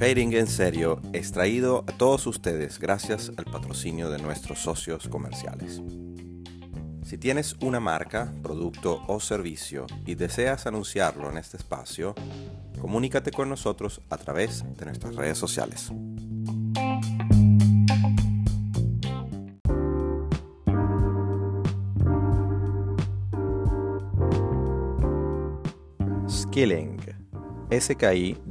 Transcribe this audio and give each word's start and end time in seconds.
Trading 0.00 0.32
en 0.32 0.46
serio 0.46 1.02
es 1.12 1.30
traído 1.30 1.84
a 1.86 1.92
todos 1.92 2.26
ustedes 2.26 2.78
gracias 2.78 3.30
al 3.36 3.44
patrocinio 3.44 4.08
de 4.08 4.16
nuestros 4.16 4.58
socios 4.60 5.06
comerciales. 5.08 5.82
Si 7.04 7.18
tienes 7.18 7.54
una 7.60 7.80
marca, 7.80 8.32
producto 8.42 9.02
o 9.08 9.20
servicio 9.20 9.84
y 10.06 10.14
deseas 10.14 10.66
anunciarlo 10.66 11.28
en 11.28 11.36
este 11.36 11.58
espacio, 11.58 12.14
comunícate 12.80 13.30
con 13.30 13.50
nosotros 13.50 14.00
a 14.08 14.16
través 14.16 14.64
de 14.78 14.86
nuestras 14.86 15.16
redes 15.16 15.36
sociales. 15.36 15.92
Skilling, 26.26 26.96
S-K-I-L-L-I-N-G, 27.68 28.50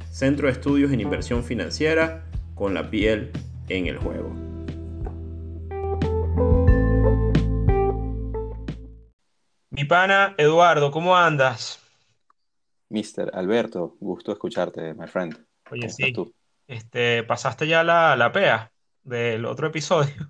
Centro 0.11 0.47
de 0.47 0.53
Estudios 0.53 0.91
en 0.91 0.99
Inversión 0.99 1.41
Financiera 1.41 2.25
con 2.53 2.73
la 2.73 2.89
piel 2.89 3.31
en 3.69 3.87
el 3.87 3.97
juego. 3.97 4.29
Mi 9.69 9.85
pana 9.85 10.35
Eduardo, 10.37 10.91
¿cómo 10.91 11.15
andas? 11.15 11.79
Mr. 12.89 13.31
Alberto, 13.33 13.95
gusto 14.01 14.33
escucharte, 14.33 14.93
my 14.93 15.07
friend. 15.07 15.45
Oye, 15.71 15.87
sí. 15.87 16.13
Este, 16.67 17.23
pasaste 17.23 17.65
ya 17.65 17.81
la, 17.85 18.17
la 18.17 18.33
PEA 18.33 18.69
del 19.03 19.45
otro 19.45 19.67
episodio. 19.67 20.29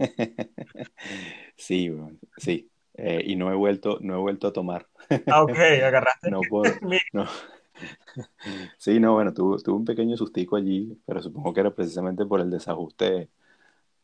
sí, 1.56 1.92
sí. 2.36 2.68
Eh, 2.94 3.22
y 3.24 3.36
no 3.36 3.52
he 3.52 3.54
vuelto, 3.54 3.98
no 4.00 4.14
he 4.14 4.18
vuelto 4.18 4.48
a 4.48 4.52
tomar. 4.52 4.88
Ah, 5.28 5.42
ok, 5.42 5.58
agarraste. 5.84 6.28
no, 6.30 6.40
puedo, 6.48 6.74
no, 7.12 7.28
Sí, 8.78 9.00
no, 9.00 9.14
bueno, 9.14 9.32
tuve, 9.34 9.58
un 9.72 9.84
pequeño 9.84 10.16
sustico 10.16 10.56
allí, 10.56 10.98
pero 11.04 11.22
supongo 11.22 11.52
que 11.52 11.60
era 11.60 11.74
precisamente 11.74 12.24
por 12.24 12.40
el 12.40 12.50
desajuste, 12.50 13.28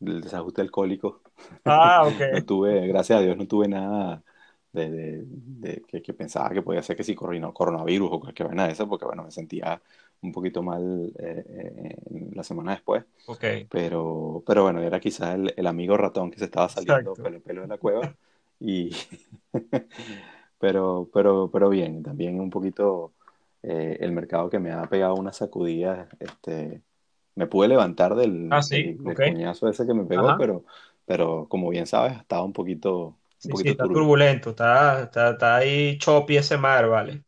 el 0.01 0.21
desajuste 0.21 0.61
alcohólico. 0.61 1.21
Ah, 1.65 2.03
ok. 2.07 2.21
No 2.33 2.45
tuve, 2.45 2.87
gracias 2.87 3.19
a 3.19 3.21
Dios, 3.21 3.37
no 3.37 3.47
tuve 3.47 3.67
nada 3.67 4.23
de, 4.73 5.83
que, 5.87 6.13
pensaba 6.13 6.49
que 6.49 6.61
podía 6.61 6.81
ser 6.81 6.95
que 6.95 7.03
si 7.03 7.15
coronavirus 7.15 8.09
o 8.11 8.19
cualquier 8.19 8.47
vaina 8.47 8.65
de 8.65 8.73
eso, 8.73 8.87
porque 8.87 9.05
bueno, 9.05 9.23
me 9.23 9.31
sentía 9.31 9.81
un 10.21 10.31
poquito 10.31 10.63
mal 10.63 11.13
eh, 11.19 11.45
eh, 11.47 11.97
la 12.33 12.43
semana 12.43 12.71
después. 12.71 13.03
Ok. 13.27 13.43
Pero, 13.69 14.43
pero 14.45 14.63
bueno, 14.63 14.81
era 14.81 14.99
quizás 14.99 15.37
el, 15.55 15.67
amigo 15.67 15.97
ratón 15.97 16.31
que 16.31 16.39
se 16.39 16.45
estaba 16.45 16.69
saliendo 16.69 17.13
pelo, 17.13 17.39
pelo 17.41 17.61
de 17.61 17.67
la 17.67 17.77
cueva. 17.77 18.15
Y 18.59 18.91
pero, 20.59 21.09
pero, 21.13 21.49
pero 21.51 21.69
bien, 21.69 22.01
también 22.01 22.39
un 22.39 22.49
poquito 22.49 23.13
eh, 23.63 23.97
el 24.01 24.11
mercado 24.11 24.49
que 24.49 24.59
me 24.59 24.71
ha 24.71 24.83
pegado 24.89 25.15
una 25.15 25.31
sacudida, 25.31 26.09
este, 26.19 26.81
me 27.35 27.47
pude 27.47 27.69
levantar 27.69 28.13
del, 28.13 28.49
ah, 28.51 28.59
ese 28.59 28.97
que 29.87 29.93
me 29.93 30.03
pegó, 30.03 30.35
pero, 30.37 30.65
pero 31.05 31.47
como 31.47 31.69
bien 31.69 31.87
sabes, 31.87 32.17
estaba 32.17 32.43
un 32.43 32.51
poquito, 32.51 33.17
un 33.45 33.57
sí, 33.57 33.69
está 33.69 33.85
turbulento, 33.85 34.49
está, 34.49 35.03
está, 35.03 35.55
ahí 35.55 35.97
choppy 35.97 36.37
ese 36.37 36.57
mar, 36.57 36.89
¿vale? 36.89 37.23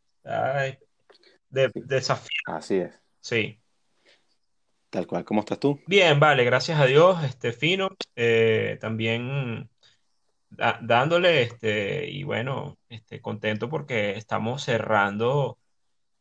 de, 1.49 1.71
desafío. 1.73 2.41
Así 2.47 2.75
es. 2.75 2.99
Sí. 3.21 3.57
Tal 4.89 5.07
cual, 5.07 5.23
¿cómo 5.23 5.39
estás 5.39 5.59
tú? 5.59 5.79
Bien, 5.87 6.19
vale, 6.19 6.43
gracias 6.43 6.79
a 6.81 6.85
Dios, 6.85 7.23
este, 7.23 7.53
fino, 7.53 7.89
eh, 8.15 8.77
también 8.81 9.69
dándole, 10.49 11.43
este, 11.43 12.09
y 12.09 12.23
bueno, 12.23 12.77
este, 12.89 13.21
contento 13.21 13.69
porque 13.69 14.11
estamos 14.11 14.63
cerrando 14.63 15.57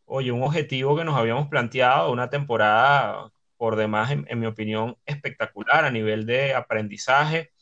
oye, 0.06 0.32
un 0.32 0.42
objetivo 0.42 0.96
que 0.96 1.04
nos 1.04 1.16
habíamos 1.16 1.48
planteado, 1.48 2.12
una 2.12 2.30
temporada 2.30 3.30
por 3.56 3.76
demás, 3.76 4.10
en, 4.10 4.38
mi 4.38 4.46
opinión, 4.46 4.96
espectacular 5.06 5.84
a 5.84 5.90
nivel 5.90 6.26
de 6.26 6.54
aprendizaje. 6.54 7.52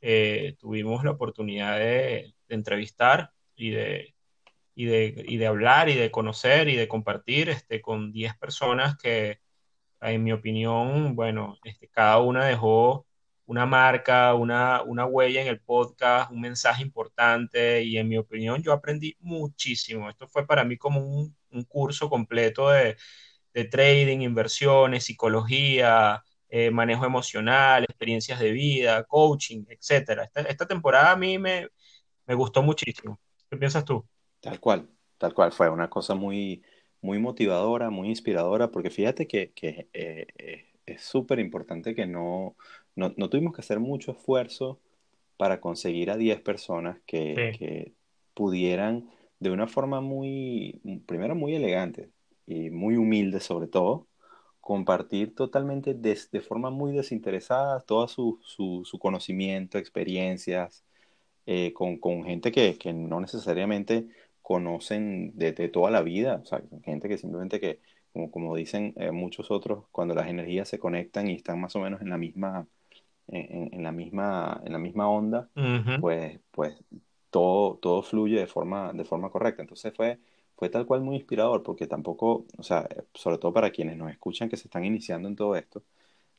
Eh, 0.00 0.56
tuvimos 0.58 1.04
la 1.04 1.12
oportunidad 1.12 1.78
de, 1.78 2.34
entrevistar 2.48 3.32
y 3.56 3.70
de, 3.70 4.14
y 4.74 4.86
de, 4.86 5.24
y 5.26 5.36
de, 5.38 5.46
hablar 5.46 5.88
y 5.88 5.94
de 5.94 6.10
conocer 6.10 6.68
y 6.68 6.76
de 6.76 6.88
compartir 6.88 7.48
este, 7.48 7.80
con 7.80 8.12
10 8.12 8.36
personas 8.36 8.96
que, 8.96 9.40
en 10.00 10.22
mi 10.24 10.32
opinión, 10.32 11.16
bueno, 11.16 11.58
este, 11.64 11.88
cada 11.88 12.18
una 12.20 12.44
dejó 12.46 13.06
una 13.46 13.66
marca, 13.66 14.34
una, 14.34 14.82
una 14.82 15.06
huella 15.06 15.42
en 15.42 15.48
el 15.48 15.60
podcast, 15.60 16.30
un 16.30 16.40
mensaje 16.40 16.82
importante 16.82 17.82
y 17.82 17.98
en 17.98 18.08
mi 18.08 18.16
opinión 18.16 18.62
yo 18.62 18.72
aprendí 18.72 19.16
muchísimo. 19.20 20.08
Esto 20.08 20.28
fue 20.28 20.46
para 20.46 20.64
mí 20.64 20.76
como 20.78 21.00
un, 21.00 21.36
un 21.50 21.64
curso 21.64 22.08
completo 22.08 22.70
de, 22.70 22.96
de 23.52 23.64
trading, 23.64 24.20
inversiones, 24.20 25.04
psicología, 25.04 26.22
eh, 26.48 26.70
manejo 26.70 27.04
emocional, 27.04 27.84
experiencias 27.84 28.38
de 28.40 28.50
vida, 28.52 29.04
coaching, 29.04 29.64
etc. 29.68 30.30
Esta, 30.34 30.66
temporada 30.66 31.12
a 31.12 31.16
mí 31.16 31.38
me, 31.38 31.68
me 32.26 32.34
gustó 32.34 32.62
muchísimo. 32.62 33.18
¿Qué 33.50 33.56
piensas 33.56 33.84
tú? 33.84 34.06
Tal 34.40 34.60
cual, 34.60 34.88
tal 35.18 35.34
cual. 35.34 35.52
Fue 35.52 35.68
una 35.68 35.90
cosa 35.90 36.14
muy, 36.14 36.62
muy 37.00 37.18
motivadora, 37.18 37.90
muy 37.90 38.08
inspiradora, 38.08 38.70
porque 38.70 38.90
fíjate 38.90 39.26
que, 39.26 39.52
que 39.52 39.88
eh, 39.92 40.66
es 40.86 41.02
súper 41.02 41.38
importante 41.38 41.94
que 41.94 42.06
no, 42.06 42.56
no, 42.96 43.12
no, 43.16 43.28
tuvimos 43.30 43.54
que 43.54 43.60
hacer 43.60 43.80
mucho 43.80 44.12
esfuerzo 44.12 44.80
para 45.36 45.60
conseguir 45.60 46.10
a 46.10 46.16
10 46.16 46.40
personas 46.40 46.98
que, 47.06 47.54
que 47.58 47.92
pudieran 48.34 49.10
de 49.40 49.50
una 49.50 49.66
forma 49.66 50.00
muy, 50.00 50.80
primero 51.06 51.34
muy 51.34 51.54
elegante 51.54 52.10
y 52.46 52.70
muy 52.70 52.96
humilde 52.96 53.40
sobre 53.40 53.66
todo, 53.68 54.06
compartir 54.60 55.34
totalmente 55.34 55.92
de, 55.94 56.18
de 56.32 56.40
forma 56.40 56.70
muy 56.70 56.92
desinteresada 56.92 57.80
todo 57.80 58.08
su, 58.08 58.40
su, 58.42 58.82
su 58.84 58.98
conocimiento, 58.98 59.76
experiencias, 59.78 60.84
eh, 61.46 61.74
con, 61.74 61.98
con, 61.98 62.24
gente 62.24 62.50
que, 62.50 62.78
que, 62.78 62.94
no 62.94 63.20
necesariamente 63.20 64.08
conocen 64.40 65.36
de, 65.36 65.52
de, 65.52 65.68
toda 65.68 65.90
la 65.90 66.00
vida, 66.00 66.40
o 66.42 66.46
sea, 66.46 66.62
gente 66.84 67.08
que 67.08 67.18
simplemente 67.18 67.60
que, 67.60 67.80
como, 68.14 68.30
como 68.30 68.56
dicen 68.56 68.94
eh, 68.96 69.10
muchos 69.10 69.50
otros, 69.50 69.84
cuando 69.92 70.14
las 70.14 70.28
energías 70.28 70.68
se 70.68 70.78
conectan 70.78 71.28
y 71.28 71.34
están 71.34 71.60
más 71.60 71.76
o 71.76 71.80
menos 71.80 72.00
en 72.00 72.08
la 72.08 72.16
misma, 72.16 72.66
en, 73.28 73.74
en 73.74 73.82
la, 73.82 73.92
misma, 73.92 74.60
en 74.64 74.72
la 74.72 74.78
misma 74.78 75.08
onda, 75.08 75.50
pues, 76.00 76.40
pues 76.50 76.76
todo, 77.30 77.76
todo 77.78 78.02
fluye 78.02 78.38
de 78.38 78.46
forma, 78.46 78.92
de 78.92 79.04
forma 79.04 79.30
correcta. 79.30 79.62
Entonces 79.62 79.92
fue, 79.94 80.20
fue 80.56 80.68
tal 80.70 80.86
cual 80.86 81.00
muy 81.02 81.16
inspirador, 81.16 81.62
porque 81.62 81.86
tampoco, 81.86 82.46
o 82.56 82.62
sea, 82.62 82.88
sobre 83.14 83.38
todo 83.38 83.52
para 83.52 83.70
quienes 83.70 83.96
nos 83.96 84.10
escuchan 84.10 84.48
que 84.48 84.56
se 84.56 84.68
están 84.68 84.84
iniciando 84.84 85.28
en 85.28 85.36
todo 85.36 85.56
esto, 85.56 85.82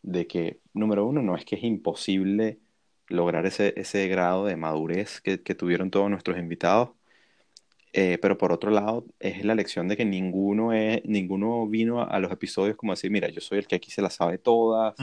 de 0.01 0.27
que, 0.27 0.61
número 0.73 1.05
uno, 1.05 1.21
no 1.21 1.35
es 1.35 1.45
que 1.45 1.55
es 1.55 1.63
imposible 1.63 2.59
lograr 3.07 3.45
ese, 3.45 3.73
ese 3.77 4.07
grado 4.07 4.45
de 4.45 4.55
madurez 4.55 5.21
que, 5.21 5.41
que 5.43 5.55
tuvieron 5.55 5.91
todos 5.91 6.09
nuestros 6.09 6.37
invitados, 6.37 6.91
eh, 7.97 8.17
pero 8.21 8.37
por 8.37 8.51
otro 8.51 8.71
lado, 8.71 9.05
es 9.21 9.45
la 9.45 9.55
lección 9.55 9.87
de 9.87 9.95
que 9.95 10.03
ninguno, 10.03 10.73
es, 10.73 11.01
ninguno 11.05 11.65
vino 11.65 12.01
a, 12.01 12.19
los 12.19 12.29
episodios 12.29 12.75
como 12.75 12.91
decir, 12.91 13.09
mira, 13.09 13.29
yo 13.29 13.39
soy 13.39 13.59
el 13.59 13.67
que 13.67 13.77
aquí 13.77 13.89
se 13.89 14.01
la 14.01 14.09
sabe 14.09 14.37
todas 14.37 14.95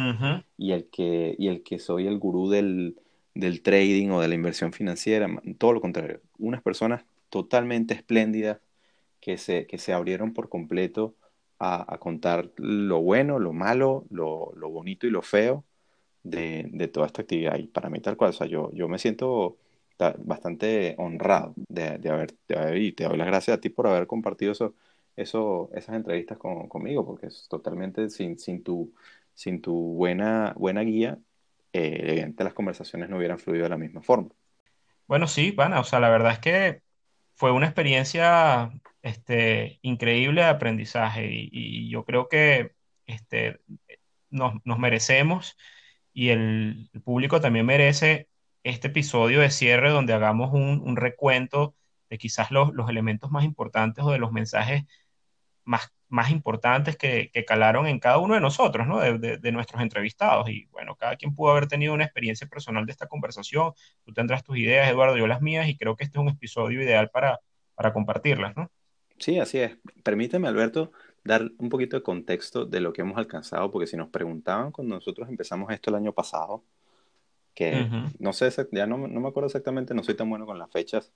y, 0.58 0.72
el 0.72 0.90
que, 0.90 1.34
y 1.38 1.48
el 1.48 1.62
que 1.62 1.78
soy 1.78 2.06
el 2.06 2.18
gurú 2.18 2.50
del, 2.50 2.98
del 3.34 3.62
trading 3.62 4.10
o 4.10 4.20
de 4.20 4.28
la 4.28 4.34
inversión 4.34 4.74
financiera. 4.74 5.26
Todo 5.56 5.72
lo 5.72 5.80
contrario, 5.80 6.20
unas 6.38 6.60
personas 6.60 7.06
totalmente 7.30 7.94
espléndidas 7.94 8.58
que 9.22 9.38
se, 9.38 9.66
que 9.66 9.78
se 9.78 9.94
abrieron 9.94 10.34
por 10.34 10.50
completo 10.50 11.14
a, 11.58 11.94
a 11.94 11.96
contar 11.96 12.50
lo 12.58 13.00
bueno, 13.00 13.38
lo 13.38 13.54
malo, 13.54 14.04
lo, 14.10 14.52
lo, 14.54 14.68
bonito 14.68 15.06
y 15.06 15.10
lo 15.10 15.22
feo 15.22 15.64
de, 16.24 16.68
de, 16.70 16.88
toda 16.88 17.06
esta 17.06 17.22
actividad. 17.22 17.56
Y 17.56 17.68
para 17.68 17.88
mí 17.88 18.00
tal 18.00 18.18
cual, 18.18 18.30
o 18.30 18.34
sea, 18.34 18.46
yo, 18.46 18.70
yo 18.74 18.86
me 18.86 18.98
siento 18.98 19.56
bastante 20.18 20.94
honrado 20.98 21.54
de, 21.56 21.98
de, 21.98 22.10
haber, 22.10 22.34
y 22.76 22.92
te 22.92 23.04
doy 23.04 23.16
las 23.16 23.26
gracias 23.26 23.56
a 23.56 23.60
ti 23.60 23.68
por 23.68 23.86
haber 23.86 24.06
compartido 24.06 24.52
eso, 24.52 24.74
eso, 25.16 25.70
esas 25.74 25.96
entrevistas 25.96 26.38
con, 26.38 26.68
conmigo, 26.68 27.06
porque 27.06 27.26
es 27.26 27.46
totalmente 27.48 28.10
sin, 28.10 28.38
sin, 28.38 28.62
tu, 28.62 28.92
sin 29.34 29.60
tu 29.60 29.74
buena, 29.94 30.54
buena 30.56 30.82
guía, 30.82 31.18
eh, 31.72 32.32
las 32.36 32.54
conversaciones 32.54 33.08
no 33.08 33.16
hubieran 33.16 33.38
fluido 33.38 33.64
de 33.64 33.70
la 33.70 33.78
misma 33.78 34.02
forma. 34.02 34.30
Bueno, 35.06 35.26
sí, 35.26 35.52
pana, 35.52 35.80
o 35.80 35.84
sea, 35.84 36.00
la 36.00 36.10
verdad 36.10 36.32
es 36.32 36.38
que 36.38 36.82
fue 37.34 37.52
una 37.52 37.66
experiencia 37.66 38.70
este, 39.02 39.78
increíble 39.82 40.42
de 40.42 40.48
aprendizaje 40.48 41.26
y, 41.30 41.48
y 41.52 41.90
yo 41.90 42.04
creo 42.04 42.28
que 42.28 42.72
este, 43.06 43.60
nos, 44.30 44.54
nos 44.64 44.78
merecemos 44.78 45.56
y 46.12 46.30
el, 46.30 46.90
el, 46.92 47.02
público 47.02 47.40
también 47.40 47.66
merece 47.66 48.28
este 48.64 48.88
episodio 48.88 49.40
de 49.40 49.50
cierre 49.50 49.90
donde 49.90 50.12
hagamos 50.12 50.52
un, 50.52 50.96
recuento 50.96 51.74
de 52.10 52.18
quizás 52.18 52.50
los, 52.50 52.70
elementos 52.88 53.30
más 53.30 53.44
importantes 53.44 54.04
o 54.04 54.10
de 54.12 54.18
los 54.18 54.32
mensajes 54.32 54.84
más, 55.64 55.92
más 56.08 56.30
importantes 56.30 56.96
que, 56.96 57.30
calaron 57.46 57.86
en 57.86 57.98
cada 57.98 58.18
uno 58.18 58.34
de 58.34 58.40
nosotros, 58.40 58.86
¿no? 58.86 59.00
De, 59.00 59.52
nuestros 59.52 59.82
entrevistados. 59.82 60.48
Y 60.50 60.66
bueno, 60.66 60.96
cada 60.96 61.16
quien 61.16 61.34
pudo 61.34 61.52
haber 61.52 61.66
tenido 61.66 61.94
una 61.94 62.04
experiencia 62.04 62.46
personal 62.46 62.86
de 62.86 62.92
esta 62.92 63.06
conversación. 63.06 63.72
Tú 64.04 64.12
tendrás 64.12 64.44
tus 64.44 64.58
ideas, 64.58 64.88
Eduardo, 64.90 65.16
yo 65.16 65.26
las 65.26 65.40
mías, 65.42 65.68
y 65.68 65.76
creo 65.76 65.96
que 65.96 66.04
este 66.04 66.18
es 66.18 66.22
un 66.22 66.28
episodio 66.28 66.82
ideal 66.82 67.10
para, 67.10 67.40
para 67.74 67.92
compartirlas, 67.92 68.56
¿no? 68.56 68.70
Sí, 69.18 69.38
así 69.38 69.58
es. 69.58 69.78
Permíteme, 70.02 70.48
Alberto, 70.48 70.92
dar 71.24 71.50
un 71.58 71.68
poquito 71.68 71.96
de 71.96 72.02
contexto 72.02 72.66
de 72.66 72.80
lo 72.80 72.92
que 72.92 73.02
hemos 73.02 73.16
alcanzado, 73.16 73.70
porque 73.70 73.86
si 73.86 73.96
nos 73.96 74.08
preguntaban 74.08 74.72
cuando 74.72 74.96
nosotros 74.96 75.28
empezamos 75.28 75.72
esto 75.72 75.90
el 75.90 75.96
año 75.96 76.12
pasado, 76.12 76.64
que 77.54 77.86
no 78.18 78.32
sé, 78.32 78.50
ya 78.72 78.86
no, 78.86 78.96
no, 78.96 79.20
me 79.20 79.28
acuerdo 79.28 79.46
exactamente, 79.46 79.94
no 79.94 80.02
soy 80.02 80.14
tan 80.14 80.30
bueno 80.30 80.46
con 80.46 80.58
las 80.58 80.70
fechas 80.70 81.12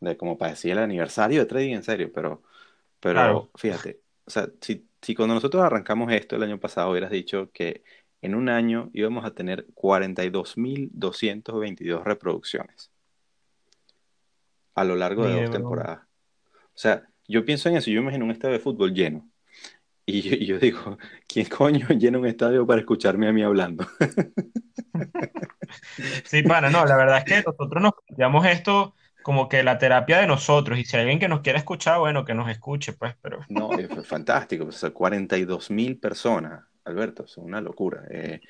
de 0.00 0.16
como 0.16 0.38
para 0.38 0.52
decir 0.52 0.70
el 0.72 0.78
aniversario 0.78 1.40
de 1.40 1.46
trading 1.46 1.74
en 1.74 1.82
serio, 1.82 2.10
pero, 2.12 2.42
pero 3.00 3.50
fíjate, 3.54 4.00
o 4.24 4.30
sea, 4.30 4.48
si, 4.60 4.88
si 5.02 5.14
cuando 5.14 5.34
nosotros 5.34 5.62
arrancamos 5.62 6.10
esto 6.12 6.36
el 6.36 6.42
año 6.42 6.58
pasado 6.58 6.90
hubieras 6.90 7.10
dicho 7.10 7.50
que 7.52 7.84
en 8.22 8.34
un 8.34 8.48
año 8.48 8.90
íbamos 8.92 9.24
a 9.24 9.34
tener 9.34 9.66
42.222 9.74 12.02
reproducciones 12.02 12.90
a 14.74 14.84
lo 14.84 14.96
largo 14.96 15.26
de 15.26 15.42
dos 15.42 15.50
temporadas. 15.50 16.00
O 16.68 16.80
sea, 16.80 17.06
yo 17.26 17.44
pienso 17.44 17.68
en 17.68 17.76
eso, 17.76 17.90
yo 17.90 18.00
imagino 18.00 18.24
un 18.24 18.30
estadio 18.30 18.54
de 18.54 18.60
fútbol 18.60 18.94
lleno. 18.94 19.27
Y 20.10 20.22
yo, 20.22 20.36
y 20.36 20.46
yo 20.46 20.58
digo, 20.58 20.96
¿quién 21.26 21.46
coño 21.46 21.86
llena 21.88 22.18
un 22.18 22.24
estadio 22.24 22.66
para 22.66 22.80
escucharme 22.80 23.28
a 23.28 23.32
mí 23.32 23.42
hablando? 23.42 23.86
Sí, 26.24 26.42
pana, 26.42 26.70
no, 26.70 26.86
la 26.86 26.96
verdad 26.96 27.18
es 27.18 27.24
que 27.24 27.42
nosotros 27.46 27.82
nos 27.82 27.92
planteamos 28.06 28.46
esto 28.46 28.94
como 29.22 29.50
que 29.50 29.62
la 29.62 29.76
terapia 29.76 30.18
de 30.18 30.26
nosotros, 30.26 30.78
y 30.78 30.84
si 30.84 30.96
hay 30.96 31.02
alguien 31.02 31.18
que 31.18 31.28
nos 31.28 31.40
quiera 31.40 31.58
escuchar, 31.58 31.98
bueno, 31.98 32.24
que 32.24 32.32
nos 32.34 32.50
escuche, 32.50 32.94
pues, 32.94 33.14
pero... 33.20 33.40
No, 33.50 33.68
fue 33.68 34.02
fantástico, 34.02 34.64
pues, 34.64 34.82
42 34.90 35.70
mil 35.70 35.98
personas, 35.98 36.64
Alberto, 36.84 37.24
es 37.24 37.36
una 37.36 37.60
locura. 37.60 38.04
Eh, 38.10 38.40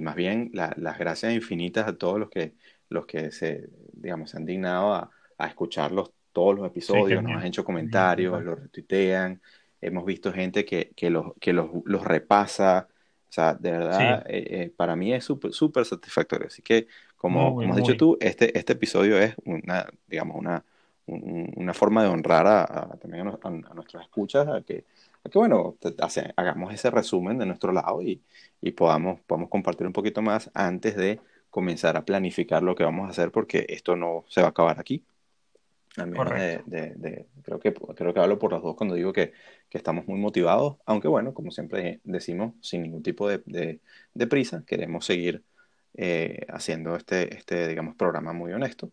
más 0.00 0.14
bien, 0.14 0.50
las 0.52 0.98
gracias 0.98 1.32
infinitas 1.32 1.88
a 1.88 1.96
todos 1.96 2.20
los 2.20 2.30
que, 2.30 2.54
los 2.88 3.06
que 3.06 3.32
se, 3.32 3.68
digamos, 3.92 4.30
se 4.30 4.36
han 4.36 4.46
dignado 4.46 4.94
a, 4.94 5.10
a 5.36 5.46
escucharlos 5.48 6.12
todos 6.32 6.56
los 6.56 6.66
episodios, 6.66 7.22
nos 7.22 7.32
han 7.32 7.46
hecho 7.46 7.64
comentarios, 7.64 8.42
los 8.42 8.60
retuitean, 8.60 9.40
hemos 9.82 10.04
visto 10.06 10.32
gente 10.32 10.64
que, 10.64 10.92
que, 10.96 11.10
los, 11.10 11.34
que 11.40 11.52
los, 11.52 11.68
los 11.84 12.04
repasa, 12.04 12.88
o 13.28 13.32
sea, 13.32 13.54
de 13.54 13.72
verdad, 13.72 14.24
eh, 14.26 14.46
eh, 14.50 14.72
para 14.74 14.96
mí 14.96 15.12
es 15.12 15.24
súper 15.24 15.84
satisfactorio. 15.84 16.46
Así 16.46 16.62
que, 16.62 16.86
como, 17.16 17.54
como 17.54 17.72
has 17.72 17.76
dicho 17.76 17.96
tú, 17.96 18.16
este, 18.20 18.56
este 18.58 18.74
episodio 18.74 19.18
es 19.18 19.34
una, 19.44 19.86
digamos, 20.06 20.36
una, 20.36 20.64
una 21.06 21.74
forma 21.74 22.02
de 22.02 22.08
honrar 22.08 22.46
a, 22.46 22.96
también 23.00 23.26
a, 23.26 23.74
nuestras 23.74 24.04
escuchas, 24.04 24.46
a 24.48 24.62
que, 24.62 24.84
a 25.24 25.28
que 25.28 25.38
bueno, 25.38 25.76
hagamos 26.36 26.72
ese 26.72 26.90
resumen 26.90 27.38
de 27.38 27.46
nuestro 27.46 27.72
lado 27.72 28.02
y, 28.02 28.22
y 28.60 28.72
podamos, 28.72 29.20
podamos 29.20 29.50
compartir 29.50 29.86
un 29.86 29.92
poquito 29.92 30.22
más 30.22 30.50
antes 30.54 30.96
de 30.96 31.20
comenzar 31.50 31.96
a 31.96 32.04
planificar 32.04 32.62
lo 32.62 32.74
que 32.74 32.84
vamos 32.84 33.08
a 33.08 33.10
hacer, 33.10 33.30
porque 33.30 33.66
esto 33.68 33.96
no 33.96 34.24
se 34.28 34.40
va 34.40 34.48
a 34.48 34.50
acabar 34.50 34.78
aquí. 34.80 35.04
A 35.96 36.06
de, 36.06 36.62
de, 36.96 37.26
creo, 37.42 37.60
que, 37.60 37.74
creo 37.74 38.14
que 38.14 38.20
hablo 38.20 38.38
por 38.38 38.52
los 38.52 38.62
dos 38.62 38.76
cuando 38.76 38.94
digo 38.94 39.12
que, 39.12 39.32
que, 39.68 39.76
estamos 39.76 40.06
muy 40.06 40.18
motivados, 40.18 40.78
aunque 40.86 41.08
bueno, 41.08 41.34
como 41.34 41.50
siempre 41.50 42.00
decimos, 42.04 42.54
sin 42.62 42.82
ningún 42.82 43.02
tipo 43.02 43.28
de, 43.28 43.80
de 44.14 44.26
prisa, 44.26 44.64
queremos 44.66 45.04
seguir 45.04 45.44
eh, 45.94 46.46
haciendo 46.48 46.96
este, 46.96 47.34
este, 47.34 47.68
digamos, 47.68 47.96
programa 47.96 48.32
muy 48.32 48.52
honesto. 48.52 48.90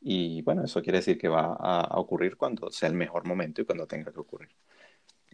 Y 0.00 0.42
bueno, 0.42 0.62
eso 0.64 0.80
quiere 0.80 0.98
decir 0.98 1.18
que 1.18 1.28
va 1.28 1.56
a, 1.58 1.98
ocurrir 1.98 2.36
cuando 2.36 2.70
sea 2.70 2.88
el 2.88 2.94
mejor 2.94 3.26
momento 3.26 3.60
y 3.60 3.64
cuando 3.64 3.86
tenga 3.86 4.12
que 4.12 4.20
ocurrir. 4.20 4.50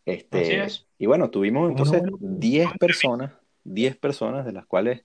Este, 0.07 0.67
Y 0.97 1.07
bueno, 1.07 1.29
tuvimos 1.31 1.71
entonces 1.71 2.03
10 2.19 2.71
personas, 2.79 3.33
10 3.65 3.97
personas 3.97 4.47
de 4.47 4.53
las 4.53 4.65
cuales, 4.65 5.05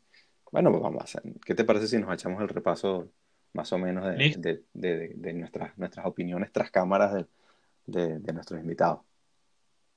bueno, 0.50 0.72
vamos 0.80 1.02
a 1.02 1.04
hacer, 1.04 1.24
¿qué 1.46 1.54
te 1.54 1.66
parece 1.66 1.88
si 1.88 1.98
nos 1.98 2.14
echamos 2.14 2.42
el 2.42 2.48
repaso 2.48 3.10
más 3.58 3.74
o 3.74 3.80
menos 3.80 4.06
de, 4.06 4.62
de, 4.74 5.14
de, 5.16 5.34
nuestras, 5.34 5.76
nuestras 5.80 6.06
opiniones 6.06 6.52
tras 6.52 6.70
cámaras 6.70 7.26
de, 7.88 8.20
nuestros 8.32 8.62
invitados. 8.62 9.00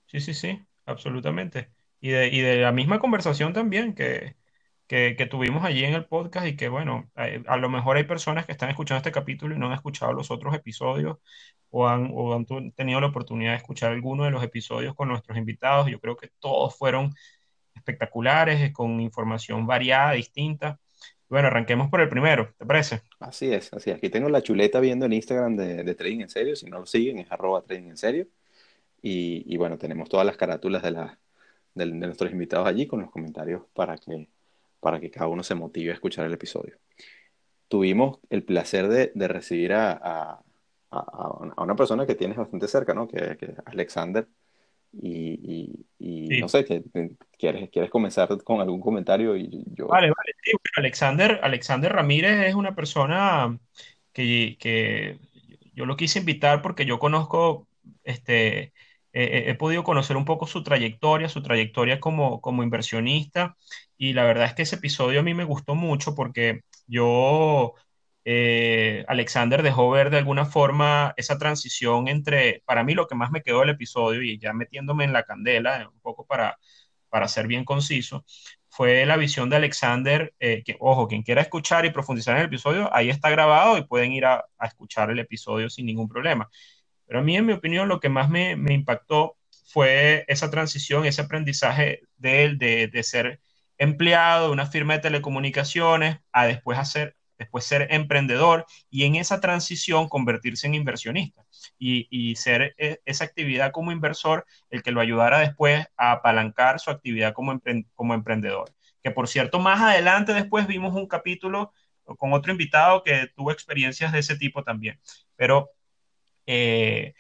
Sí, 0.07 0.19
sí, 0.21 0.33
sí, 0.33 0.65
absolutamente. 0.87 1.69
Y 2.01 2.09
de, 2.09 2.29
y 2.29 2.41
la 2.59 2.73
misma 2.73 3.01
conversación 3.01 3.53
también 3.53 3.95
que, 3.95 4.35
que, 4.87 5.15
que, 5.15 5.27
tuvimos 5.27 5.63
allí 5.63 5.85
en 5.85 5.93
el 5.93 6.07
podcast 6.07 6.47
y 6.47 6.57
que, 6.57 6.71
bueno, 6.71 7.11
a, 7.15 7.57
lo 7.59 7.69
mejor 7.69 7.99
hay 7.99 8.05
personas 8.05 8.47
que 8.47 8.53
están 8.53 8.71
escuchando 8.71 8.97
este 8.97 9.13
capítulo 9.13 9.55
y 9.55 9.59
no 9.59 9.67
han 9.67 9.75
escuchado 9.75 10.15
los 10.15 10.31
otros 10.31 10.55
episodios 10.55 11.19
o 11.69 11.87
han, 11.87 12.11
o 12.15 12.35
han 12.35 12.47
tenido 12.75 12.99
la 12.99 13.09
oportunidad 13.09 13.51
de 13.51 13.59
escuchar 13.59 13.93
alguno 13.93 14.25
de 14.25 14.31
los 14.31 14.43
episodios 14.43 14.95
con 14.95 15.09
nuestros 15.09 15.37
invitados. 15.37 15.91
Yo 15.91 16.01
creo 16.01 16.17
que 16.17 16.31
todos 16.41 16.79
fueron 16.79 17.13
espectaculares, 17.75 18.73
con 18.73 19.03
información 19.03 19.67
variada, 19.67 20.13
distinta. 20.13 20.81
Bueno, 21.31 21.47
arranquemos 21.47 21.89
por 21.89 22.01
el 22.01 22.09
primero, 22.09 22.53
¿te 22.59 22.67
parece? 22.67 23.03
Así 23.21 23.53
es, 23.53 23.73
así 23.73 23.91
es. 23.91 23.97
Aquí 23.97 24.11
tengo 24.11 24.29
la 24.29 24.43
chuleta 24.43 24.81
viendo 24.81 25.07
el 25.07 25.13
Instagram 25.13 25.57
de, 25.57 25.95
Trading 25.95 26.23
en 26.23 26.29
Serio. 26.29 26.57
Si 26.57 26.67
no 26.67 26.81
lo 26.81 26.87
siguen, 26.87 27.21
es 27.21 27.31
arroba 27.31 27.63
Trading 27.63 27.91
en 27.91 27.97
Serio. 27.97 28.27
Y, 29.01 29.57
bueno, 29.57 29.79
tenemos 29.79 30.09
todas 30.09 30.27
las 30.27 30.37
carátulas 30.37 30.83
de, 30.83 30.91
de, 31.75 31.87
nuestros 31.87 32.33
invitados 32.33 32.67
allí 32.67 32.87
con 32.89 33.01
los 33.01 33.11
comentarios 33.13 33.63
para 33.75 33.97
que, 33.97 34.29
para 34.81 35.01
que 35.01 35.11
cada 35.11 35.29
uno 35.29 35.45
se 35.45 35.55
motive 35.55 35.93
a 35.93 35.95
escuchar 35.95 36.27
el 36.27 36.35
episodio. 36.35 36.79
Tuvimos 37.69 38.19
el 38.31 38.45
placer 38.45 38.89
de, 38.89 39.13
de 39.15 39.29
recibir 39.29 39.73
a, 39.75 39.93
a, 39.93 40.43
a, 40.91 41.63
una 41.63 41.77
persona 41.77 42.07
que 42.07 42.17
tienes 42.17 42.39
bastante 42.39 42.67
cerca, 42.69 42.93
¿no? 42.93 43.07
Que, 43.07 43.37
que 43.37 43.55
Alexander. 43.67 44.27
Y, 44.93 45.87
y, 45.99 46.41
no 46.41 46.49
sé, 46.49 46.65
¿quieres, 47.39 47.71
¿quieres 47.71 47.91
comenzar 47.91 48.29
con 48.43 48.61
algún 48.61 48.81
comentario? 48.81 49.37
Y 49.37 49.65
yo... 49.75 49.87
Vale, 49.87 50.09
vale. 50.09 50.33
Alexander, 50.77 51.41
Alexander 51.43 51.93
Ramírez 51.93 52.47
es 52.47 52.55
una 52.55 52.75
persona 52.75 53.59
que, 54.13 54.57
que 54.59 55.19
yo 55.75 55.87
lo 55.87 55.97
quise 55.97 56.19
invitar 56.19 56.61
porque 56.63 56.87
yo 56.87 56.99
conozco 56.99 57.69
este, 58.05 58.73
he 59.13 59.55
podido 59.55 59.83
conocer 59.85 60.17
un 60.17 60.25
poco 60.25 60.47
su 60.47 60.63
trayectoria, 60.63 61.29
su 61.29 61.43
trayectoria 61.43 62.01
como, 62.01 62.41
como 62.41 62.63
inversionista 62.63 63.57
y 63.97 64.13
la 64.13 64.25
verdad 64.25 64.47
es 64.47 64.55
que 64.55 64.63
ese 64.63 64.77
episodio 64.77 65.21
a 65.21 65.23
mí 65.23 65.35
me 65.35 65.45
gustó 65.45 65.75
mucho 65.75 66.15
porque 66.15 66.61
yo, 66.87 67.75
eh, 68.25 69.05
Alexander 69.09 69.63
dejó 69.63 69.91
ver 69.91 70.11
de 70.11 70.19
alguna 70.19 70.45
forma 70.45 71.15
esa 71.17 71.39
transición 71.39 72.09
entre, 72.09 72.63
para 72.67 72.85
mí 72.85 72.95
lo 72.95 73.07
que 73.07 73.15
más 73.15 73.31
me 73.31 73.43
quedó 73.43 73.61
del 73.61 73.71
episodio 73.71 74.23
y 74.23 74.39
ya 74.39 74.53
metiéndome 74.53 75.05
en 75.05 75.13
la 75.13 75.25
candela, 75.25 75.89
un 75.93 76.01
poco 76.01 76.27
para, 76.27 76.59
para 77.09 77.29
ser 77.29 77.47
bien 77.47 77.65
conciso, 77.65 78.25
fue 78.69 79.05
la 79.07 79.17
visión 79.17 79.51
de 79.51 79.57
Alexander, 79.57 80.35
eh, 80.39 80.63
que 80.65 80.77
ojo, 80.81 81.09
quien 81.09 81.23
quiera 81.23 81.43
escuchar 81.43 81.85
y 81.87 81.91
profundizar 81.91 82.35
en 82.37 82.43
el 82.43 82.47
episodio, 82.47 82.95
ahí 82.95 83.11
está 83.11 83.31
grabado 83.31 83.79
y 83.79 83.85
pueden 83.85 84.13
ir 84.13 84.27
a, 84.27 84.45
a 84.59 84.67
escuchar 84.67 85.11
el 85.11 85.19
episodio 85.19 85.69
sin 85.71 85.87
ningún 85.87 86.09
problema. 86.09 86.49
Pero 87.11 87.19
a 87.19 87.23
mí, 87.25 87.37
en 87.37 87.45
mi 87.45 87.53
opinión, 87.55 87.89
lo 87.89 87.99
que 87.99 88.09
más 88.09 88.31
me, 88.31 88.53
impactó 88.53 89.37
fue 89.65 90.25
esa 90.29 90.49
transición, 90.49 91.07
ese 91.07 91.23
aprendizaje 91.23 92.03
de 92.19 92.45
él 92.45 92.57
de, 92.57 93.03
ser 93.03 93.41
empleado 93.79 94.47
de 94.47 94.53
una 94.53 94.67
firma 94.67 94.93
de 94.95 95.01
telecomunicaciones 95.01 96.19
a 96.31 96.47
después, 96.47 96.79
hacer, 96.79 97.17
después 97.41 97.65
ser 97.65 97.89
emprendedor 97.91 98.67
y 98.91 99.05
en 99.05 99.17
esa 99.17 99.41
transición 99.41 100.11
convertirse 100.11 100.67
en 100.67 100.75
inversionista 100.75 101.47
y, 101.79 102.37
ser 102.37 102.75
e, 102.77 103.01
esa 103.07 103.25
actividad 103.25 103.73
como 103.73 103.93
inversor 103.93 104.45
el 104.69 104.83
que 104.83 104.93
lo 104.93 105.01
ayudara 105.01 105.41
después 105.41 105.87
a 105.97 106.13
apalancar 106.13 106.79
su 106.81 106.91
actividad 106.91 107.33
como, 107.33 107.59
como 107.95 108.13
emprendedor. 108.13 108.71
Que 109.03 109.11
por 109.11 109.27
cierto, 109.27 109.59
más 109.59 109.81
adelante 109.81 110.35
después 110.35 110.67
vimos 110.67 110.95
un 110.95 111.07
capítulo 111.09 111.73
con 112.05 112.35
otro 112.35 112.53
invitado 112.53 113.03
que 113.03 113.29
tuvo 113.35 113.53
experiencias 113.53 114.13
de 114.13 114.19
ese 114.19 114.37
tipo 114.37 114.63
también. 114.63 115.01
Pero 115.37 115.71
eh, 116.45 117.15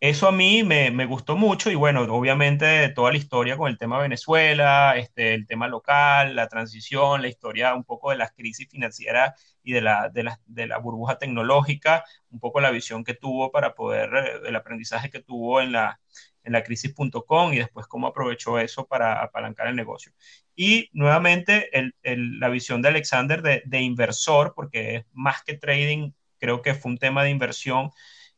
eso 0.00 0.28
a 0.28 0.32
mí 0.32 0.62
me, 0.64 1.06
gustó 1.06 1.36
mucho 1.36 1.70
y 1.70 1.74
bueno, 1.74 2.02
obviamente 2.02 2.88
toda 2.90 3.10
la 3.10 3.16
historia 3.16 3.56
con 3.56 3.70
el 3.70 3.78
tema 3.78 3.98
Venezuela, 3.98 4.94
este, 4.96 5.34
el 5.34 5.46
tema 5.46 5.66
local, 5.68 6.36
la 6.36 6.48
transición, 6.48 7.22
la 7.22 7.28
historia 7.28 7.74
un 7.74 7.84
poco 7.84 8.10
de 8.10 8.16
las 8.16 8.32
crisis 8.32 8.68
financieras 8.68 9.32
y 9.62 9.72
de 9.72 9.80
la, 9.80 10.10
de 10.10 10.66
la, 10.66 10.78
burbuja 10.78 11.18
tecnológica, 11.18 12.04
un 12.30 12.38
poco 12.38 12.60
la 12.60 12.70
visión 12.70 13.02
que 13.02 13.14
tuvo 13.14 13.50
para 13.50 13.74
poder, 13.74 14.10
eh, 14.14 14.48
el 14.48 14.56
aprendizaje 14.56 15.10
que 15.10 15.20
tuvo 15.20 15.60
en 15.62 15.72
la, 15.72 16.00
en 16.42 16.52
la 16.52 16.62
crisis.com 16.62 17.52
y 17.54 17.58
después 17.58 17.86
cómo 17.86 18.06
aprovechó 18.06 18.58
eso 18.58 18.86
para 18.86 19.22
apalancar 19.22 19.68
el 19.68 19.76
negocio. 19.76 20.12
Y 20.54 20.90
nuevamente 20.92 21.70
la 22.02 22.48
visión 22.48 22.82
de 22.82 22.88
Alexander 22.88 23.42
de, 23.42 23.62
de 23.64 23.80
inversor, 23.80 24.52
porque 24.54 24.96
es 24.96 25.04
más 25.12 25.42
que 25.42 25.54
trading, 25.54 26.12
creo 26.38 26.62
que 26.62 26.74
fue 26.74 26.92
un 26.92 26.98
tema 26.98 27.24
de 27.24 27.30
inversión 27.30 27.90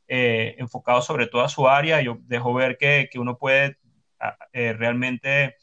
eh, 0.08 0.54
enfocado 0.58 1.02
sobre 1.02 1.26
toda 1.26 1.48
su 1.48 1.68
área. 1.68 2.00
Yo 2.00 2.18
dejo 2.22 2.54
ver 2.54 2.76
que, 2.78 3.08
que 3.10 3.18
uno 3.18 3.38
puede 3.38 3.76
ah, 4.20 4.36
eh, 4.52 4.72
realmente, 4.72 5.56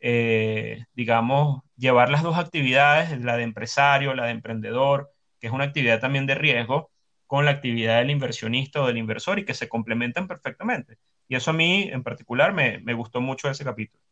eh, 0.00 0.84
digamos, 0.94 1.62
llevar 1.76 2.10
las 2.10 2.22
dos 2.22 2.38
actividades, 2.38 3.18
la 3.20 3.36
de 3.36 3.44
empresario, 3.44 4.14
la 4.14 4.26
de 4.26 4.32
emprendedor, 4.32 5.10
que 5.40 5.46
es 5.46 5.52
una 5.52 5.64
actividad 5.64 6.00
también 6.00 6.26
de 6.26 6.34
riesgo, 6.34 6.90
con 7.26 7.44
la 7.44 7.50
actividad 7.50 7.98
del 7.98 8.10
inversionista 8.10 8.82
o 8.82 8.86
del 8.86 8.96
inversor 8.96 9.38
y 9.38 9.44
que 9.44 9.54
se 9.54 9.68
complementan 9.68 10.26
perfectamente. 10.26 10.98
Y 11.28 11.36
eso 11.36 11.50
a 11.50 11.54
mí 11.54 11.88
en 11.92 12.02
particular 12.02 12.54
me, 12.54 12.78
me 12.78 12.94
gustó 12.94 13.20
mucho 13.20 13.50
ese 13.50 13.64
capítulo. 13.64 14.02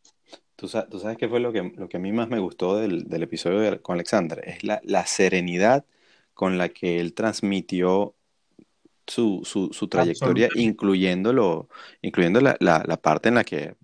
Tú 0.57 0.69
sabes 0.69 1.19
qué 1.19 1.29
fue 1.29 1.41
lo 1.41 1.53
que, 1.53 1.73
lo 1.77 1.89
que 1.89 1.99
a 1.99 2.01
mí 2.01 2.13
más 2.13 2.29
me 2.29 2.39
gustó 2.39 2.79
del, 2.79 3.09
del 3.09 3.23
episodio 3.23 3.81
con 3.83 3.95
Alexander, 3.95 4.43
es 4.45 4.65
la, 4.65 4.81
la 4.85 5.07
serenidad 5.07 5.85
con 6.35 6.59
la 6.59 6.69
que 6.69 6.99
él 6.99 7.15
transmitió 7.15 8.16
su, 9.07 9.43
su, 9.45 9.73
su 9.73 9.89
trayectoria, 9.89 10.49
incluyendo, 10.55 11.69
incluyendo 12.03 12.41
la, 12.41 12.57
la, 12.61 12.83
la, 12.87 12.97
parte 12.97 13.29
en 13.29 13.37
la 13.37 13.45
que 13.45 13.77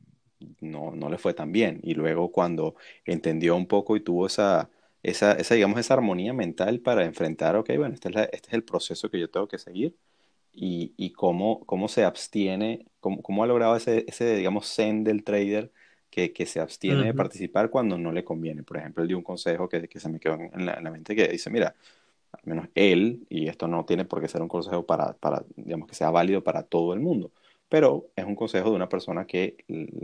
no, 0.60 0.92
no, 0.92 1.08
le 1.08 1.18
fue 1.18 1.34
tan 1.34 1.52
bien. 1.52 1.80
Y 1.82 1.94
luego 1.94 2.32
cuando 2.32 2.76
entendió 3.04 3.56
un 3.56 3.66
poco 3.66 3.96
y 3.96 4.00
tuvo 4.00 4.26
esa, 4.26 4.70
esa, 5.02 5.32
esa, 5.32 5.54
digamos, 5.54 5.78
esa 5.78 5.94
armonía 5.94 6.32
mental 6.32 6.80
para 6.80 7.04
enfrentar, 7.04 7.56
ok, 7.56 7.70
bueno, 7.76 7.94
este 7.94 8.08
es, 8.10 8.16
este 8.32 8.48
es 8.48 8.54
el 8.54 8.64
proceso 8.64 9.10
que 9.10 9.20
yo 9.20 9.30
tengo 9.30 9.48
que 9.48 9.58
seguir. 9.58 9.96
Y, 10.54 10.92
y 10.98 11.12
cómo, 11.12 11.64
cómo 11.64 11.88
se 11.88 12.04
abstiene, 12.04 12.86
cómo, 13.00 13.22
cómo 13.22 13.42
ha 13.42 13.46
logrado 13.46 13.76
ese, 13.76 14.04
ese, 14.06 14.36
digamos, 14.36 14.66
zen 14.74 15.02
del 15.04 15.24
trader 15.24 15.72
que, 16.10 16.32
que 16.34 16.44
se 16.46 16.60
abstiene 16.60 17.04
de 17.04 17.14
participar 17.14 17.70
cuando 17.70 17.96
no 17.96 18.12
le 18.12 18.22
conviene. 18.24 18.62
Por 18.62 18.76
ejemplo, 18.76 19.02
él 19.02 19.08
dio 19.08 19.16
un 19.16 19.24
consejo 19.24 19.68
que, 19.68 19.88
que 19.88 19.98
se 19.98 20.10
me 20.10 20.20
quedó 20.20 20.34
en 20.34 20.66
la, 20.66 20.74
en 20.74 20.84
la 20.84 20.90
mente 20.90 21.16
que 21.16 21.26
dice, 21.28 21.48
mira, 21.48 21.74
al 22.32 22.40
menos 22.44 22.68
él, 22.74 23.26
y 23.28 23.48
esto 23.48 23.68
no 23.68 23.84
tiene 23.84 24.04
por 24.04 24.20
qué 24.20 24.28
ser 24.28 24.42
un 24.42 24.48
consejo 24.48 24.84
para, 24.84 25.12
para, 25.14 25.44
digamos, 25.56 25.86
que 25.86 25.94
sea 25.94 26.10
válido 26.10 26.42
para 26.42 26.62
todo 26.62 26.94
el 26.94 27.00
mundo, 27.00 27.30
pero 27.68 28.06
es 28.16 28.24
un 28.24 28.34
consejo 28.34 28.70
de 28.70 28.76
una 28.76 28.88
persona 28.88 29.26
que 29.26 29.56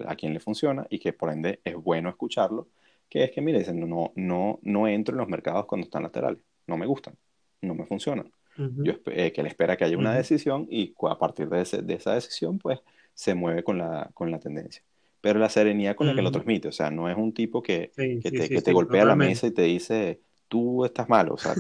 a 0.07 0.15
quien 0.15 0.35
le 0.35 0.41
funciona 0.41 0.87
y 0.91 0.99
que 0.99 1.13
por 1.13 1.31
ende 1.31 1.61
es 1.65 1.75
bueno 1.75 2.09
escucharlo, 2.09 2.69
que 3.09 3.25
es 3.25 3.31
que, 3.31 3.41
mire, 3.41 3.59
dicen, 3.59 3.81
no, 3.89 4.13
no, 4.15 4.59
no 4.63 4.89
entro 4.89 5.15
en 5.15 5.19
los 5.19 5.29
mercados 5.29 5.67
cuando 5.67 5.87
están 5.87 6.03
laterales, 6.03 6.43
no 6.67 6.77
me 6.77 6.87
gustan, 6.87 7.15
no 7.63 7.75
me 7.75 7.87
funcionan. 7.87 8.31
Yo, 8.57 8.95
eh, 9.07 9.31
que 9.31 9.41
él 9.41 9.47
espera 9.47 9.77
que 9.77 9.85
haya 9.85 9.97
una 9.97 10.13
decisión 10.13 10.67
y 10.69 10.93
a 11.09 11.17
partir 11.17 11.49
de, 11.49 11.61
ese, 11.61 11.81
de, 11.81 11.95
esa 11.95 12.15
decisión, 12.15 12.59
pues 12.59 12.81
se 13.15 13.35
mueve 13.35 13.63
con 13.63 13.79
la, 13.79 14.11
con 14.15 14.33
la 14.33 14.41
tendencia. 14.41 14.83
Pero 15.21 15.39
la 15.39 15.49
serenidad 15.49 15.95
con 15.95 16.09
la 16.09 16.15
que 16.15 16.23
lo 16.23 16.33
transmite, 16.33 16.67
o 16.67 16.73
sea, 16.73 16.91
no 16.91 17.09
es 17.09 17.17
un 17.17 17.33
tipo 17.33 17.63
que, 17.63 17.93
que 17.95 18.31
te, 18.33 18.49
que 18.49 18.61
te 18.61 18.73
golpea 18.73 19.05
la 19.05 19.15
mesa 19.15 19.47
y 19.47 19.53
te 19.53 19.63
dice, 19.63 20.21
tú 20.49 20.85
estás 20.85 21.09
mal, 21.09 21.31
o 21.31 21.39
sea, 21.39 21.55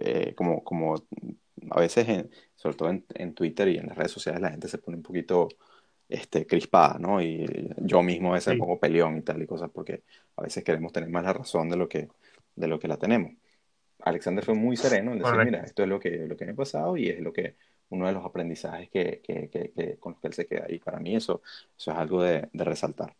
eh, 0.00 0.34
como, 0.36 0.62
como 0.62 0.94
a 1.70 1.80
veces, 1.80 2.26
sobre 2.54 2.76
todo 2.76 2.90
en, 2.90 3.34
Twitter 3.34 3.68
y 3.68 3.78
en 3.78 3.86
las 3.86 3.96
redes 3.96 4.12
sociales, 4.12 4.40
la 4.40 4.50
gente 4.50 4.68
se 4.68 4.78
pone 4.78 4.96
un 4.96 5.02
poquito 5.02 5.48
este, 6.08 6.46
crispada, 6.46 6.98
¿no? 6.98 7.22
Y 7.22 7.70
yo 7.78 8.02
mismo 8.02 8.30
a 8.30 8.34
veces 8.34 8.54
me 8.54 8.60
pongo 8.60 8.78
peleón 8.78 9.18
y 9.18 9.22
tal 9.22 9.42
y 9.42 9.46
cosas 9.46 9.70
porque 9.72 10.02
a 10.36 10.42
veces 10.42 10.64
queremos 10.64 10.92
tener 10.92 11.08
más 11.10 11.24
la 11.24 11.32
razón 11.32 11.68
de 11.68 11.76
lo 11.76 11.88
que, 11.88 12.08
de 12.54 12.68
lo 12.68 12.78
que 12.78 12.88
la 12.88 12.96
tenemos. 12.96 13.32
Alexander 14.02 14.44
fue 14.44 14.54
muy 14.54 14.76
sereno 14.76 15.12
en 15.12 15.18
decir, 15.18 15.36
mira, 15.44 15.60
esto 15.60 15.82
es 15.82 15.88
lo 15.88 16.00
que, 16.00 16.26
lo 16.26 16.36
que 16.36 16.46
me 16.46 16.52
ha 16.52 16.56
pasado 16.56 16.96
y 16.96 17.08
es 17.08 17.20
lo 17.20 17.32
que 17.32 17.56
uno 17.90 18.06
de 18.06 18.12
los 18.12 18.24
aprendizajes 18.24 18.88
que, 18.88 19.20
que, 19.22 19.50
que, 19.50 19.96
con 19.98 20.12
los 20.12 20.20
que 20.20 20.28
él 20.28 20.34
se 20.34 20.46
queda. 20.46 20.66
Y 20.68 20.78
para 20.78 20.98
mí 20.98 21.14
eso, 21.16 21.42
eso 21.76 21.90
es 21.90 21.96
algo 21.96 22.22
de, 22.22 22.48
de 22.52 22.64
resaltar. 22.64 23.14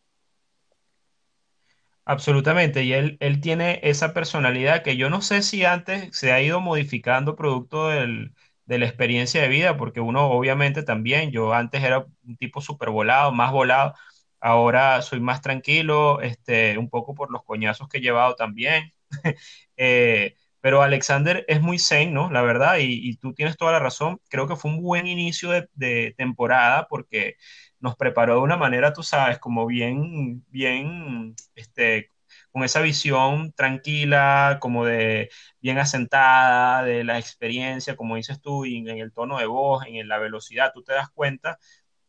Absolutamente, 2.04 2.82
y 2.84 2.92
él, 2.92 3.16
él 3.20 3.40
tiene 3.40 3.78
esa 3.84 4.12
personalidad 4.14 4.82
que 4.82 4.96
yo 4.96 5.10
no 5.10 5.20
sé 5.22 5.42
si 5.42 5.64
antes 5.64 6.08
se 6.16 6.32
ha 6.32 6.42
ido 6.42 6.60
modificando 6.60 7.36
producto 7.36 7.88
del- 7.88 8.34
de 8.64 8.78
la 8.78 8.86
experiencia 8.86 9.42
de 9.42 9.48
vida, 9.48 9.76
porque 9.76 10.00
uno 10.00 10.28
obviamente 10.30 10.82
también, 10.82 11.30
yo 11.30 11.52
antes 11.54 11.82
era 11.84 12.06
un 12.24 12.36
tipo 12.36 12.60
súper 12.60 12.90
volado, 12.90 13.32
más 13.32 13.52
volado, 13.52 13.94
ahora 14.40 15.02
soy 15.02 15.20
más 15.20 15.40
tranquilo, 15.42 16.20
este, 16.20 16.78
un 16.78 16.88
poco 16.90 17.14
por 17.14 17.30
los 17.30 17.44
coñazos 17.44 17.88
que 17.88 17.98
he 17.98 18.00
llevado 18.00 18.34
también. 18.34 18.92
Eh, 19.82 20.36
pero 20.60 20.82
Alexander 20.82 21.42
es 21.48 21.62
muy 21.62 21.78
zen, 21.78 22.12
¿no? 22.12 22.30
La 22.30 22.42
verdad, 22.42 22.76
y, 22.80 23.16
tú 23.16 23.32
tienes 23.32 23.56
toda 23.56 23.72
la 23.72 23.78
razón, 23.78 24.20
creo 24.28 24.46
que 24.46 24.56
fue 24.56 24.70
un 24.70 24.82
buen 24.82 25.06
inicio 25.06 25.50
de 25.74 26.14
temporada 26.18 26.86
porque 26.88 27.36
nos 27.80 27.96
preparó 27.96 28.34
de 28.34 28.40
una 28.40 28.56
manera, 28.56 28.92
tú 28.92 29.02
sabes, 29.02 29.38
como 29.38 29.66
bien, 29.66 30.44
bien, 30.48 31.34
este, 31.54 32.10
con 32.52 32.62
esa 32.64 32.80
visión 32.80 33.52
tranquila, 33.52 34.58
como 34.60 34.84
de 34.84 35.30
bien 35.60 35.78
asentada, 35.78 36.82
de 36.84 37.04
la 37.04 37.18
experiencia, 37.18 37.96
como 37.96 38.16
dices 38.16 38.40
tú, 38.40 38.66
y 38.66 38.78
en 38.78 38.88
el 38.88 39.12
tono 39.12 39.38
de 39.38 39.46
voz, 39.46 39.84
en 39.86 40.08
la 40.08 40.18
velocidad, 40.18 40.72
tú 40.72 40.82
te 40.82 40.92
das 40.92 41.10
cuenta 41.10 41.58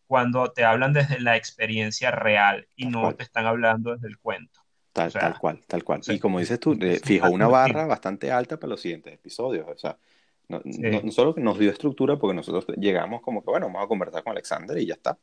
cuando 0.08 0.52
te 0.52 0.66
hablan 0.66 0.94
desde 0.94 1.20
la 1.22 1.38
experiencia 1.38 2.12
real 2.12 2.68
y 2.76 2.88
no 2.88 3.14
te 3.16 3.24
están 3.24 3.46
hablando 3.46 3.94
desde 3.94 4.08
el 4.08 4.18
cuento. 4.18 4.60
Tal, 4.92 5.10
tal 5.10 5.40
cual, 5.40 5.62
tal 5.66 5.86
cual. 5.86 6.02
y 6.06 6.20
como 6.20 6.40
dices 6.40 6.60
tú, 6.60 6.78
fijó 7.02 7.30
una 7.30 7.48
barra 7.48 7.86
bastante 7.86 8.30
alta 8.30 8.58
para 8.58 8.72
los 8.72 8.82
siguientes 8.82 9.14
episodios. 9.14 9.66
O 9.70 9.78
sea, 9.78 9.98
no, 10.50 10.62
no, 10.66 11.12
solo 11.12 11.34
que 11.34 11.40
nos 11.40 11.58
dio 11.58 11.72
estructura, 11.72 12.18
porque 12.18 12.36
nosotros 12.36 12.66
llegamos 12.78 13.22
como 13.22 13.42
que, 13.42 13.52
bueno, 13.52 13.68
vamos 13.68 13.86
a 13.86 13.88
conversar 13.88 14.22
con 14.22 14.32
Alexander 14.32 14.78
y 14.78 14.88
ya 14.88 14.96
está 14.96 15.18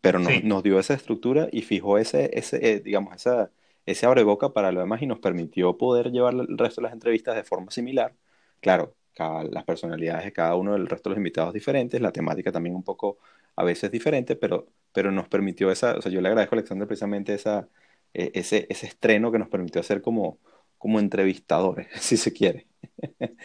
pero 0.00 0.18
nos, 0.18 0.42
nos, 0.44 0.62
dio 0.62 0.78
esa 0.78 0.94
estructura 0.94 1.48
y 1.52 1.62
fijó 1.62 1.98
ese, 1.98 2.30
ese 2.32 2.58
eh, 2.66 2.80
digamos, 2.80 3.14
esa, 3.14 3.50
ese 3.86 4.06
abre 4.06 4.22
boca 4.22 4.52
para 4.52 4.72
lo 4.72 4.80
demás 4.80 5.02
y 5.02 5.06
nos 5.06 5.18
permitió 5.18 5.76
poder 5.76 6.10
llevar 6.10 6.34
el 6.34 6.58
resto 6.58 6.80
de 6.80 6.84
las 6.84 6.92
entrevistas 6.92 7.36
de 7.36 7.44
forma 7.44 7.70
similar. 7.70 8.14
Claro, 8.60 8.94
cada, 9.14 9.44
las 9.44 9.64
personalidades 9.64 10.24
de 10.24 10.32
cada 10.32 10.54
uno 10.56 10.72
del 10.72 10.86
resto 10.86 11.08
de 11.10 11.14
los 11.14 11.18
invitados 11.18 11.52
diferentes, 11.54 12.00
la 12.00 12.12
temática 12.12 12.52
también 12.52 12.74
un 12.74 12.82
poco 12.82 13.18
a 13.56 13.64
veces 13.64 13.90
diferente, 13.90 14.36
pero, 14.36 14.68
pero 14.92 15.10
nos 15.10 15.28
permitió 15.28 15.70
esa, 15.70 15.96
o 15.96 16.02
sea, 16.02 16.10
yo 16.12 16.20
le 16.20 16.28
agradezco 16.28 16.54
a 16.54 16.58
Alexander 16.58 16.86
precisamente 16.86 17.34
esa, 17.34 17.68
e, 18.14 18.30
ese, 18.34 18.66
ese 18.70 18.86
estreno 18.86 19.30
que 19.32 19.38
nos 19.38 19.48
permitió 19.48 19.80
hacer 19.80 20.02
como, 20.02 20.38
como 20.78 20.98
entrevistadores, 20.98 21.88
si 22.00 22.16
se 22.16 22.32
quiere. 22.32 22.66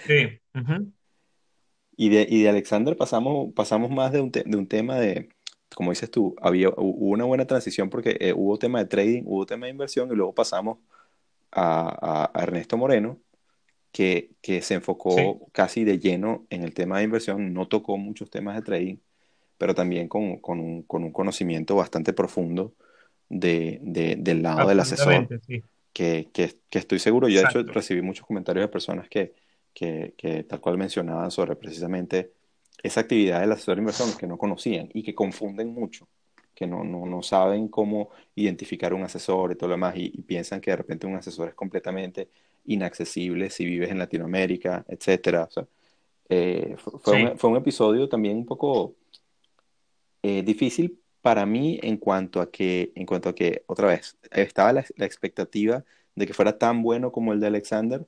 Sí. 0.06 0.40
Y 1.98 2.10
de, 2.10 2.28
y 2.30 2.44
de 2.44 2.50
Alexander 2.50 2.96
pasamos, 2.98 3.54
pasamos 3.54 3.90
más 3.90 4.12
de 4.12 4.22
un, 4.22 4.32
de 4.32 4.58
un 4.58 4.68
tema 4.68 5.00
de, 5.00 5.30
como 5.76 5.92
dices 5.92 6.10
tú, 6.10 6.36
había, 6.42 6.70
hubo 6.70 7.12
una 7.12 7.26
buena 7.26 7.46
transición 7.46 7.90
porque 7.90 8.18
eh, 8.20 8.34
hubo 8.34 8.58
tema 8.58 8.80
de 8.80 8.86
trading, 8.86 9.24
hubo 9.26 9.46
tema 9.46 9.66
de 9.66 9.72
inversión 9.72 10.10
y 10.12 10.16
luego 10.16 10.34
pasamos 10.34 10.80
a, 11.52 12.32
a, 12.34 12.44
Ernesto 12.44 12.78
Moreno, 12.78 13.20
que, 13.92 14.32
que 14.42 14.62
se 14.62 14.74
enfocó 14.76 15.48
casi 15.52 15.84
de 15.84 16.00
lleno 16.00 16.46
en 16.50 16.64
el 16.64 16.74
tema 16.74 16.98
de 16.98 17.04
inversión, 17.04 17.54
no 17.54 17.68
tocó 17.68 17.98
muchos 17.98 18.30
temas 18.30 18.56
de 18.56 18.62
trading, 18.62 18.98
pero 19.58 19.76
también 19.76 20.08
con, 20.08 20.38
con, 20.38 20.60
un, 20.60 20.84
con 20.84 21.04
un, 21.04 21.12
conocimiento 21.12 21.76
bastante 21.76 22.14
profundo 22.14 22.74
de, 23.30 23.80
de, 23.82 24.16
del 24.18 24.44
lado 24.44 24.68
del 24.68 24.80
asesor, 24.80 25.28
que, 25.94 26.30
que, 26.32 26.56
que, 26.70 26.80
estoy 26.80 27.00
seguro, 27.00 27.28
yo 27.28 27.42
de 27.42 27.48
hecho 27.48 27.64
recibí 27.64 28.02
muchos 28.02 28.26
comentarios 28.26 28.64
de 28.64 28.72
personas 28.72 29.08
que, 29.10 29.34
que, 29.74 30.46
tal 30.48 30.62
cual 30.62 30.78
mencionaban 30.78 31.32
sobre 31.32 31.56
precisamente 31.56 32.32
esa 32.86 33.02
actividad 33.02 33.42
del 33.42 33.52
asesor 33.52 33.76
de 33.76 33.82
inversión 33.82 34.10
que 34.18 34.28
no 34.28 34.38
conocían 34.38 34.90
y 34.94 35.04
que 35.04 35.16
confunden 35.16 35.74
mucho, 35.74 36.08
que 36.54 36.68
no, 36.68 36.84
no, 36.84 37.06
no 37.06 37.22
saben 37.24 37.68
cómo 37.68 38.10
identificar 38.36 38.94
un 38.94 39.04
asesor 39.04 39.52
y 39.52 39.56
todo 39.56 39.70
lo 39.70 39.76
demás 39.76 39.96
y, 39.98 40.10
piensan 40.22 40.62
que 40.62 40.72
de 40.72 40.78
repente 40.78 41.08
un 41.08 41.16
asesor 41.16 41.50
es 41.50 41.56
completamente 41.56 42.30
inaccesible 42.66 43.50
si 43.50 43.66
vives 43.66 43.92
en 43.92 44.00
Latinoamérica, 44.00 44.86
etc. 44.88 45.48
Eh, 46.30 46.76
fue, 46.78 47.24
un, 47.24 47.38
fue, 47.38 47.50
un, 47.50 47.58
episodio 47.58 48.10
también 48.10 48.38
un 48.38 48.46
poco 48.46 48.96
eh, 50.24 50.44
difícil 50.44 51.00
para 51.22 51.46
mí 51.46 51.80
en 51.82 51.98
cuanto 51.98 52.42
a 52.42 52.52
que, 52.52 52.92
en 52.96 53.06
cuanto 53.06 53.30
a 53.30 53.36
que, 53.36 53.64
otra 53.68 53.88
vez, 53.88 54.18
estaba 54.32 54.74
la, 54.74 54.86
la 54.96 55.06
expectativa 55.06 55.84
de 56.16 56.28
que 56.28 56.34
fuera 56.34 56.58
tan 56.58 56.82
bueno 56.82 57.12
como 57.12 57.34
el 57.34 57.40
de 57.40 57.48
Alexander, 57.48 58.06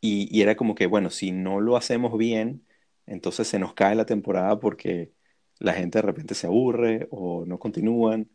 y, 0.00 0.40
era 0.40 0.56
como 0.56 0.74
que, 0.74 0.86
bueno, 0.86 1.10
si 1.10 1.32
no 1.32 1.60
lo 1.60 1.76
hacemos 1.76 2.16
bien, 2.16 2.62
entonces 3.06 3.48
se 3.48 3.58
nos 3.58 3.74
cae 3.74 3.94
la 3.94 4.06
temporada 4.06 4.58
porque 4.60 5.12
la 5.58 5.72
gente 5.72 5.98
de 5.98 6.02
repente 6.02 6.34
se 6.34 6.46
aburre 6.46 7.08
o 7.10 7.44
no 7.46 7.58
continúan, 7.58 8.28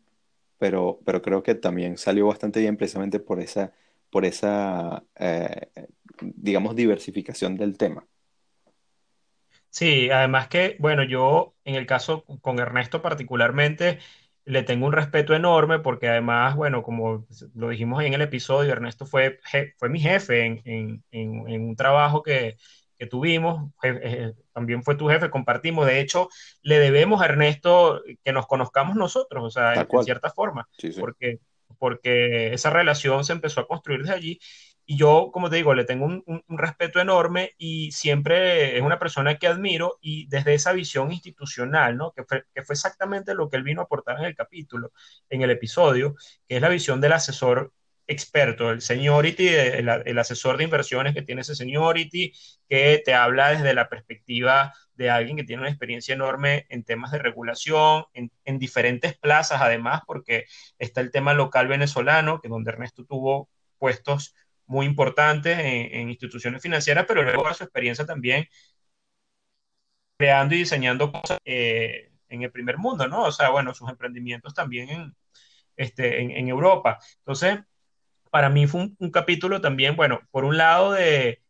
pero, 0.58 1.00
pero 1.04 1.22
creo 1.22 1.42
que 1.42 1.54
también 1.54 1.98
salió 1.98 2.26
bastante 2.26 2.60
bien 2.60 2.76
precisamente 2.76 3.20
por 3.20 3.40
esa, 3.40 3.72
por 4.10 4.24
esa 4.24 5.04
eh, 5.16 5.70
digamos, 6.20 6.76
diversificación 6.76 7.56
del 7.56 7.76
tema. 7.76 8.06
Sí, 9.70 10.10
además 10.10 10.48
que, 10.48 10.76
bueno, 10.80 11.02
yo 11.02 11.54
en 11.64 11.76
el 11.76 11.86
caso 11.86 12.24
con 12.42 12.58
Ernesto 12.58 13.00
particularmente, 13.00 13.98
le 14.44 14.62
tengo 14.64 14.86
un 14.86 14.92
respeto 14.92 15.34
enorme 15.34 15.78
porque 15.78 16.08
además, 16.08 16.56
bueno, 16.56 16.82
como 16.82 17.26
lo 17.54 17.68
dijimos 17.70 18.02
en 18.04 18.12
el 18.12 18.22
episodio, 18.22 18.72
Ernesto 18.72 19.06
fue, 19.06 19.38
fue 19.78 19.88
mi 19.88 20.00
jefe 20.00 20.62
en, 20.64 21.04
un 21.12 21.76
trabajo 21.76 22.22
que, 22.22 22.56
tuvimos, 23.06 23.70
eh, 23.82 24.32
también 24.52 24.82
fue 24.82 24.94
tu 24.94 25.08
jefe, 25.08 25.30
compartimos, 25.30 25.86
de 25.86 26.00
hecho, 26.00 26.28
le 26.62 26.78
debemos 26.78 27.22
a 27.22 27.26
Ernesto 27.26 28.02
que 28.24 28.32
nos 28.32 28.46
conozcamos 28.46 28.96
nosotros, 28.96 29.44
o 29.44 29.50
sea, 29.50 29.74
en, 29.74 30.04
cierta 30.04 30.30
forma, 30.30 30.68
Porque, 30.98 31.40
porque 31.78 32.52
esa 32.54 32.70
relación 32.70 33.24
se 33.24 33.32
empezó 33.32 33.60
a 33.60 33.68
construir 33.68 34.00
desde 34.00 34.14
allí. 34.14 34.40
Y 34.84 34.96
yo, 34.96 35.30
como 35.32 35.48
te 35.48 35.56
digo, 35.56 35.74
le 35.74 35.84
tengo 35.84 36.06
un, 36.06 36.42
respeto 36.48 37.00
enorme 37.00 37.52
y 37.56 37.92
siempre 37.92 38.76
es 38.76 38.82
una 38.82 38.98
persona 38.98 39.36
que 39.38 39.46
admiro 39.46 39.98
y 40.00 40.26
desde 40.26 40.54
esa 40.54 40.72
visión 40.72 41.12
institucional, 41.12 41.96
¿no? 41.96 42.12
Que 42.12 42.24
fue, 42.24 42.44
que 42.52 42.62
fue 42.62 42.74
exactamente 42.74 43.34
lo 43.34 43.48
que 43.48 43.56
él 43.56 43.62
vino 43.62 43.80
a 43.80 43.84
aportar 43.84 44.18
en 44.18 44.24
el 44.24 44.34
capítulo, 44.34 44.92
en 45.30 45.42
el 45.42 45.50
episodio, 45.50 46.16
que 46.48 46.56
es 46.56 46.62
la 46.62 46.68
visión 46.68 47.00
del 47.00 47.12
asesor 47.12 47.72
experto, 48.12 48.70
el 48.70 48.80
seniority, 48.80 49.48
el, 49.48 49.88
el, 49.88 50.18
asesor 50.18 50.56
de 50.56 50.64
inversiones 50.64 51.14
que 51.14 51.22
tiene 51.22 51.42
ese 51.42 51.54
seniority, 51.54 52.32
que 52.68 53.02
te 53.04 53.14
habla 53.14 53.50
desde 53.50 53.74
la 53.74 53.88
perspectiva 53.88 54.72
de 54.94 55.10
alguien 55.10 55.36
que 55.36 55.44
tiene 55.44 55.62
una 55.62 55.70
experiencia 55.70 56.14
enorme 56.14 56.66
en 56.68 56.84
temas 56.84 57.10
de 57.10 57.18
regulación, 57.18 58.04
en, 58.14 58.30
en 58.44 58.58
diferentes 58.58 59.18
plazas 59.18 59.60
además, 59.60 60.02
porque 60.06 60.44
está 60.78 61.00
el 61.00 61.10
tema 61.10 61.34
local 61.34 61.68
venezolano, 61.68 62.40
que 62.40 62.48
donde 62.48 62.70
Ernesto 62.70 63.04
tuvo 63.04 63.48
puestos 63.78 64.34
muy 64.66 64.86
importantes 64.86 65.58
en, 65.60 66.08
instituciones 66.10 66.62
financieras, 66.62 67.04
pero 67.06 67.22
luego 67.22 67.52
su 67.54 67.64
experiencia 67.64 68.06
también 68.06 68.46
creando 70.16 70.54
y 70.54 70.58
diseñando 70.58 71.12
cosas 71.12 71.38
eh, 71.44 72.10
en 72.28 72.42
el 72.42 72.50
primer 72.52 72.78
mundo, 72.78 73.08
¿no? 73.08 73.24
O 73.24 73.32
sea, 73.32 73.50
bueno, 73.50 73.74
sus 73.74 73.88
emprendimientos 73.90 74.54
también 74.54 75.14
este, 75.76 76.20
en, 76.38 76.48
Europa. 76.48 76.98
Entonces, 77.18 77.58
para 78.32 78.48
mí 78.48 78.66
fue 78.66 78.88
un, 78.98 79.10
capítulo 79.10 79.60
también, 79.60 79.94
bueno, 79.94 80.22
por 80.30 80.46
un 80.46 80.56
lado 80.56 80.92
de, 80.92 81.42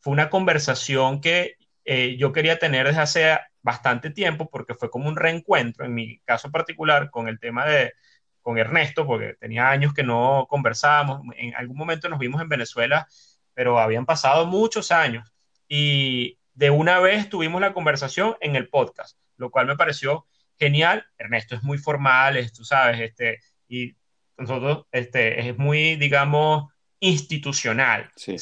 fue 0.00 0.12
una 0.12 0.28
conversación 0.28 1.22
que 1.22 1.56
eh, 1.86 2.16
yo 2.18 2.32
quería 2.32 2.58
tener 2.58 2.86
desde 2.86 3.00
hace 3.00 3.38
bastante 3.62 4.10
tiempo, 4.10 4.50
porque 4.50 4.74
fue 4.74 4.90
como 4.90 5.08
un 5.08 5.16
reencuentro, 5.16 5.86
en 5.86 5.94
mi 5.94 6.18
caso 6.26 6.50
particular, 6.52 7.10
con 7.10 7.28
el 7.28 7.40
tema 7.40 7.64
de, 7.64 7.94
con 8.42 8.58
Ernesto, 8.58 9.06
porque 9.06 9.32
tenía 9.40 9.70
años 9.70 9.94
que 9.94 10.02
no 10.02 10.46
conversábamos. 10.50 11.22
En 11.38 11.54
algún 11.54 11.78
momento 11.78 12.10
nos 12.10 12.18
vimos 12.18 12.42
en 12.42 12.50
Venezuela, 12.50 13.08
pero 13.54 13.78
habían 13.78 14.04
pasado 14.04 14.44
muchos 14.44 14.92
años. 14.92 15.32
Y 15.68 16.38
de 16.52 16.68
una 16.68 17.00
vez 17.00 17.30
tuvimos 17.30 17.62
la 17.62 17.72
conversación 17.72 18.36
en 18.42 18.56
el 18.56 18.68
podcast, 18.68 19.18
lo 19.38 19.50
cual 19.50 19.66
me 19.66 19.76
pareció 19.76 20.26
genial. 20.58 21.06
Ernesto 21.16 21.54
es 21.54 21.62
muy 21.62 21.78
formal, 21.78 22.36
es, 22.36 22.52
tú 22.52 22.62
sabes, 22.62 23.00
este, 23.00 23.40
y 23.68 23.96
nosotros, 24.38 24.86
este, 24.92 25.48
es 25.48 25.58
muy, 25.58 25.96
digamos, 25.96 26.72
institucional. 27.00 28.10
Sí. 28.16 28.36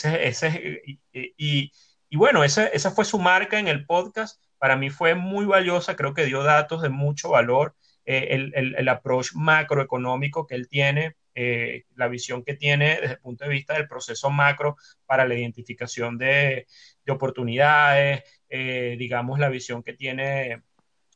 y, 1.12 1.72
y, 2.09 2.16
bueno, 2.16 2.44
esa, 2.44 2.66
esa 2.66 2.90
fue 2.90 3.04
su 3.04 3.18
marca 3.18 3.59
en 3.59 3.68
el 3.68 3.87
podcast. 3.87 4.42
Para 4.59 4.76
mí 4.76 4.90
fue 4.90 5.14
muy 5.14 5.44
valiosa, 5.44 5.96
creo 5.96 6.14
que 6.14 6.24
dio 6.24 6.42
datos 6.42 6.83
de 6.83 6.88
mucho 6.88 7.30
valor 7.30 7.74
eh, 8.07 8.28
el, 8.54 8.74
el, 8.76 8.88
approach 8.90 9.33
macroeconómico 9.35 10.46
que 10.46 10.57
él 10.57 10.68
tiene, 10.68 11.16
eh, 11.35 11.85
la 11.94 12.07
visión 12.09 12.44
que 12.44 12.52
tiene 12.52 12.98
desde 13.00 13.14
el 13.14 13.18
punto 13.18 13.44
de 13.44 13.50
vista 13.50 13.72
del 13.72 13.88
proceso 13.88 14.28
macro 14.28 14.76
para 15.07 15.26
la 15.26 15.35
identificación 15.35 16.18
de, 16.18 16.66
de 17.02 17.12
oportunidades, 17.12 18.22
eh, 18.50 18.96
digamos, 18.98 19.38
la 19.38 19.48
visión 19.48 19.83
que 19.83 19.94
tiene 19.94 20.64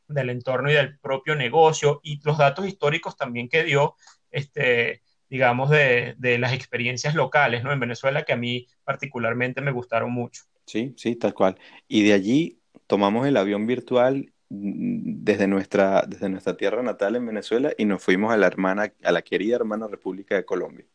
del 0.07 0.31
entorno 0.31 0.71
y 0.71 0.73
del 0.73 0.97
propio 0.97 1.35
negocio 1.35 1.99
y 2.01 2.19
los 2.23 2.39
datos 2.39 2.67
históricos 2.67 3.15
también 3.15 3.49
que 3.49 3.63
dio, 3.63 3.95
este, 4.31 5.01
digamos, 5.29 5.69
de, 5.69 6.15
de, 6.17 6.37
las 6.37 6.53
experiencias 6.53 7.15
locales, 7.15 7.63
¿no? 7.63 7.71
En 7.71 7.79
Venezuela, 7.79 8.23
que 8.23 8.33
a 8.33 8.37
mí 8.37 8.67
particularmente 8.83 9.61
me 9.61 9.71
gustaron 9.71 10.11
mucho. 10.11 10.43
Sí, 10.65 10.93
sí, 10.97 11.15
tal 11.15 11.33
cual. 11.33 11.57
Y 11.87 12.03
de 12.03 12.13
allí 12.13 12.59
tomamos 12.87 13.27
el 13.27 13.37
avión 13.37 13.65
virtual 13.65 14.31
desde 14.49 15.47
nuestra, 15.47 16.03
desde 16.07 16.29
nuestra 16.29 16.57
tierra 16.57 16.81
natal 16.81 17.15
en 17.15 17.25
Venezuela 17.25 17.71
y 17.77 17.85
nos 17.85 18.03
fuimos 18.03 18.33
a 18.33 18.37
la 18.37 18.47
hermana, 18.47 18.91
a 19.03 19.11
la 19.11 19.21
querida 19.21 19.55
hermana 19.55 19.87
República 19.87 20.35
de 20.35 20.45
Colombia. 20.45 20.85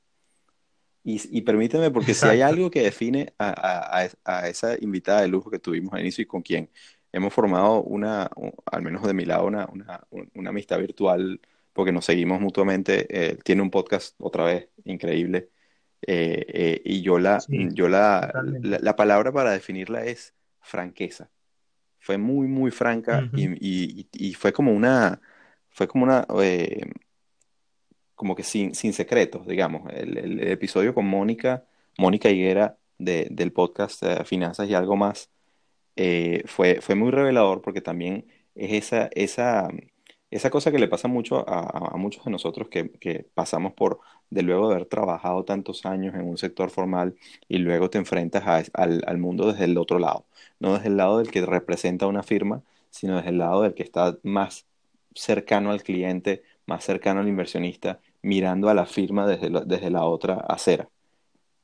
Y, 1.05 1.21
y 1.37 1.43
permíteme, 1.43 1.91
porque 1.91 2.15
si 2.15 2.27
hay 2.27 2.41
algo 2.41 2.71
que 2.71 2.83
define 2.83 3.35
a, 3.39 4.09
a, 4.25 4.49
esa 4.49 4.77
invitada 4.81 5.21
de 5.21 5.29
lujo 5.29 5.51
que 5.51 5.59
tuvimos 5.59 5.93
al 5.93 6.01
inicio 6.01 6.23
y 6.23 6.27
con 6.27 6.43
quien 6.43 6.71
hemos 7.13 7.33
formado 7.33 7.83
una, 7.83 8.29
al 8.65 8.83
menos 8.83 9.03
de 9.03 9.13
mi 9.13 9.25
lado, 9.25 9.47
una, 9.47 9.69
una, 9.71 10.01
una 10.35 10.51
amistad 10.51 10.79
virtual, 10.79 11.41
porque 11.75 11.93
nos 11.93 12.07
seguimos 12.07 12.41
mutuamente, 12.41 13.07
eh, 13.11 13.37
tiene 13.45 13.61
un 13.63 13.71
podcast 13.71 14.17
otra 14.19 14.45
vez 14.45 14.71
increíble. 14.85 15.51
Eh, 16.07 16.47
eh, 16.49 16.83
y 16.85 17.03
yo, 17.03 17.19
la, 17.19 17.43
yo 17.49 17.89
la, 17.89 18.33
la 18.63 18.97
palabra 18.97 19.33
para 19.33 19.53
definirla 19.53 20.05
es 20.05 20.35
franqueza 20.61 21.31
fue 22.05 22.19
muy, 22.19 22.47
muy 22.49 22.71
franca 22.71 23.31
y, 23.35 24.35
fue 24.35 24.53
como 24.53 24.73
una, 24.73 25.23
fue 25.71 25.89
como 25.89 26.05
una, 26.05 26.27
eh, 26.43 26.83
como 28.15 28.37
que 28.37 28.43
sin, 28.43 28.75
sin 28.75 28.93
secretos, 28.93 29.47
digamos. 29.47 29.91
El, 29.91 30.39
episodio 30.49 30.95
con 30.95 31.07
Mónica, 31.07 31.65
Mónica 31.97 32.29
Higuera 32.29 32.77
del 32.99 33.53
podcast 33.53 34.03
eh, 34.03 34.23
Finanzas 34.27 34.69
y 34.69 34.75
algo 34.75 34.97
más, 34.97 35.31
eh, 35.97 36.43
fue, 36.45 36.83
fue 36.83 36.95
muy 36.95 37.11
revelador 37.11 37.63
porque 37.63 37.81
también 37.81 38.27
es 38.55 38.73
esa, 38.73 39.09
esa, 39.15 39.71
esa 40.37 40.51
cosa 40.51 40.71
que 40.73 40.79
le 40.79 40.89
pasa 40.89 41.09
mucho 41.09 41.45
a, 41.49 41.97
muchos 41.97 42.25
de 42.25 42.31
nosotros 42.31 42.69
que, 42.69 43.27
pasamos 43.35 43.73
por, 43.73 44.01
de 44.31 44.43
luego 44.43 44.71
haber 44.71 44.87
trabajado 44.87 45.45
tantos 45.45 45.87
años 45.87 46.15
en 46.15 46.23
un 46.23 46.39
sector 46.39 46.71
formal 46.71 47.15
y 47.49 47.59
luego 47.59 47.91
te 47.91 47.99
enfrentas 47.99 48.71
al, 48.75 49.03
al 49.07 49.19
mundo 49.19 49.53
desde 49.53 49.65
el 49.65 49.79
otro 49.79 49.99
lado 49.99 50.27
no 50.59 50.75
desde 50.75 50.89
el 50.89 50.97
lado 50.97 51.19
del 51.19 51.31
que 51.31 51.45
representa 51.45 52.07
una 52.07 52.23
firma, 52.23 52.63
sino 52.91 53.17
desde 53.17 53.31
el 53.31 53.39
lado 53.39 53.63
del 53.63 53.75
que 53.75 53.83
está 53.83 54.19
más 54.23 54.67
cercano 55.15 55.71
al 55.73 55.83
cliente, 55.83 56.43
más 56.67 56.85
cercano 56.85 57.21
al 57.21 57.29
inversionista, 57.29 58.01
mirando 58.23 58.69
a 58.69 58.75
la 58.75 58.87
firma 58.87 59.27
desde 59.27 59.51
la, 59.51 59.61
desde 59.61 59.91
la 59.91 60.05
otra 60.05 60.35
acera. 60.49 60.89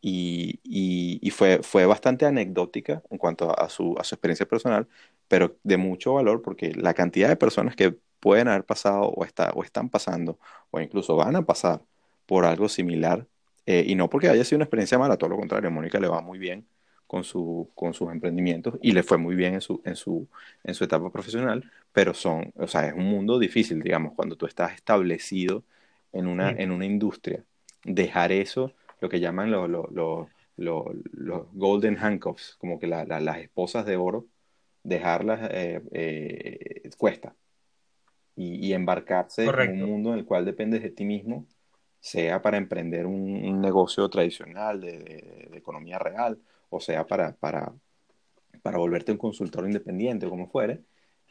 y, 0.03 1.31
fue, 1.33 1.61
fue 1.63 1.87
bastante 1.87 2.27
anecdótica 2.27 3.03
en 3.11 3.19
cuanto 3.19 3.51
a 3.51 3.65
a 3.65 3.69
su 3.69 3.95
experiencia 3.99 4.47
personal, 4.47 4.89
pero 5.29 5.57
de 5.63 5.77
mucho 5.77 6.15
valor 6.15 6.43
porque 6.43 6.73
la 6.75 6.95
cantidad 6.95 7.29
de 7.29 7.37
personas 7.37 7.77
que 7.77 7.97
pueden 8.21 8.49
haber 8.49 8.65
pasado 8.65 9.03
o, 9.09 9.25
está, 9.25 9.51
o 9.55 9.65
están 9.65 9.89
pasando 9.91 10.39
o 10.71 10.81
incluso 10.81 11.17
van 11.17 11.37
a 11.37 11.43
pasar 11.47 11.83
por 12.27 12.45
algo 12.45 12.69
similar, 12.69 13.27
eh, 13.67 13.85
y 13.87 13.95
no 13.97 14.09
porque 14.09 14.29
haya 14.29 14.45
sido 14.45 14.59
una 14.59 14.65
experiencia 14.65 14.99
mala, 14.99 15.17
todo 15.17 15.31
lo 15.31 15.37
contrario, 15.37 15.69
a 15.69 15.71
Mónica 15.73 15.99
le 16.01 16.09
va 16.09 16.21
muy 16.21 16.39
bien 16.39 16.67
con, 17.07 17.25
su, 17.25 17.71
con 17.75 17.93
sus 17.95 18.11
emprendimientos 18.13 18.79
y 18.83 18.93
le 18.93 19.03
fue 19.03 19.19
muy 19.19 19.35
bien 19.35 19.55
en 19.55 19.61
su, 19.61 19.83
en, 19.85 19.97
su, 19.97 20.29
en 20.65 20.75
su 20.75 20.85
etapa 20.85 21.11
profesional, 21.11 21.71
pero 21.93 22.15
son, 22.15 22.53
o 22.57 22.69
sea, 22.69 22.87
es 22.89 22.95
un 22.95 23.07
mundo 23.07 23.39
difícil, 23.39 23.83
digamos, 23.83 24.13
cuando 24.15 24.37
tú 24.37 24.47
estás 24.47 24.75
establecido 24.75 25.65
en 26.13 26.27
una, 26.29 26.51
en 26.51 26.71
una 26.71 26.87
industria, 26.87 27.45
dejar 27.85 28.33
eso 28.33 28.73
lo 29.01 29.09
que 29.09 29.21
llaman 29.21 29.51
los 29.51 30.29
golden 31.53 31.99
handcuffs, 31.99 32.57
como 32.59 32.79
que 32.79 32.87
las 32.87 33.39
esposas 33.39 33.87
de 33.87 33.97
oro, 33.97 34.27
dejarlas 34.85 35.49
eh, 35.53 35.83
eh, 35.93 36.91
cuesta. 36.97 37.35
Y, 38.37 38.73
embarcarse 38.73 39.45
en 39.45 39.83
un 39.83 39.91
mundo 39.91 40.13
en 40.13 40.21
el 40.21 40.25
cual 40.25 40.47
dependes 40.47 40.83
de 40.83 40.91
ti 40.91 41.05
mismo, 41.05 41.47
sea 42.01 42.41
para 42.41 42.57
emprender 42.57 43.07
un, 43.07 43.61
negocio 43.61 44.09
tradicional 44.09 44.81
de, 44.81 45.51
economía 45.53 45.99
real, 45.99 46.39
o 46.71 46.81
sea 46.81 47.07
para, 47.07 47.33
para, 47.37 47.73
para 48.63 48.79
volverte 48.79 49.13
un 49.13 49.19
consultor 49.19 49.67
independiente 49.67 50.27
o 50.27 50.31
como 50.31 50.49
fuere, 50.49 50.81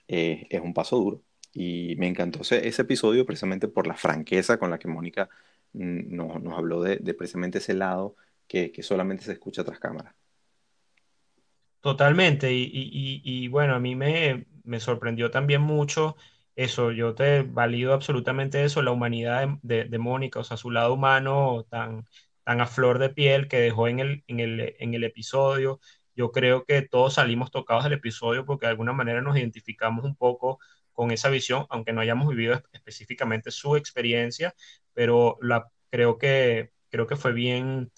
eh, 0.08 0.46
es 0.50 0.62
un 0.62 0.74
paso 0.74 0.98
duro. 0.98 1.22
Y 1.54 1.96
me 1.98 2.08
encantó 2.08 2.42
ese, 2.42 2.68
ese, 2.68 2.84
episodio 2.84 3.26
precisamente 3.26 3.68
por 3.68 3.88
la 3.88 3.96
franqueza 3.96 4.60
con 4.60 4.70
la 4.70 4.78
que 4.78 4.88
Mónica 4.88 5.30
nos, 5.74 6.42
nos 6.42 6.58
habló 6.58 6.82
de, 6.82 6.98
precisamente 7.14 7.58
ese 7.60 7.74
lado 7.74 8.16
que, 8.48 8.72
que, 8.72 8.84
solamente 8.84 9.24
se 9.24 9.34
escucha 9.34 9.64
tras 9.64 9.80
cámara. 9.80 10.16
Totalmente, 11.82 12.54
y, 12.54 12.64
y, 12.64 13.22
y, 13.24 13.48
bueno, 13.48 13.74
a 13.74 13.80
mí 13.80 13.96
me, 13.96 14.46
me, 14.64 14.80
sorprendió 14.80 15.32
también 15.32 15.62
mucho 15.62 16.18
eso, 16.64 16.92
yo 16.92 17.16
te 17.16 17.44
valido 17.44 17.94
absolutamente 17.94 18.64
eso, 18.66 18.82
la 18.82 18.92
humanidad 18.92 19.48
de, 19.62 19.86
de, 19.86 19.98
Mónica, 19.98 20.40
o 20.42 20.44
sea, 20.44 20.58
su 20.58 20.72
lado 20.72 20.94
humano 20.94 21.66
tan, 21.70 22.06
tan 22.44 22.60
a 22.62 22.66
flor 22.68 23.00
de 23.00 23.10
piel 23.10 23.48
que 23.48 23.60
dejó 23.62 23.88
en 23.88 24.00
el, 24.00 24.24
en 24.28 24.40
el, 24.42 24.76
en 24.78 24.94
el 24.94 25.06
episodio. 25.06 25.80
Yo 26.16 26.32
creo 26.34 26.66
que 26.66 26.82
todos 26.82 27.14
salimos 27.16 27.50
tocados 27.52 27.86
del 27.86 27.94
episodio 27.94 28.46
porque 28.46 28.66
de 28.66 28.72
alguna 28.72 28.92
manera 28.94 29.22
nos 29.22 29.38
identificamos 29.38 30.04
un 30.04 30.16
poco 30.18 30.60
con 30.92 31.12
esa 31.12 31.30
visión, 31.30 31.66
aunque 31.70 31.94
no 31.94 32.02
hayamos 32.02 32.28
vivido 32.28 32.62
específicamente 32.74 33.52
su 33.52 33.78
experiencia, 33.78 34.54
pero 34.94 35.38
la, 35.42 35.72
creo, 35.90 36.18
que, 36.18 36.72
creo 36.90 37.08
que 37.08 37.16
fue 37.16 37.32
bien, 37.32 37.90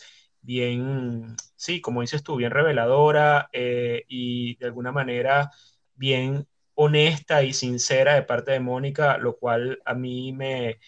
bien, 0.41 1.35
sí, 1.55 1.81
como 1.81 2.01
dices 2.01 2.21
tú, 2.23 2.35
bien 2.35 2.51
reveladora 2.51 3.49
eh, 3.53 4.03
y 4.07 4.55
de 4.57 4.67
alguna 4.67 4.91
manera 4.91 5.49
bien 5.95 6.47
honesta 6.75 7.43
y 7.43 7.53
sincera 7.53 8.15
de 8.15 8.23
parte 8.23 8.51
de 8.51 8.59
Mónica, 8.59 9.17
lo 9.17 9.37
cual 9.37 9.81
a 9.85 9.93
mí 9.93 10.33
me, 10.33 10.79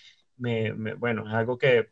bueno, 0.97 1.27
es 1.27 1.33
algo 1.33 1.57
que 1.57 1.89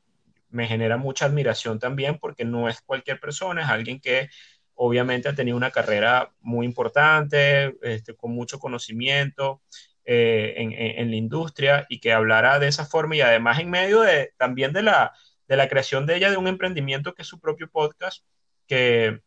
me 0.49 0.67
genera 0.67 0.97
mucha 0.97 1.25
admiración 1.25 1.80
también 1.80 2.19
porque 2.19 2.45
no 2.45 2.69
es 2.69 2.82
cualquier 2.82 3.19
persona, 3.19 3.63
es 3.63 3.69
alguien 3.69 3.99
que 3.99 4.30
obviamente 4.75 5.30
ha 5.30 5.36
tenido 5.36 5.58
una 5.58 5.71
carrera 5.71 6.34
muy 6.41 6.65
importante, 6.65 7.77
este, 7.82 8.15
con 8.15 8.32
mucho 8.32 8.60
conocimiento, 8.60 9.62
eh, 10.04 10.56
en, 10.58 11.12
la 11.12 11.15
industria 11.15 11.86
y 11.88 11.99
que 11.99 12.12
hablara 12.12 12.58
de 12.58 12.67
esa 12.67 12.86
forma 12.86 13.15
y 13.15 13.21
además 13.21 13.60
en 13.60 13.69
medio 13.69 14.01
de, 14.01 14.34
también 14.38 14.73
de 14.73 14.82
la, 14.82 15.13
de 15.47 15.58
la 15.58 15.69
creación 15.69 16.08
de 16.08 16.17
ella 16.17 16.32
de 16.32 16.38
un 16.38 16.47
emprendimiento 16.47 17.13
que 17.13 17.21
es 17.21 17.27
su 17.27 17.39
propio 17.39 17.69
podcast, 17.69 18.25
que, 18.67 19.21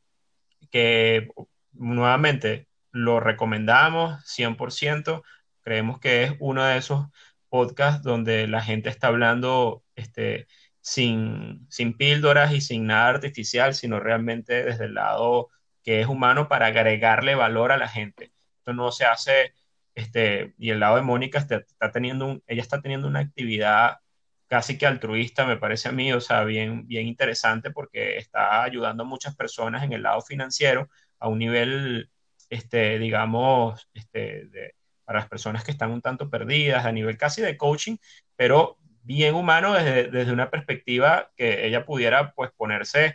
que 0.71 1.29
nuevamente 1.73 2.67
lo 2.95 3.21
recomendamos 3.21 4.25
100%, 4.25 5.23
creemos 5.63 5.99
que 5.99 6.23
es 6.25 6.33
uno 6.39 6.65
de 6.65 6.79
esos 6.79 7.09
podcasts 7.49 8.03
donde 8.03 8.47
la 8.47 8.63
gente 8.63 8.89
está 8.89 9.09
hablando 9.09 9.85
este, 9.97 10.47
sin, 10.81 11.67
sin 11.71 11.97
píldoras 11.97 12.53
y 12.53 12.61
sin 12.61 12.87
nada 12.87 13.09
artificial, 13.09 13.75
sino 13.75 14.01
realmente 14.01 14.65
desde 14.65 14.87
el 14.87 14.95
lado 14.95 15.51
que 15.83 16.01
es 16.01 16.07
humano 16.07 16.49
para 16.49 16.67
agregarle 16.67 17.35
valor 17.35 17.73
a 17.73 17.77
la 17.79 17.89
gente. 17.89 18.33
Esto 18.59 18.73
no 18.73 18.93
se 18.93 19.05
hace 19.05 19.55
este, 19.95 20.55
y 20.59 20.71
el 20.71 20.81
lado 20.81 20.97
de 20.97 21.03
Mónica 21.03 21.39
está, 21.39 21.65
teniendo 21.93 22.27
un, 22.27 22.43
ella 22.47 22.63
está 22.63 22.81
teniendo 22.81 23.09
una 23.09 23.21
actividad 23.21 23.99
casi 24.47 24.79
que 24.79 24.87
altruista, 24.87 25.47
me 25.47 25.57
parece 25.57 25.89
a 25.89 25.93
mí, 25.93 26.13
o 26.13 26.21
sea, 26.21 26.45
bien, 26.45 26.87
bien 26.87 27.07
interesante 27.07 27.71
porque 27.71 28.19
está 28.19 28.63
ayudando 28.63 29.03
a 29.05 29.07
muchas 29.07 29.35
personas 29.37 29.83
en 29.83 29.93
el 29.93 30.03
lado 30.03 30.23
financiero 30.23 30.89
a 31.19 31.29
un 31.29 31.39
nivel, 31.39 32.11
este, 32.55 32.99
digamos, 32.99 33.89
este, 33.95 34.47
de, 34.47 34.75
para 35.05 35.21
las 35.21 35.29
personas 35.29 35.65
que 35.65 35.71
están 35.71 35.91
un 35.91 36.03
tanto 36.03 36.31
perdidas, 36.31 36.85
a 36.85 36.93
nivel 36.93 37.17
casi 37.17 37.43
de 37.43 37.57
coaching, 37.57 37.97
pero 38.37 38.79
bien 39.03 39.35
humano 39.35 39.75
desde, 39.75 40.11
desde 40.11 40.33
una 40.33 40.51
perspectiva 40.51 41.31
que 41.37 41.67
ella 41.67 41.85
pudiera 41.85 42.33
pues 42.33 42.51
ponerse 42.57 43.15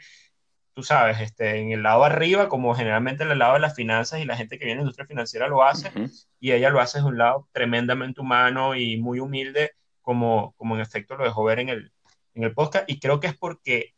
tú 0.79 0.83
sabes, 0.83 1.19
este, 1.19 1.59
en 1.59 1.73
el 1.73 1.83
lado 1.83 2.05
arriba, 2.05 2.47
como 2.47 2.73
generalmente 2.73 3.23
en 3.23 3.31
el 3.31 3.39
lado 3.39 3.55
de 3.55 3.59
las 3.59 3.75
finanzas 3.75 4.21
y 4.21 4.25
la 4.25 4.37
gente 4.37 4.57
que 4.57 4.63
viene 4.63 4.77
de 4.77 4.83
la 4.83 4.83
industria 4.83 5.07
financiera 5.07 5.49
lo 5.49 5.61
hace, 5.61 5.91
y 6.39 6.53
ella 6.53 6.69
lo 6.69 6.79
hace 6.79 6.99
de 6.99 7.03
un 7.03 7.17
lado 7.17 7.49
tremendamente 7.51 8.21
humano 8.21 8.75
y 8.75 8.95
muy 8.95 9.19
humilde, 9.19 9.73
como, 10.01 10.53
como 10.55 10.75
en 10.75 10.81
efecto 10.81 11.17
lo 11.17 11.25
dejó 11.25 11.43
ver 11.43 11.59
en 11.59 11.67
el, 11.67 11.91
en 12.33 12.43
el 12.45 12.53
podcast, 12.53 12.89
y 12.89 12.97
creo 12.97 13.19
que 13.19 13.27
es 13.27 13.37
porque, 13.37 13.93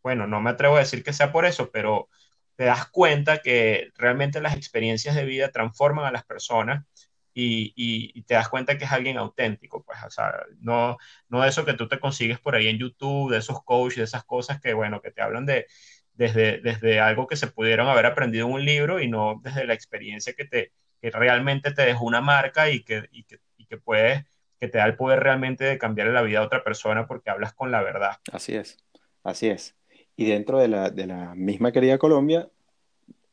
bueno, 0.00 0.28
no 0.28 0.40
me 0.40 0.50
atrevo 0.50 0.76
a 0.76 0.78
decir 0.78 1.02
que 1.02 1.12
sea 1.12 1.32
por 1.32 1.44
eso, 1.44 1.70
pero 1.72 2.08
te 2.56 2.64
das 2.64 2.86
cuenta 2.88 3.38
que 3.38 3.90
realmente 3.96 4.40
las 4.40 4.56
experiencias 4.56 5.14
de 5.14 5.24
vida 5.24 5.50
transforman 5.50 6.04
a 6.04 6.12
las 6.12 6.24
personas 6.24 6.84
y, 7.34 8.22
te 8.24 8.34
das 8.34 8.48
cuenta 8.48 8.76
que 8.76 8.84
es 8.84 8.92
alguien 8.92 9.16
auténtico, 9.16 9.82
pues, 9.82 9.98
o 10.06 10.10
sea, 10.10 10.32
no, 10.60 10.98
no 11.28 11.42
de 11.42 11.48
eso 11.48 11.64
que 11.64 11.74
tú 11.74 11.88
te 11.88 11.98
consigues 11.98 12.38
por 12.38 12.54
ahí 12.54 12.68
en 12.68 12.78
YouTube, 12.78 13.32
de 13.32 13.38
esos 13.38 13.62
coaches, 13.64 13.98
de 13.98 14.04
esas 14.04 14.24
cosas 14.24 14.60
que, 14.60 14.74
bueno, 14.74 15.00
que 15.00 15.10
te 15.10 15.22
hablan 15.22 15.46
de, 15.46 15.66
desde, 16.14 16.60
desde 16.60 17.00
algo 17.00 17.26
que 17.26 17.36
se 17.36 17.46
pudieron 17.46 17.88
haber 17.88 18.06
aprendido 18.06 18.46
en 18.46 18.52
un 18.52 18.64
libro 18.64 19.00
y 19.00 19.08
no 19.08 19.40
desde 19.42 19.66
la 19.66 19.74
experiencia 19.74 20.34
que, 20.34 20.44
te, 20.44 20.72
que 21.00 21.10
realmente 21.10 21.72
te 21.72 21.82
dejó 21.82 22.04
una 22.04 22.20
marca 22.20 22.70
y 22.70 22.82
que, 22.84 23.08
y 23.10 23.24
que, 23.24 23.40
y 23.56 23.66
que 23.66 23.78
puedes, 23.78 24.24
que 24.60 24.68
te 24.68 24.78
da 24.78 24.84
el 24.84 24.96
poder 24.96 25.20
realmente 25.20 25.64
de 25.64 25.78
cambiar 25.78 26.08
la 26.08 26.22
vida 26.22 26.40
a 26.40 26.42
otra 26.42 26.62
persona 26.62 27.06
porque 27.06 27.30
hablas 27.30 27.54
con 27.54 27.70
la 27.70 27.82
verdad. 27.82 28.18
Así 28.30 28.54
es, 28.54 28.76
así 29.24 29.48
es. 29.48 29.74
Y 30.22 30.26
dentro 30.26 30.60
de 30.60 30.68
la, 30.68 30.88
de 30.90 31.08
la 31.08 31.34
misma 31.34 31.72
querida 31.72 31.98
Colombia, 31.98 32.48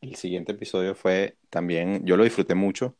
el 0.01 0.15
siguiente 0.15 0.53
episodio 0.53 0.95
fue 0.95 1.35
también, 1.51 2.03
yo 2.03 2.17
lo 2.17 2.23
disfruté 2.23 2.55
mucho, 2.55 2.95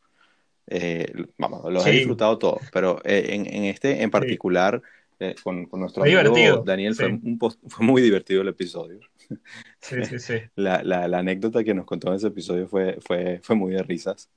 eh, 0.68 1.12
vamos, 1.40 1.74
lo 1.74 1.84
he 1.84 1.92
disfrutado 1.92 2.38
todo, 2.38 2.60
pero 2.72 3.02
eh, 3.04 3.30
en, 3.30 3.48
en, 3.48 3.64
este 3.64 4.04
en 4.04 4.12
particular, 4.12 4.80
eh, 5.20 5.34
con, 5.42 5.66
con, 5.66 5.80
nuestro 5.80 6.04
amigo 6.04 6.62
Daniel, 6.64 6.94
fue, 6.94 7.08
un 7.08 7.40
fue 7.40 7.84
muy 7.84 8.04
divertido 8.04 8.44
el 8.44 8.50
episodio. 8.50 9.00
Sí, 9.82 10.04
sí, 10.06 10.20
sí. 10.20 10.34
La, 10.56 10.84
la, 10.84 11.08
la, 11.08 11.20
anécdota 11.20 11.64
que 11.64 11.74
nos 11.74 11.86
contó 11.86 12.10
en 12.10 12.16
ese 12.16 12.28
episodio 12.28 12.68
fue, 12.68 12.98
fue, 13.00 13.40
fue 13.44 13.56
muy 13.56 13.74
de 13.74 13.84
risas. 13.84 14.30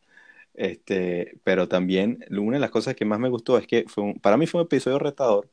Este, 0.55 1.39
pero 1.45 1.67
también 1.67 2.25
una 2.31 2.57
de 2.57 2.61
las 2.61 2.71
cosas 2.71 2.95
que 2.95 3.07
más 3.07 3.19
me 3.19 3.31
gustó 3.31 3.57
es 3.57 3.67
que 3.67 3.85
fue 3.89 4.15
para 4.21 4.37
mí 4.37 4.47
fue 4.47 4.61
un 4.61 4.67
episodio 4.67 4.99
retador, 4.99 5.49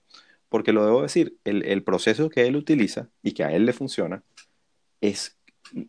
porque 0.49 0.73
lo 0.73 0.85
debo 0.85 1.01
decir, 1.01 1.37
el, 1.43 1.63
el, 1.63 1.83
proceso 1.83 2.29
que 2.29 2.47
él 2.47 2.55
utiliza 2.55 3.09
y 3.23 3.33
que 3.33 3.43
a 3.43 3.53
él 3.53 3.65
le 3.65 3.73
funciona 3.73 4.23
es 5.01 5.37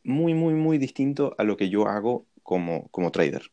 muy, 0.05 0.35
muy, 0.35 0.55
muy 0.55 0.79
distinto 0.79 1.35
a 1.39 1.45
lo 1.45 1.57
que 1.57 1.71
yo 1.71 1.89
hago 1.89 2.27
como, 2.43 2.89
como 2.91 3.11
trader. 3.11 3.51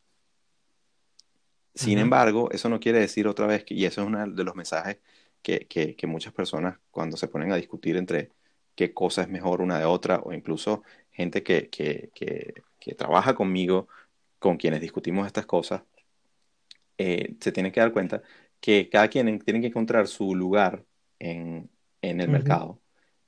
Sin 1.74 1.98
embargo, 1.98 2.50
eso 2.50 2.68
no 2.68 2.80
quiere 2.80 2.98
decir 2.98 3.28
otra 3.28 3.46
vez 3.46 3.64
que, 3.64 3.74
y 3.74 3.84
eso 3.84 4.02
es 4.02 4.08
uno 4.08 4.26
de 4.26 4.44
los 4.44 4.56
mensajes 4.56 4.98
que, 5.42 5.66
que, 5.68 5.94
que 5.94 6.06
muchas 6.06 6.32
personas 6.32 6.78
cuando 6.90 7.16
se 7.16 7.28
ponen 7.28 7.52
a 7.52 7.56
discutir 7.56 7.96
entre 7.96 8.32
qué 8.74 8.92
cosa 8.92 9.22
es 9.22 9.28
mejor 9.28 9.60
una 9.60 9.78
de 9.78 9.84
otra, 9.84 10.20
o 10.24 10.32
incluso 10.32 10.82
gente 11.10 11.42
que, 11.42 11.68
que, 11.68 12.10
que, 12.14 12.94
trabaja 12.94 13.34
conmigo, 13.34 13.88
con 14.38 14.56
quienes 14.56 14.80
discutimos 14.80 15.26
estas 15.26 15.46
cosas, 15.46 15.82
eh, 16.96 17.34
se 17.40 17.52
tiene 17.52 17.72
que 17.72 17.80
dar 17.80 17.92
cuenta 17.92 18.22
que 18.60 18.88
cada 18.88 19.08
quien 19.08 19.38
tiene 19.40 19.60
que 19.60 19.68
encontrar 19.68 20.08
su 20.08 20.34
lugar 20.34 20.84
en, 21.18 21.70
en 22.02 22.20
el 22.20 22.28
mercado 22.28 22.80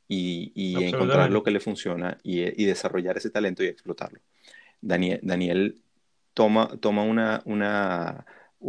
y, 0.09 0.53
y 0.55 0.85
encontrar 0.85 1.31
lo 1.31 1.43
que 1.43 1.51
le 1.51 1.61
funciona 1.61 2.19
y, 2.23 2.41
y, 2.41 2.65
desarrollar 2.67 3.17
ese 3.17 3.31
talento 3.31 3.63
y 3.63 3.67
explotarlo. 3.67 4.21
Daniel, 4.81 5.21
Daniel 5.23 5.83
toma, 6.35 6.69
toma 6.81 7.05
una, 7.05 7.43
una, 7.45 8.27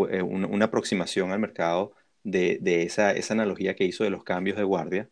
eh, 0.09 0.21
una, 0.21 0.65
aproximación 0.65 1.31
al 1.31 1.39
mercado 1.39 1.93
de, 2.23 2.59
de 2.61 2.83
esa, 2.83 3.11
esa 3.11 3.33
analogía 3.33 3.75
que 3.75 3.85
hizo 3.85 4.03
de 4.03 4.09
los 4.09 4.23
cambios 4.23 4.57
de 4.57 4.63
guardia 4.63 5.09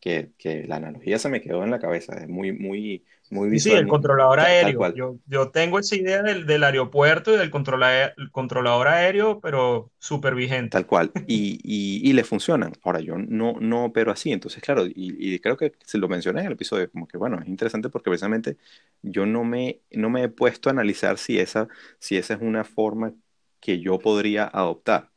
que, 0.00 0.30
que 0.38 0.64
la 0.66 0.76
analogía 0.76 1.18
se 1.18 1.28
me 1.28 1.42
quedó 1.42 1.62
en 1.62 1.70
la 1.70 1.78
cabeza, 1.78 2.14
es 2.16 2.28
muy, 2.28 2.52
muy, 2.52 3.04
muy 3.30 3.60
Sí, 3.60 3.70
el 3.70 3.86
controlador 3.86 4.40
aéreo. 4.40 4.94
Yo, 4.94 5.18
yo, 5.26 5.50
tengo 5.50 5.78
esa 5.78 5.94
idea 5.94 6.22
del, 6.22 6.46
del 6.46 6.64
aeropuerto 6.64 7.34
y 7.34 7.36
del 7.36 7.50
controlador, 7.50 8.14
controlador 8.32 8.88
aéreo, 8.88 9.40
pero 9.40 9.92
súper 9.98 10.34
vigente. 10.34 10.70
Tal 10.70 10.86
cual. 10.86 11.12
Y, 11.26 11.60
y, 11.62 12.08
y, 12.08 12.12
le 12.12 12.24
funcionan. 12.24 12.72
Ahora, 12.82 13.00
yo 13.00 13.18
no, 13.18 13.56
no 13.60 13.84
opero 13.84 14.10
así. 14.10 14.32
Entonces, 14.32 14.62
claro, 14.62 14.86
y, 14.86 14.92
y, 14.96 15.38
creo 15.38 15.56
que 15.56 15.72
se 15.84 15.98
lo 15.98 16.08
mencioné 16.08 16.40
en 16.40 16.46
el 16.46 16.52
episodio, 16.54 16.90
como 16.90 17.06
que 17.06 17.18
bueno, 17.18 17.38
es 17.40 17.46
interesante 17.46 17.88
porque 17.88 18.10
precisamente 18.10 18.56
yo 19.02 19.26
no 19.26 19.44
me, 19.44 19.80
no 19.92 20.10
me 20.10 20.24
he 20.24 20.28
puesto 20.28 20.68
a 20.68 20.72
analizar 20.72 21.18
si 21.18 21.38
esa, 21.38 21.68
si 21.98 22.16
esa 22.16 22.34
es 22.34 22.40
una 22.40 22.64
forma 22.64 23.12
que 23.60 23.80
yo 23.80 23.98
podría 23.98 24.46
adoptar. 24.46 25.10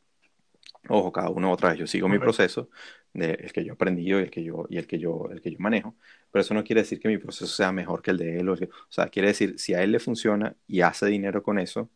Ojo, 0.88 1.10
cada 1.10 1.30
uno 1.30 1.50
otra 1.50 1.70
vez, 1.70 1.78
yo 1.78 1.86
sigo 1.86 2.08
mi 2.08 2.18
proceso, 2.18 2.68
de, 3.14 3.32
el 3.32 3.52
que 3.52 3.64
yo 3.64 3.72
he 3.72 3.74
aprendido 3.74 4.20
y 4.20 4.24
el 4.24 4.30
que 4.30 4.42
yo, 4.44 4.66
y 4.68 4.78
el 4.78 4.86
que 4.86 4.98
yo, 4.98 5.28
el 5.32 5.40
que 5.40 5.50
yo 5.52 5.58
manejo, 5.60 5.96
pero 6.30 6.42
eso 6.42 6.54
no 6.54 6.64
quiere 6.64 6.82
decir 6.82 7.00
que 7.00 7.08
mi 7.08 7.18
proceso 7.18 7.46
sea 7.46 7.72
mejor 7.72 8.02
que 8.02 8.10
el 8.10 8.18
de 8.18 8.40
él, 8.40 8.48
o, 8.48 8.56
sea, 8.88 9.08
quiere 9.08 9.28
decir, 9.28 9.58
si 9.58 9.74
a 9.74 9.82
él 9.82 9.92
le 9.92 10.00
funciona 10.00 10.56
y 10.66 10.80
hace 10.82 11.06
dinero 11.06 11.42
con 11.42 11.58
eso, 11.58 11.90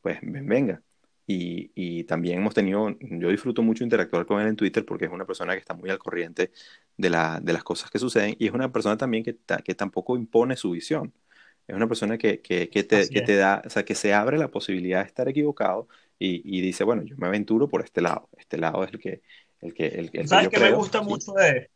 pues 0.00 0.18
venga. 0.22 0.82
Y, 1.26 1.70
y, 1.74 2.04
también 2.04 2.38
hemos 2.38 2.54
tenido, 2.54 2.96
yo 3.00 3.28
disfruto 3.30 3.62
mucho 3.62 3.84
interactuar 3.84 4.26
con 4.26 4.40
él 4.40 4.48
en 4.48 4.56
Twitter 4.56 4.84
porque 4.84 5.04
es 5.06 5.10
una 5.12 5.24
persona 5.24 5.52
que 5.54 5.60
está 5.60 5.74
muy 5.74 5.88
al 5.90 5.98
corriente 5.98 6.52
de, 6.96 7.10
la, 7.10 7.40
de 7.40 7.52
las 7.52 7.64
cosas 7.64 7.90
que 7.90 7.98
suceden 7.98 8.34
y 8.38 8.46
es 8.48 8.52
una 8.52 8.72
persona 8.72 8.96
también 8.96 9.24
que, 9.24 9.38
que 9.64 9.74
tampoco 9.74 10.16
impone 10.16 10.56
su 10.56 10.72
visión. 10.72 11.14
Es 11.66 11.76
una 11.76 11.86
persona 11.88 12.18
que, 12.18 12.40
que, 12.42 12.68
que 12.68 12.82
te, 12.84 13.08
que 13.08 13.22
te 13.22 13.36
da, 13.36 13.62
o 13.64 13.70
sea, 13.70 13.84
que 13.84 13.94
se 13.94 14.12
abre 14.12 14.36
la 14.38 14.50
posibilidad 14.50 15.00
de 15.00 15.06
estar 15.06 15.28
equivocado 15.28 15.88
y, 16.18 16.42
y, 16.44 16.60
dice, 16.60 16.84
bueno, 16.84 17.02
yo 17.02 17.16
me 17.16 17.26
aventuro 17.28 17.68
por 17.68 17.82
este 17.82 18.00
lado. 18.00 18.28
Este 18.36 18.58
lado 18.58 18.84
es 18.84 18.92
el 18.92 18.98
que, 19.00 19.22
el 19.62 19.74
que, 19.74 19.86
el, 19.86 20.10
el 20.12 20.28
¿Sabes 20.28 20.48
que, 20.48 20.58
me 20.58 20.72
gusta 20.72 21.00
mucho 21.00 21.32
de, 21.32 21.70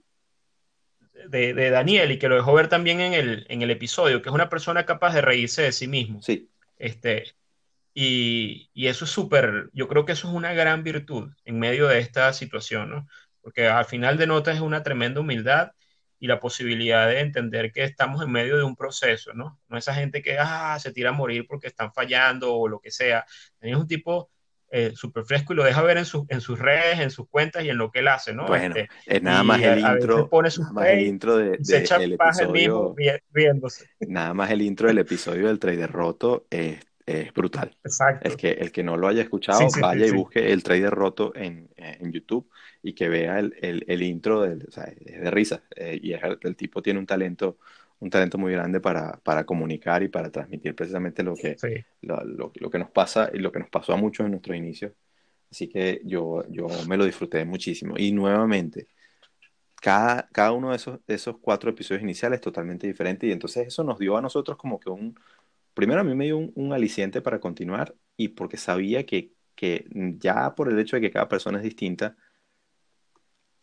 de, 1.29 1.55
de, 1.55 1.71
Daniel 1.71 2.11
y 2.13 2.19
que 2.19 2.29
lo 2.29 2.35
dejó 2.35 2.53
ver 2.53 2.69
también 2.69 3.01
en 3.01 3.15
el, 3.15 3.47
en 3.49 3.63
el 3.63 3.71
episodio? 3.71 4.21
Que 4.21 4.29
es 4.29 4.35
una 4.35 4.51
persona 4.51 4.85
capaz 4.85 5.15
de 5.15 5.23
reírse 5.23 5.63
de 5.63 5.73
sí 5.73 5.87
mismo. 5.87 6.21
Sí. 6.21 6.51
Este, 6.79 7.35
y, 7.95 8.69
y 8.75 8.89
eso 8.89 9.07
es 9.07 9.11
súper, 9.11 9.71
yo 9.73 9.89
creo 9.89 10.05
que 10.05 10.13
eso 10.13 10.29
es 10.29 10.35
una 10.35 10.53
gran 10.53 10.83
virtud 10.83 11.31
en 11.45 11.59
medio 11.59 11.87
de 11.87 12.01
esta 12.01 12.33
situación, 12.33 12.91
¿no? 12.91 13.09
Porque 13.41 13.69
al 13.69 13.87
final 13.87 14.19
de 14.19 14.27
notas 14.27 14.57
es 14.57 14.61
una 14.61 14.83
tremenda 14.83 15.21
humildad 15.21 15.73
y 16.19 16.27
la 16.27 16.41
posibilidad 16.41 17.07
de 17.09 17.21
entender 17.21 17.73
que 17.73 17.85
estamos 17.85 18.23
en 18.23 18.31
medio 18.31 18.57
de 18.57 18.65
un 18.65 18.77
proceso, 18.77 19.33
¿no? 19.35 19.61
No 19.69 19.79
esa 19.79 19.95
gente 19.95 20.23
que 20.23 20.39
ah, 20.39 20.79
se 20.81 20.93
tira 20.93 21.11
a 21.11 21.13
morir 21.13 21.47
porque 21.47 21.69
están 21.69 21.93
fallando 21.93 22.55
o 22.55 22.69
lo 22.69 22.81
que 22.81 22.91
sea. 22.91 23.25
Es 23.61 23.77
un 23.77 23.87
tipo 23.87 24.31
eh, 24.71 24.93
súper 24.95 25.25
fresco 25.25 25.53
y 25.53 25.57
lo 25.57 25.65
deja 25.65 25.83
ver 25.83 25.97
en, 25.97 26.05
su, 26.05 26.27
en 26.29 26.41
sus 26.41 26.59
redes, 26.59 26.99
en 26.99 27.11
sus 27.11 27.29
cuentas 27.29 27.65
y 27.65 27.69
en 27.69 27.79
lo 27.79 27.91
que 27.91 28.01
él 28.01 28.09
hace, 28.09 28.35
¿no? 28.35 28.47
Bueno, 28.47 28.75
este, 28.75 28.89
es 29.07 29.23
nada 29.23 29.43
más 29.43 29.63
el 29.63 29.79
intro, 29.79 30.29
pone 30.29 30.49
nada 30.59 30.73
más 30.73 30.87
el 30.89 31.01
intro 31.07 31.37
de, 31.37 31.51
de 31.51 31.65
se 31.65 31.79
echa 31.79 31.97
el 31.97 32.13
episodio, 32.15 32.95
mismo 32.95 32.97
riéndose. 33.33 33.87
Nada 34.01 34.35
más 34.35 34.51
el 34.51 34.63
intro 34.63 34.89
del 34.89 34.99
episodio 34.99 35.47
del 35.47 35.59
Trader 35.59 35.91
Roto 35.91 36.47
es, 36.51 36.81
es 37.07 37.33
brutal. 37.33 37.77
Exacto. 37.85 38.29
El 38.29 38.37
que, 38.37 38.51
el 38.51 38.73
que 38.73 38.83
no 38.83 38.97
lo 38.97 39.09
haya 39.09 39.23
escuchado, 39.23 39.61
sí, 39.61 39.71
sí, 39.71 39.81
vaya 39.81 40.07
sí, 40.07 40.13
y 40.13 40.17
busque 40.17 40.53
el 40.53 40.63
Trader 40.63 40.93
Roto 40.93 41.33
en, 41.35 41.69
en 41.77 42.13
YouTube 42.13 42.51
y 42.83 42.93
que 42.95 43.09
vea 43.09 43.39
el, 43.39 43.55
el, 43.61 43.85
el 43.89 44.03
intro, 44.03 44.43
del, 44.43 44.65
o 44.69 44.71
sea, 44.71 44.85
es 44.85 45.21
de 45.21 45.31
risa. 45.31 45.63
Eh, 45.75 45.99
y 46.03 46.13
el 46.13 46.57
tipo 46.57 46.83
tiene 46.83 46.99
un 46.99 47.07
talento 47.07 47.59
un 48.01 48.11
talento 48.11 48.39
muy 48.39 48.53
grande 48.53 48.81
para, 48.81 49.19
para, 49.23 49.45
comunicar 49.45 50.03
y 50.03 50.09
para 50.09 50.31
transmitir 50.31 50.75
precisamente 50.75 51.23
lo 51.23 51.35
que, 51.35 51.57
sí. 51.59 51.85
lo, 52.03 52.23
lo, 52.25 52.53
lo, 52.55 52.71
que 52.71 52.79
nos 52.79 52.91
pasa 52.91 53.31
y 53.33 53.39
lo 53.39 53.51
que 53.51 53.59
nos 53.59 53.71
pasó 53.71 53.95
a 53.95 53.97
muchos 53.97 54.25
en 54.25 54.33
nuestros 54.33 54.57
inicios. 54.57 54.93
Así 55.51 55.69
que 55.69 56.03
yo, 56.05 56.45
yo 56.51 56.67
me 56.89 56.97
lo 56.97 57.05
disfruté 57.05 57.45
muchísimo. 57.45 57.95
Y 57.97 58.13
nuevamente, 58.13 58.89
cada, 59.81 60.29
cada 60.33 60.53
uno 60.53 60.71
de 60.71 60.77
esos, 60.77 60.99
de 61.07 61.15
esos 61.15 61.39
cuatro 61.39 61.71
episodios 61.71 62.03
iniciales 62.03 62.39
es 62.39 62.43
totalmente 62.43 62.87
diferente 62.87 63.27
y 63.27 63.33
entonces 63.33 63.69
eso 63.69 63.85
nos 63.85 63.99
dio 63.99 64.17
a 64.17 64.23
nosotros 64.23 64.57
como 64.57 64.81
que 64.81 64.91
un, 64.91 65.19
primero 65.75 66.01
a 66.01 66.05
mí 66.05 66.15
me 66.15 66.25
dio 66.27 66.39
un, 66.39 66.53
un 66.57 66.73
aliciente 66.73 67.21
para 67.23 67.41
continuar 67.41 67.95
y 68.17 68.29
porque 68.29 68.57
sabía 68.57 69.07
que, 69.07 69.33
que, 69.55 69.87
ya 70.19 70.55
por 70.55 70.71
el 70.71 70.79
hecho 70.79 70.97
de 70.97 71.03
que 71.03 71.11
cada 71.11 71.29
persona 71.29 71.59
es 71.59 71.65
distinta, 71.65 72.17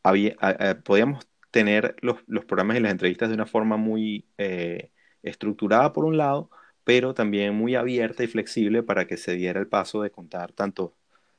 había, 0.04 0.36
eh, 0.60 0.76
podíamos 0.76 1.28
tener 1.54 1.96
los, 2.02 2.18
los, 2.26 2.46
programas 2.46 2.78
y 2.78 2.80
las 2.80 2.92
entrevistas 2.92 3.30
de 3.30 3.36
una 3.36 3.46
forma 3.46 3.78
muy 3.78 4.26
eh, 4.40 4.90
estructurada 5.22 5.94
por 5.94 6.04
un 6.04 6.18
lado, 6.18 6.50
pero 6.84 7.14
también 7.14 7.54
muy 7.54 7.76
abierta 7.76 8.24
y 8.24 8.28
flexible 8.28 8.82
para 8.82 9.06
que 9.06 9.18
se 9.18 9.36
diera 9.36 9.60
el 9.60 9.68
paso 9.68 10.02
de 10.02 10.10
contar 10.10 10.52
tanto 10.52 10.96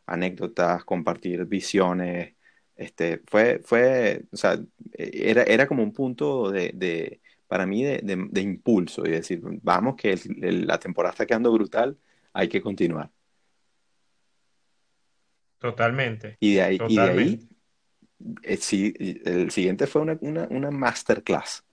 anécdotas, 0.07 0.85
compartir 0.85 1.45
visiones. 1.47 2.35
Este, 2.77 3.23
fue, 3.27 3.61
fue, 3.65 4.23
o 4.33 4.37
sea, 4.37 4.57
era, 4.93 5.43
era 5.43 5.67
como 5.67 5.83
un 5.83 5.93
punto 5.93 6.51
de, 6.53 6.71
de 6.75 7.21
para 7.49 7.67
mí 7.67 7.83
de, 7.83 7.99
de, 8.05 8.29
de, 8.31 8.41
impulso 8.41 9.05
y 9.05 9.11
decir, 9.11 9.41
vamos, 9.63 9.97
que 9.97 10.13
el, 10.13 10.21
el, 10.43 10.67
la 10.69 10.79
temporada 10.79 11.13
está 11.13 11.27
quedando 11.27 11.53
brutal, 11.53 11.99
hay 12.33 12.49
que 12.49 12.63
continuar. 12.63 13.11
Totalmente. 15.59 16.37
Y 16.39 16.55
de 16.55 16.63
ahí, 16.63 16.79
Totalmente. 16.79 17.23
Y 17.23 17.27
de 17.27 17.43
ahí 17.43 17.49
el, 18.43 19.23
el 19.25 19.51
siguiente 19.51 19.87
fue 19.87 20.03
una, 20.03 20.17
una, 20.21 20.47
una, 20.51 20.71
masterclass. 20.71 21.65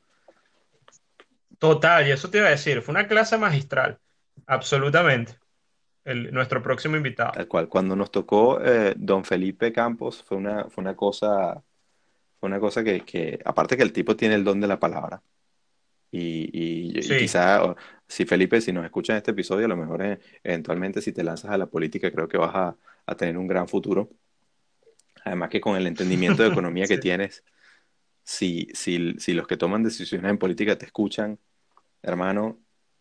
Total, 1.58 2.08
y 2.08 2.12
eso 2.12 2.30
te 2.30 2.40
iba 2.40 2.48
a 2.48 2.52
decir, 2.52 2.82
fue 2.82 2.94
una 2.94 3.08
clase 3.08 3.38
magistral, 3.38 4.00
absolutamente. 4.48 5.38
El, 6.04 6.34
nuestro 6.34 6.64
próximo 6.64 6.98
invitado. 6.98 7.34
Tal 7.34 7.48
cual, 7.48 7.70
cuando 7.70 7.96
nos 7.96 8.12
tocó 8.12 8.60
eh, 8.60 8.96
don 8.98 9.24
Felipe 9.24 9.72
Campos, 9.72 10.24
fue 10.24 10.38
una, 10.38 10.66
fue 10.66 10.82
una 10.82 10.96
cosa, 10.96 11.64
fue 12.40 12.48
una 12.48 12.60
cosa 12.60 12.84
que, 12.84 13.02
que, 13.02 13.40
aparte 13.46 13.78
que 13.78 13.84
el 13.84 13.94
tipo 13.94 14.16
tiene 14.16 14.34
el 14.34 14.44
don 14.44 14.60
de 14.60 14.68
la 14.68 14.80
palabra. 14.80 15.22
Y, 16.10 16.98
y, 16.98 17.04
sí. 17.04 17.14
y 17.14 17.18
quizá, 17.20 17.76
si 18.08 18.26
Felipe, 18.26 18.60
si 18.60 18.74
nos 18.74 18.84
escuchas 18.84 19.14
en 19.14 19.18
este 19.18 19.32
episodio, 19.32 19.66
a 19.66 19.70
lo 19.70 19.78
mejor 19.78 20.02
eh, 20.02 20.20
eventualmente 20.44 21.02
si 21.02 21.14
te 21.14 21.24
lanzas 21.24 21.52
a 21.52 21.58
la 21.58 21.68
política, 21.68 22.12
creo 22.12 22.28
que 22.28 22.38
vas 22.38 22.56
a, 22.56 22.76
a 23.06 23.16
tener 23.16 23.38
un 23.38 23.48
gran 23.48 23.68
futuro. 23.68 24.10
Además 25.24 25.50
que 25.50 25.62
con 25.62 25.76
el 25.76 25.88
entendimiento 25.88 26.44
de 26.44 26.50
economía 26.50 26.86
sí. 26.88 26.96
que 26.96 27.02
tienes, 27.02 27.44
si, 28.24 28.68
si, 28.74 29.16
si, 29.20 29.34
los 29.34 29.48
que 29.48 29.58
toman 29.58 29.84
decisiones 29.84 30.30
en 30.30 30.38
política 30.38 30.78
te 30.78 30.86
escuchan, 30.86 31.40
hermano, 32.02 32.60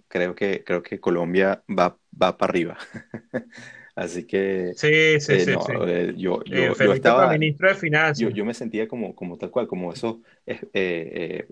creo 0.09 0.35
que, 0.35 0.64
creo 0.64 0.83
que 0.83 1.00
Colombia 1.00 1.62
va, 1.68 1.96
va 2.20 2.37
para 2.37 2.50
arriba. 2.50 2.78
Así 3.94 4.24
que 4.24 4.72
sí, 4.76 5.20
sí, 5.20 5.33
eh, 5.33 5.40
sí, 5.40 5.50
no, 5.52 5.62
sí. 5.62 5.72
Eh, 5.87 6.14
yo, 6.16 6.42
yo, 6.44 6.56
eh, 6.56 6.74
yo, 6.78 6.92
estaba 6.94 7.30
ministro 7.33 7.68
de 7.68 7.74
Finanzas. 7.74 8.18
Yo, 8.18 8.30
yo, 8.30 8.44
me 8.44 8.54
sentía 8.54 8.88
como, 8.88 9.14
como 9.14 9.37
tal 9.37 9.50
cual, 9.50 9.66
como 9.66 9.92
esos 9.92 10.16
eh, 10.46 11.46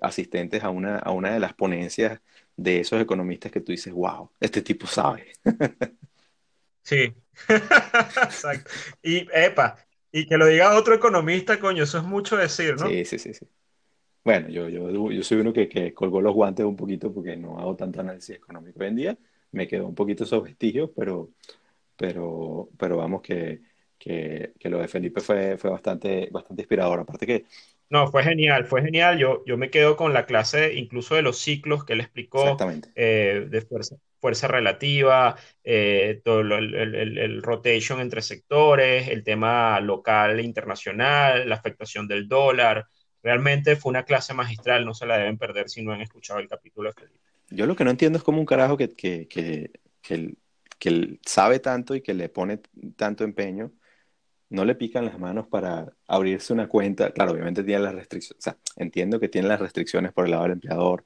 asistentes 0.00 0.62
a 0.64 0.70
una, 0.70 0.96
a 0.96 1.10
una 1.10 1.32
de 1.32 1.40
las 1.40 1.52
ponencias 1.52 2.20
de 2.56 2.80
esos 2.80 3.00
economistas 3.02 3.52
que 3.52 3.60
tú 3.60 3.72
dices, 3.72 3.92
wow, 3.92 4.30
este 4.40 4.62
tipo 4.62 4.86
sabe. 4.86 5.32
sí, 6.82 7.12
exacto. 7.48 8.70
Y, 9.02 9.28
epa, 9.32 9.76
y 10.12 10.26
que 10.26 10.36
lo 10.36 10.46
diga 10.46 10.76
otro 10.76 10.94
economista, 10.94 11.58
coño, 11.60 11.84
eso 11.84 11.98
es 11.98 12.04
mucho 12.04 12.36
decir, 12.36 12.76
¿no? 12.78 12.88
Sí, 12.88 13.04
sí, 13.04 13.18
sí. 13.18 13.34
sí. 13.34 13.46
Bueno, 14.22 14.48
yo, 14.48 14.68
yo, 14.68 15.10
yo 15.10 15.22
soy 15.22 15.38
uno 15.38 15.52
que, 15.52 15.68
que 15.68 15.94
colgó 15.94 16.20
los 16.20 16.34
guantes 16.34 16.66
un 16.66 16.76
poquito 16.76 17.12
porque 17.12 17.36
no 17.36 17.58
hago 17.58 17.74
tanto 17.74 18.00
análisis 18.00 18.36
económico 18.36 18.80
hoy 18.80 18.88
en 18.88 18.96
día. 18.96 19.18
Me 19.52 19.66
quedó 19.66 19.86
un 19.86 19.94
poquito 19.94 20.24
esos 20.24 20.42
vestigios, 20.42 20.90
pero, 20.94 21.30
pero, 21.96 22.68
pero 22.78 22.96
vamos 22.98 23.22
que, 23.22 23.62
que, 23.98 24.52
que, 24.58 24.68
lo 24.68 24.78
de 24.78 24.88
Felipe 24.88 25.20
fue, 25.20 25.56
fue 25.56 25.70
bastante, 25.70 26.28
bastante 26.30 26.62
inspirador. 26.62 27.00
Aparte 27.00 27.26
que... 27.26 27.44
No, 27.90 28.08
fue 28.08 28.22
genial, 28.22 28.66
fue 28.66 28.82
genial. 28.82 29.18
Yo, 29.18 29.44
yo 29.44 29.56
me 29.56 29.68
quedo 29.68 29.96
con 29.96 30.14
la 30.14 30.24
clase 30.24 30.74
incluso 30.74 31.16
de 31.16 31.22
los 31.22 31.38
ciclos 31.38 31.84
que 31.84 31.94
él 31.94 32.00
explicó, 32.00 32.56
eh, 32.94 33.48
de 33.50 33.60
fuerza, 33.62 33.96
fuerza 34.20 34.46
relativa, 34.46 35.36
eh, 35.64 36.20
todo 36.24 36.40
el, 36.40 36.52
el, 36.52 36.94
el, 36.94 37.18
el, 37.18 37.42
rotation 37.42 38.00
entre 38.00 38.22
sectores, 38.22 39.08
el 39.08 39.24
tema 39.24 39.80
local 39.80 40.38
e 40.38 40.42
internacional, 40.44 41.48
la 41.48 41.56
afectación 41.56 42.06
del 42.06 42.28
dólar. 42.28 42.86
Realmente 43.24 43.74
fue 43.74 43.90
una 43.90 44.04
clase 44.04 44.34
magistral, 44.34 44.84
no 44.84 44.94
se 44.94 45.06
la 45.06 45.18
deben 45.18 45.36
perder 45.36 45.68
si 45.68 45.82
no 45.82 45.92
han 45.92 46.00
escuchado 46.00 46.38
el 46.38 46.48
capítulo. 46.48 46.92
Yo 47.50 47.66
lo 47.66 47.74
que 47.74 47.84
no 47.84 47.90
entiendo 47.90 48.18
es 48.18 48.22
cómo 48.24 48.38
un 48.38 48.46
carajo 48.46 48.76
que, 48.76 48.90
que, 48.94 49.26
que, 49.26 49.72
que, 50.00 50.36
que 50.78 51.18
sabe 51.26 51.58
tanto 51.58 51.96
y 51.96 52.02
que 52.02 52.14
le 52.14 52.28
pone 52.28 52.60
tanto 52.96 53.24
empeño, 53.24 53.72
no 54.50 54.64
le 54.64 54.74
pican 54.74 55.04
las 55.06 55.18
manos 55.18 55.46
para 55.48 55.92
abrirse 56.06 56.52
una 56.52 56.68
cuenta. 56.68 57.12
Claro, 57.12 57.32
obviamente 57.32 57.64
tiene 57.64 57.82
las 57.82 57.94
restricciones, 57.94 58.38
o 58.38 58.42
sea, 58.42 58.58
entiendo 58.76 59.20
que 59.20 59.28
tiene 59.28 59.48
las 59.48 59.60
restricciones 59.60 60.12
por 60.12 60.26
el 60.26 60.32
lado 60.32 60.44
del 60.44 60.52
empleador, 60.52 61.04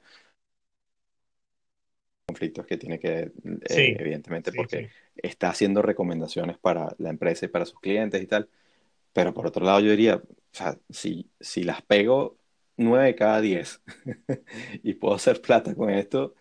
conflictos 2.25 2.65
que 2.65 2.77
tiene 2.77 2.99
que, 2.99 3.31
sí, 3.67 3.81
eh, 3.81 3.97
evidentemente, 3.99 4.51
sí, 4.51 4.57
porque 4.57 4.87
sí. 4.87 4.93
está 5.15 5.49
haciendo 5.49 5.81
recomendaciones 5.81 6.57
para 6.57 6.93
la 6.97 7.09
empresa 7.09 7.45
y 7.45 7.49
para 7.49 7.65
sus 7.65 7.79
clientes 7.79 8.21
y 8.21 8.27
tal. 8.27 8.49
Pero 9.13 9.33
por 9.33 9.47
otro 9.47 9.63
lado, 9.65 9.79
yo 9.79 9.91
diría, 9.91 10.17
o 10.17 10.23
sea, 10.51 10.77
si, 10.89 11.29
si 11.39 11.63
las 11.63 11.81
pego 11.83 12.37
9 12.77 13.15
cada 13.15 13.41
10 13.41 13.81
y 14.83 14.95
puedo 14.95 15.15
hacer 15.15 15.41
plata 15.41 15.75
con 15.75 15.89
esto, 15.89 16.35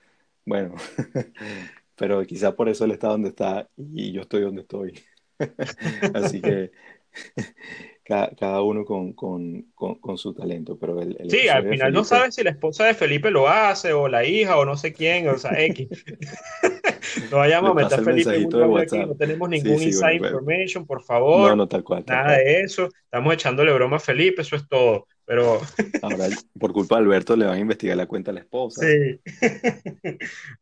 bueno, 0.47 0.75
pero 1.97 2.25
quizá 2.25 2.57
por 2.57 2.69
eso 2.69 2.85
él 2.85 2.93
está 2.93 3.09
donde 3.09 3.29
está 3.29 3.69
y 3.77 4.13
yo 4.13 4.23
estoy 4.23 4.43
donde 4.43 4.63
estoy. 4.63 5.01
Así 6.15 6.41
que 6.41 6.73
cada, 8.05 8.63
uno 8.63 8.85
con, 8.85 10.17
su 10.17 10.35
talento. 10.35 10.79
Pero 10.79 11.01
el, 11.01 11.17
sí, 11.29 11.49
al 11.49 11.69
final 11.69 11.93
no 11.93 12.05
sabes 12.05 12.35
si 12.35 12.43
la 12.43 12.51
esposa 12.51 12.85
de 12.85 12.95
Felipe 12.95 13.31
lo 13.31 13.49
hace 13.49 13.93
o 13.93 14.09
la 14.09 14.25
hija 14.25 14.59
o 14.59 14.65
no 14.65 14.77
sé 14.77 14.93
quién, 14.93 15.29
o 15.29 15.39
sea, 15.39 15.53
X. 15.59 15.89
no 17.31 17.39
vayamos 17.39 17.71
a 17.71 17.75
meter 17.75 18.01
a 18.01 18.03
Felipe 18.03 18.37
en 18.37 18.55
un 18.55 18.79
aquí, 18.79 18.99
no 18.99 19.15
tenemos 19.15 19.49
ningún 19.49 19.83
inside 19.83 20.17
information, 20.17 20.87
por 20.87 21.03
favor. 21.03 21.51
No, 21.51 21.57
no, 21.57 21.69
tal 21.69 21.83
cual. 21.83 22.05
nada 22.07 22.37
de 22.37 22.61
eso. 22.61 22.89
Estamos 23.05 23.35
echándole 23.35 23.73
broma 23.73 23.97
a 23.97 24.01
Felipe, 24.01 24.43
eso 24.43 24.57
es 24.57 24.69
todo. 24.69 25.07
Pero... 25.25 25.61
Ahora, 26.03 26.27
por 26.59 26.73
culpa 26.73 26.97
de 26.97 27.03
Alberto, 27.03 27.37
le 27.37 27.47
van 27.47 27.57
a 27.57 27.61
investigar 27.61 27.97
la 27.97 28.07
cuenta 28.07 28.31
a 28.31 28.35
la 28.35 28.41
esposa. 28.41 28.83
Sí. 28.87 29.21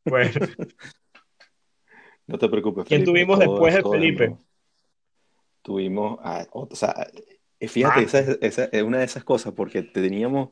bueno. 0.04 0.46
No 2.28 2.38
te 2.38 2.48
preocupes. 2.48 2.84
¿Quién 2.84 3.04
tuvimos 3.04 3.40
después 3.40 3.74
de 3.74 3.82
Felipe? 3.82 4.36
Tuvimos, 5.62 6.18
o 6.52 6.68
sea, 6.74 7.06
eh, 7.60 7.68
fíjate, 7.68 8.00
ah. 8.00 8.36
esa, 8.40 8.64
es 8.64 8.82
una 8.82 8.98
de 8.98 9.04
esas 9.04 9.24
cosas, 9.24 9.52
porque 9.54 9.82
teníamos, 9.82 10.50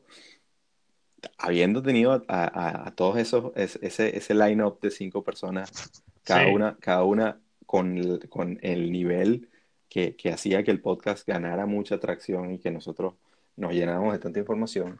habiendo 1.37 1.83
tenido 1.83 2.23
a, 2.27 2.93
todos 2.95 3.17
esos, 3.17 3.51
ese, 3.55 4.17
ese 4.17 4.33
line-up 4.33 4.79
de 4.79 4.91
cinco 4.91 5.23
personas, 5.23 6.03
cada 6.23 6.47
una, 6.47 6.77
cada 6.79 7.03
una 7.03 7.41
con 7.65 7.97
el, 7.97 8.29
con 8.29 8.59
el 8.61 8.91
nivel 8.91 9.49
que, 9.89 10.15
que, 10.15 10.31
hacía 10.31 10.63
que 10.63 10.71
el 10.71 10.81
podcast 10.81 11.27
ganara 11.27 11.65
mucha 11.65 11.95
atracción 11.95 12.51
y 12.53 12.59
que 12.59 12.71
nosotros 12.71 13.15
nos 13.57 13.73
llenáramos 13.73 14.13
de 14.13 14.19
tanta 14.19 14.39
información, 14.39 14.99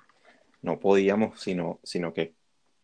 no 0.62 0.80
podíamos 0.80 1.40
sino, 1.40 1.80
sino 1.84 2.14
que 2.14 2.36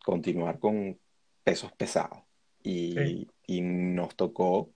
continuar 0.04 0.58
con 0.58 0.98
pesos 1.44 1.72
pesados. 1.72 2.20
Y, 2.62 3.28
y 3.46 3.60
nos 3.60 4.16
tocó 4.16 4.70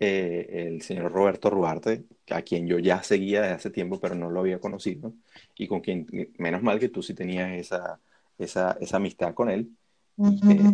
eh, 0.00 0.66
el 0.66 0.82
señor 0.82 1.12
Roberto 1.12 1.50
Ruarte, 1.50 2.04
a 2.30 2.42
quien 2.42 2.66
yo 2.66 2.78
ya 2.78 3.02
seguía 3.02 3.42
desde 3.42 3.54
hace 3.54 3.70
tiempo, 3.70 4.00
pero 4.00 4.14
no 4.14 4.30
lo 4.30 4.40
había 4.40 4.58
conocido, 4.58 5.12
y 5.54 5.68
con 5.68 5.80
quien, 5.80 6.06
menos 6.38 6.62
mal 6.62 6.78
que 6.78 6.88
tú 6.88 7.02
sí 7.02 7.14
tenías 7.14 7.52
esa, 7.52 8.00
esa, 8.38 8.78
esa 8.80 8.96
amistad 8.96 9.34
con 9.34 9.50
él, 9.50 9.70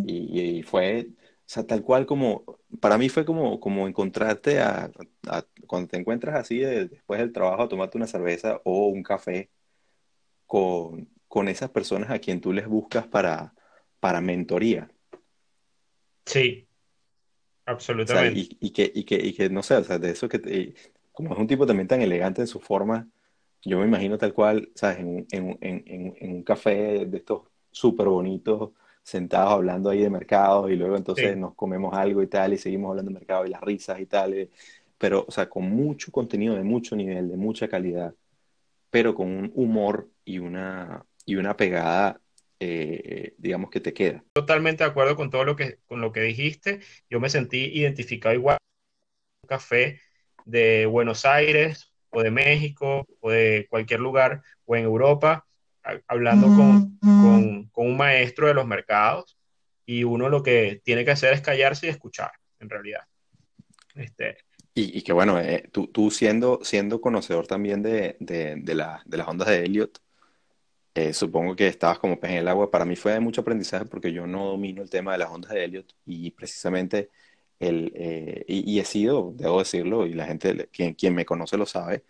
y, 0.05 0.63
fue, 0.63 1.09
o 1.11 1.43
sea, 1.45 1.65
tal 1.65 1.81
cual 1.83 2.05
como, 2.05 2.43
para 2.79 2.97
mí 2.97 3.09
fue 3.09 3.25
como, 3.25 3.59
como 3.59 3.87
encontrarte 3.87 4.59
a, 4.59 4.91
cuando 5.67 5.89
te 5.89 5.97
encuentras 5.97 6.35
así 6.35 6.59
después 6.59 7.19
del 7.19 7.31
trabajo 7.33 7.63
a 7.63 7.69
tomarte 7.69 7.97
una 7.97 8.07
cerveza 8.07 8.61
o 8.63 8.87
un 8.87 9.03
café 9.03 9.49
con, 10.45 11.09
con 11.27 11.47
esas 11.47 11.69
personas 11.69 12.09
a 12.09 12.19
quien 12.19 12.41
tú 12.41 12.53
les 12.53 12.67
buscas 12.67 13.07
para, 13.07 13.53
para 13.99 14.21
mentoría. 14.21 14.89
Sí, 16.25 16.66
Absolutamente. 17.67 18.39
y, 18.59 18.71
que, 18.71 18.91
y, 18.93 19.03
que, 19.03 19.15
y 19.15 19.33
que, 19.33 19.49
no 19.49 19.61
sé, 19.61 19.75
o 19.75 19.83
sea, 19.83 19.99
de 19.99 20.11
eso 20.11 20.27
que, 20.27 20.73
como 21.11 21.33
es 21.33 21.39
un 21.39 21.47
tipo 21.47 21.67
también 21.67 21.87
tan 21.87 22.01
elegante 22.01 22.41
en 22.41 22.47
su 22.47 22.59
forma, 22.59 23.07
yo 23.63 23.79
me 23.79 23.85
imagino 23.85 24.17
tal 24.17 24.33
cual, 24.33 24.69
¿sabes? 24.73 24.99
En, 24.99 25.27
en, 25.31 25.57
en, 25.61 26.15
en 26.17 26.31
un 26.31 26.43
café 26.43 27.05
de 27.05 27.17
estos 27.17 27.41
súper 27.71 28.07
bonitos, 28.07 28.71
sentados 29.03 29.53
hablando 29.53 29.89
ahí 29.89 30.01
de 30.01 30.09
mercado 30.09 30.69
y 30.69 30.75
luego 30.75 30.97
entonces 30.97 31.37
nos 31.37 31.55
comemos 31.55 31.93
algo 31.93 32.21
y 32.21 32.27
tal 32.27 32.53
y 32.53 32.57
seguimos 32.57 32.89
hablando 32.89 33.09
de 33.09 33.19
mercado 33.19 33.45
y 33.45 33.49
las 33.49 33.61
risas 33.61 33.99
y 33.99 34.05
tal, 34.05 34.33
eh, 34.33 34.49
pero, 34.97 35.25
o 35.27 35.31
sea, 35.31 35.47
con 35.47 35.69
mucho 35.69 36.11
contenido 36.11 36.55
de 36.55 36.63
mucho 36.63 36.95
nivel, 36.95 37.29
de 37.29 37.37
mucha 37.37 37.67
calidad, 37.67 38.13
pero 38.89 39.13
con 39.15 39.27
un 39.27 39.51
humor 39.55 40.09
y 40.25 40.39
una, 40.39 41.05
y 41.25 41.35
una 41.35 41.55
pegada 41.55 42.19
eh, 42.59 43.33
digamos 43.37 43.69
que 43.69 43.79
te 43.79 43.93
queda. 43.93 44.23
Totalmente 44.33 44.83
de 44.83 44.89
acuerdo 44.89 45.15
con 45.15 45.29
todo 45.29 45.43
lo 45.43 45.55
que, 45.55 45.79
con 45.85 46.01
lo 46.01 46.11
que 46.11 46.21
dijiste. 46.21 46.79
Yo 47.09 47.19
me 47.19 47.29
sentí 47.29 47.65
identificado 47.65 48.33
igual 48.35 48.57
un 49.43 49.47
café 49.47 50.01
de 50.45 50.85
Buenos 50.85 51.25
Aires 51.25 51.93
o 52.09 52.23
de 52.23 52.31
México 52.31 53.05
o 53.19 53.31
de 53.31 53.67
cualquier 53.69 53.99
lugar 53.99 54.41
o 54.65 54.75
en 54.75 54.83
Europa, 54.83 55.45
hablando 56.07 56.47
con, 56.47 56.97
con, 56.99 57.67
con, 57.67 57.87
un 57.87 57.97
maestro 57.97 58.47
de 58.47 58.53
los 58.53 58.65
mercados 58.65 59.37
y 59.85 60.03
uno 60.03 60.29
lo 60.29 60.43
que 60.43 60.81
tiene 60.83 61.05
que 61.05 61.11
hacer 61.11 61.33
es 61.33 61.41
callarse 61.41 61.87
y 61.87 61.89
escuchar, 61.89 62.31
en 62.59 62.69
realidad. 62.69 63.01
Este, 63.95 64.37
y, 64.73 64.99
y 64.99 65.01
que 65.01 65.11
bueno, 65.11 65.39
eh, 65.39 65.67
tú, 65.71 65.87
tú, 65.87 66.11
siendo, 66.11 66.59
siendo 66.61 67.01
conocedor 67.01 67.47
también 67.47 67.81
de, 67.81 68.15
de, 68.19 68.57
de, 68.57 68.75
la, 68.75 69.01
de 69.05 69.17
las 69.17 69.27
ondas 69.27 69.47
de 69.47 69.63
Elliot, 69.63 69.99
eh, 70.97 71.13
supongo 71.13 71.55
que 71.55 71.67
estabas 71.67 71.99
como 71.99 72.19
pez 72.19 72.31
en 72.31 72.37
el 72.37 72.47
agua. 72.47 72.71
Para 72.71 72.83
mí 72.83 72.95
fue 72.95 73.11
de 73.11 73.19
mucho 73.19 73.41
aprendizaje 73.41 73.85
porque 73.85 74.11
yo 74.11 74.25
no 74.25 74.47
domino 74.47 74.81
el 74.81 74.89
tema 74.89 75.11
de 75.11 75.19
las 75.19 75.29
ondas 75.29 75.51
de 75.51 75.63
Elliot 75.63 75.93
y 76.07 76.31
precisamente 76.31 77.11
el, 77.59 77.91
eh, 77.93 78.43
y, 78.47 78.79
he 78.79 78.83
sido, 78.83 79.31
debo 79.35 79.59
decirlo, 79.59 80.07
y 80.07 80.15
la 80.15 80.25
gente, 80.25 80.69
quien, 80.71 80.95
quien 80.95 81.13
me 81.13 81.23
conoce 81.23 81.55
lo 81.55 81.67
sabe, 81.67 82.03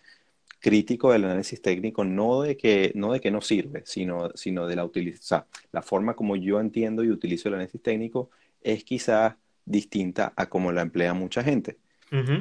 crítico 0.62 1.12
del 1.12 1.26
análisis 1.26 1.62
técnico, 1.62 2.06
no 2.06 2.44
de 2.44 2.56
que 2.56 2.94
no, 2.96 3.12
de 3.12 3.20
que 3.20 3.30
no 3.30 3.42
sirve, 3.42 3.84
sino, 3.86 4.30
sino 4.36 4.68
de 4.68 4.78
la 4.78 4.86
utilización. 4.86 5.44
la 5.74 5.82
forma 5.82 6.16
como 6.16 6.38
yo 6.38 6.62
entiendo 6.62 7.04
y 7.04 7.12
utilizo 7.12 7.50
el 7.50 7.56
análisis 7.56 7.82
técnico 7.82 8.30
es 8.62 8.86
quizás 8.86 9.36
distinta 9.66 10.32
a 10.38 10.46
como 10.48 10.72
la 10.72 10.82
emplea 10.84 11.14
mucha 11.14 11.44
gente. 11.44 11.78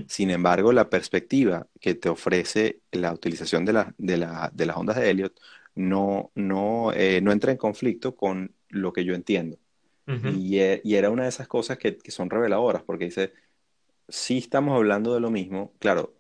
Sin 0.07 0.31
embargo, 0.31 0.73
la 0.73 0.89
perspectiva 0.89 1.67
que 1.81 1.97
te 1.97 2.09
ofrece 2.09 2.79
la 2.93 3.13
utilización 3.13 3.65
de, 3.65 3.73
la, 3.73 3.95
de, 3.99 4.17
la, 4.17 4.49
de 4.55 4.65
las 4.65 4.77
ondas 4.77 4.95
de 4.95 5.11
Elliot 5.11 5.33
no, 5.77 6.33
no, 6.35 6.93
eh, 6.93 7.21
no 7.21 7.31
entra 7.31 7.53
en 7.53 7.59
conflicto 7.59 8.17
con 8.17 8.55
lo 8.69 8.93
que 8.93 9.05
yo 9.05 9.15
entiendo. 9.15 9.59
y, 10.07 10.59
e, 10.59 10.81
y, 10.85 10.95
era 10.95 11.11
una 11.11 11.25
de 11.25 11.29
esas 11.29 11.49
cosas 11.49 11.79
que, 11.79 11.97
que, 11.97 12.11
son 12.11 12.31
reveladoras, 12.31 12.83
porque 12.83 13.07
dice, 13.07 13.33
sí 14.09 14.39
estamos 14.39 14.77
hablando 14.77 15.13
de 15.15 15.21
lo 15.21 15.31
mismo, 15.31 15.75
claro, 15.81 16.15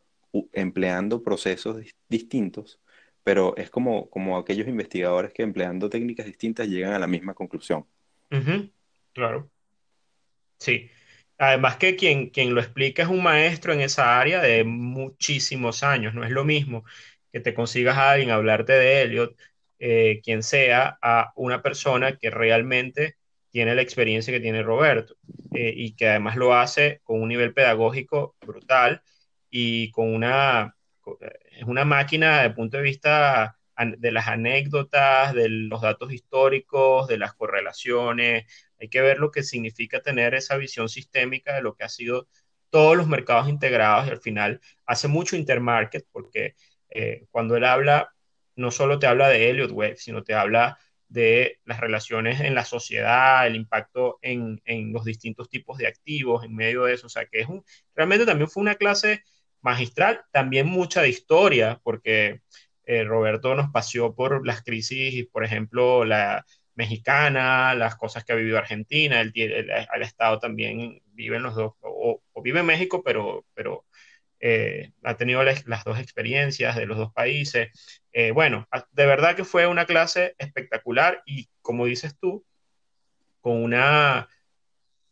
empleando 0.52 1.22
procesos 1.22 1.78
distintos, 2.08 2.80
pero 3.22 3.56
es 3.56 3.70
como, 3.70 4.10
como 4.10 4.36
aquellos 4.38 4.68
investigadores 4.68 5.32
que 5.32 5.42
empleando 5.42 5.88
técnicas 5.88 6.26
distintas 6.26 6.68
llegan 6.68 6.92
a 6.92 6.98
la 6.98 7.06
misma 7.06 7.34
conclusión. 7.34 7.86
Claro. 9.12 9.50
Sí. 10.58 10.90
Además 11.38 11.76
que 11.76 11.96
quien, 11.96 12.30
quien 12.30 12.54
lo 12.54 12.60
explica 12.60 13.02
es 13.02 13.08
un 13.08 13.22
maestro 13.22 13.72
en 13.72 13.80
esa 13.80 14.18
área 14.18 14.40
de 14.42 14.64
muchísimos 14.64 15.82
años, 15.82 16.14
no 16.14 16.24
es 16.24 16.30
lo 16.30 16.44
mismo 16.44 16.84
que 17.36 17.40
te 17.40 17.52
consigas 17.52 17.98
a 17.98 18.12
alguien 18.12 18.30
hablarte 18.30 18.72
de 18.72 19.02
Elliot, 19.02 19.36
eh, 19.78 20.22
quien 20.24 20.42
sea, 20.42 20.96
a 21.02 21.34
una 21.36 21.60
persona 21.60 22.16
que 22.16 22.30
realmente 22.30 23.16
tiene 23.50 23.74
la 23.74 23.82
experiencia 23.82 24.32
que 24.32 24.40
tiene 24.40 24.62
Roberto 24.62 25.16
eh, 25.52 25.70
y 25.76 25.94
que 25.94 26.08
además 26.08 26.36
lo 26.36 26.54
hace 26.54 27.02
con 27.04 27.20
un 27.20 27.28
nivel 27.28 27.52
pedagógico 27.52 28.36
brutal 28.40 29.02
y 29.50 29.90
con 29.90 30.14
una, 30.14 30.76
es 31.50 31.64
una 31.64 31.84
máquina 31.84 32.40
de 32.40 32.50
punto 32.52 32.78
de 32.78 32.84
vista 32.84 33.58
de 33.98 34.12
las 34.12 34.28
anécdotas, 34.28 35.34
de 35.34 35.50
los 35.50 35.82
datos 35.82 36.14
históricos, 36.14 37.06
de 37.06 37.18
las 37.18 37.34
correlaciones. 37.34 38.46
Hay 38.80 38.88
que 38.88 39.02
ver 39.02 39.18
lo 39.18 39.30
que 39.30 39.42
significa 39.42 40.00
tener 40.00 40.34
esa 40.34 40.56
visión 40.56 40.88
sistémica 40.88 41.54
de 41.54 41.60
lo 41.60 41.74
que 41.74 41.84
ha 41.84 41.90
sido 41.90 42.28
todos 42.70 42.96
los 42.96 43.08
mercados 43.08 43.50
integrados 43.50 44.06
y 44.06 44.10
al 44.10 44.22
final 44.22 44.60
hace 44.86 45.06
mucho 45.06 45.36
intermarket 45.36 46.06
porque 46.10 46.54
eh, 46.90 47.26
cuando 47.30 47.56
él 47.56 47.64
habla, 47.64 48.12
no 48.56 48.70
solo 48.70 48.98
te 48.98 49.06
habla 49.06 49.28
de 49.28 49.50
Elliot 49.50 49.70
Wave, 49.72 49.96
sino 49.96 50.22
te 50.22 50.34
habla 50.34 50.78
de 51.08 51.60
las 51.64 51.80
relaciones 51.80 52.40
en 52.40 52.54
la 52.54 52.64
sociedad, 52.64 53.46
el 53.46 53.56
impacto 53.56 54.18
en, 54.22 54.60
los 54.92 55.04
distintos 55.04 55.48
tipos 55.48 55.78
de 55.78 55.86
activos 55.86 56.44
en 56.44 56.54
medio 56.54 56.84
de 56.84 56.94
eso. 56.94 57.06
O 57.06 57.10
sea, 57.10 57.26
que 57.26 57.40
es 57.40 57.48
un, 57.48 57.64
realmente 57.94 58.26
también 58.26 58.50
fue 58.50 58.62
una 58.62 58.74
clase 58.74 59.22
magistral, 59.60 60.22
también 60.32 60.66
mucha 60.66 61.02
de 61.02 61.08
historia, 61.08 61.80
porque 61.82 62.40
eh, 62.84 63.04
Roberto 63.04 63.54
nos 63.54 63.70
paseó 63.70 64.14
por 64.14 64.46
las 64.46 64.62
crisis, 64.62 65.26
por 65.26 65.44
ejemplo, 65.44 66.04
la 66.04 66.44
mexicana, 66.74 67.74
las 67.74 67.96
cosas 67.96 68.24
que 68.24 68.32
ha 68.32 68.36
vivido 68.36 68.58
Argentina, 68.58 69.20
el, 69.20 69.32
el, 69.34 70.02
Estado 70.02 70.38
también 70.38 71.02
vive 71.06 71.36
en 71.36 71.42
los 71.42 71.54
dos, 71.54 71.72
o, 71.80 72.22
o, 72.32 72.42
vive 72.42 72.60
en 72.60 72.66
México, 72.66 73.02
pero, 73.02 73.46
pero 73.54 73.86
eh, 74.40 74.92
ha 75.02 75.16
tenido 75.16 75.42
las, 75.42 75.64
dos 75.84 75.98
experiencias 75.98 76.76
de 76.76 76.86
los 76.86 76.98
dos 76.98 77.12
países. 77.12 77.68
Eh, 78.12 78.30
bueno, 78.32 78.68
de 78.92 79.06
verdad 79.06 79.36
que 79.36 79.44
fue 79.44 79.66
una 79.66 79.86
clase 79.86 80.34
espectacular 80.38 81.22
y 81.26 81.48
como 81.62 81.86
dices 81.86 82.16
tú, 82.20 82.44
con 83.40 83.62
una, 83.62 84.28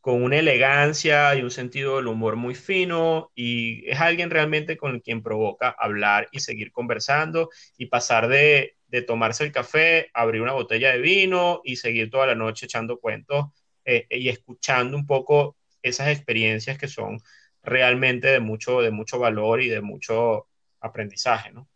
con 0.00 0.22
una 0.22 0.38
elegancia 0.38 1.34
y 1.34 1.42
un 1.42 1.50
sentido 1.50 1.96
del 1.96 2.08
humor 2.08 2.36
muy 2.36 2.54
fino 2.54 3.30
y 3.34 3.88
es 3.88 4.00
alguien 4.00 4.30
realmente 4.30 4.76
con 4.76 5.00
quien 5.00 5.22
provoca 5.22 5.74
hablar 5.78 6.28
y 6.32 6.40
seguir 6.40 6.72
conversando 6.72 7.50
y 7.78 7.86
pasar 7.86 8.28
de, 8.28 8.76
de 8.88 9.02
tomarse 9.02 9.44
el 9.44 9.52
café, 9.52 10.10
abrir 10.14 10.42
una 10.42 10.52
botella 10.52 10.92
de 10.92 11.00
vino 11.00 11.60
y 11.64 11.76
seguir 11.76 12.10
toda 12.10 12.26
la 12.26 12.34
noche 12.34 12.66
echando 12.66 13.00
cuentos 13.00 13.46
eh, 13.84 14.06
y 14.08 14.28
escuchando 14.28 14.96
un 14.96 15.06
poco 15.06 15.56
esas 15.82 16.08
experiencias 16.08 16.78
que 16.78 16.88
son 16.88 17.20
realmente 17.64 18.28
de 18.28 18.40
mucho, 18.40 18.80
de 18.80 18.90
mucho 18.90 19.18
valor 19.18 19.60
y 19.60 19.68
de 19.68 19.80
mucho 19.80 20.46
aprendizaje, 20.80 21.52
¿no? 21.52 21.66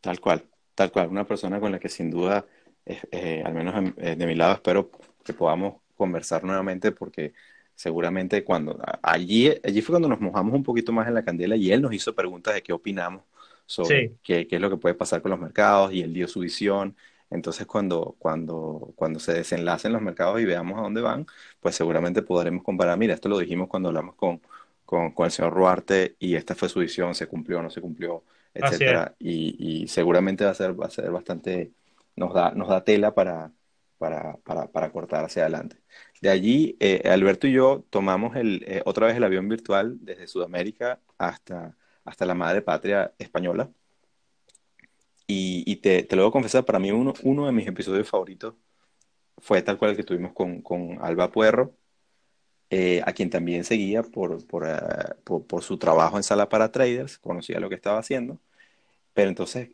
Tal 0.00 0.20
cual, 0.20 0.44
tal 0.74 0.92
cual. 0.92 1.08
Una 1.08 1.26
persona 1.26 1.58
con 1.58 1.72
la 1.72 1.78
que 1.78 1.88
sin 1.88 2.10
duda, 2.10 2.46
eh, 2.84 3.42
al 3.44 3.54
menos 3.54 3.92
eh, 3.96 4.14
de 4.16 4.26
mi 4.26 4.34
lado, 4.34 4.54
espero 4.54 4.90
que 5.24 5.32
podamos 5.32 5.82
conversar 5.96 6.44
nuevamente 6.44 6.92
porque 6.92 7.32
seguramente 7.74 8.44
cuando 8.44 8.78
allí, 9.02 9.52
allí 9.64 9.82
fue 9.82 9.94
cuando 9.94 10.08
nos 10.08 10.20
mojamos 10.20 10.54
un 10.54 10.62
poquito 10.62 10.92
más 10.92 11.08
en 11.08 11.14
la 11.14 11.24
candela 11.24 11.56
y 11.56 11.72
él 11.72 11.82
nos 11.82 11.92
hizo 11.92 12.14
preguntas 12.14 12.54
de 12.54 12.62
qué 12.62 12.72
opinamos 12.72 13.22
sobre 13.66 14.14
qué, 14.22 14.46
qué, 14.46 14.56
es 14.56 14.62
lo 14.62 14.70
que 14.70 14.76
puede 14.76 14.94
pasar 14.94 15.20
con 15.20 15.32
los 15.32 15.40
mercados 15.40 15.92
y 15.92 16.00
él 16.02 16.14
dio 16.14 16.28
su 16.28 16.40
visión. 16.40 16.96
Entonces, 17.30 17.66
cuando, 17.66 18.16
cuando, 18.18 18.92
cuando 18.96 19.18
se 19.18 19.32
desenlacen 19.34 19.92
los 19.92 20.02
mercados 20.02 20.40
y 20.40 20.44
veamos 20.44 20.78
a 20.78 20.82
dónde 20.82 21.00
van, 21.00 21.26
pues 21.60 21.74
seguramente 21.74 22.22
podremos 22.22 22.62
comparar, 22.62 22.98
mira, 22.98 23.14
esto 23.14 23.28
lo 23.28 23.38
dijimos 23.38 23.68
cuando 23.68 23.88
hablamos 23.88 24.14
con, 24.14 24.40
con, 24.84 25.12
con 25.12 25.26
el 25.26 25.32
señor 25.32 25.52
Ruarte 25.54 26.16
y 26.18 26.36
esta 26.36 26.54
fue 26.54 26.68
su 26.68 26.80
visión, 26.80 27.14
se 27.14 27.26
cumplió 27.26 27.58
o 27.58 27.62
no 27.62 27.70
se 27.70 27.80
cumplió, 27.80 28.24
etcétera. 28.54 29.14
Y, 29.18 29.82
y, 29.82 29.88
seguramente 29.88 30.44
va 30.44 30.50
a 30.52 30.54
ser, 30.54 30.80
va 30.80 30.86
a 30.86 30.90
ser 30.90 31.10
bastante, 31.10 31.72
nos 32.14 32.32
da, 32.34 32.52
nos 32.52 32.68
da 32.68 32.84
tela 32.84 33.14
para, 33.14 33.52
para, 33.98 34.36
para, 34.38 34.70
para 34.70 34.90
cortar 34.92 35.24
hacia 35.24 35.42
adelante. 35.42 35.78
De 36.20 36.30
allí, 36.30 36.76
eh, 36.80 37.02
Alberto 37.10 37.46
y 37.46 37.52
yo 37.52 37.84
tomamos 37.90 38.36
el, 38.36 38.64
eh, 38.66 38.82
otra 38.84 39.06
vez 39.06 39.16
el 39.16 39.24
avión 39.24 39.48
virtual 39.48 39.98
desde 40.00 40.28
Sudamérica 40.28 41.00
hasta, 41.18 41.76
hasta 42.04 42.26
la 42.26 42.34
madre 42.34 42.62
patria 42.62 43.12
española. 43.18 43.70
Y, 45.28 45.76
te, 45.76 46.04
te, 46.04 46.16
lo 46.16 46.22
voy 46.22 46.28
a 46.30 46.32
confesar, 46.32 46.64
para 46.64 46.78
mí 46.78 46.92
uno, 46.92 47.12
uno 47.24 47.46
de 47.46 47.52
mis 47.52 47.66
episodios 47.66 48.08
favoritos 48.08 48.54
fue 49.38 49.62
tal 49.62 49.78
cual 49.78 49.92
el 49.92 49.96
que 49.96 50.04
tuvimos 50.04 50.32
con, 50.32 50.62
con 50.62 50.98
Alba 51.02 51.30
Puerro, 51.32 51.74
eh, 52.70 53.02
a 53.06 53.12
quien 53.12 53.30
también 53.30 53.64
seguía 53.64 54.02
por, 54.02 54.44
por, 54.46 54.66
por, 55.24 55.46
por, 55.46 55.62
su 55.62 55.78
trabajo 55.78 56.16
en 56.16 56.22
sala 56.24 56.48
para 56.48 56.72
traders, 56.72 57.18
conocía 57.18 57.60
lo 57.60 57.68
que 57.68 57.76
estaba 57.76 57.98
haciendo. 57.98 58.38
Pero 59.14 59.30
entonces 59.30 59.70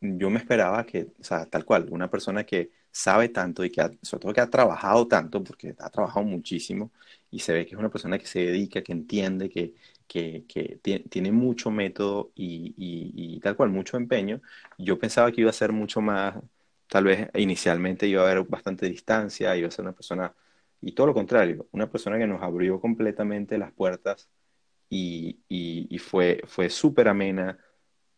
yo 0.00 0.30
me 0.30 0.38
esperaba 0.38 0.86
que, 0.86 1.08
o 1.20 1.24
sea, 1.24 1.46
tal 1.46 1.64
cual, 1.64 1.88
una 1.90 2.10
persona 2.10 2.44
que 2.44 2.70
sabe 2.90 3.28
tanto 3.28 3.64
y 3.64 3.70
que 3.70 3.98
sobre 4.02 4.22
todo 4.22 4.32
que 4.34 4.40
ha 4.40 4.50
trabajado 4.50 5.06
tanto, 5.08 5.42
porque 5.44 5.74
ha 5.78 5.90
trabajado 5.90 6.24
muchísimo 6.26 6.90
y 7.30 7.40
se 7.40 7.52
ve 7.52 7.66
que 7.66 7.74
es 7.74 7.78
una 7.78 7.90
persona 7.90 8.18
que 8.18 8.26
se 8.26 8.40
dedica, 8.40 8.82
que 8.82 8.92
entiende, 8.92 9.48
que, 9.48 9.74
que, 10.06 10.44
que 10.48 10.80
tiene, 11.08 11.32
mucho 11.32 11.70
método 11.70 12.32
y, 12.34 12.74
y, 12.76 13.36
y, 13.36 13.40
tal 13.40 13.56
cual, 13.56 13.70
mucho 13.70 13.96
empeño. 13.96 14.40
Yo 14.78 14.98
pensaba 14.98 15.30
que 15.32 15.42
iba 15.42 15.50
a 15.50 15.52
ser 15.54 15.72
mucho 15.72 16.00
más, 16.00 16.36
tal 16.88 17.04
vez 17.04 17.28
inicialmente 17.34 18.06
iba 18.06 18.22
a 18.22 18.30
haber 18.30 18.44
bastante 18.44 18.86
distancia, 18.88 19.56
iba 19.56 19.68
a 19.68 19.70
ser 19.70 19.84
una 19.84 19.92
persona, 19.94 20.34
y 20.80 20.92
todo 20.92 21.08
lo 21.08 21.14
contrario, 21.14 21.68
una 21.72 21.90
persona 21.90 22.18
que 22.18 22.26
nos 22.26 22.42
abrió 22.42 22.80
completamente 22.80 23.58
las 23.58 23.72
puertas 23.72 24.28
y, 24.88 25.38
y 25.48 25.98
fue, 25.98 26.42
fue 26.46 26.68
súper 26.68 27.08
amena 27.08 27.58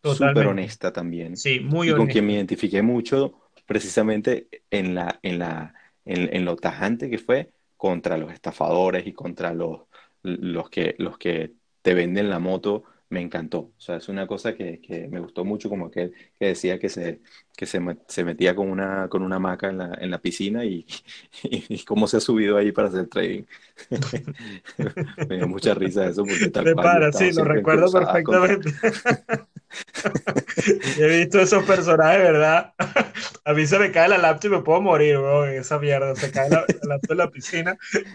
súper 0.02 0.46
honesta 0.46 0.92
también. 0.92 1.36
Sí, 1.36 1.60
muy 1.60 1.90
y 1.90 1.94
con 1.94 2.06
quien 2.06 2.26
me 2.26 2.34
identifiqué 2.34 2.82
mucho 2.82 3.40
precisamente 3.66 4.48
en, 4.70 4.94
la, 4.94 5.18
en, 5.22 5.38
la, 5.38 5.74
en, 6.04 6.34
en, 6.34 6.44
lo 6.44 6.56
tajante 6.56 7.08
que 7.08 7.18
fue 7.18 7.52
contra 7.82 8.16
los 8.16 8.32
estafadores 8.32 9.08
y 9.08 9.12
contra 9.12 9.52
los, 9.52 9.80
los, 10.22 10.70
que, 10.70 10.94
los 10.98 11.18
que 11.18 11.54
te 11.82 11.94
venden 11.94 12.30
la 12.30 12.38
moto 12.38 12.84
me 13.08 13.20
encantó. 13.20 13.58
O 13.76 13.80
sea, 13.80 13.96
es 13.96 14.08
una 14.08 14.28
cosa 14.28 14.54
que, 14.54 14.80
que 14.80 15.08
me 15.08 15.18
gustó 15.18 15.44
mucho, 15.44 15.68
como 15.68 15.86
aquel 15.86 16.14
que 16.38 16.46
decía 16.46 16.78
que 16.78 16.88
se, 16.88 17.22
que 17.56 17.66
se, 17.66 17.80
se 18.06 18.24
metía 18.24 18.54
con 18.54 18.70
una, 18.70 19.08
con 19.08 19.24
una 19.24 19.40
maca 19.40 19.68
en 19.68 19.78
la, 19.78 19.98
en 20.00 20.12
la 20.12 20.18
piscina 20.18 20.64
y, 20.64 20.86
y, 21.42 21.82
cómo 21.82 22.06
se 22.06 22.18
ha 22.18 22.20
subido 22.20 22.56
ahí 22.56 22.70
para 22.70 22.86
hacer 22.86 23.08
trading. 23.08 23.42
me 25.28 25.38
dio 25.38 25.48
mucha 25.48 25.74
risa 25.74 26.06
eso 26.06 26.22
porque 26.24 26.50
tal 26.50 26.64
Me 26.66 26.74
para, 26.76 27.10
sí, 27.10 27.32
lo 27.32 27.42
recuerdo 27.42 27.90
perfectamente. 27.90 28.70
He 30.96 31.06
visto 31.06 31.40
esos 31.40 31.64
personajes, 31.64 32.22
¿verdad? 32.22 32.72
A 33.44 33.52
mí 33.54 33.66
se 33.66 33.78
me 33.78 33.90
cae 33.90 34.08
la 34.08 34.18
laptop 34.18 34.52
y 34.52 34.54
me 34.56 34.62
puedo 34.62 34.80
morir, 34.80 35.18
bro, 35.18 35.46
esa 35.46 35.78
mierda. 35.78 36.14
Se 36.16 36.30
cae 36.30 36.50
la, 36.50 36.60
la 36.60 36.94
laptop 36.94 37.12
en 37.12 37.18
la 37.18 37.30
piscina. 37.30 37.78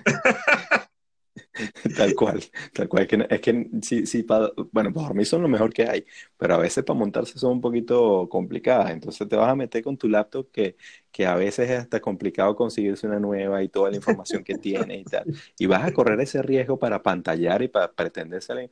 Tal 1.96 2.14
cual, 2.16 2.44
tal 2.74 2.88
cual. 2.88 3.04
Es 3.04 3.10
que, 3.10 3.28
es 3.30 3.42
que 3.42 3.70
sí, 3.82 4.06
sí 4.06 4.24
para, 4.24 4.50
bueno, 4.72 4.94
para 4.94 5.08
dormir 5.08 5.26
son 5.26 5.42
lo 5.42 5.48
mejor 5.48 5.74
que 5.74 5.84
hay, 5.88 6.06
pero 6.38 6.54
a 6.56 6.58
veces 6.58 6.84
para 6.84 6.98
montarse 7.00 7.38
son 7.40 7.54
un 7.54 7.62
poquito 7.62 8.28
complicadas. 8.30 8.92
Entonces 8.92 9.28
te 9.28 9.36
vas 9.36 9.50
a 9.50 9.56
meter 9.56 9.84
con 9.84 9.98
tu 9.98 10.08
laptop 10.08 10.50
que, 10.52 10.76
que 11.12 11.26
a 11.26 11.36
veces 11.36 11.70
es 11.70 11.80
hasta 11.80 12.00
complicado 12.00 12.56
conseguirse 12.56 13.08
una 13.08 13.20
nueva 13.20 13.64
y 13.64 13.70
toda 13.70 13.90
la 13.90 13.96
información 13.98 14.44
que 14.44 14.56
tiene 14.56 14.98
y 15.00 15.08
tal. 15.08 15.28
Y 15.58 15.66
vas 15.66 15.84
a 15.84 15.92
correr 15.92 16.20
ese 16.22 16.42
riesgo 16.42 16.78
para 16.80 17.02
pantallar 17.02 17.62
y 17.64 17.68
para 17.70 17.92
pretender 17.92 18.42
salir. 18.42 18.70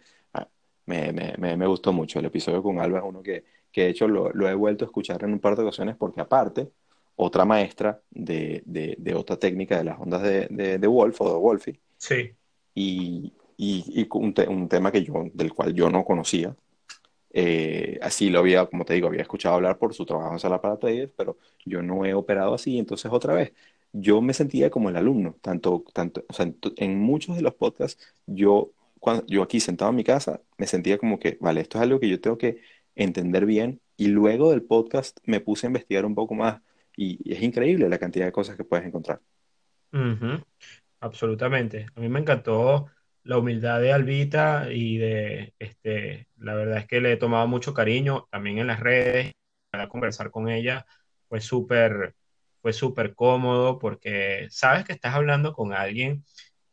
Me, 0.85 1.11
me, 1.11 1.57
me, 1.57 1.67
gustó 1.67 1.91
mucho 1.93 2.19
el 2.19 2.25
episodio 2.25 2.61
con 2.61 2.79
Alba, 2.79 2.99
es 2.99 3.05
uno 3.05 3.23
que, 3.23 3.43
que 3.71 3.83
de 3.83 3.89
hecho 3.89 4.07
lo, 4.07 4.31
lo, 4.31 4.47
he 4.47 4.53
vuelto 4.53 4.85
a 4.85 4.87
escuchar 4.87 5.23
en 5.23 5.33
un 5.33 5.39
par 5.39 5.55
de 5.55 5.63
ocasiones 5.63 5.95
porque 5.95 6.21
aparte, 6.21 6.69
otra 7.15 7.45
maestra 7.45 8.01
de, 8.11 8.61
de, 8.65 8.95
de 8.99 9.15
otra 9.15 9.37
técnica 9.37 9.77
de 9.77 9.85
las 9.85 9.99
ondas 9.99 10.21
de, 10.21 10.47
de, 10.49 10.77
de 10.77 10.87
Wolf 10.87 11.21
o 11.21 11.29
de 11.33 11.39
Wolfie. 11.39 11.79
Sí 11.97 12.35
y, 12.75 13.33
y, 13.57 14.01
y 14.01 14.07
un, 14.11 14.33
te, 14.33 14.47
un, 14.47 14.69
tema 14.69 14.91
que 14.91 15.03
yo, 15.03 15.13
del 15.33 15.53
cual 15.53 15.73
yo 15.73 15.89
no 15.89 16.05
conocía. 16.05 16.55
Eh, 17.31 17.99
así 18.01 18.29
lo 18.29 18.39
había, 18.39 18.65
como 18.67 18.85
te 18.85 18.93
digo, 18.93 19.07
había 19.07 19.21
escuchado 19.23 19.55
hablar 19.55 19.77
por 19.77 19.93
su 19.93 20.05
trabajo 20.05 20.33
en 20.33 20.39
sala 20.39 20.61
para 20.61 20.77
traders, 20.77 21.11
pero 21.17 21.37
yo 21.65 21.81
no 21.81 22.05
he 22.05 22.13
operado 22.13 22.53
así. 22.53 22.77
Entonces, 22.77 23.11
otra 23.11 23.33
vez, 23.33 23.53
yo 23.93 24.21
me 24.21 24.33
sentía 24.33 24.69
como 24.69 24.89
el 24.89 24.97
alumno, 24.97 25.35
tanto, 25.41 25.83
tanto, 25.93 26.23
o 26.29 26.33
sea, 26.33 26.45
en, 26.45 26.57
en 26.77 26.99
muchos 26.99 27.35
de 27.35 27.41
los 27.41 27.55
podcasts, 27.55 28.01
yo, 28.25 28.71
cuando, 29.05 29.23
yo 29.27 29.43
aquí 29.43 29.59
sentado 29.59 29.91
en 29.91 29.97
mi 29.97 30.03
casa, 30.03 30.41
me 30.57 30.65
sentía 30.65 30.97
como 30.97 31.19
que, 31.19 31.37
vale, 31.39 31.61
esto 31.61 31.77
es 31.77 31.83
algo 31.83 31.99
que 31.99 32.09
yo 32.09 32.19
tengo 32.19 32.39
que 32.39 32.61
entender 32.95 33.45
bien. 33.45 33.79
Y 33.97 34.07
luego 34.07 34.49
del 34.49 34.63
podcast 34.63 35.19
me 35.25 35.41
puse 35.41 35.67
a 35.67 35.69
investigar 35.69 36.07
un 36.07 36.15
poco 36.15 36.33
más 36.33 36.59
y, 36.97 37.19
es 37.31 37.43
increíble 37.43 37.87
la 37.87 37.99
cantidad 37.99 38.25
de 38.25 38.31
cosas 38.31 38.57
que 38.57 38.63
puedes 38.63 38.83
encontrar. 38.83 39.21
Absolutamente. 41.01 41.85
A 41.93 41.99
mí 41.99 42.09
me 42.09 42.19
encantó 42.19 42.87
la 43.21 43.37
humildad 43.37 43.79
de 43.79 43.93
Albita 43.93 44.71
y 44.71 44.97
de, 44.97 45.53
este, 45.59 46.27
la 46.37 46.55
verdad 46.55 46.79
es 46.79 46.87
que 46.87 46.99
le 46.99 47.11
he 47.11 47.17
tomado 47.17 47.45
mucho 47.45 47.75
cariño 47.75 48.27
también 48.31 48.57
en 48.57 48.65
las 48.65 48.79
redes, 48.79 49.33
para 49.69 49.87
conversar 49.87 50.31
con 50.31 50.49
ella 50.49 50.83
fue 51.29 51.41
súper, 51.41 52.15
fue 52.59 52.73
súper 52.73 53.13
cómodo 53.13 53.77
porque 53.77 54.47
sabes 54.49 54.83
que 54.83 54.93
estás 54.93 55.13
hablando 55.13 55.53
con 55.53 55.73
alguien 55.73 56.23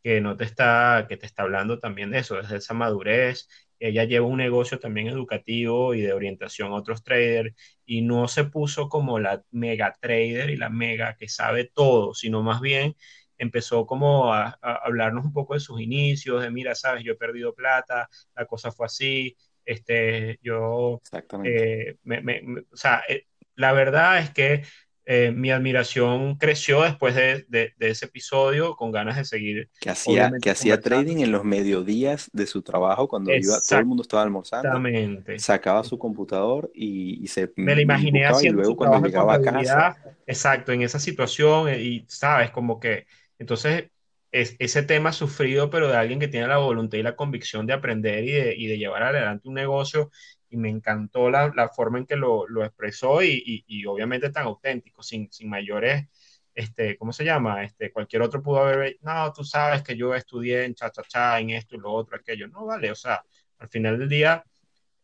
que 0.03 0.21
no 0.21 0.37
te 0.37 0.45
está, 0.45 1.07
que 1.09 1.17
te 1.17 1.27
está 1.27 1.43
hablando 1.43 1.79
también 1.79 2.11
de 2.11 2.19
eso, 2.19 2.37
desde 2.37 2.57
esa 2.57 2.75
madurez. 2.75 3.49
Ella 3.79 4.05
lleva 4.05 4.27
un 4.27 4.39
negocio 4.39 4.79
también 4.79 5.09
educativo 5.09 5.95
y 5.95 6.03
de 6.03 6.13
orientación 6.13 6.73
a 6.73 6.77
otros 6.77 7.03
traders 7.03 7.55
y 7.85 8.03
no 8.03 8.29
se 8.29 8.45
puso 8.45 8.89
como 8.89 9.19
la 9.19 9.43
mega 9.51 9.93
trader 10.01 10.51
y 10.51 10.57
la 10.57 10.71
mega 10.71 11.17
que 11.17 11.29
sabe 11.29 11.71
todo, 11.73 12.15
sino 12.15 12.43
más 12.43 12.61
bien 12.61 12.97
empezó 13.39 13.87
como 13.87 14.33
a, 14.33 14.59
a, 14.63 14.75
hablarnos 14.85 15.25
un 15.25 15.33
poco 15.33 15.55
de 15.55 15.61
sus 15.61 15.81
inicios, 15.81 16.43
de 16.43 16.51
mira, 16.51 16.75
sabes, 16.75 17.03
yo 17.05 17.13
he 17.13 17.17
perdido 17.17 17.55
plata, 17.55 18.09
la 18.37 18.47
cosa 18.47 18.71
fue 18.71 18.87
así, 18.87 19.37
este, 19.65 20.39
yo, 20.43 21.01
eh, 21.45 21.97
me, 22.05 22.21
me, 22.21 22.43
me, 22.43 22.61
o 22.61 22.77
sea, 22.77 23.03
eh, 23.09 23.27
la 23.55 23.73
verdad 23.73 24.19
es 24.19 24.31
que 24.31 24.63
eh, 25.05 25.33
mi 25.35 25.51
admiración 25.51 26.37
creció 26.37 26.83
después 26.83 27.15
de, 27.15 27.45
de, 27.49 27.73
de, 27.77 27.91
ese 27.91 28.07
episodio 28.07 28.77
con 28.77 28.93
ganas 28.93 29.17
de 29.17 29.25
seguir. 29.25 29.69
Que 29.81 29.91
hacía, 29.91 30.31
que 30.41 30.51
hacía 30.51 30.81
trading 30.81 31.19
en 31.19 31.33
los 31.33 31.45
mediodías 31.45 32.31
de 32.33 32.47
su 32.47 32.63
trabajo 32.63 33.09
cuando 33.09 33.33
iba, 33.35 33.61
todo 33.69 33.79
el 33.79 33.87
mundo 33.87 34.03
estaba 34.03 34.23
almorzando. 34.23 34.69
Exactamente. 34.69 35.39
Sacaba 35.39 35.85
su 35.85 35.99
computador 35.99 36.71
y, 36.75 37.23
y 37.23 37.27
se. 37.27 37.51
Me 37.57 37.75
lo 37.75 37.81
imaginé 37.81 38.27
haciendo 38.27 38.61
y 38.61 38.65
luego 38.65 38.77
cuando 38.77 39.07
llegaba 39.07 39.35
a 39.35 39.41
casa. 39.43 39.97
Exacto, 40.27 40.73
en 40.73 40.83
esa 40.83 41.01
situación 41.01 41.69
y, 41.75 42.05
sabes, 42.09 42.51
como 42.51 42.79
que 42.79 43.07
entonces, 43.43 43.91
es, 44.31 44.55
ese 44.61 44.85
tema 44.85 45.13
sufrido, 45.13 45.69
pero 45.69 45.89
de 45.89 45.97
alguien 45.97 46.21
que 46.21 46.29
tiene 46.29 46.47
la 46.47 46.59
voluntad 46.59 46.97
y 46.97 47.03
la 47.03 47.17
convicción 47.17 47.67
de 47.67 47.73
aprender 47.73 48.23
y 48.23 48.31
de, 48.31 48.55
y 48.57 48.67
de 48.69 48.79
llevar 48.79 49.03
adelante 49.03 49.49
un 49.49 49.55
negocio, 49.55 50.11
y 50.53 50.57
me 50.57 50.69
encantó 50.71 51.31
la, 51.31 51.53
la 51.55 51.69
forma 51.69 51.99
en 51.99 52.07
que 52.07 52.17
lo, 52.17 52.47
lo 52.49 52.65
expresó 52.65 53.23
y, 53.23 53.65
y, 53.67 53.87
obviamente 53.87 54.31
tan 54.31 54.45
auténtico, 54.45 55.03
sin, 55.03 55.31
sin 55.33 55.49
mayores, 55.51 56.07
este, 56.55 56.97
¿cómo 56.99 57.13
se 57.13 57.25
llama? 57.25 57.65
Este, 57.65 57.91
cualquier 57.93 58.23
otro 58.23 58.43
pudo 58.43 58.61
haber, 58.65 58.99
no, 59.03 59.33
tú 59.33 59.45
sabes 59.45 59.83
que 59.83 59.97
yo 59.97 60.15
estudié 60.15 60.65
en 60.65 60.75
cha, 60.75 60.91
cha, 60.91 61.41
en 61.41 61.51
esto 61.51 61.77
y 61.77 61.79
lo 61.79 61.93
otro, 61.93 62.17
aquello. 62.17 62.49
No, 62.49 62.67
vale, 62.67 62.91
o 62.91 62.95
sea, 62.95 63.25
al 63.59 63.69
final 63.69 63.99
del 63.99 64.09
día, 64.09 64.45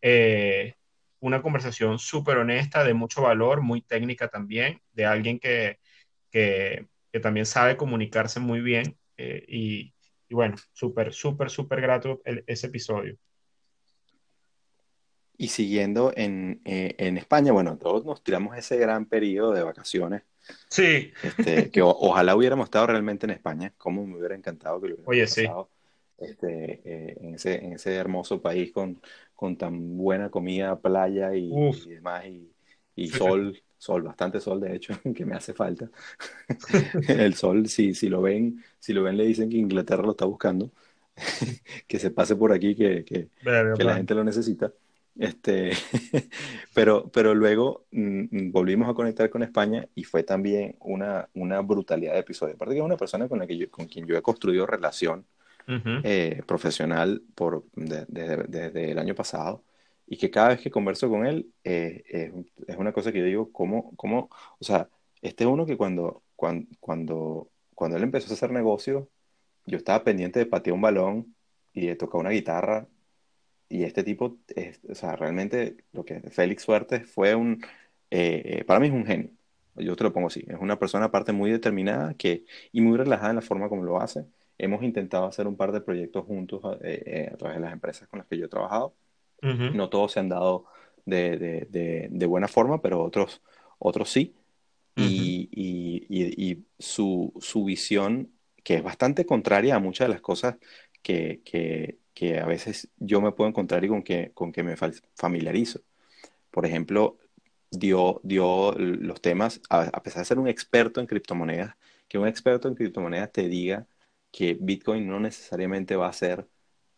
eh, 0.03 0.75
una 1.21 1.43
conversación 1.43 1.99
súper 1.99 2.39
honesta, 2.39 2.85
de 2.85 2.95
mucho 2.95 3.23
valor, 3.23 3.63
muy 3.63 3.83
técnica 3.83 4.29
también, 4.29 4.81
de 4.93 5.07
alguien 5.07 5.39
que, 5.41 5.79
que 6.31 6.89
que 7.13 7.21
también 7.21 7.47
sabe 7.47 7.77
comunicarse 7.77 8.41
muy 8.41 8.61
bien 8.61 8.97
eh, 9.17 9.45
y, 9.49 9.95
bueno, 10.31 10.57
súper, 10.73 11.13
súper, 11.13 11.51
súper 11.51 11.81
grato 11.81 12.21
ese 12.47 12.67
episodio. 12.67 13.17
Y 15.39 15.49
siguiendo 15.49 16.13
en, 16.17 16.61
eh, 16.65 16.95
en, 16.99 17.17
España, 17.17 17.53
bueno, 17.53 17.79
todos 17.79 18.05
nos 18.05 18.23
tiramos 18.23 18.57
ese 18.57 18.77
gran 18.77 19.07
periodo 19.07 19.53
de 19.53 19.63
vacaciones. 19.63 20.23
Sí. 20.69 21.13
Este, 21.23 21.71
que 21.71 21.81
o, 21.81 21.89
ojalá 21.89 22.35
hubiéramos 22.35 22.67
estado 22.67 22.89
realmente 22.89 23.25
en 23.27 23.31
España, 23.31 23.73
como 23.79 24.07
me 24.07 24.19
hubiera 24.19 24.35
encantado 24.35 24.81
que 24.81 24.89
lo 24.89 24.95
hubiéramos 24.95 25.09
Oye, 25.09 25.47
pasado, 25.47 25.71
sí. 26.19 26.25
este, 26.27 26.81
eh, 26.85 27.17
en, 27.21 27.35
ese, 27.37 27.65
en 27.65 27.73
ese 27.75 27.95
hermoso 27.95 28.43
país 28.43 28.73
con, 28.73 29.01
con 29.35 29.57
tan 29.57 29.97
buena 29.97 30.29
comida, 30.29 30.79
playa 30.79 31.35
y, 31.35 31.53
y 31.53 31.89
demás, 31.91 32.27
y, 32.27 32.53
y 32.97 33.09
sol 33.09 33.57
sol, 33.79 34.03
bastante 34.03 34.41
sol 34.41 34.61
de 34.61 34.75
hecho, 34.75 34.93
que 35.15 35.25
me 35.25 35.37
hace 35.37 35.55
falta. 35.55 35.89
el 37.09 37.35
sol, 37.35 37.69
si, 37.69 37.95
si 37.95 38.09
lo 38.09 38.21
ven, 38.21 38.63
si 38.79 38.93
lo 38.93 39.05
ven 39.05 39.17
le 39.17 39.25
dicen 39.25 39.49
que 39.49 39.57
Inglaterra 39.57 40.03
lo 40.03 40.11
está 40.11 40.27
buscando, 40.27 40.71
que 41.87 41.99
se 41.99 42.11
pase 42.11 42.37
por 42.37 42.53
aquí, 42.53 42.75
que, 42.75 43.05
que, 43.05 43.29
que 43.43 43.85
la 43.85 43.95
gente 43.97 44.15
lo 44.15 44.25
necesita. 44.25 44.73
Este, 45.19 45.73
pero, 46.75 47.11
pero 47.13 47.35
luego 47.35 47.87
mm, 47.91 48.53
volvimos 48.53 48.89
a 48.89 48.95
conectar 48.95 49.29
con 49.31 49.43
España 49.43 49.87
y 49.97 50.05
fue 50.05 50.23
también 50.23 50.77
una, 50.81 51.29
una 51.35 51.61
brutalidad 51.61 52.15
de 52.15 52.21
episodio. 52.21 52.55
Aparte 52.55 52.75
que 52.75 52.81
es 52.81 52.85
una 52.85 52.97
persona 52.97 53.29
con, 53.29 53.41
la 53.41 53.47
que 53.47 53.69
con 53.69 53.87
quien 53.87 54.07
yo 54.07 54.17
he 54.17 54.23
construido 54.23 54.65
relación 54.67 55.27
eh, 56.03 56.43
profesional 56.47 57.23
por, 57.35 57.65
desde 57.75 58.91
el 58.93 58.99
año 58.99 59.15
pasado 59.15 59.65
y 60.07 60.17
que 60.17 60.31
cada 60.31 60.49
vez 60.49 60.61
que 60.63 60.71
converso 60.71 61.11
con 61.11 61.27
él 61.27 61.53
eh, 61.63 62.33
es, 62.67 62.77
una 62.79 62.93
cosa 62.93 63.13
que 63.13 63.19
yo 63.19 63.25
digo, 63.27 63.53
¿cómo, 63.53 63.93
cómo? 63.97 64.31
O 64.59 64.65
sea, 64.65 64.89
este 65.21 65.45
es 65.45 65.51
uno 65.51 65.67
que 65.67 65.77
cuando, 65.77 66.23
cuando, 66.37 66.69
cuando, 66.81 67.51
cuando 67.75 67.97
él 67.99 68.05
empezó 68.05 68.31
a 68.31 68.35
hacer 68.35 68.51
negocio, 68.51 69.11
yo 69.67 69.77
estaba 69.77 70.05
pendiente 70.05 70.39
de 70.39 70.47
patear 70.47 70.75
un 70.75 70.81
balón 70.81 71.35
y 71.75 71.87
de 71.87 71.97
tocar 71.97 72.21
una 72.21 72.31
guitarra 72.31 72.89
y 73.69 73.85
este 73.85 74.03
tipo, 74.03 74.39
es, 74.55 74.81
o 74.89 74.95
sea, 74.95 75.17
realmente 75.17 75.77
lo 75.93 76.05
que 76.05 76.21
Félix 76.31 76.65
Fuertes 76.65 77.09
fue 77.11 77.35
un, 77.35 77.63
eh, 78.11 78.43
eh, 78.45 78.65
para 78.65 78.81
mí 78.81 78.87
es 78.87 78.93
un 78.93 79.05
genio, 79.05 79.31
yo 79.77 79.95
te 79.95 80.05
lo 80.05 80.13
pongo 80.13 80.29
así, 80.29 80.45
es 80.49 80.57
una 80.59 80.79
persona 80.79 81.07
aparte 81.07 81.33
muy 81.33 81.51
determinada 81.51 82.15
que, 82.15 82.45
y 82.73 82.81
muy 82.81 82.97
relajada 82.97 83.31
en 83.31 83.37
la 83.37 83.43
forma 83.43 83.69
como 83.69 83.85
lo 83.85 84.01
hace. 84.01 84.27
Hemos 84.57 84.83
intentado 84.83 85.27
hacer 85.27 85.47
un 85.47 85.57
par 85.57 85.71
de 85.71 85.81
proyectos 85.81 86.25
juntos 86.25 86.61
eh, 86.83 87.31
a 87.33 87.37
través 87.37 87.59
de 87.59 87.63
las 87.63 87.73
empresas 87.73 88.09
con 88.09 88.19
las 88.19 88.27
que 88.27 88.39
yo 88.39 88.47
he 88.47 88.49
trabajado. 88.49 88.95
No 89.41 89.89
todos 89.89 90.11
se 90.13 90.19
han 90.19 90.29
dado 90.29 90.65
de, 91.05 91.39
de, 91.39 92.09
de, 92.11 92.27
buena 92.27 92.49
forma, 92.49 92.83
pero 92.83 93.01
otros, 93.05 93.41
otros 93.79 94.11
sí. 94.11 94.35
y, 94.97 95.49
y, 95.53 96.07
y, 96.09 96.65
su, 96.77 97.33
su 97.39 97.65
visión, 97.65 98.33
que 98.65 98.75
es 98.75 98.83
bastante 98.83 99.25
contraria 99.25 99.77
a 99.77 99.79
muchas 99.79 100.09
de 100.09 100.15
las 100.15 100.21
cosas 100.21 100.57
que, 101.03 101.41
que, 101.45 101.99
que 102.19 102.41
a 102.41 102.47
veces 102.47 102.89
yo 102.99 103.21
me 103.21 103.31
puedo 103.31 103.49
encontrar 103.49 103.85
y 103.85 103.89
con 103.89 104.03
que, 104.03 104.33
con 104.35 104.51
que 104.51 104.65
me 104.65 104.75
familiarizo. 105.15 105.83
Por 106.51 106.67
ejemplo, 106.67 107.17
dio, 107.71 108.21
dio 108.25 108.73
los 108.73 109.21
temas, 109.21 109.61
a, 109.71 110.03
pesar 110.03 110.23
de 110.23 110.25
ser 110.25 110.41
un 110.41 110.49
experto 110.49 111.01
en 111.01 111.07
criptomonedas, 111.07 111.77
que 112.09 112.19
un 112.19 112.27
experto 112.27 112.67
en 112.67 112.75
criptomonedas 112.75 113.31
te 113.31 113.49
diga 113.49 113.87
que 114.33 114.59
Bitcoin 114.61 115.07
no 115.07 115.21
necesariamente 115.21 115.95
va 115.95 116.09
a 116.09 116.13
ser 116.13 116.45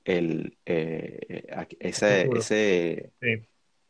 el, 0.07 0.57
eh, 0.65 1.45
ese, 1.81 2.31
ese, 2.35 3.13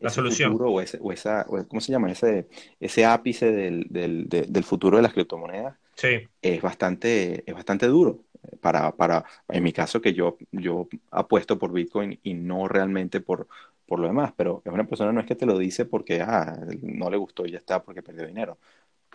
la 0.00 0.10
solución. 0.10 0.56
o, 0.60 0.80
ese, 0.80 0.98
o 1.00 1.12
esa, 1.12 1.46
¿cómo 1.68 1.80
se 1.80 1.92
llama? 1.92 2.10
Ese, 2.10 2.48
ese 2.78 3.04
ápice 3.04 3.52
del, 3.52 3.86
del, 3.90 4.28
del 4.28 4.64
futuro 4.64 4.96
de 4.96 5.02
las 5.02 5.12
criptomonedas 5.12 5.76
sí. 5.96 6.28
es, 6.42 6.62
bastante, 6.62 7.44
es 7.46 7.54
bastante 7.54 7.86
duro 7.86 8.24
para, 8.60 8.92
para, 8.96 9.24
en 9.48 9.62
mi 9.62 9.72
caso, 9.72 10.00
que 10.00 10.12
yo, 10.14 10.38
yo 10.52 10.88
apuesto 11.10 11.58
por 11.58 11.72
Bitcoin 11.72 12.18
y 12.22 12.34
no 12.34 12.68
realmente 12.68 13.20
por, 13.20 13.48
por 13.86 13.98
lo 13.98 14.06
demás, 14.06 14.32
pero 14.36 14.62
es 14.64 14.72
una 14.72 14.86
persona 14.86 15.12
no 15.12 15.20
es 15.20 15.26
que 15.26 15.34
te 15.34 15.46
lo 15.46 15.58
dice 15.58 15.84
porque 15.84 16.20
ah, 16.22 16.58
no 16.82 17.10
le 17.10 17.16
gustó 17.16 17.46
y 17.46 17.52
ya 17.52 17.58
está 17.58 17.82
porque 17.82 18.02
perdió 18.02 18.26
dinero. 18.26 18.58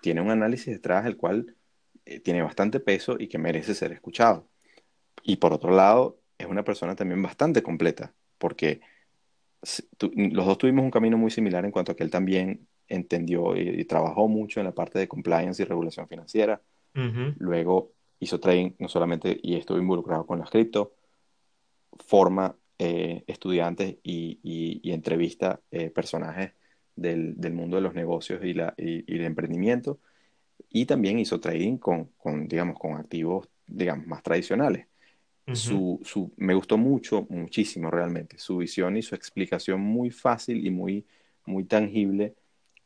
Tiene 0.02 0.22
un 0.22 0.32
análisis 0.32 0.68
detrás 0.74 1.06
el 1.06 1.18
cual 1.18 1.56
eh, 2.06 2.20
tiene 2.20 2.42
bastante 2.42 2.80
peso 2.80 3.16
y 3.20 3.28
que 3.28 3.38
merece 3.38 3.74
ser 3.76 3.92
escuchado. 3.92 4.48
Y 5.24 5.38
por 5.38 5.54
otro 5.54 5.72
lado, 5.72 6.20
es 6.38 6.48
una 6.48 6.64
persona 6.64 6.96
también 6.96 7.22
bastante 7.22 7.64
completa, 7.64 8.14
porque 8.38 8.82
los 10.00 10.46
dos 10.46 10.58
tuvimos 10.58 10.84
un 10.84 10.92
camino 10.92 11.18
muy 11.18 11.32
similar 11.32 11.66
en 11.66 11.72
cuanto 11.72 11.92
a 11.92 11.96
que 11.96 12.04
él 12.04 12.12
también 12.12 12.68
entendió 12.88 13.56
y, 13.58 13.84
trabajó 13.86 14.28
mucho 14.28 14.60
en 14.60 14.66
la 14.66 14.74
parte 14.74 15.00
de 15.00 15.08
compliance 15.08 15.62
y 15.62 15.66
regulación 15.66 16.08
financiera. 16.08 16.62
Luego 17.40 17.92
hizo 18.20 18.40
trading 18.40 18.72
no 18.80 18.88
solamente 18.88 19.38
y 19.44 19.56
estuvo 19.56 19.78
involucrado 19.78 20.26
con 20.26 20.40
las 20.40 20.50
cripto, 20.50 20.94
forma 22.08 22.56
eh, 22.80 23.24
estudiantes 23.28 23.98
y, 24.04 24.40
y, 24.82 24.92
entrevista 24.92 25.60
eh, 25.72 25.90
personajes 25.90 26.54
del, 26.96 27.36
del, 27.40 27.54
mundo 27.54 27.76
de 27.76 27.82
los 27.82 27.94
negocios 27.94 28.44
y, 28.44 28.54
la, 28.54 28.74
y, 28.78 29.14
el 29.14 29.26
emprendimiento 29.26 30.00
y 30.70 30.86
también 30.86 31.20
hizo 31.20 31.40
trading 31.40 31.78
con, 31.78 32.06
con, 32.18 32.48
digamos, 32.48 32.80
con 32.80 32.94
activos 32.96 33.50
digamos, 33.68 34.08
más 34.08 34.24
tradicionales. 34.24 34.88
Su, 35.52 36.00
su, 36.04 36.32
me 36.38 36.54
gustó 36.54 36.78
mucho, 36.78 37.26
muchísimo 37.30 37.92
realmente, 37.92 38.38
su 38.40 38.58
visión 38.58 38.98
y 38.98 39.02
su 39.02 39.16
explicación 39.16 39.82
muy 39.82 40.12
fácil 40.12 40.66
y 40.66 40.72
muy, 40.72 41.06
muy 41.46 41.64
tangible 41.64 42.36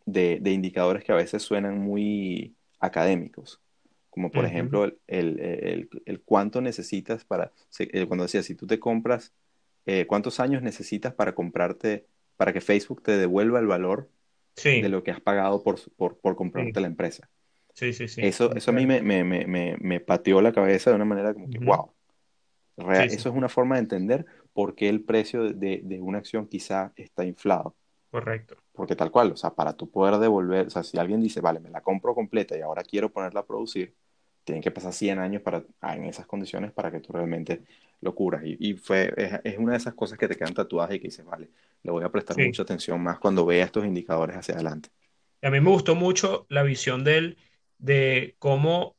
de, 0.06 0.40
de 0.42 0.52
indicadores 0.52 1.04
que 1.04 1.12
a 1.12 1.16
veces 1.16 1.44
suenan 1.44 1.80
muy 1.80 2.56
académicos 2.80 3.62
como 4.10 4.32
por 4.32 4.46
ejemplo 4.46 4.86
el, 4.86 4.98
el, 5.08 5.90
el, 6.06 6.22
cuánto 6.22 6.62
necesitas 6.62 7.24
para, 7.24 7.52
eh, 7.80 8.06
cuando 8.06 8.24
decía, 8.24 8.44
si 8.44 8.56
tú 8.56 8.68
te 8.68 8.80
compras, 8.80 9.34
eh, 9.86 10.06
cuántos 10.08 10.40
años 10.40 10.62
necesitas 10.62 11.14
para 11.14 11.34
comprarte, 11.34 12.06
para 12.36 12.52
que 12.52 12.62
Facebook 12.62 13.02
te 13.02 13.18
devuelva 13.18 13.60
el 13.60 13.68
valor 13.68 14.10
de 14.56 14.90
lo 14.90 15.04
que 15.04 15.12
has 15.12 15.22
pagado 15.22 15.64
por, 15.64 15.80
por, 15.96 16.18
por 16.18 16.36
comprarte 16.36 16.82
la 16.82 16.88
empresa. 16.88 17.30
Sí, 17.74 17.94
sí, 17.94 18.08
sí. 18.08 18.22
Eso, 18.22 18.54
eso 18.56 18.72
a 18.72 18.74
mí 18.74 18.86
me, 18.86 19.02
me, 19.02 19.24
me, 19.24 19.78
me, 19.80 20.00
pateó 20.02 20.42
la 20.42 20.52
cabeza 20.52 20.90
de 20.90 20.98
una 20.98 21.06
manera 21.06 21.34
como 21.34 21.50
que, 21.50 21.60
wow. 21.60 21.94
Eso 22.80 23.30
es 23.30 23.36
una 23.36 23.50
forma 23.50 23.76
de 23.76 23.82
entender 23.82 24.26
por 24.54 24.76
qué 24.76 24.90
el 24.90 25.04
precio 25.04 25.54
de, 25.54 25.82
de 25.84 26.02
una 26.02 26.20
acción 26.20 26.48
quizá 26.48 26.94
está 26.96 27.26
inflado. 27.26 27.76
Correcto. 28.12 28.58
Porque 28.74 28.96
tal 28.96 29.12
cual, 29.12 29.32
o 29.34 29.38
sea, 29.38 29.52
para 29.52 29.74
tú 29.74 29.90
poder 29.90 30.18
devolver, 30.18 30.68
o 30.68 30.70
sea, 30.70 30.84
si 30.84 30.98
alguien 30.98 31.22
dice, 31.22 31.42
vale, 31.42 31.60
me 31.60 31.70
la 31.70 31.82
compro 31.82 32.16
completa 32.16 32.58
y 32.58 32.62
ahora 32.62 32.84
quiero 32.84 33.12
ponerla 33.12 33.42
a 33.42 33.46
producir, 33.46 33.94
tienen 34.44 34.64
que 34.64 34.72
pasar 34.72 34.94
100 34.94 35.20
años 35.20 35.42
para, 35.42 35.64
ah, 35.82 35.96
en 35.96 36.06
esas 36.06 36.26
condiciones 36.26 36.72
para 36.72 36.92
que 36.92 37.00
tú 37.00 37.14
realmente 37.14 37.64
lo 38.02 38.16
curas. 38.16 38.44
Y, 38.44 38.58
y 38.60 38.74
fue, 38.74 39.14
es, 39.44 39.58
una 39.58 39.74
de 39.74 39.78
esas 39.78 39.94
cosas 39.94 40.18
que 40.18 40.28
te 40.28 40.36
quedan 40.36 40.54
tatuadas 40.54 40.96
y 40.96 41.00
que 41.00 41.08
dices, 41.08 41.26
vale, 41.26 41.50
le 41.84 41.92
voy 41.92 42.04
a 42.04 42.10
prestar 42.10 42.38
mucha 42.38 42.64
atención 42.64 43.02
más 43.02 43.20
cuando 43.20 43.46
vea 43.46 43.66
estos 43.66 43.86
indicadores 43.86 44.36
hacia 44.36 44.56
adelante. 44.56 44.90
A 45.42 45.52
mí 45.52 45.60
me 45.60 45.70
gustó 45.70 45.96
mucho 45.96 46.46
la 46.50 46.64
visión 46.64 47.04
de 47.04 47.18
él 47.18 47.38
de 47.78 48.36
cómo 48.40 48.96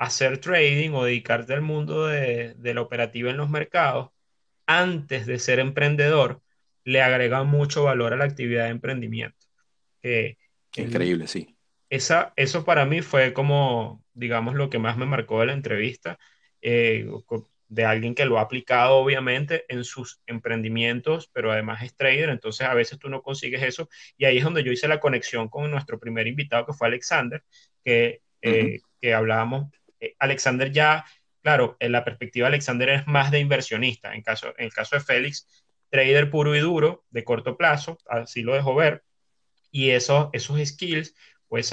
hacer 0.00 0.38
trading 0.38 0.90
o 0.94 1.04
dedicarte 1.04 1.54
al 1.54 1.62
mundo 1.62 2.06
de, 2.06 2.54
de 2.54 2.74
la 2.74 2.80
operativa 2.80 3.30
en 3.30 3.36
los 3.36 3.50
mercados 3.50 4.10
antes 4.66 5.26
de 5.26 5.38
ser 5.38 5.58
emprendedor 5.58 6.42
le 6.84 7.02
agrega 7.02 7.42
mucho 7.44 7.84
valor 7.84 8.12
a 8.12 8.16
la 8.16 8.24
actividad 8.24 8.64
de 8.64 8.70
emprendimiento. 8.70 9.46
Increíble, 10.76 11.26
sí. 11.26 11.56
Esa, 11.88 12.32
eso 12.36 12.64
para 12.64 12.84
mí 12.86 13.02
fue 13.02 13.32
como, 13.32 14.04
digamos, 14.12 14.54
lo 14.54 14.70
que 14.70 14.78
más 14.78 14.96
me 14.96 15.06
marcó 15.06 15.40
de 15.40 15.46
la 15.46 15.52
entrevista, 15.52 16.18
eh, 16.62 17.08
de 17.68 17.84
alguien 17.84 18.14
que 18.14 18.24
lo 18.24 18.38
ha 18.38 18.42
aplicado 18.42 18.96
obviamente 18.96 19.64
en 19.68 19.84
sus 19.84 20.20
emprendimientos, 20.26 21.28
pero 21.32 21.52
además 21.52 21.82
es 21.82 21.94
trader, 21.94 22.30
entonces 22.30 22.66
a 22.66 22.74
veces 22.74 22.98
tú 22.98 23.08
no 23.08 23.22
consigues 23.22 23.62
eso. 23.62 23.88
Y 24.16 24.24
ahí 24.24 24.38
es 24.38 24.44
donde 24.44 24.62
yo 24.64 24.72
hice 24.72 24.88
la 24.88 25.00
conexión 25.00 25.48
con 25.48 25.70
nuestro 25.70 25.98
primer 25.98 26.26
invitado, 26.26 26.66
que 26.66 26.72
fue 26.72 26.88
Alexander, 26.88 27.42
que, 27.84 28.22
eh, 28.42 28.80
que 29.00 29.14
hablábamos. 29.14 29.70
Eh, 30.00 30.14
Alexander 30.18 30.72
ya, 30.72 31.04
claro, 31.42 31.76
en 31.80 31.92
la 31.92 32.04
perspectiva 32.04 32.46
de 32.46 32.54
Alexander 32.54 32.88
es 32.90 33.06
más 33.06 33.30
de 33.30 33.40
inversionista. 33.40 34.14
En, 34.14 34.22
caso, 34.22 34.54
en 34.56 34.64
el 34.64 34.72
caso 34.72 34.96
de 34.96 35.02
Félix, 35.02 35.46
trader 35.90 36.30
puro 36.30 36.54
y 36.54 36.60
duro, 36.60 37.04
de 37.10 37.24
corto 37.24 37.56
plazo, 37.56 37.98
así 38.08 38.42
lo 38.42 38.54
dejo 38.54 38.74
ver, 38.74 39.02
y 39.70 39.90
esos, 39.90 40.30
esos 40.32 40.60
skills, 40.66 41.14
pues 41.48 41.72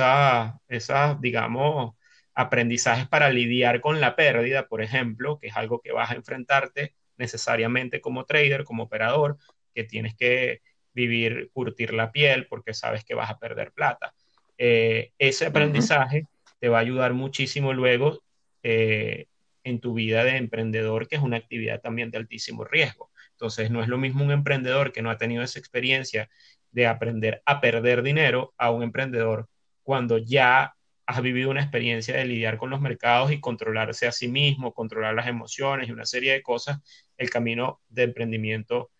esas, 0.67 1.21
digamos, 1.21 1.95
aprendizajes 2.33 3.07
para 3.07 3.29
lidiar 3.29 3.81
con 3.81 3.99
la 3.99 4.15
pérdida, 4.15 4.67
por 4.67 4.81
ejemplo, 4.81 5.39
que 5.39 5.47
es 5.47 5.55
algo 5.55 5.81
que 5.81 5.91
vas 5.91 6.11
a 6.11 6.15
enfrentarte 6.15 6.93
necesariamente 7.17 7.99
como 7.99 8.25
trader, 8.25 8.63
como 8.63 8.83
operador, 8.83 9.37
que 9.73 9.83
tienes 9.83 10.15
que 10.15 10.61
vivir, 10.93 11.49
curtir 11.53 11.93
la 11.93 12.11
piel 12.11 12.47
porque 12.47 12.73
sabes 12.73 13.05
que 13.05 13.15
vas 13.15 13.29
a 13.29 13.39
perder 13.39 13.71
plata. 13.71 14.13
Eh, 14.57 15.11
ese 15.17 15.47
aprendizaje 15.47 16.25
te 16.59 16.69
va 16.69 16.77
a 16.77 16.81
ayudar 16.81 17.13
muchísimo 17.13 17.73
luego 17.73 18.23
eh, 18.63 19.27
en 19.63 19.79
tu 19.79 19.93
vida 19.93 20.23
de 20.23 20.37
emprendedor, 20.37 21.07
que 21.07 21.17
es 21.17 21.21
una 21.21 21.37
actividad 21.37 21.81
también 21.81 22.11
de 22.11 22.17
altísimo 22.17 22.63
riesgo. 22.63 23.11
Entonces, 23.31 23.69
no 23.69 23.81
es 23.81 23.87
lo 23.87 23.97
mismo 23.97 24.23
un 24.23 24.31
emprendedor 24.31 24.91
que 24.91 25.01
no 25.01 25.09
ha 25.11 25.17
tenido 25.17 25.43
esa 25.43 25.59
experiencia 25.59 26.29
de 26.71 26.87
aprender 26.87 27.41
a 27.45 27.61
perder 27.61 28.01
dinero 28.03 28.53
a 28.57 28.71
un 28.71 28.83
emprendedor 28.83 29.49
cuando 29.83 30.17
ya 30.17 30.73
has 31.05 31.21
vivido 31.21 31.49
una 31.49 31.61
experiencia 31.61 32.17
de 32.17 32.25
lidiar 32.25 32.57
con 32.57 32.69
los 32.69 32.81
mercados 32.81 33.31
y 33.31 33.39
controlarse 33.39 34.07
a 34.07 34.11
sí 34.11 34.27
mismo, 34.27 34.73
controlar 34.73 35.15
las 35.15 35.27
emociones 35.27 35.87
y 35.87 35.91
una 35.93 36.05
serie 36.05 36.33
de 36.33 36.41
cosas, 36.41 36.79
el 37.17 37.29
camino 37.29 37.81
de 37.87 38.03
emprendimiento 38.03 38.91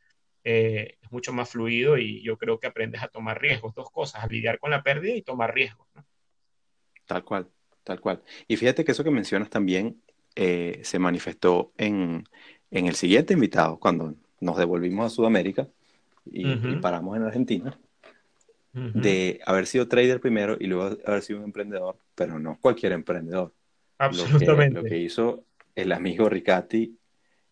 eh, 0.44 0.98
es 1.02 1.12
mucho 1.12 1.34
más 1.34 1.50
fluido 1.50 1.98
y 1.98 2.24
yo 2.24 2.38
creo 2.38 2.60
que 2.60 2.68
aprendes 2.68 3.04
a 3.04 3.10
tomar 3.10 3.42
riesgos, 3.42 3.76
dos 3.76 3.92
cosas, 3.92 4.24
a 4.24 4.28
lidiar 4.28 4.60
con 4.60 4.72
la 4.72 4.84
pérdida 4.84 5.14
y 5.16 5.22
tomar 5.22 5.54
riesgos. 5.54 5.88
Tal 7.08 7.24
cual, 7.24 7.48
tal 7.84 8.00
cual. 8.00 8.22
Y 8.48 8.58
fíjate 8.58 8.86
que 8.86 8.92
eso 8.92 9.04
que 9.04 9.12
mencionas 9.12 9.50
también 9.50 10.00
eh, 10.36 10.82
se 10.84 11.00
manifestó 11.00 11.72
en, 11.78 12.26
en 12.70 12.86
el 12.86 12.96
siguiente 12.96 13.34
invitado, 13.34 13.80
cuando 13.80 14.14
nos 14.40 14.58
devolvimos 14.58 15.06
a 15.06 15.16
Sudamérica 15.16 15.68
y, 16.26 16.76
paramos 16.76 17.16
en 17.18 17.24
Argentina, 17.24 17.80
de 18.74 19.40
haber 19.46 19.66
sido 19.66 19.88
trader 19.88 20.20
primero 20.20 20.56
y 20.60 20.68
luego 20.68 20.98
haber 21.06 21.24
sido 21.24 21.40
un 21.40 21.46
emprendedor, 21.46 21.98
pero 22.14 22.38
no 22.38 22.60
cualquier 22.62 22.92
emprendedor. 22.92 23.52
Absolutamente. 23.98 24.80
Lo 24.80 24.84
que, 24.84 25.00
hizo 25.00 25.46
el 25.74 25.92
amigo 25.92 26.30
Ricati, 26.30 26.96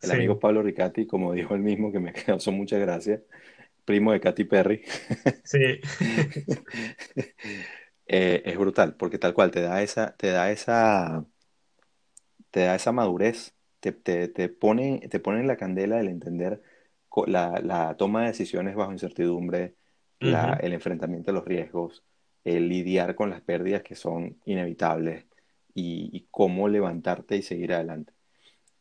el 0.02 0.12
amigo 0.12 0.38
Pablo 0.38 0.62
Ricati, 0.62 1.08
como 1.08 1.34
dijo 1.34 1.56
él 1.56 1.62
mismo, 1.62 1.92
que 1.92 2.00
me 2.00 2.14
causó 2.14 2.52
mucha 2.52 2.78
gracia, 2.78 3.22
primo 3.86 4.12
de 4.12 4.20
Katy 4.20 4.44
Perry. 4.44 4.84
Sí. 5.44 5.80
Eh, 8.08 8.44
es 8.46 8.58
brutal, 8.58 8.96
porque 8.96 9.18
tal 9.20 9.34
cual 9.34 9.52
te 9.52 9.62
da 9.62 9.82
esa, 9.82 10.16
te 10.18 10.30
da 10.30 10.52
esa, 10.52 11.26
te 12.52 12.62
da 12.62 12.76
esa 12.76 12.92
madurez, 12.92 13.56
te, 13.80 13.92
te, 13.92 14.28
te 14.28 14.50
pone, 14.50 15.08
te 15.10 15.20
pone 15.20 15.40
en 15.42 15.48
la 15.48 15.58
candela 15.58 16.00
el 16.00 16.08
entender 16.08 16.62
la, 17.28 17.60
la 17.62 17.96
toma 17.98 18.22
de 18.22 18.28
decisiones 18.28 18.76
bajo 18.76 18.92
incertidumbre, 18.92 19.76
la, 20.20 20.54
el 20.62 20.74
enfrentamiento 20.74 21.32
a 21.32 21.34
los 21.34 21.46
riesgos, 21.46 22.04
el 22.44 22.70
lidiar 22.70 23.16
con 23.16 23.30
las 23.30 23.42
pérdidas 23.42 23.84
que 23.84 23.96
son 23.96 24.38
inevitables 24.46 25.26
y, 25.74 26.10
y 26.14 26.28
cómo 26.32 26.68
levantarte 26.70 27.38
y 27.38 27.42
seguir 27.42 27.74
adelante. 27.74 28.14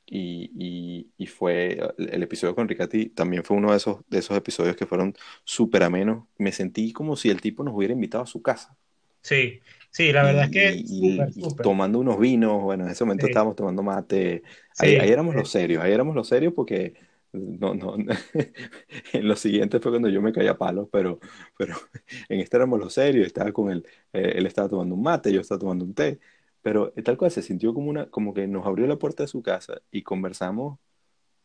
Y, 0.07 1.11
y, 1.19 1.27
fue 1.27 1.81
el 1.99 2.23
episodio 2.23 2.55
con 2.55 2.69
Ricati 2.69 3.09
también 3.09 3.43
fue 3.45 3.57
uno 3.57 3.71
de 3.71 3.79
esos, 3.79 4.01
de 4.09 4.19
esos 4.19 4.37
episodios 4.37 4.77
que 4.77 4.87
fueron 4.87 5.15
súper 5.45 5.83
amenos. 5.83 6.27
Me 6.39 6.53
sentí 6.53 6.93
como 6.93 7.17
si 7.17 7.31
el 7.31 7.41
tipo 7.41 7.65
nos 7.65 7.75
hubiera 7.75 7.95
invitado 7.95 8.25
a 8.25 8.27
su 8.27 8.43
casa. 8.43 8.77
Sí, 9.25 9.61
sí, 9.91 10.13
la 10.13 10.23
verdad 10.23 10.45
es 10.45 10.51
que 10.51 10.75
y, 10.77 11.19
tomando 11.63 11.99
unos 11.99 12.19
vinos, 12.19 12.63
bueno, 12.63 12.85
en 12.85 12.91
ese 12.91 13.05
momento 13.05 13.27
estábamos 13.27 13.57
tomando 13.57 13.83
mate. 13.83 14.43
Ahí, 14.79 14.97
ahí 14.97 15.11
éramos 15.11 15.35
los 15.35 15.51
serios, 15.51 15.83
ahí 15.83 15.93
éramos 15.93 16.15
los 16.15 16.29
serios 16.29 16.53
porque 16.53 16.93
no, 17.33 17.75
no, 17.75 17.97
en 19.15 19.29
lo 19.29 19.35
siguiente 19.35 19.81
fue 19.81 19.93
cuando 19.93 20.11
yo 20.11 20.21
me 20.21 20.33
caía 20.33 20.53
a 20.53 20.59
palos, 20.59 20.89
pero, 20.93 21.19
pero 21.57 21.75
en 22.29 22.41
este 22.41 22.57
éramos 22.59 22.79
los 22.79 22.93
serios, 22.93 23.27
estaba 23.27 23.51
con 23.51 23.71
él, 23.71 23.87
eh, 24.13 24.35
él 24.37 24.47
estaba 24.47 24.69
tomando 24.69 24.95
un 24.95 25.03
mate, 25.03 25.33
yo 25.33 25.41
estaba 25.41 25.59
tomando 25.59 25.87
un 25.87 25.95
té, 25.95 26.21
pero 26.61 26.93
tal 27.03 27.17
cual 27.17 27.31
se 27.31 27.41
sintió 27.41 27.73
como 27.73 27.89
una, 27.89 28.11
como 28.11 28.35
que 28.35 28.47
nos 28.47 28.67
abrió 28.67 28.87
la 28.87 28.97
puerta 28.97 29.23
de 29.23 29.29
su 29.29 29.43
casa 29.43 29.81
y 29.91 30.03
conversamos, 30.03 30.79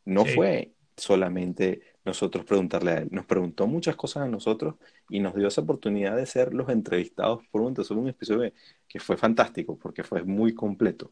no 0.03 0.25
fue 0.25 0.73
solamente 0.97 1.81
nosotros 2.05 2.45
preguntarle 2.45 2.91
a 2.91 2.97
él, 2.99 3.09
nos 3.11 3.25
preguntó 3.25 3.67
muchas 3.67 3.95
cosas 3.95 4.23
a 4.23 4.27
nosotros 4.27 4.75
y 5.09 5.19
nos 5.19 5.35
dio 5.35 5.47
esa 5.47 5.61
oportunidad 5.61 6.15
de 6.15 6.25
ser 6.25 6.53
los 6.53 6.69
entrevistados 6.69 7.43
por 7.51 7.61
un, 7.61 7.75
un 7.89 8.07
episodio 8.07 8.51
que 8.87 8.99
fue 8.99 9.17
fantástico 9.17 9.77
porque 9.77 10.03
fue 10.03 10.23
muy 10.23 10.53
completo. 10.53 11.11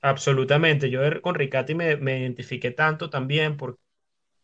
Absolutamente, 0.00 0.90
yo 0.90 1.00
con 1.22 1.34
Ricati 1.34 1.74
me, 1.74 1.96
me 1.96 2.20
identifiqué 2.20 2.70
tanto 2.70 3.10
también 3.10 3.56
porque 3.56 3.80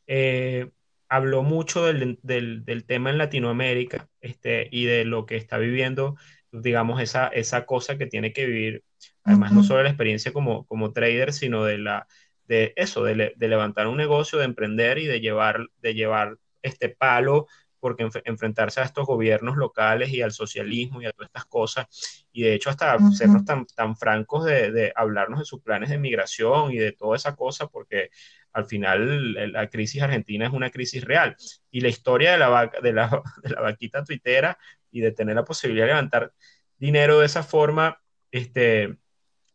eh, 0.07 0.71
habló 1.09 1.43
mucho 1.43 1.85
del, 1.85 2.19
del, 2.23 2.85
tema 2.87 3.11
en 3.11 3.19
Latinoamérica 3.19 4.09
este, 4.21 4.69
y 4.71 4.87
de 4.87 5.05
lo 5.05 5.27
que 5.27 5.37
está 5.37 5.59
viviendo, 5.59 6.17
digamos, 6.51 7.01
esa, 7.01 7.29
esa 7.29 7.67
cosa 7.67 7.99
que 7.99 8.07
tiene 8.07 8.33
que 8.33 8.47
vivir, 8.47 8.85
además 9.23 9.53
no 9.53 9.63
solo 9.63 9.83
la 9.83 9.91
experiencia 9.91 10.33
como, 10.33 10.65
como 10.67 10.93
trader, 10.93 11.33
sino 11.33 11.65
de, 11.65 11.79
la, 11.79 12.09
de 12.53 12.75
eso, 12.77 13.03
de, 13.03 13.33
de 13.35 13.49
levantar 13.49 13.87
un 13.87 13.97
negocio, 13.97 14.39
de 14.39 14.45
emprender 14.45 14.99
y 14.99 15.07
de 15.07 15.21
llevar, 15.21 15.69
de 15.81 15.95
llevar 15.95 16.37
este 16.61 16.91
palo 16.91 17.47
porque 17.81 18.09
enfrentarse 18.27 18.81
a 18.81 18.85
estos 18.85 19.07
gobiernos 19.07 19.57
locales 19.57 20.11
y 20.11 20.23
al 20.23 20.31
socialismo 20.31 21.03
y 21.03 21.07
a 21.07 21.11
todas 21.11 21.31
estas 21.31 21.47
cosas, 21.47 21.87
y 22.31 22.43
de 22.43 22.55
hecho 22.55 22.71
hasta 22.71 22.97
sernos 23.11 23.45
tan, 23.45 23.67
tan 23.67 23.97
francos 23.97 24.45
de, 24.45 24.71
de, 24.71 24.93
hablarnos 24.95 25.41
de 25.41 25.45
sus 25.45 25.63
planes 25.63 25.91
de 25.91 25.99
migración 25.99 26.71
y 26.71 26.77
de 26.77 26.93
toda 26.93 27.17
esa 27.17 27.35
cosa, 27.35 27.67
porque 27.67 28.11
al 28.53 28.67
final 28.67 29.53
la 29.53 29.69
crisis 29.69 30.01
argentina 30.01 30.47
es 30.47 30.53
una 30.53 30.71
crisis 30.71 31.05
real. 31.05 31.35
Y 31.73 31.81
la 31.81 31.89
historia 31.89 32.33
de 32.33 32.39
la, 32.39 32.49
vaca, 32.51 32.81
de 32.81 32.93
la, 32.93 33.23
de 33.43 33.51
la 33.51 33.61
vaquita 33.63 34.05
tuitera 34.05 34.59
y 34.93 35.01
de 35.01 35.11
tener 35.11 35.35
la 35.35 35.45
posibilidad 35.45 35.87
de 35.87 35.93
levantar 35.93 36.33
dinero 36.79 37.19
de 37.19 37.27
esa 37.27 37.43
forma, 37.43 38.01
este, 38.31 38.97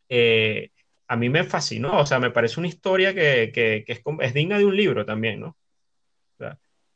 eh, 0.09 0.71
a 1.07 1.15
mí 1.15 1.29
me 1.29 1.43
fascinó, 1.43 1.99
o 1.99 2.05
sea, 2.05 2.19
me 2.19 2.31
parece 2.31 2.59
una 2.59 2.67
historia 2.67 3.13
que, 3.13 3.51
que, 3.53 3.83
que 3.85 3.93
es, 3.93 4.01
es, 4.21 4.33
digna 4.33 4.57
de 4.57 4.65
un 4.65 4.75
libro 4.75 5.05
también, 5.05 5.39
¿no? 5.39 5.57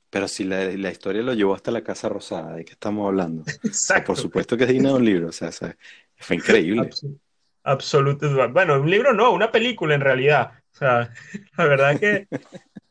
Pero 0.09 0.28
si 0.28 0.43
la, 0.43 0.66
la, 0.66 0.91
historia 0.91 1.22
lo 1.22 1.34
llevó 1.34 1.55
hasta 1.55 1.72
la 1.72 1.86
Casa 1.86 2.09
Rosada, 2.09 2.55
¿de 2.55 2.66
qué 2.66 2.74
estamos 2.74 3.07
hablando? 3.07 3.43
Exacto. 3.64 4.07
por 4.07 4.18
supuesto 4.18 4.57
que 4.57 4.66
es 4.66 4.70
digna 4.70 4.89
de 4.89 4.95
un 4.95 5.05
libro, 5.05 5.30
o 5.30 5.32
sea, 5.32 5.51
fue 6.18 6.36
increíble. 6.36 6.89
Absolutamente. 7.64 8.51
Bueno, 8.51 8.82
un 8.82 8.89
libro 8.89 9.14
no, 9.14 9.32
una 9.32 9.51
película 9.51 9.95
en 9.95 10.01
realidad. 10.01 10.51
O 10.74 10.78
sea, 10.78 11.14
la 11.57 11.66
verdad 11.66 11.97
que 11.97 12.28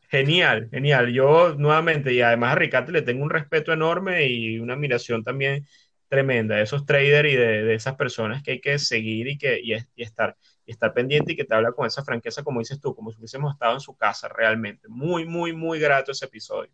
genial, 0.09 0.69
genial. 0.71 1.11
Yo 1.13 1.55
nuevamente, 1.55 2.13
y 2.13 2.21
además 2.21 2.53
a 2.53 2.55
Ricardo 2.55 2.91
le 2.91 3.01
tengo 3.01 3.23
un 3.23 3.29
respeto 3.29 3.71
enorme 3.71 4.25
y 4.25 4.59
una 4.59 4.73
admiración 4.73 5.23
también 5.23 5.65
tremenda 6.07 6.55
de 6.55 6.63
esos 6.63 6.85
traders 6.85 7.29
y 7.29 7.35
de, 7.35 7.63
de 7.63 7.73
esas 7.73 7.95
personas 7.95 8.43
que 8.43 8.51
hay 8.51 8.61
que 8.61 8.77
seguir 8.79 9.27
y, 9.27 9.37
que, 9.37 9.59
y, 9.63 9.73
y 9.73 10.03
estar 10.03 10.35
estar 10.71 10.93
pendiente 10.93 11.33
y 11.33 11.35
que 11.35 11.45
te 11.45 11.53
habla 11.53 11.71
con 11.71 11.85
esa 11.85 12.03
franqueza, 12.03 12.43
como 12.43 12.59
dices 12.59 12.79
tú, 12.79 12.95
como 12.95 13.11
si 13.11 13.17
hubiésemos 13.17 13.53
estado 13.53 13.73
en 13.73 13.79
su 13.79 13.95
casa 13.95 14.27
realmente. 14.27 14.87
Muy, 14.87 15.25
muy, 15.25 15.53
muy 15.53 15.79
grato 15.79 16.11
ese 16.11 16.25
episodio. 16.25 16.71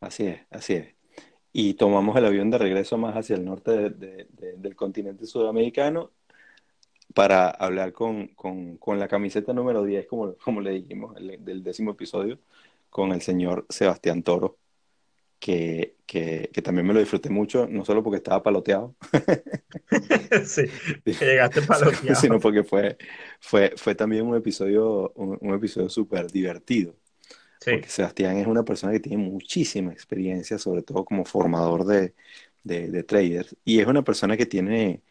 Así 0.00 0.26
es, 0.26 0.40
así 0.50 0.74
es. 0.74 0.94
Y 1.52 1.74
tomamos 1.74 2.16
el 2.16 2.26
avión 2.26 2.50
de 2.50 2.58
regreso 2.58 2.98
más 2.98 3.14
hacia 3.16 3.36
el 3.36 3.44
norte 3.44 3.90
de, 3.90 4.26
de, 4.30 4.56
del 4.56 4.76
continente 4.76 5.26
sudamericano 5.26 6.12
para 7.14 7.48
hablar 7.50 7.92
con, 7.92 8.28
con, 8.28 8.76
con, 8.76 8.98
la 8.98 9.08
camiseta 9.08 9.52
número 9.52 9.82
10, 9.82 10.06
como, 10.06 10.34
como 10.36 10.60
le 10.60 10.72
dijimos, 10.72 11.16
el, 11.16 11.42
del 11.44 11.62
décimo 11.62 11.92
episodio, 11.92 12.38
con 12.90 13.12
el 13.12 13.22
señor 13.22 13.66
Sebastián 13.68 14.22
Toro, 14.22 14.58
que, 15.38 15.96
que, 16.06 16.50
que, 16.52 16.62
también 16.62 16.86
me 16.86 16.94
lo 16.94 17.00
disfruté 17.00 17.30
mucho, 17.30 17.66
no 17.68 17.84
solo 17.84 18.02
porque 18.02 18.16
estaba 18.16 18.42
paloteado. 18.42 18.94
sí, 20.44 20.62
llegaste 21.04 21.62
paloteado. 21.62 22.20
sino 22.20 22.40
porque 22.40 22.64
fue, 22.64 22.96
fue, 23.40 23.72
fue 23.76 23.94
también 23.94 24.26
un 24.26 24.36
episodio, 24.36 25.12
un, 25.14 25.38
un 25.40 25.54
episodio 25.54 25.88
súper 25.88 26.30
divertido. 26.30 26.96
Sí. 27.60 27.72
Porque 27.72 27.88
Sebastián 27.88 28.36
es 28.38 28.46
una 28.46 28.64
persona 28.64 28.92
que 28.92 29.00
tiene 29.00 29.18
muchísima 29.18 29.92
experiencia, 29.92 30.58
sobre 30.58 30.82
todo 30.82 31.04
como 31.04 31.24
formador 31.24 31.84
de, 31.84 32.14
de, 32.64 32.88
de 32.88 33.02
traders, 33.04 33.56
y 33.64 33.80
es 33.80 33.86
una 33.86 34.02
persona 34.02 34.36
que 34.36 34.46
tiene, 34.46 35.02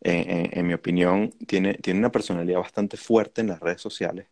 en, 0.00 0.50
en, 0.58 0.66
mi 0.66 0.74
opinión, 0.74 1.30
tiene, 1.46 1.74
tiene 1.74 2.00
una 2.00 2.12
personalidad 2.12 2.60
bastante 2.60 2.96
fuerte 2.96 3.40
en 3.40 3.48
las 3.48 3.60
redes 3.60 3.80
sociales. 3.80 4.26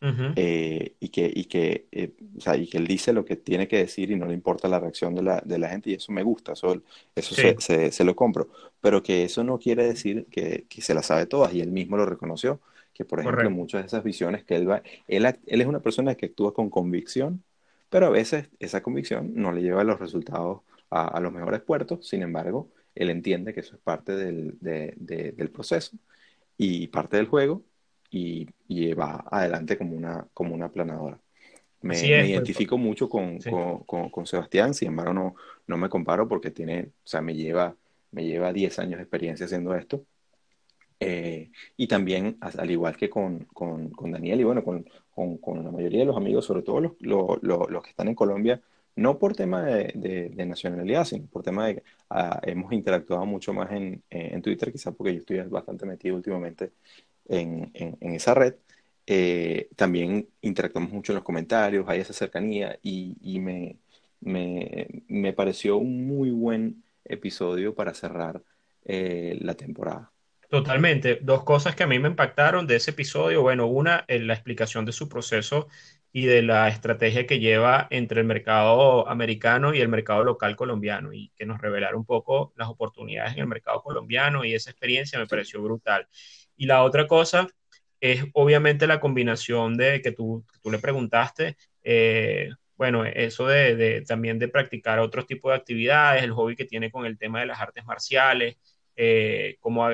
Uh 0.00 0.06
-huh. 0.06 0.32
eh, 0.36 0.94
y 1.00 1.08
que, 1.08 1.30
y, 1.34 1.46
que, 1.46 1.88
eh, 1.90 2.12
o 2.36 2.40
sea, 2.40 2.56
y 2.56 2.68
que 2.68 2.78
él 2.78 2.86
dice 2.86 3.12
lo 3.12 3.24
que 3.24 3.34
tiene 3.34 3.66
que 3.66 3.78
decir 3.78 4.12
y 4.12 4.16
no 4.16 4.26
le 4.26 4.34
importa 4.34 4.68
la 4.68 4.78
reacción 4.78 5.12
de 5.16 5.22
la, 5.22 5.42
de 5.44 5.58
la 5.58 5.68
gente 5.70 5.90
y 5.90 5.94
eso 5.94 6.12
me 6.12 6.22
gusta, 6.22 6.52
eso, 6.52 6.80
eso 7.16 7.34
sí. 7.34 7.42
se, 7.42 7.56
se, 7.58 7.90
se, 7.92 8.04
lo 8.04 8.14
compro, 8.14 8.48
pero 8.80 9.02
que 9.02 9.24
eso 9.24 9.42
no 9.42 9.58
quiere 9.58 9.84
decir 9.84 10.26
que, 10.30 10.66
que, 10.68 10.82
se 10.82 10.94
la 10.94 11.02
sabe 11.02 11.26
todas 11.26 11.52
y 11.52 11.60
él 11.60 11.72
mismo 11.72 11.96
lo 11.96 12.06
reconoció, 12.06 12.60
que 12.94 13.04
por 13.04 13.18
ejemplo 13.18 13.38
Correcto. 13.38 13.56
muchas 13.56 13.82
de 13.82 13.86
esas 13.88 14.04
visiones 14.04 14.44
que 14.44 14.54
él 14.56 14.70
va, 14.70 14.82
él, 15.08 15.26
él 15.46 15.60
es 15.60 15.66
una 15.66 15.80
persona 15.80 16.14
que 16.14 16.26
actúa 16.26 16.54
con 16.54 16.70
convicción, 16.70 17.42
pero 17.90 18.06
a 18.06 18.10
veces 18.10 18.48
esa 18.60 18.82
convicción 18.82 19.32
no 19.34 19.50
le 19.52 19.62
lleva 19.62 19.82
los 19.84 19.98
resultados 19.98 20.60
a, 20.90 21.08
a 21.08 21.20
los 21.20 21.32
mejores 21.32 21.60
puertos, 21.62 22.06
sin 22.08 22.22
embargo, 22.22 22.70
él 22.94 23.10
entiende 23.10 23.52
que 23.54 23.60
eso 23.60 23.74
es 23.76 23.80
parte 23.82 24.14
del, 24.16 24.58
de, 24.60 24.94
de, 24.96 25.32
del 25.32 25.50
proceso 25.50 25.96
y 26.56 26.88
parte 26.88 27.16
del 27.16 27.26
juego 27.26 27.62
y, 28.10 28.48
y, 28.68 28.92
va 28.94 29.24
adelante 29.30 29.76
como 29.76 29.96
una, 29.96 30.26
como 30.34 30.54
una 30.54 30.70
planadora. 30.70 31.18
Me, 31.80 31.94
es, 31.94 32.02
me 32.02 32.08
pues, 32.08 32.28
identifico 32.30 32.76
pues, 32.76 32.86
mucho 32.86 33.08
con, 33.08 33.40
sí. 33.40 33.50
con, 33.50 33.80
con, 33.84 34.10
con, 34.10 34.26
Sebastián, 34.26 34.74
sin 34.74 34.88
embargo 34.88 35.12
no, 35.12 35.34
no 35.66 35.76
me 35.76 35.88
comparo 35.88 36.26
porque 36.26 36.50
tiene, 36.50 36.88
o 37.04 37.06
sea, 37.06 37.20
me 37.20 37.34
lleva, 37.34 37.74
me 38.10 38.24
lleva 38.24 38.52
10 38.52 38.78
años 38.78 38.96
de 38.98 39.02
experiencia 39.02 39.46
haciendo 39.46 39.74
esto. 39.74 40.04
Eh, 41.00 41.50
y 41.76 41.86
también, 41.86 42.38
al 42.40 42.70
igual 42.70 42.96
que 42.96 43.08
con, 43.08 43.44
con, 43.52 43.90
con 43.90 44.10
Daniel 44.10 44.40
y 44.40 44.44
bueno, 44.44 44.64
con, 44.64 44.84
con, 45.38 45.64
la 45.64 45.70
mayoría 45.70 46.00
de 46.00 46.06
los 46.06 46.16
amigos, 46.16 46.44
sobre 46.44 46.62
todo 46.62 46.80
los, 46.80 46.92
los, 47.00 47.42
los, 47.42 47.70
los 47.70 47.82
que 47.82 47.90
están 47.90 48.08
en 48.08 48.16
Colombia, 48.16 48.60
no 48.96 49.16
por 49.16 49.36
tema 49.36 49.62
de, 49.62 49.92
de, 49.94 50.28
de, 50.30 50.46
nacionalidad, 50.46 51.04
sino 51.04 51.26
por 51.26 51.44
tema 51.44 51.68
de 51.68 51.76
que 51.76 51.82
uh, 52.10 52.40
hemos 52.42 52.72
interactuado 52.72 53.24
mucho 53.26 53.52
más 53.52 53.70
en, 53.70 54.02
en 54.10 54.42
Twitter, 54.42 54.72
quizás 54.72 54.92
porque 54.94 55.14
yo 55.14 55.20
estoy 55.20 55.40
bastante 55.42 55.86
metido 55.86 56.16
últimamente 56.16 56.72
en, 57.28 57.70
en, 57.74 57.96
en 58.00 58.14
esa 58.14 58.34
red. 58.34 58.54
Eh, 59.06 59.68
también 59.76 60.28
interactuamos 60.42 60.90
mucho 60.92 61.12
en 61.12 61.16
los 61.16 61.24
comentarios, 61.24 61.88
hay 61.88 62.00
esa 62.00 62.12
cercanía 62.12 62.78
y, 62.82 63.16
y 63.22 63.40
me, 63.40 63.76
me, 64.20 64.86
me, 65.08 65.32
pareció 65.32 65.78
un 65.78 66.06
muy 66.06 66.30
buen 66.30 66.84
episodio 67.04 67.74
para 67.74 67.94
cerrar 67.94 68.42
eh, 68.84 69.38
la 69.40 69.54
temporada. 69.54 70.12
Totalmente. 70.50 71.18
Dos 71.22 71.44
cosas 71.44 71.74
que 71.74 71.84
a 71.84 71.86
mí 71.86 71.98
me 71.98 72.08
impactaron 72.08 72.66
de 72.66 72.76
ese 72.76 72.90
episodio. 72.92 73.42
Bueno, 73.42 73.66
una, 73.66 74.04
la 74.08 74.34
explicación 74.34 74.84
de 74.84 74.92
su 74.92 75.08
proceso 75.08 75.68
y 76.12 76.26
de 76.26 76.42
la 76.42 76.68
estrategia 76.68 77.26
que 77.26 77.38
lleva 77.38 77.86
entre 77.90 78.20
el 78.20 78.26
mercado 78.26 79.08
americano 79.08 79.74
y 79.74 79.80
el 79.80 79.88
mercado 79.88 80.24
local 80.24 80.56
colombiano 80.56 81.12
y 81.12 81.30
que 81.36 81.44
nos 81.46 81.60
revelara 81.60 81.96
un 81.96 82.06
poco 82.06 82.52
las 82.56 82.68
oportunidades 82.68 83.34
en 83.34 83.40
el 83.40 83.46
mercado 83.46 83.82
colombiano 83.82 84.44
y 84.44 84.54
esa 84.54 84.70
experiencia 84.70 85.18
me 85.18 85.26
pareció 85.26 85.62
brutal. 85.62 86.08
Y 86.58 86.66
la 86.66 86.82
otra 86.84 87.06
cosa 87.06 87.46
es 88.00 88.24
obviamente 88.34 88.86
la 88.86 89.00
combinación 89.00 89.76
de 89.78 90.02
que 90.02 90.12
tú, 90.12 90.44
tú 90.62 90.70
le 90.70 90.78
preguntaste, 90.78 91.56
eh, 91.82 92.50
bueno, 92.76 93.04
eso 93.06 93.46
de, 93.46 93.74
de, 93.74 94.02
también 94.02 94.38
de 94.38 94.48
practicar 94.48 94.98
otros 95.00 95.26
tipos 95.26 95.50
de 95.50 95.56
actividades, 95.56 96.22
el 96.22 96.32
hobby 96.32 96.54
que 96.54 96.66
tiene 96.66 96.90
con 96.90 97.06
el 97.06 97.18
tema 97.18 97.40
de 97.40 97.46
las 97.46 97.60
artes 97.60 97.84
marciales, 97.86 98.56
eh, 99.00 99.56
cómo, 99.60 99.88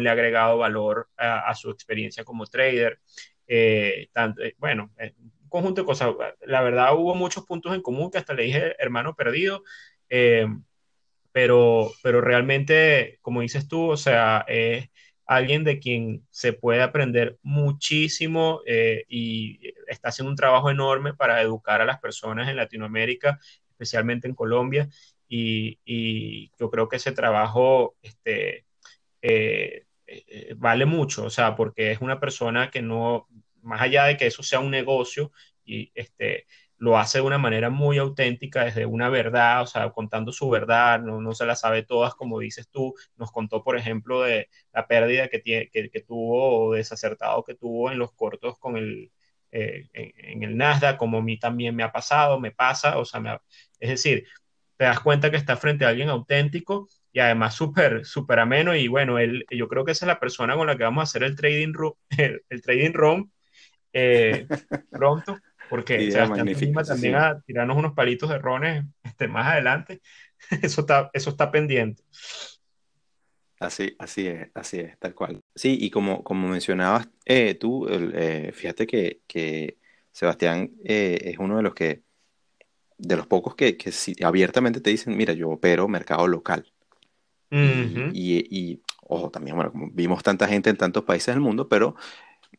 le 0.00 0.08
ha 0.08 0.12
agregado 0.12 0.58
valor 0.58 1.08
a, 1.16 1.54
su 1.54 1.70
experiencia 1.70 2.24
como 2.24 2.44
trader. 2.46 2.98
Eh, 3.46 4.08
tanto, 4.12 4.42
eh, 4.42 4.54
bueno, 4.58 4.90
conjunto 5.48 5.82
de 5.82 5.86
cosas. 5.86 6.12
La 6.42 6.62
verdad 6.62 6.94
hubo 6.96 7.14
muchos 7.14 7.46
puntos 7.46 7.74
en 7.74 7.82
común 7.82 8.10
que 8.10 8.18
hasta 8.18 8.34
le 8.34 8.42
dije 8.44 8.74
hermano 8.78 9.14
perdido, 9.14 9.62
eh, 10.10 10.46
pero, 11.32 11.92
pero 12.02 12.20
realmente, 12.20 13.20
como 13.22 13.42
dices 13.42 13.68
tú, 13.68 13.90
o 13.90 13.96
sea, 13.96 14.44
alguien 15.28 15.62
de 15.62 15.78
quien 15.78 16.26
se 16.30 16.54
puede 16.54 16.82
aprender 16.82 17.38
muchísimo 17.42 18.62
eh, 18.66 19.04
y 19.08 19.60
está 19.86 20.08
haciendo 20.08 20.30
un 20.30 20.36
trabajo 20.36 20.70
enorme 20.70 21.12
para 21.14 21.42
educar 21.42 21.82
a 21.82 21.84
las 21.84 22.00
personas 22.00 22.48
en 22.48 22.56
Latinoamérica, 22.56 23.38
especialmente 23.70 24.26
en 24.26 24.34
Colombia, 24.34 24.88
y, 25.28 26.50
yo 26.58 26.70
creo 26.70 26.88
que 26.88 26.96
ese 26.96 27.12
trabajo 27.12 27.94
este, 28.00 28.64
eh, 29.20 29.84
vale 30.56 30.86
mucho, 30.86 31.26
o 31.26 31.30
sea, 31.30 31.54
porque 31.54 31.92
es 31.92 32.00
una 32.00 32.18
persona 32.18 32.70
que 32.70 32.80
no, 32.80 33.28
más 33.62 33.82
allá 33.82 34.04
de 34.06 34.16
que 34.16 34.26
eso 34.26 34.42
sea 34.42 34.60
un 34.60 34.70
negocio, 34.70 35.30
y 35.62 35.92
este, 35.94 36.46
lo 36.78 36.96
hace 36.98 37.18
de 37.18 37.22
una 37.24 37.38
manera 37.38 37.70
muy 37.70 37.98
auténtica, 37.98 38.64
desde 38.64 38.86
una 38.86 39.08
verdad, 39.08 39.62
o 39.62 39.66
sea, 39.66 39.90
contando 39.90 40.32
su 40.32 40.48
verdad, 40.48 41.00
no, 41.00 41.20
no 41.20 41.34
se 41.34 41.46
la 41.46 41.56
sabe 41.56 41.82
todas, 41.82 42.14
como 42.14 42.38
dices 42.38 42.68
tú. 42.70 42.94
Nos 43.16 43.32
contó, 43.32 43.62
por 43.64 43.76
ejemplo, 43.76 44.22
de 44.22 44.48
la 44.72 44.86
pérdida 44.86 45.28
que, 45.28 45.40
tiene, 45.40 45.68
que, 45.70 45.90
que 45.90 46.00
tuvo 46.02 46.68
o 46.68 46.72
desacertado 46.74 47.44
que 47.44 47.54
tuvo 47.54 47.90
en 47.90 47.98
los 47.98 48.12
cortos 48.14 48.58
con 48.58 48.76
el, 48.76 49.10
eh, 49.50 49.88
en, 49.92 50.42
el 50.42 50.56
Nasdaq, 50.56 50.96
como 50.98 51.18
a 51.18 51.22
mí 51.22 51.38
también 51.38 51.74
me 51.74 51.82
ha 51.82 51.92
pasado, 51.92 52.38
me 52.40 52.52
pasa, 52.52 52.98
o 52.98 53.04
sea, 53.04 53.20
me 53.20 53.38
es 53.80 53.90
decir, 53.90 54.26
te 54.76 54.84
das 54.84 55.00
cuenta 55.00 55.30
que 55.30 55.36
está 55.36 55.56
frente 55.56 55.84
a 55.84 55.88
alguien 55.88 56.08
auténtico 56.10 56.88
y 57.12 57.20
además 57.20 57.54
súper, 57.54 58.04
súper 58.04 58.40
ameno 58.40 58.74
y 58.76 58.88
bueno, 58.88 59.18
él, 59.18 59.44
yo 59.50 59.68
creo 59.68 59.84
que 59.84 59.92
esa 59.92 60.04
es 60.06 60.08
la 60.08 60.20
persona 60.20 60.54
con 60.56 60.66
la 60.66 60.76
que 60.76 60.84
vamos 60.84 61.02
a 61.02 61.04
hacer 61.04 61.22
el 61.24 61.36
trading 61.36 61.72
room, 61.72 61.94
el, 62.50 62.62
trading 62.62 62.92
room 62.92 63.30
eh, 63.92 64.46
pronto 64.90 65.38
porque 65.68 66.10
también 66.86 67.14
a 67.16 67.40
tirarnos 67.40 67.76
unos 67.76 67.92
palitos 67.92 68.28
de 68.28 68.38
rones 68.38 68.84
este, 69.02 69.28
más 69.28 69.46
adelante. 69.46 70.00
Eso 70.62 70.82
está, 70.82 71.10
eso 71.12 71.30
está 71.30 71.50
pendiente. 71.50 72.02
Así, 73.60 73.96
así 73.98 74.28
es, 74.28 74.48
así 74.54 74.78
es, 74.78 74.96
tal 75.00 75.14
cual. 75.14 75.40
Sí, 75.52 75.76
y 75.80 75.90
como, 75.90 76.22
como 76.22 76.46
mencionabas 76.46 77.08
eh, 77.24 77.54
tú, 77.54 77.88
eh, 77.90 78.52
fíjate 78.54 78.86
que, 78.86 79.22
que 79.26 79.78
Sebastián 80.12 80.70
eh, 80.84 81.18
es 81.24 81.38
uno 81.38 81.56
de 81.56 81.62
los 81.64 81.74
que, 81.74 82.02
de 82.98 83.16
los 83.16 83.26
pocos 83.26 83.56
que, 83.56 83.76
que 83.76 83.92
abiertamente 84.22 84.80
te 84.80 84.90
dicen, 84.90 85.16
mira, 85.16 85.32
yo 85.32 85.50
opero 85.50 85.88
mercado 85.88 86.28
local. 86.28 86.72
y, 87.50 88.12
y, 88.12 88.82
ojo, 89.00 89.30
también, 89.30 89.56
bueno, 89.56 89.72
como 89.72 89.90
vimos 89.90 90.22
tanta 90.22 90.46
gente 90.46 90.70
en 90.70 90.76
tantos 90.76 91.02
países 91.02 91.34
del 91.34 91.40
mundo, 91.40 91.68
pero 91.68 91.96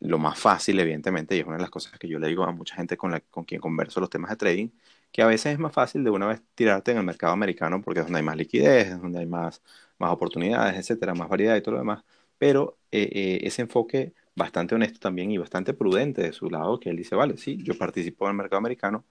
lo 0.00 0.18
más 0.18 0.38
fácil, 0.38 0.78
evidentemente, 0.80 1.36
y 1.36 1.40
es 1.40 1.46
una 1.46 1.56
de 1.56 1.62
las 1.62 1.70
cosas 1.70 1.98
que 1.98 2.08
yo 2.08 2.18
le 2.18 2.28
digo 2.28 2.44
a 2.44 2.52
mucha 2.52 2.76
gente 2.76 2.96
con, 2.96 3.10
la, 3.10 3.20
con 3.20 3.44
quien 3.44 3.60
converso 3.60 4.00
los 4.00 4.10
temas 4.10 4.30
de 4.30 4.36
trading, 4.36 4.68
que 5.12 5.22
a 5.22 5.26
veces 5.26 5.52
es 5.54 5.58
más 5.58 5.72
fácil 5.72 6.04
de 6.04 6.10
una 6.10 6.26
vez 6.26 6.42
tirarte 6.54 6.92
en 6.92 6.98
el 6.98 7.04
mercado 7.04 7.32
americano 7.32 7.82
porque 7.82 8.00
es 8.00 8.06
donde 8.06 8.18
hay 8.18 8.24
más 8.24 8.36
liquidez, 8.36 8.88
es 8.88 9.00
donde 9.00 9.20
hay 9.20 9.26
más, 9.26 9.62
más 9.98 10.12
oportunidades, 10.12 10.76
etcétera, 10.76 11.14
más 11.14 11.28
variedad 11.28 11.56
y 11.56 11.62
todo 11.62 11.72
lo 11.72 11.80
demás. 11.80 12.04
Pero 12.38 12.78
eh, 12.92 13.08
eh, 13.12 13.40
ese 13.42 13.62
enfoque 13.62 14.14
bastante 14.34 14.74
honesto 14.74 15.00
también 15.00 15.30
y 15.30 15.38
bastante 15.38 15.74
prudente 15.74 16.22
de 16.22 16.32
su 16.32 16.48
lado, 16.48 16.80
que 16.80 16.90
él 16.90 16.96
dice, 16.96 17.14
vale, 17.16 17.36
sí, 17.36 17.58
yo 17.62 17.76
participo 17.76 18.26
en 18.26 18.30
el 18.30 18.36
mercado 18.36 18.58
americano, 18.58 19.04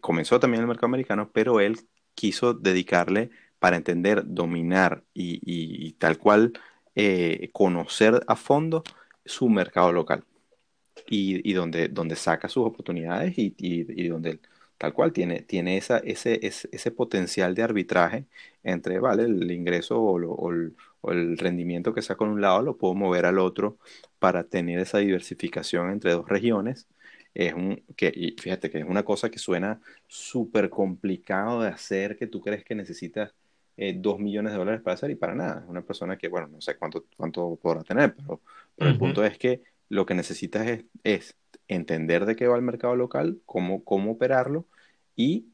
comenzó 0.00 0.40
también 0.40 0.60
en 0.60 0.64
el 0.64 0.68
mercado 0.68 0.86
americano, 0.86 1.30
pero 1.32 1.60
él 1.60 1.78
quiso 2.14 2.54
dedicarle 2.54 3.30
para 3.58 3.76
entender, 3.76 4.22
dominar 4.26 5.04
y, 5.14 5.92
tal 5.94 6.18
cual 6.18 6.52
eh, 6.94 7.50
conocer 7.52 8.22
a 8.26 8.36
fondo 8.36 8.82
su 9.24 9.48
mercado 9.48 9.92
local 9.92 10.24
y, 11.06 11.52
donde, 11.52 11.88
donde 11.88 12.16
saca 12.16 12.48
sus 12.48 12.66
oportunidades 12.66 13.34
y, 13.36 14.08
donde 14.08 14.40
tal 14.78 14.92
cual 14.92 15.12
tiene, 15.12 15.42
tiene 15.42 15.76
esa, 15.76 15.98
ese, 15.98 16.40
ese, 16.46 16.68
ese, 16.72 16.90
potencial 16.90 17.54
de 17.54 17.62
arbitraje 17.62 18.26
entre, 18.62 18.98
vale, 18.98 19.24
el 19.24 19.50
ingreso 19.50 20.00
o, 20.00 20.14
o, 20.14 20.50
el, 20.52 20.74
o, 21.00 21.12
el, 21.12 21.38
rendimiento 21.38 21.94
que 21.94 22.02
saco 22.02 22.24
en 22.24 22.32
un 22.32 22.40
lado 22.40 22.62
lo 22.62 22.76
puedo 22.76 22.94
mover 22.94 23.26
al 23.26 23.38
otro 23.38 23.78
para 24.18 24.44
tener 24.44 24.78
esa 24.80 24.98
diversificación 24.98 25.90
entre 25.90 26.12
dos 26.12 26.28
regiones. 26.28 26.88
Es 27.34 27.54
un, 27.54 27.82
que, 27.96 28.12
y 28.14 28.32
fíjate 28.40 28.70
que 28.70 28.78
es 28.78 28.84
una 28.84 29.04
cosa 29.04 29.30
que 29.30 29.38
suena 29.38 29.80
súper 30.06 30.70
complicado 30.70 31.62
de 31.62 31.68
hacer, 31.68 32.16
que 32.16 32.26
tú 32.26 32.40
crees 32.40 32.64
que 32.64 32.74
necesitas 32.74 33.34
eh, 33.76 33.94
dos 33.96 34.18
millones 34.18 34.52
de 34.52 34.58
dólares 34.58 34.82
para 34.82 34.94
hacer 34.94 35.10
y 35.10 35.16
para 35.16 35.34
nada. 35.34 35.60
Es 35.64 35.68
una 35.68 35.82
persona 35.82 36.16
que, 36.16 36.28
bueno, 36.28 36.48
no 36.48 36.60
sé 36.60 36.76
cuánto, 36.76 37.06
cuánto 37.16 37.56
podrá 37.56 37.82
tener, 37.82 38.14
pero, 38.14 38.40
pero 38.76 38.90
el 38.90 38.98
punto 38.98 39.24
es 39.24 39.38
que 39.38 39.62
lo 39.88 40.06
que 40.06 40.14
necesitas 40.14 40.66
es, 40.66 40.84
es, 41.02 41.36
entender 41.66 42.26
de 42.26 42.36
qué 42.36 42.46
va 42.46 42.56
el 42.56 42.62
mercado 42.62 42.94
local, 42.94 43.40
cómo, 43.46 43.84
cómo 43.84 44.12
operarlo 44.12 44.66
y 45.16 45.46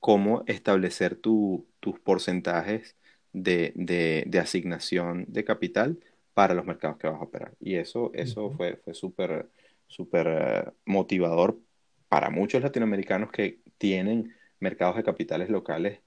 cómo 0.00 0.42
establecer 0.46 1.14
tu, 1.14 1.66
tus 1.80 2.00
porcentajes 2.00 2.96
de, 3.32 3.72
de, 3.76 4.24
de, 4.26 4.38
asignación 4.40 5.26
de 5.28 5.44
capital 5.44 5.98
para 6.34 6.54
los 6.54 6.66
mercados 6.66 6.98
que 6.98 7.06
vas 7.06 7.20
a 7.20 7.24
operar. 7.24 7.54
Y 7.60 7.76
eso, 7.76 8.10
eso 8.14 8.50
fue, 8.50 8.76
fue 8.76 8.94
súper 8.94 9.48
súper 9.86 10.26
eh, 10.28 10.72
motivador 10.84 11.58
para 12.08 12.30
muchos 12.30 12.62
latinoamericanos 12.62 13.30
que 13.30 13.60
tienen 13.78 14.34
mercados 14.60 14.96
de 14.96 15.04
capitales 15.04 15.50
locales 15.50 16.00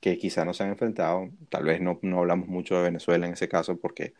que 0.00 0.18
quizá 0.18 0.44
no 0.44 0.54
se 0.54 0.62
han 0.64 0.70
enfrentado. 0.70 1.30
Tal 1.48 1.64
vez 1.64 1.80
no, 1.80 1.98
no 2.02 2.18
hablamos 2.20 2.48
mucho 2.48 2.76
de 2.76 2.84
Venezuela 2.84 3.26
en 3.26 3.34
ese 3.34 3.48
caso 3.48 3.78
porque 3.78 4.14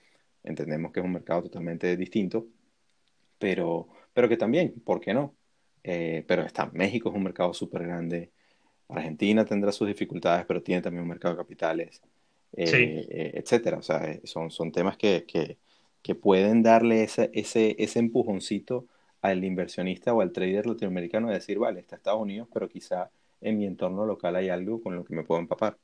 entendemos 0.45 0.93
que 0.93 1.01
es 1.01 1.07
un 1.07 1.13
mercado 1.13 1.43
totalmente 1.45 1.97
distinto, 1.97 2.47
pero, 3.39 3.89
pero 4.13 4.29
que 4.29 4.37
también, 4.37 4.75
¿por 4.85 5.01
qué 5.01 5.15
no? 5.15 5.35
Eh, 5.83 6.25
pero 6.27 6.43
está, 6.43 6.71
México 6.73 7.11
es 7.11 7.15
un 7.15 7.23
mercado 7.25 7.55
súper 7.55 7.85
grande, 7.85 8.33
Argentina 8.89 9.45
tendrá 9.45 9.73
sus 9.73 9.89
dificultades, 9.89 10.45
pero 10.47 10.63
tiene 10.63 10.83
también 10.83 11.03
un 11.03 11.09
mercado 11.09 11.35
de 11.35 11.39
capitales, 11.39 12.03
eh, 12.53 13.07
eh, 13.09 13.33
etcétera. 13.35 13.79
O 13.79 13.83
sea, 13.83 14.19
son, 14.25 14.51
son 14.51 14.73
temas 14.73 14.97
que, 14.97 15.25
que, 15.27 15.59
que 16.03 16.15
pueden 16.15 16.63
darle 16.63 17.03
ese, 17.03 17.31
ese, 17.35 17.75
ese 17.79 17.99
empujoncito 17.99 18.87
al 19.23 19.45
inversionista 19.45 20.15
o 20.15 20.21
al 20.21 20.33
trader 20.33 20.67
latinoamericano 20.67 21.29
de 21.29 21.35
decir, 21.35 21.59
vale, 21.59 21.81
está 21.81 21.97
Estados 21.97 22.23
Unidos, 22.23 22.49
pero 22.53 22.69
quizá 22.69 23.11
en 23.47 23.59
mi 23.59 23.67
entorno 23.67 24.05
local 24.05 24.37
hay 24.37 24.49
algo 24.49 24.83
con 24.83 24.97
lo 24.97 25.05
que 25.05 25.15
me 25.15 25.23
puedo 25.23 25.41
empapar. 25.41 25.79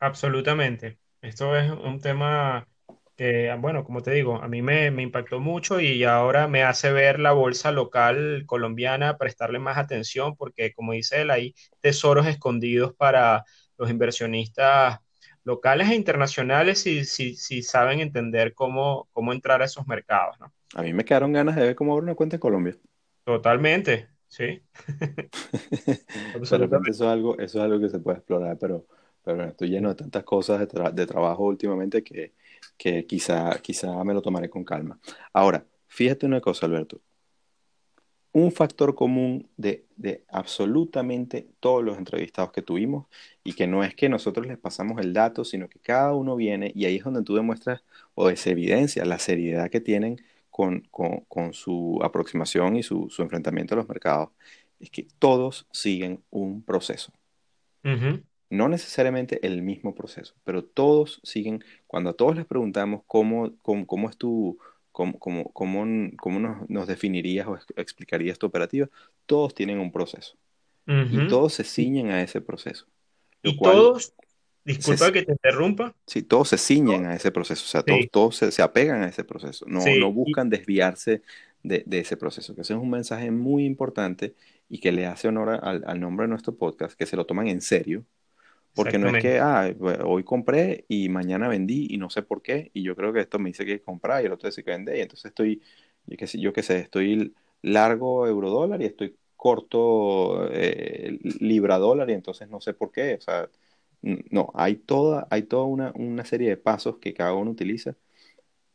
Absolutamente. 0.00 0.98
Esto 1.22 1.56
es 1.56 1.70
un 1.70 2.00
tema 2.00 2.68
que, 3.16 3.54
bueno, 3.58 3.84
como 3.84 4.02
te 4.02 4.10
digo, 4.10 4.42
a 4.42 4.48
mí 4.48 4.60
me, 4.60 4.86
impactó 4.88 5.40
mucho 5.40 5.80
y 5.80 6.04
ahora 6.04 6.48
me 6.48 6.64
hace 6.64 6.92
ver 6.92 7.20
la 7.20 7.32
bolsa 7.32 7.70
local 7.70 8.42
colombiana, 8.46 9.16
prestarle 9.16 9.58
más 9.58 9.78
atención, 9.78 10.36
porque 10.36 10.72
como 10.74 10.92
dice 10.92 11.22
él, 11.22 11.30
hay 11.30 11.54
tesoros 11.80 12.26
escondidos 12.26 12.94
para 12.94 13.44
los 13.78 13.88
inversionistas 13.88 14.98
locales 15.44 15.88
e 15.90 15.94
internacionales 15.94 16.80
si, 16.80 17.04
si, 17.04 17.36
si 17.36 17.62
saben 17.62 18.00
entender 18.00 18.52
cómo, 18.52 19.08
cómo 19.12 19.32
entrar 19.32 19.62
a 19.62 19.66
esos 19.66 19.86
mercados, 19.86 20.38
¿no? 20.40 20.52
A 20.74 20.82
mí 20.82 20.92
me 20.92 21.04
quedaron 21.04 21.32
ganas 21.32 21.54
de 21.54 21.62
ver 21.62 21.76
cómo 21.76 21.92
abrir 21.92 22.04
una 22.04 22.16
cuenta 22.16 22.36
en 22.36 22.40
Colombia. 22.40 22.76
Totalmente. 23.24 24.15
Sí. 24.28 24.62
eso 26.42 26.56
es, 26.56 27.00
algo, 27.00 27.38
eso 27.38 27.58
es 27.58 27.64
algo 27.64 27.80
que 27.80 27.88
se 27.88 27.98
puede 28.00 28.18
explorar, 28.18 28.58
pero, 28.58 28.86
pero 29.22 29.44
estoy 29.44 29.70
lleno 29.70 29.88
de 29.88 29.94
tantas 29.94 30.24
cosas 30.24 30.60
de, 30.60 30.90
de 30.92 31.06
trabajo 31.06 31.44
últimamente 31.44 32.02
que, 32.02 32.34
que 32.76 33.06
quizá, 33.06 33.58
quizá 33.60 34.02
me 34.04 34.14
lo 34.14 34.22
tomaré 34.22 34.50
con 34.50 34.64
calma. 34.64 34.98
Ahora, 35.32 35.66
fíjate 35.86 36.26
una 36.26 36.40
cosa, 36.40 36.66
Alberto. 36.66 37.00
Un 38.32 38.52
factor 38.52 38.94
común 38.94 39.48
de, 39.56 39.86
de, 39.96 40.24
absolutamente 40.28 41.48
todos 41.58 41.82
los 41.82 41.96
entrevistados 41.96 42.52
que 42.52 42.60
tuvimos 42.60 43.06
y 43.42 43.54
que 43.54 43.66
no 43.66 43.82
es 43.82 43.94
que 43.94 44.10
nosotros 44.10 44.46
les 44.46 44.58
pasamos 44.58 45.00
el 45.00 45.14
dato, 45.14 45.42
sino 45.42 45.70
que 45.70 45.78
cada 45.78 46.12
uno 46.12 46.36
viene 46.36 46.70
y 46.74 46.84
ahí 46.84 46.96
es 46.96 47.04
donde 47.04 47.22
tú 47.22 47.34
demuestras 47.34 47.82
o 48.14 48.28
es 48.28 48.46
evidencia 48.46 49.06
la 49.06 49.18
seriedad 49.18 49.70
que 49.70 49.80
tienen 49.80 50.20
con, 50.56 51.52
su 51.52 52.00
aproximación 52.02 52.76
y 52.76 52.82
su, 52.82 53.12
enfrentamiento 53.18 53.74
a 53.74 53.78
los 53.78 53.88
mercados 53.88 54.30
es 54.80 54.90
que 54.90 55.06
todos 55.18 55.66
siguen 55.70 56.22
un 56.30 56.62
proceso. 56.62 57.12
No 58.48 58.68
necesariamente 58.68 59.44
el 59.46 59.62
mismo 59.62 59.94
proceso, 59.94 60.34
pero 60.44 60.64
todos 60.64 61.20
siguen, 61.22 61.62
cuando 61.86 62.10
a 62.10 62.12
todos 62.14 62.36
les 62.36 62.46
preguntamos 62.46 63.02
cómo, 63.06 63.52
cómo, 63.62 64.08
es 64.08 64.16
tu, 64.16 64.58
cómo, 64.92 65.18
cómo, 65.18 65.52
cómo 65.52 66.40
nos, 66.68 66.86
definirías 66.86 67.46
o 67.46 67.56
explicarías 67.76 68.38
tu 68.38 68.46
operativa, 68.46 68.88
todos 69.26 69.54
tienen 69.54 69.78
un 69.78 69.92
proceso. 69.92 70.36
Y 70.88 71.26
todos 71.28 71.54
se 71.54 71.64
ciñen 71.64 72.10
a 72.10 72.22
ese 72.22 72.40
proceso. 72.40 72.86
y 73.42 73.58
todos 73.58 74.14
Disculpa 74.66 75.12
que 75.12 75.22
te 75.22 75.30
interrumpa. 75.30 75.94
Sí, 76.06 76.22
todos 76.22 76.48
se 76.48 76.58
ciñen 76.58 77.06
a 77.06 77.14
ese 77.14 77.30
proceso, 77.30 77.62
o 77.64 77.68
sea, 77.68 77.84
todos, 78.10 78.36
se, 78.36 78.62
apegan 78.62 79.02
a 79.02 79.08
ese 79.08 79.22
proceso, 79.22 79.64
no, 79.68 79.80
no 80.00 80.12
buscan 80.12 80.50
desviarse 80.50 81.22
de, 81.62 81.84
ese 81.92 82.16
proceso, 82.16 82.54
que 82.54 82.62
ese 82.62 82.74
es 82.74 82.78
un 82.78 82.90
mensaje 82.90 83.30
muy 83.30 83.64
importante 83.64 84.34
y 84.68 84.78
que 84.78 84.90
le 84.90 85.06
hace 85.06 85.28
honor 85.28 85.60
al, 85.62 86.00
nombre 86.00 86.24
de 86.24 86.30
nuestro 86.30 86.56
podcast, 86.56 86.98
que 86.98 87.06
se 87.06 87.16
lo 87.16 87.26
toman 87.26 87.46
en 87.46 87.60
serio, 87.60 88.04
porque 88.74 88.98
no 88.98 89.08
es 89.08 89.22
que, 89.22 89.38
ah, 89.38 89.72
hoy 90.04 90.24
compré 90.24 90.84
y 90.88 91.08
mañana 91.08 91.46
vendí 91.46 91.86
y 91.88 91.96
no 91.96 92.10
sé 92.10 92.22
por 92.22 92.42
qué, 92.42 92.72
y 92.74 92.82
yo 92.82 92.96
creo 92.96 93.12
que 93.12 93.20
esto 93.20 93.38
me 93.38 93.50
dice 93.50 93.64
que 93.64 93.80
comprar 93.80 94.22
y 94.22 94.26
el 94.26 94.32
otro 94.32 94.48
dice 94.48 94.64
que 94.64 94.72
vender, 94.72 94.96
y 94.96 95.00
entonces 95.00 95.26
estoy, 95.26 95.62
yo 96.06 96.16
qué 96.16 96.26
sé, 96.26 96.40
yo 96.40 96.52
qué 96.52 96.64
sé, 96.64 96.80
estoy 96.80 97.32
largo 97.62 98.26
euro 98.26 98.50
dólar 98.50 98.82
y 98.82 98.86
estoy 98.86 99.16
corto 99.36 100.48
eh, 100.50 101.18
libra 101.38 101.78
dólar 101.78 102.10
y 102.10 102.14
entonces 102.14 102.48
no 102.48 102.60
sé 102.60 102.74
por 102.74 102.90
qué. 102.90 103.14
O 103.14 103.20
sea, 103.20 103.48
no, 104.30 104.52
hay 104.54 104.76
toda, 104.76 105.26
hay 105.30 105.42
toda 105.42 105.64
una, 105.64 106.24
serie 106.24 106.48
de 106.48 106.56
pasos 106.56 106.98
que 106.98 107.12
cada 107.12 107.34
uno 107.34 107.50
utiliza. 107.50 107.96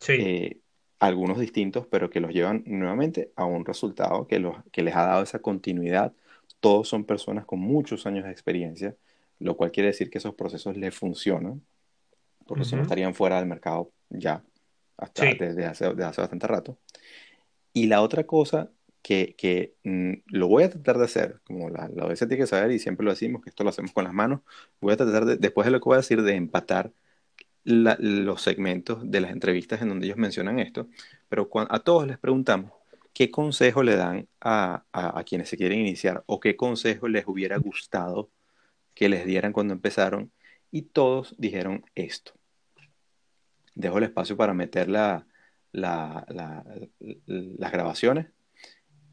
Eh, 0.07 0.57
algunos 0.99 1.39
distintos, 1.39 1.88
pero 1.88 2.09
que 2.09 2.19
los 2.19 2.32
llevan 2.32 2.63
nuevamente 2.65 3.32
a 3.36 3.45
un 3.45 3.65
resultado 3.65 4.27
que, 4.27 4.39
los, 4.39 4.57
que 4.71 4.84
les 4.84 4.95
ha 4.95 5.05
dado 5.05 5.23
esa 5.23 5.39
continuidad. 5.39 6.13
Todos 6.59 6.89
son 6.89 7.05
personas 7.05 7.45
con 7.45 7.59
muchos 7.59 8.05
años 8.05 8.25
de 8.25 8.32
experiencia, 8.32 8.95
lo 9.39 9.55
cual 9.55 9.71
quiere 9.71 9.88
decir 9.88 10.09
que 10.09 10.17
esos 10.17 10.36
procesos 10.36 10.75
les 10.75 10.93
funcionan, 10.93 11.61
porque 12.45 12.65
si 12.65 12.75
no 12.75 12.82
estarían 12.82 13.15
fuera 13.15 13.38
del 13.38 13.47
mercado 13.47 13.89
ya, 14.09 14.43
hasta 14.97 15.25
desde, 15.25 15.65
hace, 15.65 15.86
desde 15.89 16.03
hace 16.03 16.21
bastante 16.21 16.47
rato. 16.47 16.77
Y 17.73 17.88
la 17.88 18.01
otra 18.01 18.25
cosa 18.25 18.69
que, 19.02 19.76
mm, 19.84 20.14
lo 20.28 20.47
voy 20.47 20.64
a 20.64 20.70
tratar 20.70 20.97
de 20.97 21.06
hacer, 21.06 21.41
como 21.43 21.70
la, 21.70 21.89
la 21.89 22.04
audiencia 22.04 22.28
tiene 22.28 22.43
que 22.43 22.47
saber 22.47 22.72
y 22.72 22.80
siempre 22.80 23.04
lo 23.04 23.12
decimos, 23.12 23.41
que 23.41 23.49
esto 23.49 23.64
lo 23.64 23.70
hacemos 23.70 23.91
con 23.93 24.04
las 24.04 24.14
manos, 24.14 24.41
voy 24.80 24.93
a 24.93 24.97
tratar 24.97 25.26
de, 25.26 25.38
después 25.38 25.66
de 25.66 25.72
lo 25.72 25.80
que 25.80 25.86
voy 25.86 25.95
a 25.95 25.97
decir, 25.97 26.22
de 26.22 26.36
empatar 26.36 26.91
los 27.64 28.41
segmentos 28.41 29.10
de 29.10 29.22
las 29.22 29.32
entrevistas 29.32 29.82
en 29.82 29.89
donde 29.89 30.08
ellos 30.08 30.18
mencionan 30.18 30.60
esto, 30.60 30.88
pero 31.30 31.49
a 31.70 31.80
todos 31.80 32.08
les 32.08 32.18
preguntamos 32.18 32.72
qué 33.14 33.30
consejo 33.30 33.84
le 33.84 33.95
dan 33.95 34.28
a, 34.39 34.84
a, 34.91 35.24
quienes 35.24 35.49
se 35.49 35.58
quieren 35.58 35.80
iniciar 35.80 36.24
o 36.26 36.39
qué 36.39 36.56
consejo 36.56 37.08
les 37.08 37.28
hubiera 37.28 37.58
gustado 37.58 38.32
que 38.95 39.10
les 39.10 39.26
dieran 39.26 39.54
cuando 39.54 39.74
empezaron 39.74 40.32
y 40.72 40.84
todos 40.84 41.36
dijeron 41.38 41.86
esto. 41.95 42.34
Dejo 43.76 43.97
el 43.99 44.06
espacio 44.06 44.38
para 44.38 44.54
meter 44.54 44.89
la, 44.89 45.28
la, 45.72 46.26
las 46.99 47.72
grabaciones 47.72 48.28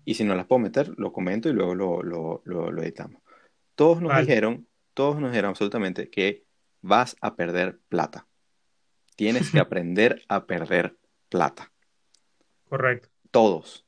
y 0.08 0.14
si 0.14 0.24
no 0.24 0.34
las 0.34 0.46
puedo 0.46 0.58
meter, 0.58 0.94
lo 0.96 1.12
comento 1.12 1.50
y 1.50 1.52
luego 1.52 1.74
lo, 1.74 2.02
lo, 2.02 2.40
lo, 2.46 2.82
editamos. 2.82 3.20
Todos 3.74 4.00
nos 4.00 4.18
dijeron, 4.18 4.66
todos 4.94 5.20
nos 5.20 5.32
dijeron 5.32 5.50
absolutamente 5.50 6.08
que 6.08 6.46
vas 6.80 7.14
a 7.20 7.36
perder 7.36 7.78
plata. 7.90 8.26
Tienes 9.16 9.50
que 9.50 9.58
aprender 9.60 10.22
a 10.26 10.46
perder 10.46 10.96
plata. 11.28 11.70
Correcto. 12.70 13.10
Todos, 13.30 13.84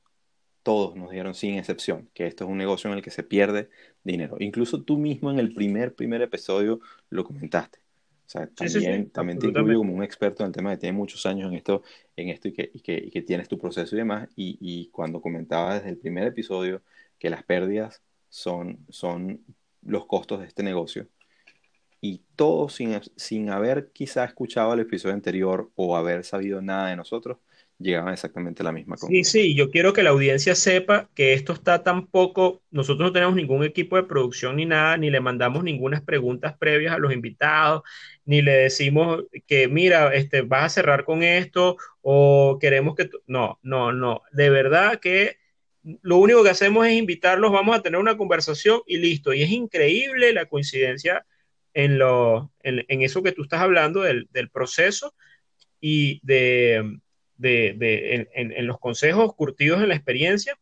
todos 0.62 0.94
nos 0.94 1.08
dijeron 1.08 1.32
sin 1.32 1.54
excepción 1.54 2.10
que 2.12 2.26
esto 2.26 2.44
es 2.44 2.50
un 2.50 2.58
negocio 2.58 2.90
en 2.90 2.98
el 2.98 3.02
que 3.02 3.10
se 3.10 3.22
pierde 3.22 3.70
dinero. 4.04 4.36
Incluso 4.40 4.82
tú 4.82 4.98
mismo 4.98 5.30
en 5.30 5.38
el 5.38 5.54
primer, 5.54 5.94
primer 5.94 6.20
episodio 6.20 6.80
lo 7.08 7.24
comentaste. 7.24 7.78
Sea, 8.30 8.46
también, 8.46 9.10
también 9.10 9.40
te 9.40 9.48
incluyo 9.48 9.78
como 9.78 9.92
un 9.92 10.04
experto 10.04 10.44
en 10.44 10.50
el 10.50 10.52
tema 10.52 10.70
que 10.70 10.76
tiene 10.76 10.96
muchos 10.96 11.26
años 11.26 11.50
en 11.50 11.56
esto, 11.56 11.82
en 12.14 12.28
esto 12.28 12.46
y, 12.46 12.52
que, 12.52 12.70
y 12.72 12.78
que, 12.78 12.94
y 13.06 13.10
que 13.10 13.22
tienes 13.22 13.48
tu 13.48 13.58
proceso 13.58 13.96
y 13.96 13.98
demás. 13.98 14.28
Y, 14.36 14.56
y, 14.60 14.86
cuando 14.90 15.20
comentaba 15.20 15.74
desde 15.74 15.88
el 15.88 15.96
primer 15.96 16.28
episodio 16.28 16.80
que 17.18 17.28
las 17.28 17.42
pérdidas 17.42 18.04
son, 18.28 18.86
son 18.88 19.40
los 19.82 20.06
costos 20.06 20.38
de 20.38 20.46
este 20.46 20.62
negocio, 20.62 21.08
y 22.00 22.22
todo 22.36 22.68
sin, 22.68 23.00
sin 23.16 23.50
haber 23.50 23.90
quizá 23.92 24.26
escuchado 24.26 24.74
el 24.74 24.80
episodio 24.80 25.16
anterior 25.16 25.72
o 25.74 25.96
haber 25.96 26.22
sabido 26.22 26.62
nada 26.62 26.90
de 26.90 26.94
nosotros, 26.94 27.38
llegaban 27.80 28.12
exactamente 28.12 28.62
a 28.62 28.64
la 28.64 28.72
misma 28.72 28.96
conclusión. 28.96 29.24
Sí, 29.24 29.48
sí, 29.48 29.54
yo 29.54 29.70
quiero 29.70 29.92
que 29.92 30.02
la 30.02 30.10
audiencia 30.10 30.54
sepa 30.54 31.08
que 31.14 31.32
esto 31.32 31.52
está 31.52 31.82
tan 31.82 32.06
poco, 32.06 32.62
nosotros 32.70 33.08
no 33.08 33.12
tenemos 33.12 33.34
ningún 33.34 33.64
equipo 33.64 33.96
de 33.96 34.02
producción 34.02 34.56
ni 34.56 34.66
nada, 34.66 34.96
ni 34.96 35.10
le 35.10 35.20
mandamos 35.20 35.64
ninguna 35.64 36.00
preguntas 36.04 36.56
previas 36.56 36.94
a 36.94 36.98
los 36.98 37.12
invitados, 37.12 37.82
ni 38.24 38.42
le 38.42 38.52
decimos 38.52 39.24
que, 39.46 39.66
mira, 39.68 40.14
este, 40.14 40.42
vas 40.42 40.64
a 40.64 40.68
cerrar 40.68 41.04
con 41.04 41.22
esto 41.22 41.76
o 42.02 42.58
queremos 42.60 42.94
que... 42.94 43.08
No, 43.26 43.58
no, 43.62 43.92
no, 43.92 44.22
de 44.32 44.50
verdad 44.50 45.00
que 45.00 45.38
lo 46.02 46.18
único 46.18 46.44
que 46.44 46.50
hacemos 46.50 46.86
es 46.86 46.92
invitarlos, 46.92 47.52
vamos 47.52 47.76
a 47.76 47.82
tener 47.82 47.98
una 47.98 48.16
conversación 48.16 48.82
y 48.86 48.98
listo. 48.98 49.32
Y 49.32 49.42
es 49.42 49.50
increíble 49.50 50.32
la 50.32 50.46
coincidencia 50.46 51.24
en, 51.72 51.98
lo, 51.98 52.52
en, 52.62 53.02
eso 53.02 53.22
que 53.22 53.32
tú 53.32 53.42
estás 53.42 53.60
hablando 53.60 54.02
del, 54.02 54.28
del 54.32 54.50
proceso 54.50 55.14
y 55.80 56.20
de 56.22 57.00
de, 57.41 58.28
en, 58.34 58.66
los 58.66 58.78
consejos 58.78 59.34
curtidos 59.34 59.82
en 59.82 59.88
la 59.88 59.95
experiencia. 59.95 60.59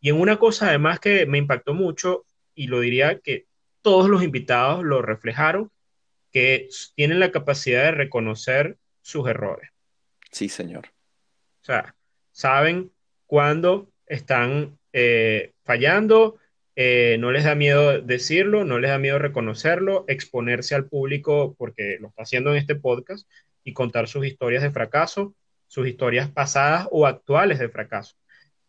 Y 0.00 0.10
en 0.10 0.20
una 0.20 0.38
cosa 0.38 0.68
además 0.68 1.00
que 1.00 1.26
me 1.26 1.38
impactó 1.38 1.74
mucho, 1.74 2.24
y 2.54 2.66
lo 2.66 2.80
diría 2.80 3.18
que 3.20 3.46
todos 3.82 4.08
los 4.08 4.22
invitados 4.22 4.84
lo 4.84 5.02
reflejaron, 5.02 5.70
que 6.32 6.68
tienen 6.94 7.20
la 7.20 7.30
capacidad 7.30 7.84
de 7.84 7.90
reconocer 7.92 8.76
sus 9.02 9.28
errores. 9.28 9.70
Sí, 10.30 10.48
señor. 10.48 10.88
O 11.62 11.64
sea, 11.64 11.94
saben 12.32 12.90
cuándo 13.26 13.90
están 14.06 14.78
eh, 14.92 15.52
fallando, 15.64 16.38
eh, 16.76 17.16
no 17.20 17.30
les 17.30 17.44
da 17.44 17.54
miedo 17.54 18.00
decirlo, 18.00 18.64
no 18.64 18.78
les 18.78 18.90
da 18.90 18.98
miedo 18.98 19.18
reconocerlo, 19.18 20.04
exponerse 20.08 20.74
al 20.74 20.86
público 20.86 21.54
porque 21.56 21.98
lo 22.00 22.08
está 22.08 22.22
haciendo 22.22 22.50
en 22.50 22.56
este 22.56 22.74
podcast 22.74 23.28
y 23.62 23.72
contar 23.72 24.08
sus 24.08 24.26
historias 24.26 24.62
de 24.62 24.72
fracaso 24.72 25.34
sus 25.66 25.86
historias 25.88 26.30
pasadas 26.30 26.88
o 26.90 27.06
actuales 27.06 27.58
de 27.58 27.68
fracaso. 27.68 28.16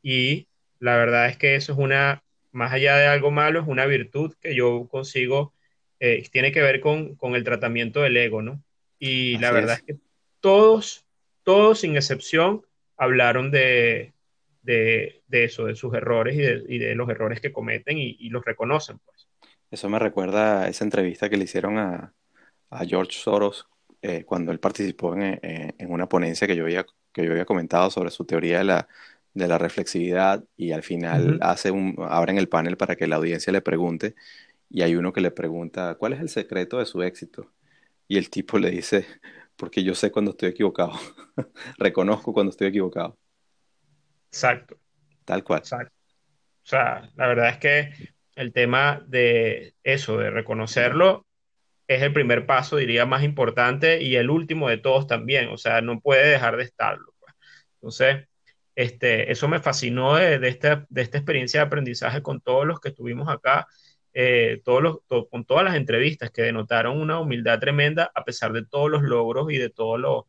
Y 0.01 0.47
la 0.79 0.97
verdad 0.97 1.27
es 1.27 1.37
que 1.37 1.55
eso 1.55 1.73
es 1.73 1.79
una, 1.79 2.23
más 2.51 2.73
allá 2.73 2.97
de 2.97 3.07
algo 3.07 3.31
malo, 3.31 3.61
es 3.61 3.67
una 3.67 3.85
virtud 3.85 4.33
que 4.41 4.55
yo 4.55 4.87
consigo, 4.87 5.53
eh, 5.99 6.27
tiene 6.31 6.51
que 6.51 6.61
ver 6.61 6.81
con, 6.81 7.17
el 7.21 7.43
tratamiento 7.43 8.01
del 8.01 8.17
ego, 8.17 8.41
¿no? 8.41 8.61
Y 8.99 9.37
la 9.37 9.51
verdad 9.51 9.77
es. 9.77 9.83
que 9.83 9.95
todos, 10.39 11.05
todos 11.43 11.79
sin 11.79 11.95
excepción, 11.95 12.65
hablaron 12.97 13.51
de, 13.51 14.13
de, 14.61 15.21
eso, 15.29 15.65
de 15.65 15.75
sus 15.75 15.93
errores 15.93 16.35
y 16.35 16.77
de, 16.77 16.95
los 16.95 17.09
errores 17.09 17.39
que 17.39 17.51
cometen 17.51 17.97
y, 17.97 18.29
los 18.29 18.43
reconocen, 18.43 18.99
pues. 18.99 19.27
Eso 19.71 19.89
me 19.89 19.99
recuerda 19.99 20.63
a 20.63 20.67
esa 20.69 20.83
entrevista 20.83 21.29
que 21.29 21.37
le 21.37 21.43
hicieron 21.45 21.77
a, 21.77 22.13
a 22.69 22.85
George 22.85 23.13
Soros 23.13 23.67
eh, 24.07 24.23
cuando 24.23 24.51
él 24.51 24.59
participó 24.59 25.15
en, 25.15 25.23
eh, 25.41 25.73
en, 25.79 25.91
una 25.91 26.07
ponencia 26.07 26.45
que 26.45 26.55
yo, 26.55 26.65
había, 26.65 26.85
que 27.11 27.25
yo 27.25 27.31
había 27.31 27.45
comentado 27.45 27.89
sobre 27.89 28.11
su 28.11 28.23
teoría 28.23 28.59
de 28.59 28.63
la, 28.63 28.87
de 29.33 29.47
la 29.47 29.57
reflexividad 29.57 30.43
y 30.55 30.73
al 30.73 30.83
final 30.83 31.39
hace 31.41 31.71
un, 31.71 31.95
abren 32.07 32.37
el 32.37 32.47
panel 32.47 32.77
para 32.77 32.95
que 32.95 33.07
la 33.07 33.15
audiencia 33.15 33.51
le 33.51 33.61
pregunte 33.61 34.13
y 34.69 34.83
hay 34.83 34.95
uno 34.95 35.11
que 35.11 35.21
le 35.21 35.31
pregunta, 35.31 35.95
¿cuál 35.95 36.13
es 36.13 36.19
el 36.19 36.29
secreto 36.29 36.77
de 36.77 36.85
su 36.85 37.01
éxito? 37.01 37.51
Y 38.07 38.17
el 38.17 38.29
tipo 38.29 38.59
le 38.59 38.69
dice, 38.69 39.07
porque 39.55 39.83
yo 39.83 39.95
sé 39.95 40.11
cuando 40.11 40.31
estoy 40.31 40.49
equivocado, 40.49 40.93
reconozco 41.79 42.31
cuando 42.31 42.51
estoy 42.51 42.67
equivocado. 42.67 43.17
Exacto. 44.27 44.77
Tal 45.23 45.43
cual. 45.43 45.61
Exacto. 45.61 45.95
O 46.63 46.67
sea, 46.67 47.09
la 47.15 47.27
verdad 47.27 47.49
es 47.49 47.57
que 47.57 48.13
el 48.35 48.53
tema 48.53 49.03
de 49.07 49.73
eso, 49.83 50.17
de 50.19 50.29
reconocerlo, 50.29 51.25
es 51.87 52.01
el 52.01 52.13
primer 52.13 52.45
paso, 52.45 52.77
diría, 52.77 53.05
más 53.05 53.23
importante 53.23 54.01
y 54.01 54.15
el 54.15 54.29
último 54.29 54.69
de 54.69 54.77
todos 54.77 55.07
también, 55.07 55.49
o 55.49 55.57
sea, 55.57 55.81
no 55.81 55.99
puede 55.99 56.27
dejar 56.29 56.57
de 56.57 56.63
estarlo. 56.63 57.13
Pues. 57.19 57.33
Entonces, 57.75 58.27
este, 58.75 59.31
eso 59.31 59.47
me 59.47 59.59
fascinó 59.59 60.15
de, 60.15 60.47
esta, 60.47 60.85
de 60.89 61.01
esta 61.01 61.17
experiencia 61.17 61.61
de 61.61 61.67
aprendizaje 61.67 62.21
con 62.21 62.41
todos 62.41 62.65
los 62.65 62.79
que 62.79 62.89
estuvimos 62.89 63.29
acá, 63.29 63.67
eh, 64.13 64.61
todos 64.63 64.81
los, 64.81 64.97
con 65.29 65.45
todas 65.45 65.63
las 65.63 65.75
entrevistas 65.75 66.31
que 66.31 66.41
denotaron 66.41 66.99
una 66.99 67.19
humildad 67.19 67.59
tremenda 67.59 68.11
a 68.15 68.23
pesar 68.23 68.53
de 68.53 68.65
todos 68.65 68.89
los 68.89 69.03
logros 69.03 69.51
y 69.51 69.57
de 69.57 69.69
todo 69.69 69.97
lo, 69.97 70.27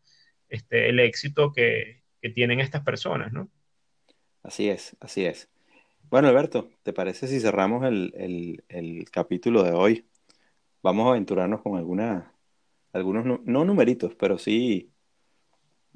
este, 0.49 0.89
el 0.91 1.01
éxito 1.01 1.53
que, 1.53 2.03
que 2.21 2.31
tienen 2.31 2.61
estas 2.61 2.83
personas, 2.83 3.33
¿no? 3.33 3.49
Así 4.43 4.69
es, 4.69 4.97
así 5.01 5.25
es. 5.25 5.49
Bueno, 6.09 6.29
Alberto, 6.29 6.71
¿te 6.85 6.93
parece 6.93 7.27
si 7.27 7.41
cerramos 7.41 7.85
el, 7.85 8.63
el 8.69 9.11
capítulo 9.11 9.65
de 9.65 9.73
hoy? 9.73 10.07
Vamos 10.83 11.07
a 11.07 11.11
aventurarnos 11.11 11.63
con 11.63 11.77
alguna, 11.77 12.33
algunos, 12.93 13.41
no, 13.45 13.65
numeritos, 13.65 14.15
pero 14.15 14.39
sí, 14.39 14.93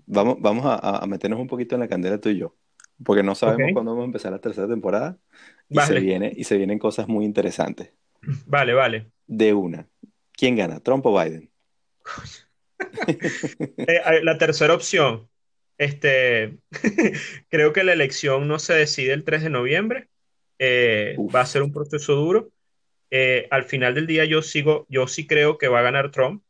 vamos, 0.07 0.37
vamos 0.41 0.65
a, 0.67 1.05
meternos 1.07 1.41
un 1.41 1.47
poquito 1.47 1.75
en 1.75 1.81
la 1.81 1.89
candela 1.89 2.21
tú 2.21 2.29
y 2.29 2.39
yo, 2.39 2.57
porque 3.05 3.23
no 3.23 3.35
sabemos 3.35 3.73
cuándo 3.73 3.93
vamos 3.93 4.05
a 4.05 4.07
empezar 4.07 4.33
la 4.33 4.41
tercera 4.41 4.69
temporada 4.69 5.19
y, 5.69 5.79
se 5.81 6.01
viene, 6.01 6.33
y 6.35 6.45
se 6.45 6.57
vienen 6.57 6.79
cosas 6.79 7.09
muy 7.09 7.25
interesantes. 7.25 7.93
Vale, 8.47 8.75
vale. 8.75 9.11
De 9.27 9.55
una. 9.55 9.87
¿Quién 10.33 10.57
gana, 10.57 10.81
Trump 10.81 11.07
o 11.07 11.19
Biden? 11.19 11.51
Eh, 13.77 14.21
la 14.23 14.39
tercera 14.39 14.75
opción. 14.75 15.29
Este, 15.79 16.59
creo 17.49 17.73
que 17.73 17.85
la 17.85 17.93
elección 17.95 18.49
no 18.49 18.59
se 18.59 18.75
decide 18.75 19.13
el 19.13 19.25
3 19.25 19.45
de 19.45 19.51
noviembre. 19.51 20.09
Eh, 20.59 21.17
va 21.35 21.41
a 21.41 21.47
ser 21.47 21.63
un 21.63 21.73
proceso 21.73 22.15
duro. 22.15 22.51
Eh, 23.11 23.49
al 23.51 23.65
final 23.65 23.95
del 23.95 24.07
día 24.07 24.25
yo 24.25 24.43
sigo, 24.43 24.87
yo 24.89 25.07
sí 25.07 25.27
creo 25.27 25.59
que 25.59 25.69
va 25.69 25.81
a 25.81 25.83
ganar 25.83 26.11
Trump, 26.11 26.43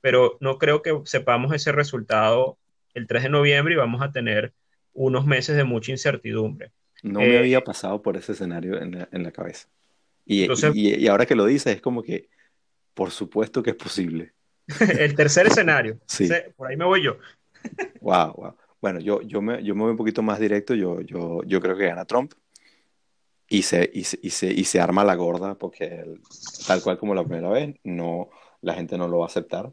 pero 0.00 0.36
no 0.40 0.58
creo 0.58 0.82
que 0.82 1.00
sepamos 1.04 1.52
ese 1.52 1.72
resultado 1.72 2.58
el 2.94 3.06
3 3.06 3.24
de 3.24 3.28
noviembre 3.30 3.74
y 3.74 3.76
vamos 3.76 4.02
a 4.02 4.12
tener 4.12 4.52
unos 4.92 5.26
meses 5.26 5.56
de 5.56 5.64
mucha 5.64 5.90
incertidumbre. 5.90 6.70
No 7.02 7.20
me 7.20 7.38
había 7.38 7.58
eh, 7.58 7.62
pasado 7.62 8.00
por 8.00 8.16
ese 8.16 8.32
escenario 8.32 8.80
en 8.80 9.22
la, 9.22 9.32
cabeza. 9.32 9.68
Y, 10.24 10.46
y, 10.72 11.06
ahora 11.08 11.26
que 11.26 11.34
lo 11.34 11.44
dices, 11.44 11.76
es 11.76 11.82
como 11.82 12.02
que, 12.02 12.28
por 12.94 13.10
supuesto 13.10 13.62
que 13.62 13.70
es 13.70 13.76
posible. 13.76 14.32
el 14.98 15.14
tercer 15.14 15.46
escenario. 15.46 15.98
Sí. 16.06 16.28
Por 16.56 16.68
ahí 16.68 16.76
me 16.76 16.84
voy 16.84 17.02
yo. 17.02 17.18
wow, 18.00 18.32
wow. 18.34 18.56
Bueno, 18.80 19.00
yo, 19.00 19.20
yo, 19.22 19.42
me, 19.42 19.62
yo 19.64 19.74
me 19.74 19.82
voy 19.82 19.90
un 19.90 19.96
poquito 19.96 20.22
más 20.22 20.38
directo. 20.38 20.74
Yo, 20.74 21.00
yo, 21.00 21.42
yo 21.44 21.60
creo 21.60 21.76
que 21.76 21.86
gana 21.86 22.04
Trump. 22.04 22.32
Y 23.48 23.62
se, 23.62 23.90
y 23.92 24.04
se, 24.04 24.18
y 24.22 24.30
se, 24.30 24.52
y 24.52 24.64
se 24.64 24.80
arma 24.80 25.04
la 25.04 25.14
gorda 25.14 25.54
porque 25.54 26.04
tal 26.66 26.82
cual 26.82 26.98
como 26.98 27.14
la 27.14 27.24
primera 27.24 27.50
vez, 27.50 27.76
no, 27.84 28.30
la 28.60 28.74
gente 28.74 28.96
no 28.96 29.08
lo 29.08 29.18
va 29.18 29.26
a 29.26 29.28
aceptar. 29.28 29.70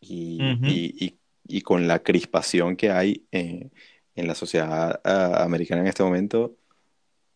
Y, 0.00 0.38
y, 0.64 1.18
y 1.46 1.60
con 1.60 1.86
la 1.86 2.00
crispación 2.00 2.76
que 2.76 2.90
hay 2.90 3.24
en, 3.30 3.72
en 4.14 4.26
la 4.26 4.34
sociedad 4.34 5.00
uh, 5.04 5.42
americana 5.42 5.82
en 5.82 5.86
este 5.86 6.02
momento, 6.02 6.56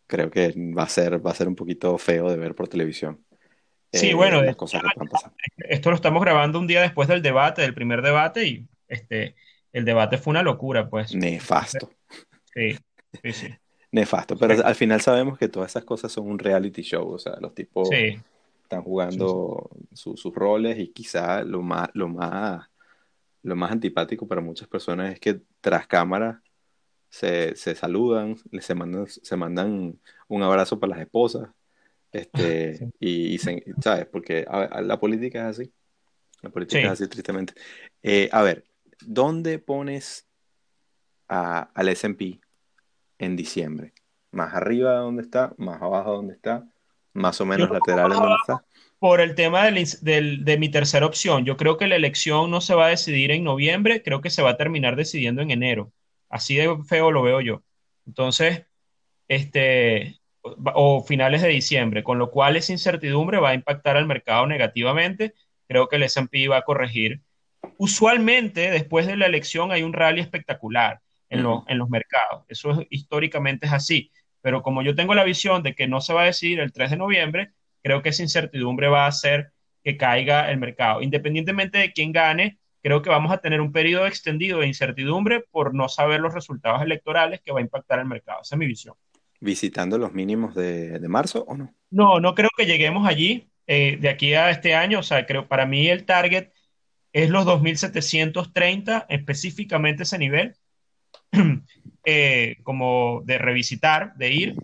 creo 0.06 0.30
que 0.30 0.52
va 0.76 0.84
a 0.84 0.88
ser, 0.88 1.24
va 1.24 1.30
a 1.30 1.34
ser 1.34 1.48
un 1.48 1.54
poquito 1.54 1.96
feo 1.98 2.30
de 2.30 2.36
ver 2.36 2.54
por 2.54 2.68
televisión. 2.68 3.24
Sí, 3.92 4.10
eh, 4.10 4.14
bueno, 4.14 4.42
las 4.42 4.56
cosas 4.56 4.82
que 4.82 4.88
puedan 4.94 5.08
pasar. 5.08 5.32
esto 5.68 5.90
lo 5.90 5.96
estamos 5.96 6.22
grabando 6.22 6.58
un 6.58 6.66
día 6.66 6.80
después 6.82 7.08
del 7.08 7.22
debate, 7.22 7.62
del 7.62 7.74
primer 7.74 8.02
debate, 8.02 8.46
y 8.46 8.66
este, 8.88 9.36
el 9.72 9.84
debate 9.84 10.18
fue 10.18 10.32
una 10.32 10.42
locura, 10.42 10.88
pues. 10.88 11.14
Nefasto. 11.14 11.90
Sí, 12.52 12.76
sí, 13.22 13.32
sí. 13.32 13.54
Nefasto, 13.92 14.36
pero 14.36 14.66
al 14.66 14.74
final 14.74 15.00
sabemos 15.00 15.38
que 15.38 15.48
todas 15.48 15.70
esas 15.70 15.84
cosas 15.84 16.10
son 16.10 16.28
un 16.28 16.38
reality 16.38 16.82
show, 16.82 17.08
o 17.08 17.18
sea, 17.18 17.36
los 17.40 17.54
tipos 17.54 17.88
están 17.92 18.82
jugando 18.82 19.70
sus 19.92 20.34
roles 20.34 20.78
y 20.78 20.88
quizá 20.88 21.42
lo 21.44 21.62
más, 21.62 21.88
lo 21.94 22.08
más, 22.08 22.68
lo 23.42 23.54
más 23.54 23.70
antipático 23.70 24.26
para 24.26 24.40
muchas 24.40 24.66
personas 24.66 25.14
es 25.14 25.20
que 25.20 25.40
tras 25.60 25.86
cámara 25.86 26.42
se, 27.08 27.54
se 27.54 27.74
saludan, 27.76 28.36
se 28.60 28.74
mandan, 28.74 29.06
se 29.06 29.36
mandan 29.36 29.98
un 30.28 30.42
abrazo 30.42 30.80
para 30.80 30.90
las 30.90 31.00
esposas, 31.00 31.48
este, 32.10 32.90
y, 33.00 33.38
¿sabes? 33.38 34.06
Porque 34.06 34.44
la 34.82 34.98
política 34.98 35.48
es 35.48 35.58
así, 35.58 35.72
la 36.42 36.50
política 36.50 36.80
es 36.80 36.90
así 36.90 37.08
tristemente. 37.08 37.54
Eh, 38.02 38.28
a 38.32 38.42
ver, 38.42 38.64
¿dónde 39.00 39.60
pones 39.60 40.26
a, 41.28 41.70
al 41.72 41.88
S&P 41.88 42.40
en 43.18 43.36
diciembre? 43.36 43.92
¿Más 44.32 44.54
arriba 44.54 44.92
de 44.92 44.98
donde 44.98 45.22
está? 45.22 45.54
¿Más 45.56 45.80
abajo 45.80 46.10
de 46.10 46.16
donde 46.16 46.34
está? 46.34 46.64
¿Más 47.12 47.40
o 47.40 47.46
menos 47.46 47.70
lateral 47.70 48.10
de 48.10 48.16
donde 48.16 48.36
está? 48.40 48.64
Por 48.98 49.20
el 49.20 49.34
tema 49.34 49.64
de 49.64 50.56
mi 50.58 50.68
tercera 50.68 51.06
opción, 51.06 51.44
yo 51.44 51.56
creo 51.56 51.76
que 51.76 51.86
la 51.86 51.96
elección 51.96 52.50
no 52.50 52.60
se 52.60 52.74
va 52.74 52.86
a 52.86 52.90
decidir 52.90 53.30
en 53.30 53.44
noviembre, 53.44 54.02
creo 54.02 54.20
que 54.20 54.30
se 54.30 54.42
va 54.42 54.50
a 54.50 54.56
terminar 54.56 54.96
decidiendo 54.96 55.42
en 55.42 55.50
enero. 55.50 55.92
Así 56.28 56.56
de 56.56 56.76
feo 56.84 57.10
lo 57.10 57.22
veo 57.22 57.40
yo. 57.40 57.62
Entonces, 58.06 58.66
este, 59.28 60.20
o 60.74 61.02
finales 61.02 61.42
de 61.42 61.48
diciembre, 61.48 62.04
con 62.04 62.18
lo 62.18 62.30
cual 62.30 62.56
esa 62.56 62.72
incertidumbre 62.72 63.38
va 63.38 63.50
a 63.50 63.54
impactar 63.54 63.96
al 63.96 64.06
mercado 64.06 64.46
negativamente. 64.46 65.34
Creo 65.68 65.88
que 65.88 65.96
el 65.96 66.04
S&P 66.04 66.48
va 66.48 66.58
a 66.58 66.62
corregir. 66.62 67.22
Usualmente, 67.78 68.70
después 68.70 69.06
de 69.06 69.16
la 69.16 69.26
elección 69.26 69.72
hay 69.72 69.82
un 69.82 69.92
rally 69.92 70.20
espectacular 70.20 71.00
en, 71.28 71.44
en 71.66 71.78
los 71.78 71.88
mercados. 71.88 72.44
Eso 72.48 72.84
históricamente 72.90 73.66
es 73.66 73.72
así. 73.72 74.10
Pero 74.40 74.62
como 74.62 74.82
yo 74.82 74.94
tengo 74.94 75.14
la 75.14 75.24
visión 75.24 75.62
de 75.62 75.74
que 75.74 75.88
no 75.88 76.00
se 76.00 76.12
va 76.12 76.22
a 76.22 76.26
decidir 76.26 76.60
el 76.60 76.72
3 76.72 76.90
de 76.90 76.96
noviembre, 76.96 77.52
creo 77.82 78.02
que 78.02 78.10
esa 78.10 78.22
incertidumbre 78.22 78.88
va 78.88 79.04
a 79.04 79.08
hacer 79.08 79.52
que 79.82 79.96
caiga 79.96 80.50
el 80.50 80.58
mercado. 80.58 81.02
Independientemente 81.02 81.78
de 81.78 81.92
quién 81.92 82.12
gane, 82.12 82.58
creo 82.82 83.02
que 83.02 83.10
vamos 83.10 83.32
a 83.32 83.38
tener 83.38 83.60
un 83.60 83.72
periodo 83.72 84.06
extendido 84.06 84.60
de 84.60 84.66
incertidumbre 84.66 85.44
por 85.50 85.74
no 85.74 85.88
saber 85.88 86.20
los 86.20 86.34
resultados 86.34 86.82
electorales 86.82 87.40
que 87.44 87.52
va 87.52 87.60
a 87.60 87.62
impactar 87.62 88.00
el 88.00 88.06
mercado. 88.06 88.40
Esa 88.42 88.54
es 88.54 88.58
mi 88.58 88.66
visión. 88.66 88.94
¿Visitando 89.40 89.98
los 89.98 90.12
mínimos 90.12 90.54
de, 90.54 90.98
marzo 91.08 91.44
o 91.46 91.56
no? 91.56 91.74
No, 91.90 92.20
no 92.20 92.34
creo 92.34 92.50
que 92.56 92.66
lleguemos 92.66 93.06
allí 93.06 93.48
eh, 93.66 93.98
de 94.00 94.08
aquí 94.08 94.34
a 94.34 94.50
este 94.50 94.74
año. 94.74 95.00
O 95.00 95.02
sea, 95.02 95.26
creo 95.26 95.46
para 95.46 95.66
mí 95.66 95.88
el 95.88 96.04
target 96.04 96.50
es 97.12 97.30
los 97.30 97.46
2.730, 97.46 99.06
específicamente 99.08 100.02
ese 100.02 100.18
nivel, 100.18 100.54
eh, 102.04 102.56
como 102.62 103.22
de 103.24 103.38
revisitar, 103.38 104.14
de 104.14 104.32
ir 104.32 104.54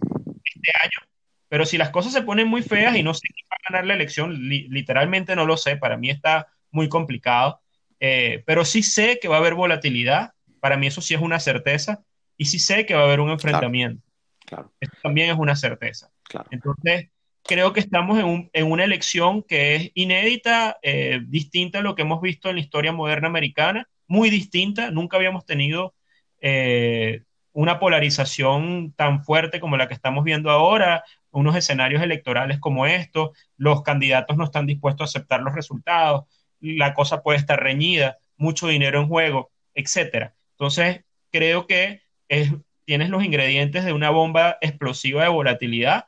este 0.45 0.73
año. 0.83 1.09
Pero 1.49 1.67
si 1.67 1.77
las 1.77 1.91
cosas 1.91 2.13
se 2.13 2.23
ponen 2.23 2.49
muy 2.49 2.63
feas 2.63 2.97
y 2.97 3.03
no 3.03 3.13
sé 3.13 3.29
quién 3.29 3.47
va 3.53 3.57
a 3.57 3.73
ganar 3.73 3.87
la 3.87 3.95
elección, 3.95 4.49
literalmente 4.49 5.37
no 5.37 5.45
lo 5.45 5.57
sé, 5.57 5.77
para 5.77 5.97
mí 5.97 6.09
está 6.09 6.49
muy 6.71 6.89
complicado. 6.89 7.61
Eh, 8.01 8.43
pero 8.47 8.65
sí 8.65 8.83
sé 8.83 9.19
que 9.21 9.29
va 9.29 9.37
a 9.37 9.39
haber 9.39 9.55
volatilidad, 9.55 10.33
para 10.61 10.77
mí 10.77 10.87
eso 10.87 11.01
sí 11.01 11.15
es 11.15 11.21
una 11.21 11.41
certeza, 11.41 12.03
y 12.37 12.47
sí 12.47 12.59
sé 12.59 12.87
que 12.87 12.95
va 12.95 13.03
a 13.03 13.05
haber 13.05 13.21
un 13.21 13.31
enfrentamiento. 13.31 14.03
Claro. 14.47 14.73
Esto 14.81 14.97
también 15.03 15.31
es 15.31 15.37
una 15.39 15.55
certeza. 15.55 16.11
Claro. 16.25 16.49
Entonces, 16.51 17.11
creo 17.45 17.73
que 17.73 17.81
estamos 17.81 18.19
en, 18.53 18.67
una 18.67 18.85
elección 18.85 19.43
que 19.43 19.75
es 19.75 19.91
inédita, 19.95 20.79
eh, 20.83 21.21
distinta 21.27 21.79
a 21.79 21.83
lo 21.83 21.95
que 21.95 22.03
hemos 22.03 22.21
visto 22.21 22.49
en 22.49 22.57
la 22.57 22.63
historia 22.63 22.93
moderna 22.93 23.29
americana, 23.29 23.89
muy 24.07 24.31
distinta, 24.31 24.91
nunca 24.91 25.17
habíamos 25.17 25.45
tenido 25.45 25.95
eh, 26.43 27.22
una 27.53 27.78
polarización 27.78 28.93
tan 28.97 29.24
fuerte 29.24 29.61
como 29.61 29.76
la 29.76 29.88
que 29.88 29.95
estamos 29.95 30.24
viendo 30.24 30.51
ahora, 30.51 31.05
unos 31.30 31.57
escenarios 31.57 32.03
electorales 32.03 32.59
como 32.59 32.86
estos, 32.86 33.30
los 33.57 33.82
candidatos 33.82 34.36
no 34.36 34.45
están 34.45 34.66
dispuestos 34.66 35.03
a 35.03 35.11
aceptar 35.11 35.40
los 35.40 35.55
resultados, 35.55 36.24
la 36.61 36.95
cosa 36.95 37.22
puede 37.22 37.38
estar 37.38 37.62
reñida, 37.62 38.18
mucho 38.36 38.68
dinero 38.68 39.01
en 39.01 39.09
juego, 39.09 39.51
etcétera. 39.74 40.34
Entonces, 40.53 41.05
creo 41.30 41.66
que 41.66 42.03
es, 42.28 42.53
tienes 42.84 43.09
los 43.09 43.24
ingredientes 43.24 43.84
de 43.84 43.93
una 43.93 44.11
bomba 44.11 44.59
explosiva 44.61 45.22
de 45.22 45.28
volatilidad, 45.28 46.07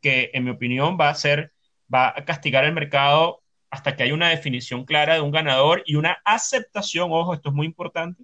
que 0.00 0.30
en 0.34 0.44
mi 0.44 0.50
opinión 0.50 0.98
va 1.00 1.08
a 1.08 1.14
ser, 1.14 1.52
va 1.92 2.08
a 2.16 2.24
castigar 2.24 2.64
el 2.64 2.72
mercado 2.72 3.42
hasta 3.70 3.96
que 3.96 4.02
haya 4.02 4.14
una 4.14 4.28
definición 4.28 4.84
clara 4.84 5.14
de 5.14 5.20
un 5.20 5.30
ganador 5.30 5.82
y 5.86 5.94
una 5.94 6.18
aceptación, 6.24 7.10
ojo, 7.12 7.32
esto 7.32 7.50
es 7.50 7.54
muy 7.54 7.66
importante, 7.66 8.22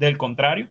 del 0.00 0.18
contrario. 0.18 0.70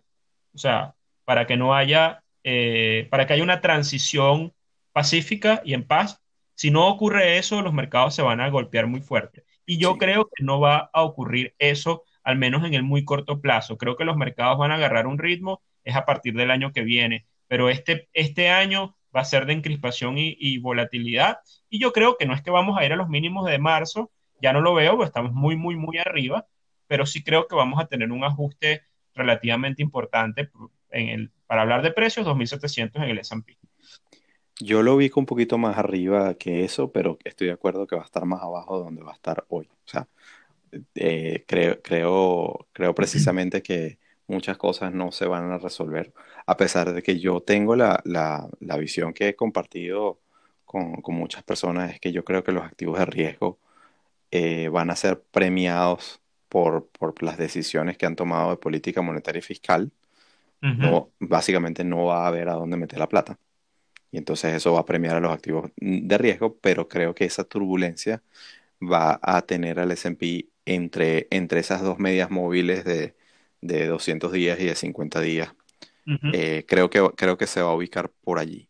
O 0.54 0.58
sea, 0.58 0.94
para 1.24 1.46
que 1.46 1.56
no 1.56 1.74
haya, 1.74 2.24
eh, 2.44 3.06
para 3.10 3.26
que 3.26 3.34
haya 3.34 3.42
una 3.42 3.60
transición 3.60 4.52
pacífica 4.92 5.62
y 5.64 5.74
en 5.74 5.86
paz. 5.86 6.20
Si 6.54 6.70
no 6.70 6.88
ocurre 6.88 7.38
eso, 7.38 7.62
los 7.62 7.72
mercados 7.72 8.14
se 8.14 8.22
van 8.22 8.40
a 8.40 8.50
golpear 8.50 8.86
muy 8.86 9.00
fuerte. 9.00 9.44
Y 9.64 9.78
yo 9.78 9.96
creo 9.96 10.28
que 10.34 10.44
no 10.44 10.60
va 10.60 10.90
a 10.92 11.02
ocurrir 11.02 11.54
eso, 11.58 12.04
al 12.24 12.36
menos 12.36 12.64
en 12.64 12.74
el 12.74 12.82
muy 12.82 13.04
corto 13.04 13.40
plazo. 13.40 13.78
Creo 13.78 13.96
que 13.96 14.04
los 14.04 14.16
mercados 14.16 14.58
van 14.58 14.72
a 14.72 14.74
agarrar 14.74 15.06
un 15.06 15.18
ritmo, 15.18 15.62
es 15.84 15.96
a 15.96 16.04
partir 16.04 16.34
del 16.34 16.50
año 16.50 16.72
que 16.72 16.82
viene. 16.82 17.26
Pero 17.46 17.70
este, 17.70 18.08
este 18.12 18.50
año 18.50 18.96
va 19.14 19.20
a 19.22 19.24
ser 19.24 19.46
de 19.46 19.54
encrispación 19.54 20.16
y, 20.18 20.58
volatilidad. 20.58 21.38
Y 21.68 21.80
yo 21.80 21.92
creo 21.92 22.16
que 22.18 22.26
no 22.26 22.34
es 22.34 22.42
que 22.42 22.50
vamos 22.50 22.76
a 22.78 22.84
ir 22.84 22.92
a 22.92 22.96
los 22.96 23.08
mínimos 23.08 23.46
de 23.46 23.58
marzo, 23.58 24.10
ya 24.42 24.52
no 24.52 24.60
lo 24.60 24.74
veo, 24.74 24.96
pues 24.96 25.08
estamos 25.08 25.32
muy, 25.32 25.56
muy, 25.56 25.76
muy 25.76 25.98
arriba, 25.98 26.46
pero 26.86 27.06
sí 27.06 27.22
creo 27.22 27.46
que 27.46 27.54
vamos 27.54 27.80
a 27.80 27.86
tener 27.86 28.10
un 28.12 28.24
ajuste 28.24 28.82
relativamente 29.14 29.82
importante 29.82 30.50
en 30.90 31.08
el, 31.08 31.30
para 31.46 31.62
hablar 31.62 31.82
de 31.82 31.92
precios, 31.92 32.26
2.700 32.26 32.96
en 32.96 33.10
el 33.10 33.18
S&P. 33.18 33.56
Yo 34.60 34.82
lo 34.82 34.94
ubico 34.94 35.20
un 35.20 35.26
poquito 35.26 35.56
más 35.56 35.78
arriba 35.78 36.34
que 36.34 36.64
eso, 36.64 36.92
pero 36.92 37.18
estoy 37.24 37.46
de 37.46 37.54
acuerdo 37.54 37.86
que 37.86 37.96
va 37.96 38.02
a 38.02 38.04
estar 38.04 38.24
más 38.26 38.42
abajo 38.42 38.78
de 38.78 38.84
donde 38.84 39.02
va 39.02 39.12
a 39.12 39.14
estar 39.14 39.44
hoy. 39.48 39.68
O 39.72 39.88
sea, 39.88 40.06
eh, 40.94 41.44
creo, 41.46 41.80
creo, 41.82 42.68
creo 42.72 42.94
precisamente 42.94 43.62
que 43.62 43.98
muchas 44.26 44.56
cosas 44.58 44.92
no 44.92 45.12
se 45.12 45.26
van 45.26 45.50
a 45.50 45.58
resolver, 45.58 46.12
a 46.46 46.56
pesar 46.56 46.92
de 46.92 47.02
que 47.02 47.18
yo 47.18 47.40
tengo 47.40 47.74
la, 47.76 48.00
la, 48.04 48.76
visión 48.78 49.12
que 49.12 49.28
he 49.28 49.36
compartido 49.36 50.20
con, 50.64 51.02
con, 51.02 51.16
muchas 51.16 51.42
personas, 51.42 51.92
es 51.92 52.00
que 52.00 52.12
yo 52.12 52.24
creo 52.24 52.44
que 52.44 52.52
los 52.52 52.64
activos 52.64 52.98
de 52.98 53.06
riesgo 53.06 53.58
eh, 54.30 54.68
van 54.68 54.90
a 54.90 54.96
ser 54.96 55.22
premiados 55.22 56.22
por, 56.50 56.88
por, 56.90 57.22
las 57.22 57.38
decisiones 57.38 57.96
que 57.96 58.06
han 58.06 58.16
tomado 58.16 58.50
de 58.50 58.58
política 58.58 59.02
monetaria 59.02 59.40
y 59.40 59.42
fiscal. 59.42 59.90
no, 60.60 61.10
básicamente 61.20 61.84
no 61.84 62.04
va 62.06 62.24
a 62.24 62.28
haber 62.28 62.50
a 62.50 62.54
dónde 62.54 62.76
meter 62.76 62.98
la 62.98 63.08
plata 63.08 63.38
y 64.10 64.18
entonces 64.18 64.54
eso 64.54 64.72
va 64.72 64.80
a 64.80 64.84
premiar 64.84 65.16
a 65.16 65.20
los 65.20 65.32
activos 65.32 65.70
de 65.76 66.18
riesgo, 66.18 66.58
pero 66.60 66.88
creo 66.88 67.14
que 67.14 67.24
esa 67.24 67.44
turbulencia 67.44 68.22
va 68.80 69.20
a 69.22 69.42
tener 69.42 69.78
al 69.78 69.92
S&P 69.92 70.48
entre, 70.64 71.28
entre 71.30 71.60
esas 71.60 71.82
dos 71.82 71.98
medias 71.98 72.30
móviles 72.30 72.84
de, 72.84 73.14
de 73.60 73.86
200 73.86 74.32
días 74.32 74.58
y 74.60 74.66
de 74.66 74.74
50 74.74 75.20
días. 75.20 75.54
Eh, 76.32 76.64
creo, 76.66 76.90
que, 76.90 77.08
creo 77.16 77.36
que 77.38 77.46
se 77.46 77.62
va 77.62 77.70
a 77.70 77.74
ubicar 77.74 78.10
por 78.10 78.40
allí. 78.40 78.68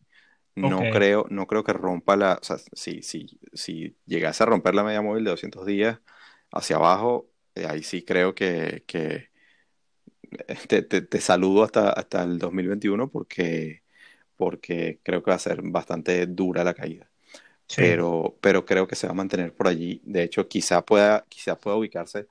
No, 0.53 0.79
creo, 0.91 1.25
no 1.29 1.47
creo 1.47 1.63
que 1.63 1.73
rompa 1.73 2.15
la... 2.15 2.37
O 2.39 2.43
sea, 2.43 2.57
si, 2.73 3.01
si, 3.01 3.39
si 3.53 3.95
llegase 4.05 4.43
a 4.43 4.45
romper 4.45 4.75
la 4.75 4.83
media 4.83 5.01
móvil 5.01 5.23
de 5.23 5.31
200 5.31 5.65
días 5.65 5.99
hacia 6.51 6.75
abajo, 6.75 7.30
ahí 7.55 7.83
sí 7.83 8.03
creo 8.03 8.33
que, 8.35 8.83
que 8.87 9.29
eh, 10.31 10.55
te, 10.67 10.81
te, 10.83 11.01
te, 11.01 11.21
saludo 11.21 11.63
hasta, 11.63 11.91
hasta 11.91 12.23
el 12.23 12.39
2021 12.39 13.09
porque 13.09 13.81
porque 14.41 14.99
creo 15.03 15.21
que 15.21 15.29
va 15.29 15.35
a 15.35 15.39
ser 15.39 15.61
bastante 15.61 16.25
dura 16.25 16.63
la 16.63 16.73
caída. 16.73 17.07
Pero, 17.75 18.35
pero 18.41 18.65
creo 18.65 18.87
que 18.87 18.95
se 18.95 19.05
va 19.05 19.11
a 19.11 19.15
mantener 19.15 19.53
por 19.53 19.67
allí. 19.67 20.01
De 20.03 20.23
hecho, 20.23 20.47
quizá 20.47 20.83
pueda, 20.83 21.25
quizá 21.29 21.59
pueda 21.59 21.77
ubicarse 21.77 22.25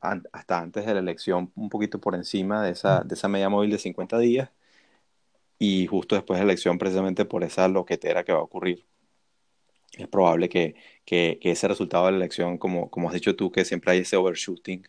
hasta 0.00 0.58
antes 0.58 0.86
de 0.86 0.94
la 0.94 1.00
elección 1.00 1.52
un 1.54 1.68
poquito 1.68 2.00
por 2.00 2.14
encima 2.14 2.62
de 2.64 2.70
esa, 2.72 3.02
de 3.04 3.14
esa 3.14 3.28
media 3.28 3.50
móvil 3.50 3.70
de 3.70 3.78
50 3.78 4.18
días 4.18 4.50
y 5.58 5.86
justo 5.86 6.14
después 6.14 6.38
de 6.38 6.46
la 6.46 6.52
elección 6.52 6.78
precisamente 6.78 7.26
por 7.26 7.44
esa 7.44 7.68
loquetera 7.68 8.24
que 8.24 8.32
va 8.32 8.38
a 8.38 8.42
ocurrir. 8.42 8.86
Es 9.92 10.08
probable 10.08 10.48
que, 10.48 10.74
que, 11.04 11.38
que 11.40 11.52
ese 11.52 11.68
resultado 11.68 12.06
de 12.06 12.12
la 12.12 12.18
elección, 12.18 12.58
como, 12.58 12.90
como 12.90 13.08
has 13.08 13.14
dicho 13.14 13.36
tú, 13.36 13.52
que 13.52 13.64
siempre 13.64 13.92
hay 13.92 13.98
ese 14.00 14.16
overshooting 14.16 14.86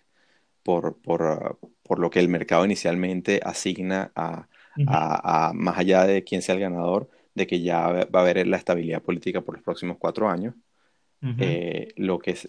por, 0.63 0.97
por, 1.01 1.59
por 1.83 1.99
lo 1.99 2.09
que 2.09 2.19
el 2.19 2.29
mercado 2.29 2.65
inicialmente 2.65 3.39
asigna 3.43 4.11
a, 4.15 4.47
a, 4.87 5.51
más 5.53 5.77
allá 5.77 6.05
de 6.05 6.23
quién 6.23 6.41
sea 6.41 6.55
el 6.55 6.61
ganador, 6.61 7.09
de 7.35 7.47
que 7.47 7.61
ya 7.61 7.87
va 7.87 8.19
a 8.19 8.21
haber 8.21 8.47
la 8.47 8.57
estabilidad 8.57 9.01
política 9.01 9.41
por 9.41 9.55
los 9.55 9.63
próximos 9.63 9.97
cuatro 9.97 10.29
años. 10.29 10.55
Eh, 11.39 11.91
lo 11.95 12.19
que 12.19 12.31
es 12.31 12.47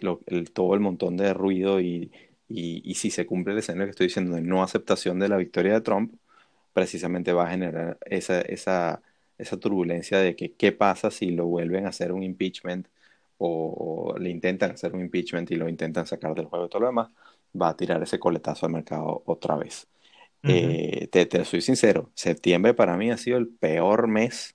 todo 0.52 0.74
el 0.74 0.80
montón 0.80 1.16
de 1.16 1.32
ruido 1.32 1.80
y, 1.80 2.12
y, 2.48 2.94
si 2.94 3.10
se 3.10 3.24
cumple 3.24 3.54
el 3.54 3.60
escenario 3.60 3.86
que 3.86 3.90
estoy 3.92 4.08
diciendo 4.08 4.36
de 4.36 4.42
no 4.42 4.62
aceptación 4.62 5.18
de 5.18 5.28
la 5.28 5.38
victoria 5.38 5.72
de 5.72 5.80
Trump, 5.80 6.14
precisamente 6.74 7.32
va 7.32 7.46
a 7.46 7.50
generar 7.50 7.98
esa, 8.04 8.42
esa, 8.42 9.02
esa 9.38 9.56
turbulencia 9.58 10.18
de 10.18 10.36
que 10.36 10.52
qué 10.52 10.72
pasa 10.72 11.10
si 11.10 11.30
lo 11.30 11.46
vuelven 11.46 11.86
a 11.86 11.88
hacer 11.88 12.12
un 12.12 12.22
impeachment 12.22 12.86
o, 13.39 14.14
le 14.18 14.30
intentan 14.30 14.72
hacer 14.72 14.95
un 14.95 15.01
impeachment 15.01 15.51
y 15.51 15.57
lo 15.57 15.68
intentan 15.68 16.07
sacar 16.07 16.34
del 16.34 16.47
juego 16.47 16.66
y 16.66 16.68
todo 16.68 16.80
lo 16.80 16.87
demás, 16.89 17.11
va 17.61 17.70
a 17.70 17.76
tirar 17.76 18.03
ese 18.03 18.18
coletazo 18.18 18.66
al 18.66 18.72
mercado 18.72 19.22
otra 19.26 19.57
vez. 19.57 19.87
Eh, 20.49 21.09
te, 21.11 21.26
te, 21.26 21.45
soy 21.45 21.61
sincero, 21.61 22.11
septiembre 22.14 22.72
para 22.72 22.97
mí 22.97 23.11
ha 23.11 23.16
sido 23.16 23.37
el 23.37 23.49
peor 23.49 24.07
mes 24.07 24.55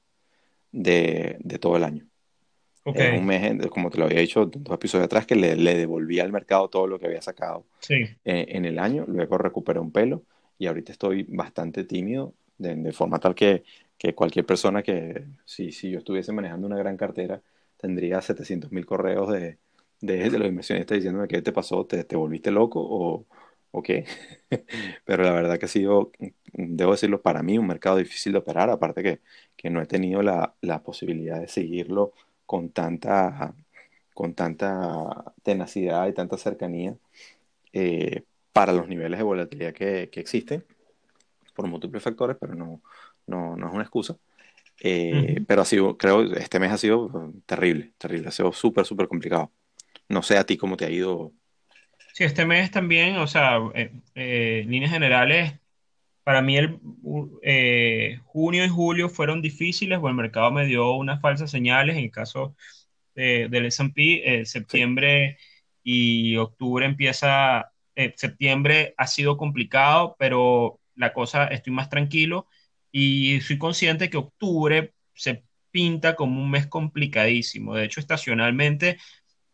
de, 0.72 1.36
de 1.40 1.60
todo 1.60 1.76
el 1.76 1.84
año. 1.84 2.06
Okay. 2.84 3.20
un 3.20 3.26
mes, 3.28 3.68
como 3.68 3.92
te 3.92 4.00
lo 4.00 4.06
había 4.06 4.22
dicho 4.22 4.48
dos 4.48 4.74
episodios 4.74 5.06
atrás, 5.06 5.28
que 5.28 5.36
le, 5.36 5.56
le 5.56 5.76
devolvía 5.76 6.24
al 6.24 6.32
mercado 6.32 6.68
todo 6.68 6.88
lo 6.88 6.98
que 6.98 7.06
había 7.06 7.22
sacado 7.22 7.66
sí. 7.80 8.06
en 8.24 8.66
el 8.66 8.80
año, 8.80 9.06
luego 9.08 9.38
recuperé 9.38 9.80
un 9.80 9.92
pelo 9.92 10.24
y 10.62 10.68
ahorita 10.68 10.92
estoy 10.92 11.24
bastante 11.24 11.84
tímido, 11.84 12.34
de, 12.60 12.76
de 12.76 12.92
forma 12.92 13.20
tal 13.20 13.34
que, 13.34 13.64
que, 13.98 14.14
cualquier 14.14 14.46
persona 14.46 14.84
que, 14.84 15.26
si, 15.44 15.72
si 15.72 15.90
yo 15.90 15.98
estuviese 15.98 16.32
manejando 16.32 16.68
una 16.68 16.78
gran 16.78 16.98
cartera, 16.98 17.42
tendría 17.82 18.22
700 18.22 18.72
mil 18.72 18.86
correos 18.86 19.32
de, 19.32 19.58
de, 20.02 20.30
de, 20.30 20.40
los 20.40 20.48
inversionistas 20.48 20.98
diciéndome 20.98 21.28
qué 21.28 21.42
te 21.42 21.52
pasó, 21.52 21.86
te, 21.86 22.04
te 22.04 22.16
volviste 22.16 22.52
loco 22.52 22.80
o, 22.82 23.26
o 23.72 23.84
qué. 23.84 24.06
Pero 25.06 25.24
la 25.24 25.32
verdad 25.32 25.60
que 25.60 25.66
ha 25.66 25.70
sido, 25.70 26.12
debo 26.54 26.92
decirlo, 26.94 27.22
para 27.22 27.44
mí 27.44 27.58
un 27.58 27.68
mercado 27.68 27.98
difícil 27.98 28.34
de 28.34 28.40
operar, 28.40 28.70
aparte 28.70 29.04
que, 29.04 29.22
que 29.58 29.70
no 29.70 29.82
he 29.82 29.86
tenido 29.88 30.22
la, 30.22 30.56
la 30.62 30.84
posibilidad 30.84 31.40
de 31.40 31.48
seguirlo 31.48 32.14
con 32.46 32.70
tanta, 32.70 33.56
con 34.14 34.34
tanta 34.36 35.34
tenacidad 35.44 36.08
y 36.08 36.14
tanta 36.14 36.38
cercanía 36.38 36.96
eh, 37.74 38.24
para 38.54 38.74
los 38.74 38.88
niveles 38.88 39.20
de 39.20 39.24
volatilidad 39.24 39.74
que, 39.74 40.10
que, 40.12 40.20
existen 40.20 40.66
por 41.56 41.68
múltiples 41.68 42.04
factores, 42.04 42.38
pero 42.40 42.56
no, 42.56 42.82
no, 43.28 43.56
no 43.56 43.68
es 43.68 43.74
una 43.74 43.84
excusa. 43.84 44.18
Eh, 44.84 45.14
uh 45.14 45.18
-huh. 45.18 45.46
Pero 45.48 45.62
ha 45.62 45.66
sido, 45.66 45.98
creo, 45.98 46.24
este 46.36 46.60
mes 46.60 46.72
ha 46.72 46.78
sido 46.78 47.34
terrible, 47.46 47.94
terrible, 47.98 48.28
ha 48.30 48.32
sido 48.32 48.52
súper, 48.52 48.86
súper 48.86 49.08
complicado. 49.08 49.52
No 50.10 50.24
sé 50.24 50.38
a 50.38 50.46
ti 50.46 50.58
cómo 50.58 50.76
te 50.78 50.86
ha 50.86 50.90
ido. 50.90 51.34
Sí, 52.14 52.24
este 52.24 52.46
mes 52.46 52.72
también, 52.72 53.18
o 53.18 53.28
sea, 53.28 53.60
eh, 53.76 53.92
eh, 54.16 54.66
líneas 54.68 54.92
generales, 54.92 55.54
para 56.24 56.42
mí 56.42 56.58
el 56.58 56.80
eh, 57.44 58.20
junio 58.26 58.66
y 58.66 58.70
julio 58.70 59.10
fueron 59.10 59.42
difíciles, 59.42 60.00
o 60.02 60.08
el 60.08 60.16
mercado 60.16 60.52
me 60.52 60.66
dio 60.66 60.92
unas 60.94 61.22
falsas 61.22 61.52
señales, 61.52 61.96
en 61.98 62.06
el 62.06 62.12
caso 62.12 62.56
de, 63.16 63.48
del 63.50 63.66
S&P, 63.68 64.42
eh, 64.42 64.46
septiembre 64.46 65.38
sí. 65.84 66.34
y 66.34 66.38
octubre 66.38 66.86
empieza, 66.86 67.72
eh, 67.96 68.14
septiembre 68.18 68.94
ha 68.98 69.08
sido 69.08 69.38
complicado, 69.38 70.16
pero 70.20 70.80
la 70.96 71.14
cosa, 71.14 71.48
estoy 71.48 71.74
más 71.74 71.90
tranquilo 71.90 72.48
y 72.92 73.42
soy 73.42 73.58
consciente 73.58 74.10
que 74.10 74.18
octubre 74.18 74.94
se 75.14 75.44
pinta 75.72 76.16
como 76.16 76.42
un 76.42 76.52
mes 76.52 76.68
complicadísimo, 76.68 77.76
de 77.76 77.86
hecho 77.86 78.00
estacionalmente 78.00 78.98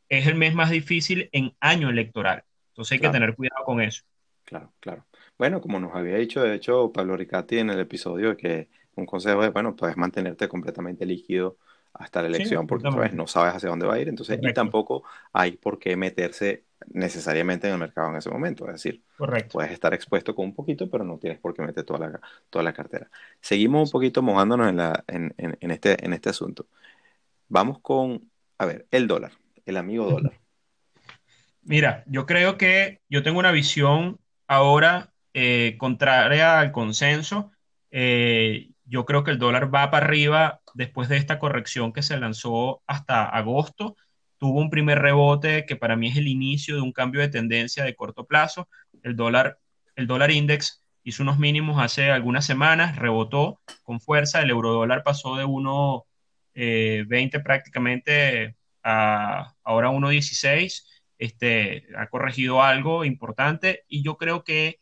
es 0.09 0.27
el 0.27 0.35
mes 0.35 0.55
más 0.55 0.71
difícil 0.71 1.29
en 1.31 1.53
año 1.59 1.89
electoral, 1.89 2.43
entonces 2.69 2.93
hay 2.93 2.99
claro. 2.99 3.11
que 3.11 3.19
tener 3.19 3.35
cuidado 3.35 3.65
con 3.65 3.81
eso. 3.81 4.03
Claro, 4.43 4.71
claro. 4.79 5.05
Bueno, 5.37 5.59
como 5.59 5.79
nos 5.79 5.93
había 5.93 6.15
dicho, 6.15 6.41
de 6.41 6.55
hecho, 6.55 6.91
Pablo 6.93 7.17
Ricati 7.17 7.59
en 7.59 7.69
el 7.69 7.79
episodio, 7.79 8.37
que 8.37 8.69
un 8.95 9.05
consejo 9.05 9.43
es, 9.43 9.51
bueno, 9.51 9.75
puedes 9.75 9.97
mantenerte 9.97 10.47
completamente 10.47 11.05
líquido 11.05 11.57
hasta 11.93 12.21
la 12.21 12.29
elección, 12.29 12.61
sí, 12.61 12.67
porque 12.67 12.89
¿sabes? 12.89 13.13
no 13.13 13.27
sabes 13.27 13.55
hacia 13.55 13.69
dónde 13.69 13.87
va 13.87 13.95
a 13.95 13.99
ir, 13.99 14.07
entonces, 14.07 14.39
y 14.41 14.53
tampoco 14.53 15.03
hay 15.33 15.51
por 15.57 15.79
qué 15.79 15.95
meterse 15.97 16.63
necesariamente 16.87 17.67
en 17.67 17.73
el 17.73 17.79
mercado 17.79 18.09
en 18.09 18.17
ese 18.17 18.29
momento, 18.29 18.65
es 18.67 18.73
decir, 18.73 19.03
Correcto. 19.17 19.53
puedes 19.53 19.71
estar 19.71 19.93
expuesto 19.93 20.35
con 20.35 20.45
un 20.45 20.55
poquito, 20.55 20.89
pero 20.89 21.03
no 21.03 21.17
tienes 21.17 21.39
por 21.39 21.53
qué 21.53 21.61
meter 21.61 21.83
toda 21.83 22.07
la, 22.07 22.21
toda 22.49 22.63
la 22.63 22.73
cartera. 22.73 23.09
Seguimos 23.41 23.89
un 23.89 23.91
poquito 23.91 24.21
mojándonos 24.21 24.69
en, 24.69 24.77
la, 24.77 25.03
en, 25.07 25.33
en, 25.37 25.57
en, 25.59 25.71
este, 25.71 26.03
en 26.05 26.13
este 26.13 26.29
asunto. 26.29 26.67
Vamos 27.47 27.79
con, 27.79 28.29
a 28.57 28.65
ver, 28.65 28.87
el 28.91 29.07
dólar, 29.07 29.31
el 29.65 29.77
amigo 29.77 30.09
dólar. 30.09 30.33
Mira, 31.63 32.03
yo 32.07 32.25
creo 32.25 32.57
que 32.57 33.01
yo 33.09 33.23
tengo 33.23 33.39
una 33.39 33.51
visión 33.51 34.19
ahora 34.47 35.11
eh, 35.33 35.75
contraria 35.77 36.59
al 36.59 36.71
consenso. 36.71 37.51
Eh, 37.91 38.69
yo 38.85 39.05
creo 39.05 39.23
que 39.23 39.31
el 39.31 39.39
dólar 39.39 39.73
va 39.73 39.91
para 39.91 40.05
arriba 40.05 40.61
después 40.73 41.09
de 41.09 41.17
esta 41.17 41.39
corrección 41.39 41.91
que 41.91 42.03
se 42.03 42.17
lanzó 42.17 42.81
hasta 42.87 43.25
agosto. 43.25 43.97
Tuvo 44.37 44.59
un 44.59 44.69
primer 44.69 44.99
rebote 44.99 45.65
que 45.65 45.75
para 45.75 45.95
mí 45.95 46.07
es 46.07 46.17
el 46.17 46.27
inicio 46.27 46.75
de 46.75 46.81
un 46.81 46.91
cambio 46.91 47.21
de 47.21 47.29
tendencia 47.29 47.83
de 47.83 47.95
corto 47.95 48.25
plazo. 48.25 48.67
El 49.03 49.15
dólar, 49.15 49.59
el 49.95 50.07
dólar 50.07 50.31
index 50.31 50.83
hizo 51.03 51.23
unos 51.23 51.39
mínimos 51.39 51.81
hace 51.81 52.11
algunas 52.11 52.45
semanas, 52.45 52.97
rebotó 52.97 53.61
con 53.83 53.99
fuerza. 53.99 54.41
El 54.41 54.49
eurodólar 54.49 55.03
pasó 55.03 55.35
de 55.37 55.45
1.20 55.45 56.05
eh, 56.55 57.39
prácticamente 57.43 58.55
a 58.83 59.55
ahora 59.63 59.89
1.16. 59.89 60.83
Este, 61.17 61.87
ha 61.97 62.07
corregido 62.07 62.61
algo 62.61 63.03
importante 63.03 63.85
y 63.87 64.03
yo 64.03 64.17
creo 64.17 64.43
que 64.43 64.79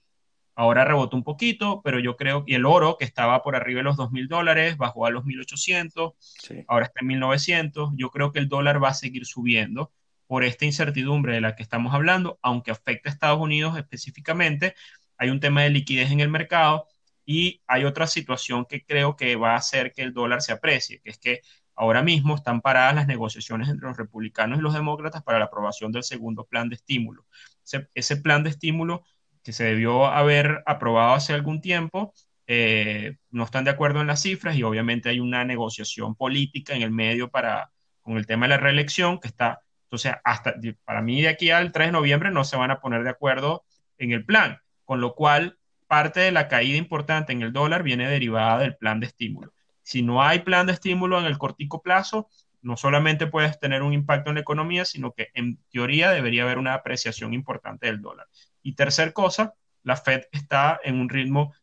Ahora 0.56 0.86
rebotó 0.86 1.18
un 1.18 1.24
poquito, 1.24 1.82
pero 1.84 1.99
yo 1.99 2.16
creo 2.16 2.45
que 2.45 2.56
el 2.56 2.66
oro, 2.66 2.95
que 2.97 3.03
estaba 3.03 3.43
por 3.43 3.58
arriba 3.58 3.80
de 3.80 3.84
los 3.84 3.97
2.000 3.97 4.30
dólares, 4.30 4.78
bajó 4.78 5.06
a 5.06 5.10
los 5.10 5.26
1.800, 5.26 6.14
sí. 6.18 6.64
ahora 6.68 6.86
está 6.86 7.01
en 7.01 7.10
1.900. 7.10 7.91
Yo 7.97 8.10
creo 8.10 8.32
que 8.32 8.39
el 8.39 8.47
dólar 8.47 8.82
va 8.82 8.89
a 8.89 8.93
seguir 8.93 9.26
subiendo 9.26 9.91
por 10.28 10.43
esta 10.43 10.66
incertidumbre 10.66 11.34
de 11.34 11.41
la 11.41 11.56
que 11.56 11.64
estamos 11.64 11.93
hablando, 11.93 12.39
aunque 12.41 12.72
afecta 12.72 13.10
a 13.10 13.14
Estados 13.14 13.39
Unidos 13.39 13.78
específicamente. 13.78 14.76
Hay 15.18 15.30
un 15.30 15.41
tema 15.41 15.64
de 15.64 15.70
liquidez 15.70 16.12
en 16.12 16.22
el 16.22 16.30
mercado 16.30 16.88
y 17.26 17.62
hay 17.68 17.84
otra 17.84 18.08
situación 18.08 18.66
que 18.66 18.86
creo 18.86 19.16
que 19.16 19.36
va 19.36 19.53
a 19.53 19.58
hacer 19.58 19.91
que 19.91 20.03
el 20.03 20.14
dólar 20.14 20.41
se 20.41 20.53
aprecie, 20.53 21.01
que 21.01 21.10
es 21.10 21.18
que 21.18 21.41
ahora 21.76 22.01
mismo 22.01 22.36
están 22.36 22.62
paradas 22.62 22.95
las 22.95 23.08
negociaciones 23.08 23.68
entre 23.68 23.88
los 23.88 23.97
republicanos 23.97 24.60
y 24.60 24.62
los 24.62 24.74
demócratas 24.74 25.22
para 25.24 25.39
la 25.39 25.45
aprobación 25.45 25.91
del 25.91 26.03
segundo 26.03 26.45
plan 26.45 26.70
de 26.70 26.76
estímulo. 26.76 27.26
Ese, 27.64 27.89
ese 27.93 28.18
plan 28.18 28.43
de 28.43 28.51
estímulo 28.51 29.03
que 29.46 29.54
se 29.54 29.64
debió 29.64 30.08
haber 30.08 30.64
aprobado 30.66 31.14
hace 31.14 31.34
algún 31.34 31.62
tiempo, 31.62 32.14
eh, 32.48 33.18
no 33.30 33.43
están 33.43 33.64
de 33.64 33.72
acuerdo 33.72 34.02
en 34.02 34.08
las 34.08 34.24
cifras 34.24 34.58
y 34.58 34.64
obviamente 34.64 35.10
hay 35.10 35.20
una 35.20 35.46
negociación 35.46 36.16
política 36.16 36.74
en 36.76 36.82
el 36.82 36.91
medio 36.91 37.30
para, 37.30 37.72
con 38.02 38.18
el 38.18 38.26
tema 38.26 38.48
de 38.48 38.50
la 38.50 38.58
reelección 38.58 39.20
que 39.20 39.28
está, 39.28 39.62
entonces, 39.84 40.14
hasta 40.24 40.56
para 40.84 41.02
mí 41.04 41.22
de 41.22 41.28
aquí 41.30 41.52
al 41.52 41.72
3 41.72 41.89
de 41.89 41.91
noviembre 41.91 42.32
no 42.32 42.43
se 42.43 42.58
van 42.58 42.72
a 42.72 42.82
poner 42.82 43.04
de 43.04 43.12
acuerdo 43.12 43.64
en 44.00 44.12
el 44.12 44.26
plan, 44.26 44.58
con 44.84 45.00
lo 45.00 45.14
cual 45.14 45.60
parte 45.88 46.22
de 46.22 46.32
la 46.32 46.48
caída 46.48 46.78
importante 46.78 47.32
en 47.32 47.43
el 47.43 47.54
dólar 47.54 47.84
viene 47.84 48.10
derivada 48.10 48.60
del 48.60 48.76
plan 48.76 49.00
de 49.00 49.06
estímulo. 49.06 49.54
Si 49.84 50.02
no 50.02 50.24
hay 50.24 50.39
plan 50.39 50.66
de 50.66 50.74
estímulo 50.74 51.20
en 51.20 51.26
el 51.26 51.38
cortico 51.38 51.84
plazo, 51.84 52.30
no 52.64 52.78
solamente 52.78 53.28
puedes 53.28 53.60
tener 53.60 53.84
un 53.84 53.93
impacto 53.93 54.32
en 54.32 54.36
la 54.36 54.41
economía, 54.41 54.86
sino 54.86 55.14
que 55.14 55.30
en 55.36 55.60
teoría 55.72 56.10
debería 56.10 56.43
haber 56.43 56.58
una 56.58 56.74
apreciación 56.74 57.36
importante 57.36 57.86
del 57.86 58.02
dólar. 58.02 58.26
Y 58.66 58.74
tercer 58.74 59.13
cosa, 59.13 59.53
la 59.84 59.95
Fed 59.95 60.24
está 60.32 60.80
en 60.84 60.99
un 60.99 61.07
ritmo 61.07 61.53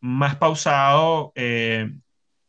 más 0.00 0.36
pausado 0.36 1.32
eh, 1.34 1.90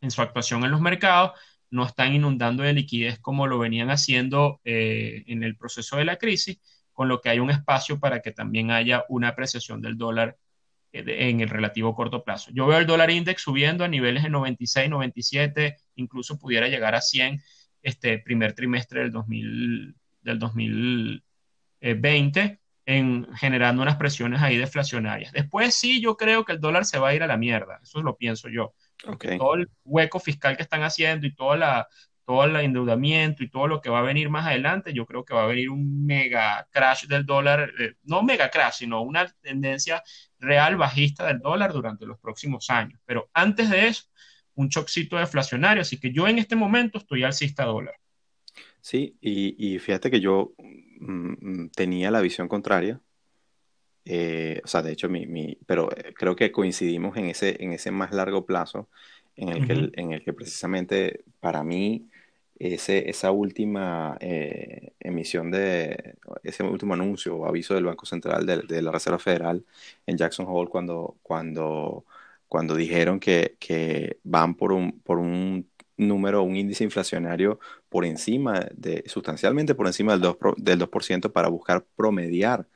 en 0.02 0.12
su 0.12 0.22
actuación 0.22 0.66
en 0.66 0.72
los 0.72 0.82
mercados, 0.82 1.32
no 1.70 1.86
están 1.86 2.14
inundando 2.14 2.64
de 2.64 2.74
liquidez 2.74 3.20
como 3.20 3.48
lo 3.48 3.58
venían 3.58 3.90
haciendo 3.90 4.60
eh, 4.66 5.24
en 5.28 5.44
el 5.44 5.56
proceso 5.56 5.96
de 5.96 6.04
la 6.04 6.18
crisis, 6.18 6.60
con 6.92 7.08
lo 7.08 7.22
que 7.22 7.30
hay 7.30 7.40
un 7.40 7.52
espacio 7.52 8.02
para 8.02 8.22
que 8.22 8.34
también 8.34 8.70
haya 8.70 9.06
una 9.08 9.30
apreciación 9.30 9.82
del 9.82 9.98
dólar 9.98 10.38
eh, 10.92 11.30
en 11.30 11.40
el 11.40 11.48
relativo 11.48 11.96
corto 11.96 12.26
plazo. 12.26 12.52
Yo 12.54 12.68
veo 12.68 12.80
el 12.80 12.86
dólar 12.86 13.12
index 13.12 13.44
subiendo 13.44 13.86
a 13.86 13.88
niveles 13.88 14.24
de 14.24 14.30
96, 14.30 14.90
97, 14.90 15.78
incluso 15.96 16.38
pudiera 16.38 16.68
llegar 16.68 16.96
a 16.96 17.02
100 17.02 17.42
este 17.82 18.20
primer 18.20 18.56
trimestre 18.56 19.04
del, 19.04 19.14
2000, 19.14 19.96
del 20.22 20.38
2020 20.38 22.61
en 22.92 23.28
generando 23.36 23.82
unas 23.82 23.96
presiones 23.96 24.42
ahí 24.42 24.58
deflacionarias. 24.58 25.32
Después 25.32 25.76
sí, 25.76 26.02
yo 26.02 26.18
creo 26.18 26.46
que 26.46 26.54
el 26.54 26.60
dólar 26.60 26.86
se 26.86 27.00
va 27.00 27.10
a 27.10 27.16
ir 27.16 27.24
a 27.24 27.28
la 27.28 27.38
mierda, 27.38 27.80
eso 27.82 28.02
lo 28.02 28.18
pienso 28.18 28.50
yo. 28.50 28.74
Okay. 29.06 29.38
Todo 29.38 29.56
el 29.56 29.70
hueco 29.84 30.20
fiscal 30.20 30.56
que 30.56 30.64
están 30.64 30.84
haciendo 30.84 31.26
y 31.26 31.34
toda 31.34 31.58
la, 31.58 31.88
todo 32.26 32.44
el 32.44 32.56
endeudamiento 32.56 33.44
y 33.44 33.50
todo 33.50 33.68
lo 33.68 33.82
que 33.82 33.90
va 33.90 34.00
a 34.00 34.04
venir 34.04 34.30
más 34.30 34.46
adelante, 34.46 34.94
yo 34.94 35.06
creo 35.06 35.26
que 35.26 35.34
va 35.34 35.44
a 35.44 35.48
venir 35.48 35.70
un 35.70 36.06
mega 36.06 36.68
crash 36.72 37.06
del 37.08 37.26
dólar, 37.26 37.72
eh, 37.80 37.96
no 38.04 38.24
mega 38.24 38.50
crash, 38.50 38.76
sino 38.80 39.02
una 39.02 39.28
tendencia 39.42 40.04
real 40.40 40.78
bajista 40.78 41.28
del 41.28 41.40
dólar 41.40 41.74
durante 41.74 42.06
los 42.06 42.20
próximos 42.20 42.70
años. 42.70 43.00
Pero 43.06 43.30
antes 43.34 43.70
de 43.70 43.88
eso, 43.88 44.04
un 44.56 44.70
chocito 44.70 45.18
deflacionario. 45.18 45.82
Así 45.82 46.00
que 46.00 46.12
yo 46.12 46.28
en 46.28 46.38
este 46.38 46.56
momento 46.56 46.98
estoy 46.98 47.24
alcista 47.24 47.66
dólar. 47.66 47.96
Sí, 48.80 49.16
y, 49.22 49.74
y 49.74 49.80
fíjate 49.80 50.10
que 50.10 50.20
yo 50.20 50.54
mmm, 51.02 51.70
tenía 51.76 52.12
la 52.12 52.22
visión 52.22 52.48
contraria. 52.48 53.02
Eh, 54.06 54.62
o 54.64 54.68
sea, 54.68 54.82
de 54.82 54.92
hecho, 54.94 55.10
mi, 55.10 55.28
mi, 55.28 55.58
pero 55.66 55.90
creo 56.16 56.36
que 56.36 56.52
coincidimos 56.52 57.18
en 57.18 57.26
ese, 57.26 57.64
en 57.64 57.74
ese 57.74 57.92
más 57.92 58.12
largo 58.12 58.46
plazo, 58.46 58.90
en 59.36 59.50
el, 59.50 59.68
que, 59.68 60.02
en 60.02 60.12
el 60.14 60.24
que 60.24 60.34
precisamente 60.34 61.24
para 61.40 61.64
mí 61.64 62.10
ese, 62.60 63.10
esa 63.10 63.32
última 63.32 64.18
eh, 64.20 64.94
emisión 65.00 65.50
de, 65.52 66.16
ese 66.44 66.64
último 66.64 66.94
anuncio 66.94 67.36
o 67.36 67.46
aviso 67.48 67.74
del 67.74 67.86
Banco 67.86 68.06
Central 68.06 68.46
de, 68.46 68.82
la 68.82 68.92
Reserva 68.92 69.20
Federal 69.20 69.66
en 70.06 70.18
Jackson 70.18 70.46
Hole 70.48 70.70
cuando, 70.70 71.18
cuando, 71.24 72.06
cuando 72.48 72.76
dijeron 72.76 73.20
que, 73.20 73.56
que 73.60 74.20
van 74.24 74.56
por 74.56 74.74
un, 74.74 75.00
por 75.00 75.18
un 75.18 75.71
número, 75.98 76.44
un 76.44 76.56
índice 76.56 76.84
inflacionario 76.84 77.60
por 77.90 78.06
encima 78.06 78.68
de, 78.74 79.04
sustancialmente 79.08 79.76
por 79.76 79.88
encima 79.88 80.14
del 80.14 80.22
2%, 80.22 80.56
del 80.58 80.80
2 80.80 80.90
para 81.32 81.50
buscar 81.50 81.86
promediar 81.96 82.68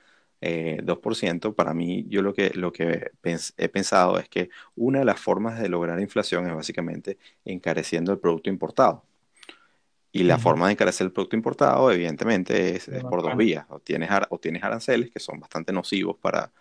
eh, 0.42 0.80
2%, 0.84 1.56
para 1.56 1.74
mí 1.74 2.06
yo 2.08 2.22
lo 2.22 2.34
que, 2.34 2.52
lo 2.52 2.72
que 2.72 3.12
he 3.58 3.70
pensado 3.70 4.20
es 4.20 4.30
que 4.30 4.50
una 4.76 5.00
de 5.00 5.06
las 5.06 5.20
formas 5.20 5.60
de 5.60 5.70
lograr 5.70 6.00
inflación 6.00 6.48
es 6.48 6.54
básicamente 6.54 7.18
encareciendo 7.46 8.12
el 8.12 8.20
producto 8.20 8.50
importado. 8.50 9.04
Y 10.12 10.24
la 10.24 10.38
forma 10.38 10.68
de 10.68 10.74
encarecer 10.74 11.06
el 11.06 11.12
producto 11.12 11.36
importado, 11.36 11.92
evidentemente, 11.92 12.78
es, 12.78 12.90
por 13.10 13.22
dos 13.22 13.36
vías. 13.36 13.66
O 13.68 13.80
tienes, 13.80 14.10
o 14.30 14.40
tienes 14.40 14.64
aranceles, 14.64 15.12
que 15.12 15.20
son 15.20 15.42
bastante 15.42 15.74
nocivos 15.74 16.16
para, 16.16 16.54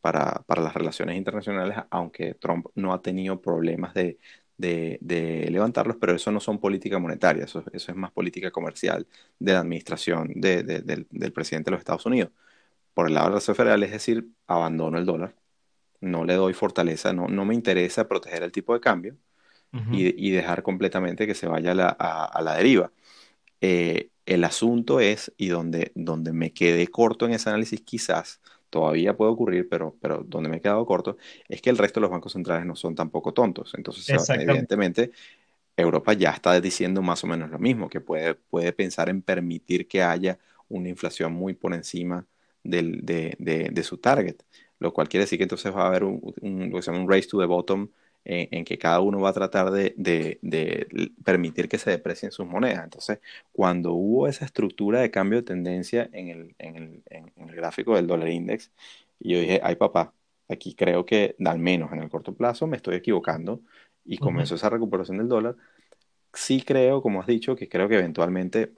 para, 0.00 0.42
para, 0.46 0.62
las 0.62 0.74
relaciones 0.74 1.16
internacionales, 1.16 1.76
aunque 1.90 2.34
Trump 2.34 2.66
no 2.76 2.92
ha 2.92 3.02
tenido 3.02 3.40
problemas 3.40 3.94
de, 3.94 4.18
de, 4.60 5.48
levantarlos, 5.50 5.96
pero 6.00 6.14
eso 6.14 6.30
no 6.30 6.40
son 6.40 6.58
política 6.58 6.98
monetaria, 6.98 7.44
eso, 7.44 7.64
eso 7.72 7.92
es 7.92 7.96
más 7.96 8.12
política 8.12 8.50
comercial 8.50 9.06
de 9.38 9.52
la 9.52 9.60
administración 9.60 10.32
de, 10.34 10.62
del, 10.62 11.06
del, 11.10 11.32
presidente 11.32 11.70
de 11.70 11.72
los 11.72 11.80
Estados 11.80 12.06
Unidos. 12.06 12.30
Por 12.94 13.08
el 13.08 13.14
lado 13.14 13.26
de 13.26 13.30
la 13.30 13.36
Reserva 13.36 13.56
Federal, 13.56 13.82
es 13.82 13.92
decir, 13.92 14.28
abandono 14.46 14.98
el 14.98 15.06
dólar, 15.06 15.34
no 16.00 16.24
le 16.24 16.34
doy 16.34 16.54
fortaleza, 16.54 17.12
no, 17.12 17.28
no 17.28 17.44
me 17.44 17.54
interesa 17.54 18.08
proteger 18.08 18.42
el 18.42 18.52
tipo 18.52 18.74
de 18.74 18.80
cambio 18.80 19.16
y, 19.92 20.28
y, 20.28 20.30
dejar 20.32 20.64
completamente 20.64 21.26
que 21.28 21.34
se 21.34 21.46
vaya 21.46 21.72
a 21.72 21.74
la, 21.74 21.88
a, 21.88 22.42
la 22.42 22.56
deriva. 22.56 22.90
Eh, 23.60 24.10
el 24.26 24.42
asunto 24.44 24.98
es, 25.00 25.32
y 25.36 25.48
donde, 25.48 25.92
donde 25.94 26.32
me 26.32 26.52
quedé 26.52 26.88
corto 26.88 27.26
en 27.26 27.32
ese 27.32 27.50
análisis 27.50 27.80
quizás, 27.82 28.40
todavía 28.70 29.16
puede 29.16 29.32
ocurrir, 29.32 29.68
pero, 29.68 29.96
pero 30.00 30.24
donde 30.26 30.48
me 30.48 30.56
he 30.56 30.60
quedado 30.60 30.86
corto, 30.86 31.16
es 31.48 31.60
que 31.60 31.70
el 31.70 31.78
resto 31.78 32.00
de 32.00 32.02
los 32.02 32.10
bancos 32.10 32.32
centrales 32.32 32.64
no 32.64 32.76
son 32.76 32.94
tampoco 32.94 33.32
tontos. 33.34 33.74
Entonces, 33.76 34.08
evidentemente, 34.30 35.10
Europa 35.76 36.12
ya 36.12 36.30
está 36.30 36.60
diciendo 36.60 37.02
más 37.02 37.24
o 37.24 37.26
menos 37.26 37.50
lo 37.50 37.58
mismo, 37.58 37.88
que 37.88 38.00
puede, 38.00 38.34
puede 38.34 38.72
pensar 38.72 39.08
en 39.08 39.22
permitir 39.22 39.88
que 39.88 40.02
haya 40.02 40.38
una 40.68 40.88
inflación 40.88 41.32
muy 41.32 41.54
por 41.54 41.74
encima 41.74 42.26
del, 42.62 43.04
de, 43.04 43.34
de, 43.38 43.70
de, 43.70 43.82
su 43.82 43.98
target, 43.98 44.36
lo 44.78 44.92
cual 44.92 45.08
quiere 45.08 45.24
decir 45.24 45.38
que 45.38 45.44
entonces 45.44 45.74
va 45.74 45.84
a 45.84 45.88
haber 45.88 46.04
un, 46.04 46.20
un, 46.40 46.72
un 46.72 47.10
race 47.10 47.28
to 47.28 47.38
the 47.38 47.46
bottom 47.46 47.88
en, 48.24 48.64
que 48.64 48.78
cada 48.78 49.00
uno 49.00 49.20
va 49.20 49.30
a 49.30 49.32
tratar 49.32 49.70
de, 49.70 49.94
de, 49.96 50.88
permitir 51.24 51.68
que 51.68 51.78
se 51.78 51.90
deprecien 51.90 52.32
sus 52.32 52.46
monedas. 52.46 52.84
Entonces, 52.84 53.20
cuando 53.52 53.92
hubo 53.92 54.28
esa 54.28 54.44
estructura 54.44 55.00
de 55.00 55.10
cambio 55.10 55.38
de 55.40 55.44
tendencia 55.44 56.08
en 56.12 56.28
el, 56.28 56.54
en 56.58 56.76
el, 56.76 57.02
en 57.06 57.48
el 57.48 57.54
gráfico 57.56 57.96
del 57.96 58.06
dólar 58.06 58.28
index, 58.28 58.70
yo 59.20 59.40
dije, 59.40 59.60
ay 59.62 59.76
papá, 59.76 60.14
aquí 60.48 60.74
creo 60.74 61.06
que 61.06 61.36
al 61.44 61.58
menos 61.58 61.92
en 61.92 62.00
el 62.00 62.08
corto 62.10 62.34
plazo 62.34 62.66
me 62.66 62.76
estoy 62.76 62.96
equivocando 62.96 63.62
y 64.04 64.18
comenzó 64.18 64.54
esa 64.56 64.70
recuperación 64.70 65.18
del 65.18 65.28
dólar. 65.28 65.56
Sí 66.32 66.62
creo, 66.62 67.02
como 67.02 67.20
has 67.20 67.26
dicho, 67.26 67.56
que 67.56 67.68
creo 67.68 67.88
que 67.88 67.96
eventualmente 67.96 68.72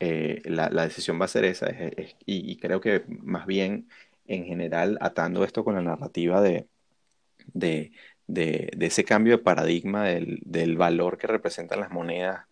eh, 0.00 0.42
la, 0.44 0.70
la, 0.70 0.84
decisión 0.84 1.20
va 1.20 1.26
a 1.26 1.28
ser 1.28 1.44
esa 1.44 1.70
y, 1.70 2.14
y, 2.26 2.56
creo 2.58 2.80
que 2.80 3.04
más 3.08 3.46
bien 3.46 3.88
en 4.26 4.44
general 4.46 4.98
atando 5.00 5.44
esto 5.44 5.64
con 5.64 5.74
la 5.76 5.82
narrativa 5.82 6.40
de, 6.40 6.68
de, 7.54 7.92
de, 8.32 8.70
ese 8.80 9.04
cambio 9.04 9.36
de 9.36 9.42
paradigma 9.42 10.04
del, 10.04 10.40
del, 10.44 10.76
valor 10.76 11.18
que 11.18 11.26
representan 11.26 11.80
las 11.80 11.90
monedas 11.90 12.46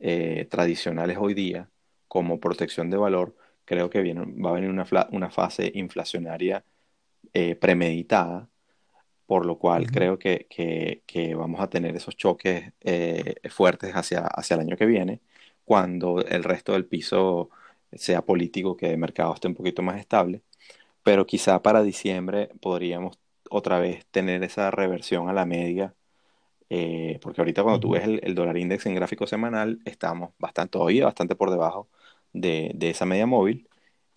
eh, 0.00 0.46
tradicionales 0.50 1.18
hoy 1.20 1.34
día 1.34 1.68
como 2.08 2.40
protección 2.40 2.90
de 2.90 2.96
valor, 2.96 3.36
creo 3.64 3.90
que 3.90 4.00
viene, 4.00 4.24
va 4.42 4.50
a 4.50 4.54
venir 4.54 4.70
una, 4.70 4.86
una 5.10 5.30
fase 5.30 5.70
inflacionaria 5.74 6.64
eh, 7.34 7.54
premeditada, 7.56 8.48
por 9.26 9.44
lo 9.46 9.58
cual 9.58 9.90
creo 9.90 10.18
que, 10.18 10.46
que, 10.48 11.02
que, 11.06 11.34
vamos 11.34 11.60
a 11.60 11.68
tener 11.68 11.94
esos 11.96 12.16
choques 12.16 12.72
eh, 12.80 13.34
fuertes 13.50 13.92
hacia, 13.94 14.20
hacia 14.26 14.54
el 14.54 14.60
año 14.62 14.76
que 14.76 14.86
viene, 14.86 15.20
cuando 15.64 16.22
el 16.24 16.44
resto 16.44 16.72
del 16.72 16.86
piso 16.86 17.50
sea 17.92 18.22
político, 18.22 18.76
que 18.76 18.90
el 18.92 18.98
mercado 18.98 19.34
esté 19.34 19.48
un 19.48 19.54
poquito 19.54 19.82
más 19.82 20.00
estable, 20.00 20.42
pero 21.02 21.26
quizá 21.26 21.62
para 21.62 21.82
diciembre 21.82 22.50
podríamos 22.60 23.18
otra 23.50 23.78
vez 23.80 24.06
tener 24.10 24.42
esa 24.44 24.70
reversión 24.70 25.28
a 25.28 25.32
la 25.32 25.46
media, 25.46 25.94
eh, 26.70 27.18
porque 27.22 27.40
ahorita 27.40 27.62
cuando 27.62 27.80
tú 27.80 27.90
ves 27.90 28.04
el, 28.04 28.34
dólar 28.34 28.58
index 28.58 28.86
en 28.86 28.94
gráfico 28.94 29.26
semanal, 29.26 29.80
estamos 29.84 30.30
bastante, 30.38 30.72
todavía 30.72 31.06
bastante 31.06 31.34
por 31.36 31.50
debajo 31.50 31.88
de, 32.32 32.72
de 32.74 32.90
esa 32.90 33.06
media 33.06 33.26
móvil, 33.26 33.68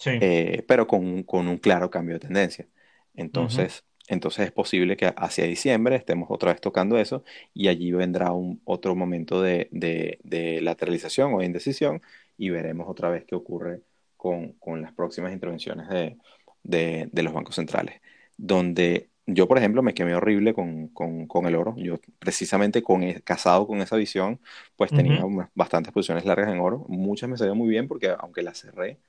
eh, 0.05 0.63
pero 0.67 0.87
con, 0.87 1.23
con, 1.23 1.47
un 1.47 1.57
claro 1.57 1.89
cambio 1.89 2.15
de 2.15 2.21
tendencia. 2.21 2.67
Entonces, 3.13 3.85
entonces 4.07 4.47
es 4.47 4.51
posible 4.51 4.97
que 4.97 5.13
hacia 5.15 5.45
diciembre 5.45 5.95
estemos 5.95 6.27
otra 6.31 6.51
vez 6.51 6.61
tocando 6.61 6.97
eso 6.97 7.23
y 7.53 7.67
allí 7.67 7.91
vendrá 7.91 8.31
un, 8.31 8.61
otro 8.65 8.95
momento 8.95 9.41
de, 9.41 9.69
de, 9.71 10.19
de 10.23 10.61
lateralización 10.61 11.33
o 11.33 11.43
indecisión 11.43 12.01
y 12.37 12.49
veremos 12.49 12.87
otra 12.89 13.09
vez 13.09 13.25
qué 13.25 13.35
ocurre 13.35 13.81
con, 14.17 14.53
con 14.53 14.81
las 14.81 14.93
próximas 14.93 15.33
intervenciones 15.33 15.87
de, 15.89 16.17
de, 16.63 17.23
los 17.23 17.33
bancos 17.33 17.55
centrales, 17.55 18.01
donde 18.37 19.10
yo, 19.33 19.47
por 19.47 19.57
ejemplo, 19.57 19.83
me 19.83 19.93
quemé 19.93 20.15
horrible 20.15 20.53
con, 20.53 20.87
con, 20.89 21.27
con 21.27 21.45
el 21.45 21.55
oro. 21.55 21.75
Yo, 21.77 21.99
precisamente 22.19 22.83
con, 22.83 23.03
e, 23.03 23.21
casado 23.21 23.67
con 23.67 23.81
esa 23.81 23.95
visión, 23.97 24.39
pues 24.75 24.93
tenía 24.93 25.23
bastantes 25.55 25.93
posiciones 25.93 26.25
largas 26.25 26.49
en 26.49 26.59
oro. 26.59 26.85
Muchas 26.89 27.29
me 27.29 27.37
salieron 27.37 27.57
muy 27.57 27.69
bien 27.69 27.87
porque, 27.87 28.15
aunque 28.19 28.43
las 28.43 28.59
cerré, 28.59 28.99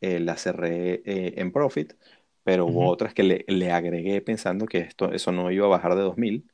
eh, 0.00 0.20
las 0.20 0.42
cerré 0.42 1.02
eh, 1.06 1.34
en 1.38 1.52
profit, 1.52 1.94
pero 2.42 2.66
hubo 2.66 2.86
otras 2.88 3.14
que 3.14 3.22
le, 3.22 3.44
le, 3.48 3.72
agregué 3.72 4.20
pensando 4.20 4.66
que 4.66 4.78
esto, 4.80 5.12
eso 5.12 5.32
no 5.32 5.50
iba 5.50 5.66
a 5.66 5.68
bajar 5.70 5.94
de 5.96 6.02
2000 6.02 6.50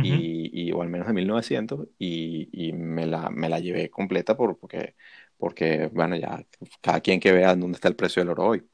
y, 0.00 0.50
y, 0.68 0.72
o 0.72 0.82
al 0.82 0.88
menos 0.88 1.08
de 1.08 1.14
1900 1.14 1.88
y, 1.98 2.48
y 2.52 2.72
me, 2.72 3.06
la, 3.06 3.30
me 3.30 3.48
la 3.48 3.60
llevé 3.60 3.90
completa 3.90 4.36
por, 4.36 4.58
porque, 4.58 4.96
porque, 5.38 5.88
bueno, 5.92 6.16
ya 6.16 6.44
cada 6.80 7.00
quien 7.00 7.20
que 7.20 7.32
vea 7.32 7.54
dónde 7.56 7.76
está 7.76 7.88
el 7.88 7.96
precio 7.96 8.22
del 8.22 8.30
oro 8.30 8.46
hoy. 8.46 8.68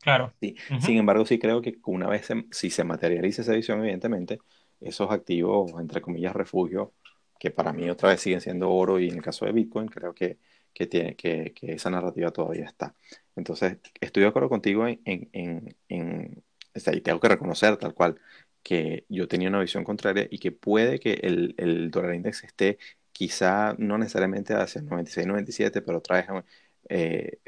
Claro. 0.00 0.32
Sí. 0.40 0.56
Sin 0.80 0.96
embargo, 0.96 1.24
sí 1.26 1.38
creo 1.38 1.60
que 1.60 1.78
una 1.86 2.08
vez 2.08 2.28
si 2.50 2.70
se 2.70 2.84
materializa 2.84 3.42
esa 3.42 3.52
visión, 3.52 3.80
evidentemente, 3.80 4.38
esos 4.80 5.10
activos, 5.10 5.72
entre 5.80 6.00
comillas, 6.00 6.34
refugio, 6.34 6.92
que 7.38 7.50
para 7.50 7.72
mí 7.72 7.88
otra 7.88 8.10
vez 8.10 8.20
siguen 8.20 8.40
siendo 8.40 8.70
oro 8.70 8.98
y 8.98 9.08
en 9.08 9.16
el 9.16 9.22
caso 9.22 9.44
de 9.46 9.52
Bitcoin, 9.52 9.88
creo 9.88 10.14
que, 10.14 10.38
que, 10.72 10.86
tiene, 10.86 11.16
que, 11.16 11.52
que 11.54 11.72
esa 11.72 11.90
narrativa 11.90 12.30
todavía 12.30 12.64
está. 12.64 12.94
Entonces, 13.36 13.78
estoy 14.00 14.22
de 14.22 14.28
acuerdo 14.28 14.48
contigo 14.48 14.86
en, 14.86 15.00
en, 15.04 15.76
en, 15.88 16.42
y 16.74 17.00
tengo 17.00 17.20
que 17.20 17.28
reconocer 17.28 17.76
tal 17.76 17.94
cual 17.94 18.20
que 18.62 19.04
yo 19.08 19.28
tenía 19.28 19.48
una 19.48 19.60
visión 19.60 19.84
contraria 19.84 20.26
y 20.30 20.38
que 20.38 20.52
puede 20.52 20.98
que 20.98 21.14
el, 21.22 21.54
el 21.58 21.90
dólar 21.90 22.14
index 22.14 22.44
esté 22.44 22.78
quizá 23.12 23.74
no 23.78 23.98
necesariamente 23.98 24.54
hacia 24.54 24.80
el 24.80 24.86
96, 24.86 25.26
97, 25.26 25.82
pero 25.82 25.98
otra 25.98 26.16
vez 26.16 26.44
eh, 26.88 27.38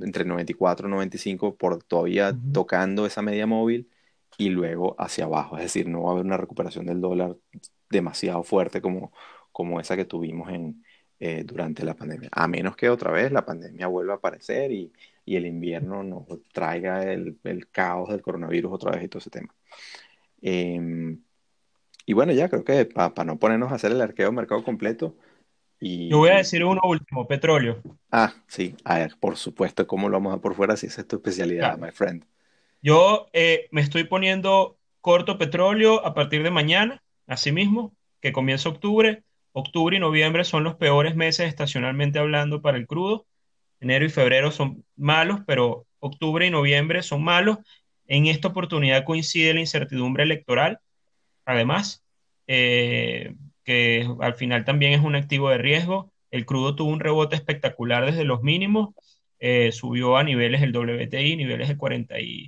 entre 0.00 0.24
94 0.24 0.88
y 0.88 0.90
95 0.90 1.56
por 1.56 1.82
todavía 1.82 2.36
tocando 2.52 3.06
esa 3.06 3.22
media 3.22 3.46
móvil 3.46 3.88
y 4.38 4.50
luego 4.50 4.94
hacia 4.98 5.24
abajo. 5.24 5.56
Es 5.56 5.64
decir, 5.64 5.88
no 5.88 6.02
va 6.02 6.10
a 6.10 6.12
haber 6.12 6.26
una 6.26 6.36
recuperación 6.36 6.86
del 6.86 7.00
dólar 7.00 7.36
demasiado 7.90 8.42
fuerte 8.42 8.80
como, 8.80 9.12
como 9.52 9.80
esa 9.80 9.96
que 9.96 10.04
tuvimos 10.04 10.50
en, 10.50 10.84
eh, 11.18 11.44
durante 11.44 11.84
la 11.84 11.94
pandemia. 11.94 12.28
A 12.32 12.48
menos 12.48 12.76
que 12.76 12.88
otra 12.88 13.12
vez 13.12 13.32
la 13.32 13.44
pandemia 13.44 13.86
vuelva 13.88 14.14
a 14.14 14.16
aparecer 14.16 14.72
y, 14.72 14.92
y 15.24 15.36
el 15.36 15.46
invierno 15.46 16.02
nos 16.02 16.24
traiga 16.52 17.02
el, 17.04 17.38
el, 17.44 17.68
caos 17.70 18.10
del 18.10 18.22
coronavirus 18.22 18.72
otra 18.72 18.92
vez 18.92 19.04
y 19.04 19.08
todo 19.08 19.18
ese 19.18 19.30
tema. 19.30 19.54
Eh, 20.42 21.16
y 22.06 22.12
bueno, 22.12 22.32
ya 22.32 22.48
creo 22.48 22.64
que 22.64 22.86
para 22.86 23.24
no 23.24 23.38
ponernos 23.38 23.70
a 23.72 23.74
hacer 23.74 23.92
el 23.92 24.00
arqueo 24.00 24.32
mercado 24.32 24.64
completo, 24.64 25.16
yo 25.80 26.18
voy 26.18 26.30
a 26.30 26.36
decir 26.36 26.64
uno 26.64 26.80
último, 26.84 27.26
petróleo. 27.26 27.82
Ah, 28.12 28.34
sí, 28.48 28.74
a 28.84 28.98
ver, 28.98 29.16
por 29.20 29.36
supuesto, 29.36 29.86
¿cómo 29.86 30.08
lo 30.08 30.16
vamos 30.16 30.34
a 30.34 30.40
por 30.40 30.54
fuera 30.54 30.76
si 30.76 30.86
esa 30.86 31.02
es 31.02 31.08
tu 31.08 31.16
especialidad, 31.16 31.78
my 31.78 31.92
friend? 31.92 32.24
Yo 32.82 33.28
eh, 33.32 33.68
me 33.70 33.82
estoy 33.82 34.04
poniendo 34.04 34.78
corto 35.00 35.38
petróleo 35.38 36.04
a 36.04 36.14
partir 36.14 36.42
de 36.42 36.50
mañana, 36.50 37.02
así 37.26 37.52
mismo, 37.52 37.94
que 38.20 38.32
comienza 38.32 38.68
octubre. 38.68 39.22
Octubre 39.52 39.96
y 39.96 40.00
noviembre 40.00 40.44
son 40.44 40.64
los 40.64 40.76
peores 40.76 41.14
meses 41.16 41.48
estacionalmente 41.48 42.18
hablando 42.18 42.62
para 42.62 42.78
el 42.78 42.86
crudo. 42.86 43.26
Enero 43.80 44.04
y 44.04 44.10
febrero 44.10 44.50
son 44.50 44.84
malos, 44.96 45.40
pero 45.46 45.86
octubre 46.00 46.46
y 46.46 46.50
noviembre 46.50 47.02
son 47.02 47.22
malos. 47.22 47.58
En 48.06 48.26
esta 48.26 48.48
oportunidad 48.48 49.04
coincide 49.04 49.54
la 49.54 49.60
incertidumbre 49.60 50.24
electoral. 50.24 50.80
Además, 51.44 52.04
eh, 52.46 53.34
que 53.64 54.08
al 54.20 54.34
final 54.34 54.64
también 54.64 54.92
es 54.92 55.00
un 55.00 55.14
activo 55.16 55.50
de 55.50 55.58
riesgo. 55.58 56.09
El 56.30 56.46
crudo 56.46 56.76
tuvo 56.76 56.90
un 56.90 57.00
rebote 57.00 57.36
espectacular 57.36 58.06
desde 58.06 58.24
los 58.24 58.42
mínimos, 58.42 58.94
eh, 59.38 59.72
subió 59.72 60.16
a 60.16 60.24
niveles 60.24 60.62
el 60.62 60.72
WTI, 60.76 61.36
niveles 61.36 61.68
de 61.68 61.76
40 61.76 62.20
y, 62.20 62.46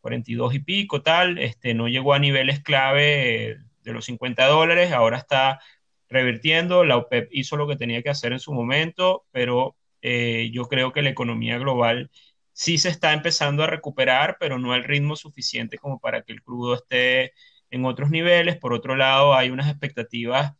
42 0.00 0.54
y 0.54 0.60
pico, 0.60 1.02
tal, 1.02 1.38
este, 1.38 1.74
no 1.74 1.88
llegó 1.88 2.14
a 2.14 2.18
niveles 2.18 2.60
clave 2.62 3.58
de 3.82 3.92
los 3.92 4.04
50 4.06 4.46
dólares, 4.46 4.92
ahora 4.92 5.18
está 5.18 5.60
revirtiendo, 6.08 6.84
la 6.84 6.96
OPEP 6.96 7.28
hizo 7.32 7.56
lo 7.56 7.68
que 7.68 7.76
tenía 7.76 8.02
que 8.02 8.10
hacer 8.10 8.32
en 8.32 8.40
su 8.40 8.52
momento, 8.52 9.26
pero 9.30 9.76
eh, 10.02 10.50
yo 10.52 10.66
creo 10.68 10.92
que 10.92 11.02
la 11.02 11.10
economía 11.10 11.58
global 11.58 12.10
sí 12.52 12.78
se 12.78 12.88
está 12.88 13.12
empezando 13.12 13.62
a 13.64 13.66
recuperar, 13.66 14.36
pero 14.40 14.58
no 14.58 14.72
al 14.72 14.84
ritmo 14.84 15.16
suficiente 15.16 15.78
como 15.78 16.00
para 16.00 16.22
que 16.22 16.32
el 16.32 16.42
crudo 16.42 16.74
esté 16.74 17.32
en 17.70 17.84
otros 17.84 18.10
niveles. 18.10 18.56
Por 18.56 18.72
otro 18.72 18.96
lado, 18.96 19.34
hay 19.34 19.50
unas 19.50 19.68
expectativas 19.68 20.54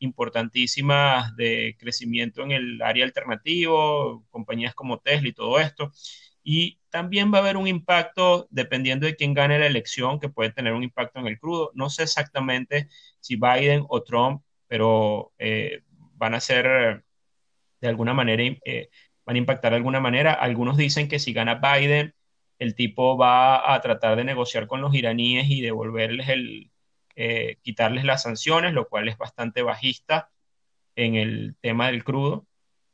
importantísimas 0.00 1.36
de 1.36 1.76
crecimiento 1.78 2.42
en 2.42 2.52
el 2.52 2.82
área 2.82 3.04
alternativo, 3.04 4.24
compañías 4.30 4.74
como 4.74 4.98
Tesla 4.98 5.28
y 5.28 5.32
todo 5.32 5.60
esto. 5.60 5.92
Y 6.42 6.80
también 6.90 7.32
va 7.32 7.38
a 7.38 7.40
haber 7.42 7.56
un 7.56 7.68
impacto, 7.68 8.48
dependiendo 8.50 9.06
de 9.06 9.14
quién 9.16 9.34
gane 9.34 9.58
la 9.58 9.66
elección, 9.66 10.18
que 10.18 10.28
puede 10.28 10.52
tener 10.52 10.72
un 10.72 10.82
impacto 10.82 11.20
en 11.20 11.26
el 11.26 11.38
crudo. 11.38 11.70
No 11.74 11.90
sé 11.90 12.04
exactamente 12.04 12.88
si 13.20 13.36
Biden 13.36 13.84
o 13.88 14.02
Trump, 14.02 14.42
pero 14.66 15.32
eh, 15.38 15.82
van 16.14 16.34
a 16.34 16.40
ser 16.40 17.04
de 17.80 17.88
alguna 17.88 18.14
manera, 18.14 18.42
eh, 18.64 18.90
van 19.24 19.36
a 19.36 19.38
impactar 19.38 19.72
de 19.72 19.76
alguna 19.76 20.00
manera. 20.00 20.32
Algunos 20.32 20.76
dicen 20.76 21.08
que 21.08 21.18
si 21.18 21.32
gana 21.32 21.56
Biden, 21.56 22.14
el 22.58 22.74
tipo 22.74 23.16
va 23.16 23.74
a 23.74 23.80
tratar 23.80 24.16
de 24.16 24.24
negociar 24.24 24.66
con 24.66 24.80
los 24.80 24.94
iraníes 24.94 25.50
y 25.50 25.60
devolverles 25.62 26.28
el, 26.28 26.70
eh, 27.22 27.58
quitarles 27.62 28.04
las 28.04 28.22
sanciones, 28.22 28.72
lo 28.72 28.88
cual 28.88 29.06
es 29.06 29.18
bastante 29.18 29.60
bajista 29.60 30.30
en 30.96 31.16
el 31.16 31.54
tema 31.60 31.88
del 31.88 32.02
crudo. 32.02 32.46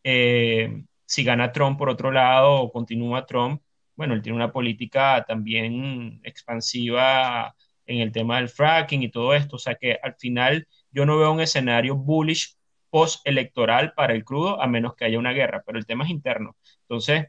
Eh, 0.02 0.82
si 1.04 1.22
gana 1.22 1.52
Trump 1.52 1.78
por 1.78 1.88
otro 1.90 2.10
lado 2.10 2.54
o 2.60 2.72
continúa 2.72 3.24
Trump, 3.24 3.62
bueno, 3.94 4.14
él 4.14 4.22
tiene 4.22 4.34
una 4.34 4.50
política 4.52 5.24
también 5.28 6.20
expansiva 6.24 7.54
en 7.86 8.00
el 8.00 8.10
tema 8.10 8.38
del 8.38 8.48
fracking 8.48 9.04
y 9.04 9.10
todo 9.12 9.32
esto, 9.32 9.56
o 9.56 9.58
sea 9.60 9.76
que 9.76 9.96
al 10.02 10.16
final 10.16 10.66
yo 10.90 11.06
no 11.06 11.18
veo 11.18 11.30
un 11.30 11.40
escenario 11.40 11.94
bullish 11.94 12.56
post-electoral 12.90 13.92
para 13.94 14.12
el 14.12 14.24
crudo 14.24 14.60
a 14.60 14.66
menos 14.66 14.96
que 14.96 15.04
haya 15.04 15.20
una 15.20 15.32
guerra, 15.32 15.62
pero 15.64 15.78
el 15.78 15.86
tema 15.86 16.04
es 16.04 16.10
interno. 16.10 16.56
Entonces, 16.82 17.26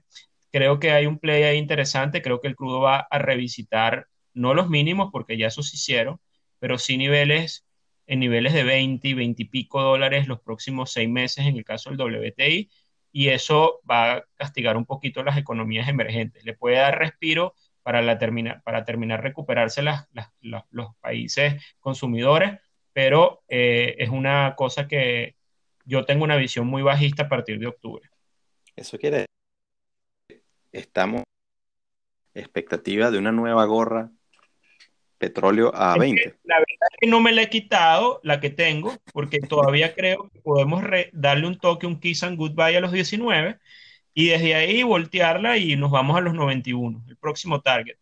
creo 0.51 0.79
que 0.79 0.91
hay 0.91 1.05
un 1.05 1.19
play 1.19 1.43
ahí 1.43 1.57
interesante, 1.57 2.23
creo 2.23 2.41
que 2.41 2.47
el 2.47 2.55
crudo 2.55 2.79
va 2.81 3.01
a 3.01 3.19
revisitar 3.19 4.07
no 4.33 4.55
los 4.55 4.67
mínimos 4.69 5.09
porque 5.11 5.37
ya 5.37 5.47
eso 5.47 5.61
se 5.61 5.75
hicieron, 5.75 6.19
pero 6.59 6.77
sí 6.77 6.97
niveles 6.97 7.65
en 8.07 8.19
niveles 8.19 8.53
de 8.53 8.63
20 8.63 9.07
y 9.07 9.13
20 9.13 9.43
y 9.43 9.45
pico 9.45 9.81
dólares 9.81 10.27
los 10.27 10.39
próximos 10.39 10.91
seis 10.91 11.09
meses 11.09 11.45
en 11.45 11.57
el 11.57 11.65
caso 11.65 11.89
del 11.89 11.99
WTI, 11.99 12.69
y 13.11 13.29
eso 13.29 13.81
va 13.89 14.13
a 14.13 14.25
castigar 14.35 14.77
un 14.77 14.85
poquito 14.85 15.23
las 15.23 15.37
economías 15.37 15.87
emergentes. 15.87 16.45
Le 16.45 16.53
puede 16.53 16.77
dar 16.77 16.97
respiro 16.97 17.53
para, 17.83 18.01
la 18.01 18.17
para 18.63 18.85
terminar 18.85 19.23
recuperarse 19.23 19.81
las, 19.81 20.07
los 20.41 20.95
países 20.99 21.61
consumidores, 21.79 22.59
pero 22.93 23.43
eh, 23.47 23.95
es 23.99 24.09
una 24.09 24.55
cosa 24.55 24.87
que 24.87 25.35
yo 25.85 26.05
tengo 26.05 26.23
una 26.23 26.35
visión 26.35 26.67
muy 26.67 26.81
bajista 26.81 27.23
a 27.23 27.29
partir 27.29 27.59
de 27.59 27.67
octubre. 27.67 28.09
Eso 28.75 28.97
quiere 28.97 29.25
decir, 30.29 30.43
estamos 30.71 31.23
expectativa 32.33 33.09
de 33.09 33.17
una 33.17 33.31
nueva 33.31 33.65
gorra 33.65 34.11
petróleo 35.17 35.71
a 35.75 35.97
20. 35.97 36.35
la 36.43 36.55
verdad 36.55 36.89
es 36.91 36.97
que 36.99 37.07
no 37.07 37.19
me 37.19 37.31
la 37.31 37.43
he 37.43 37.49
quitado, 37.49 38.19
la 38.23 38.39
que 38.39 38.49
tengo, 38.49 38.95
porque 39.13 39.39
todavía 39.39 39.93
creo 39.93 40.29
que 40.29 40.39
podemos 40.39 40.83
darle 41.13 41.47
un 41.47 41.57
toque, 41.57 41.87
un 41.87 41.99
kiss 41.99 42.23
and 42.23 42.37
goodbye 42.37 42.77
a 42.77 42.81
los 42.81 42.91
19 42.91 43.57
y 44.13 44.29
desde 44.29 44.55
ahí 44.55 44.83
voltearla 44.83 45.57
y 45.57 45.75
nos 45.75 45.91
vamos 45.91 46.17
a 46.17 46.21
los 46.21 46.33
91, 46.33 47.05
el 47.07 47.17
próximo 47.17 47.61
target. 47.61 47.97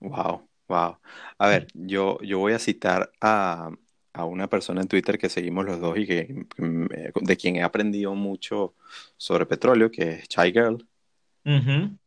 Wow, 0.00 0.48
wow. 0.68 0.96
A 1.38 1.48
ver, 1.48 1.66
yo, 1.74 2.18
yo 2.22 2.38
voy 2.38 2.52
a 2.52 2.58
citar 2.58 3.10
a, 3.20 3.70
una 4.14 4.48
persona 4.48 4.80
en 4.80 4.88
Twitter 4.88 5.16
que 5.16 5.28
seguimos 5.28 5.64
los 5.64 5.80
dos 5.80 5.96
y 5.96 6.06
que, 6.06 6.46
de 6.56 7.36
quien 7.36 7.56
he 7.56 7.62
aprendido 7.62 8.14
mucho 8.16 8.74
sobre 9.16 9.46
petróleo, 9.46 9.90
que 9.90 10.10
es 10.10 10.28
Chai 10.28 10.50
Girl, 10.50 10.84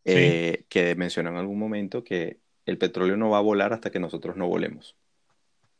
eh, 0.03 0.65
que 0.68 0.95
mencionó 0.95 1.30
en 1.30 1.38
algún 1.38 1.57
momento 1.57 2.03
que 2.03 2.41
el 2.66 2.78
petróleo 2.78 3.18
no 3.18 3.30
va 3.30 3.40
a 3.40 3.42
volar 3.42 3.74
hasta 3.74 3.92
que 3.92 4.00
nosotros 4.00 4.38
no 4.38 4.48
volemos. 4.48 4.96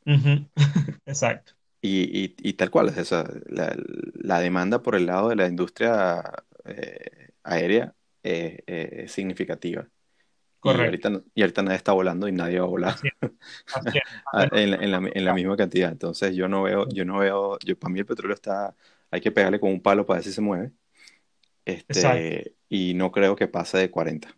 Exacto. 1.06 1.54
Y, 1.84 2.54
tal 2.54 2.70
cual, 2.70 2.90
es 2.90 3.12
la, 3.12 4.40
demanda 4.40 4.84
por 4.84 4.96
el 4.96 5.08
lado 5.08 5.30
de 5.30 5.36
la 5.36 5.48
industria 5.48 6.22
eh, 6.66 7.30
aérea 7.44 7.96
eh, 8.22 8.64
eh, 8.68 9.04
es 9.06 9.12
significativa. 9.12 9.88
Correcto. 10.60 11.24
Y 11.34 11.42
ahorita, 11.42 11.64
nadie 11.64 11.78
está 11.78 11.92
volando 11.92 12.28
y 12.28 12.34
nadie 12.34 12.60
va 12.60 12.66
a 12.66 12.70
volar 12.70 12.96
ah, 14.34 14.48
en, 14.52 14.92
la, 15.26 15.34
misma 15.34 15.58
cantidad. 15.58 15.92
Entonces 15.92 16.36
yo 16.36 16.48
no 16.48 16.62
veo, 16.62 16.88
yo 16.90 17.04
no 17.04 17.18
veo, 17.18 17.58
yo, 17.66 17.78
para 17.80 17.92
mí 17.92 18.00
el 18.00 18.06
petróleo 18.06 18.36
está, 18.36 18.76
hay 19.10 19.22
que 19.22 19.32
pegarle 19.32 19.60
con 19.60 19.72
un 19.72 19.82
palo 19.82 20.06
para 20.06 20.18
ver 20.18 20.24
si 20.24 20.32
se 20.32 20.42
mueve. 20.42 20.72
Este, 21.66 22.56
y 22.70 22.94
no 22.94 23.12
creo 23.12 23.36
que 23.36 23.48
pase 23.48 23.80
de 23.80 23.90
40. 23.90 24.36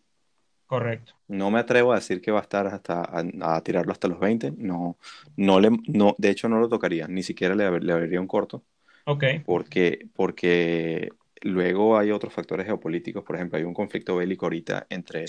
Correcto. 0.74 1.14
No 1.28 1.52
me 1.52 1.60
atrevo 1.60 1.92
a 1.92 1.98
decir 1.98 2.20
que 2.20 2.32
va 2.32 2.40
a 2.40 2.42
estar 2.42 2.66
hasta 2.66 3.04
a, 3.04 3.62
tirarlo 3.62 3.92
hasta 3.92 4.08
los 4.08 4.20
20. 4.20 4.54
No, 4.58 4.98
no 5.38 5.60
le, 5.60 5.70
no, 5.86 6.16
de 6.18 6.32
hecho 6.32 6.50
no 6.50 6.60
lo 6.60 6.68
tocaría, 6.68 7.08
ni 7.08 7.22
siquiera 7.22 7.54
le, 7.54 7.80
le 7.80 7.94
abriría 7.94 8.20
un 8.20 8.26
corto. 8.26 8.64
Ok. 9.06 9.24
Porque, 9.46 10.08
porque 10.16 11.10
luego 11.42 11.96
hay 11.96 12.10
otros 12.10 12.34
factores 12.34 12.66
geopolíticos. 12.66 13.24
Por 13.24 13.36
ejemplo, 13.36 13.60
hay 13.60 13.66
un 13.66 13.76
conflicto 13.76 14.16
bélico 14.16 14.48
ahorita 14.48 14.88
entre 14.90 15.26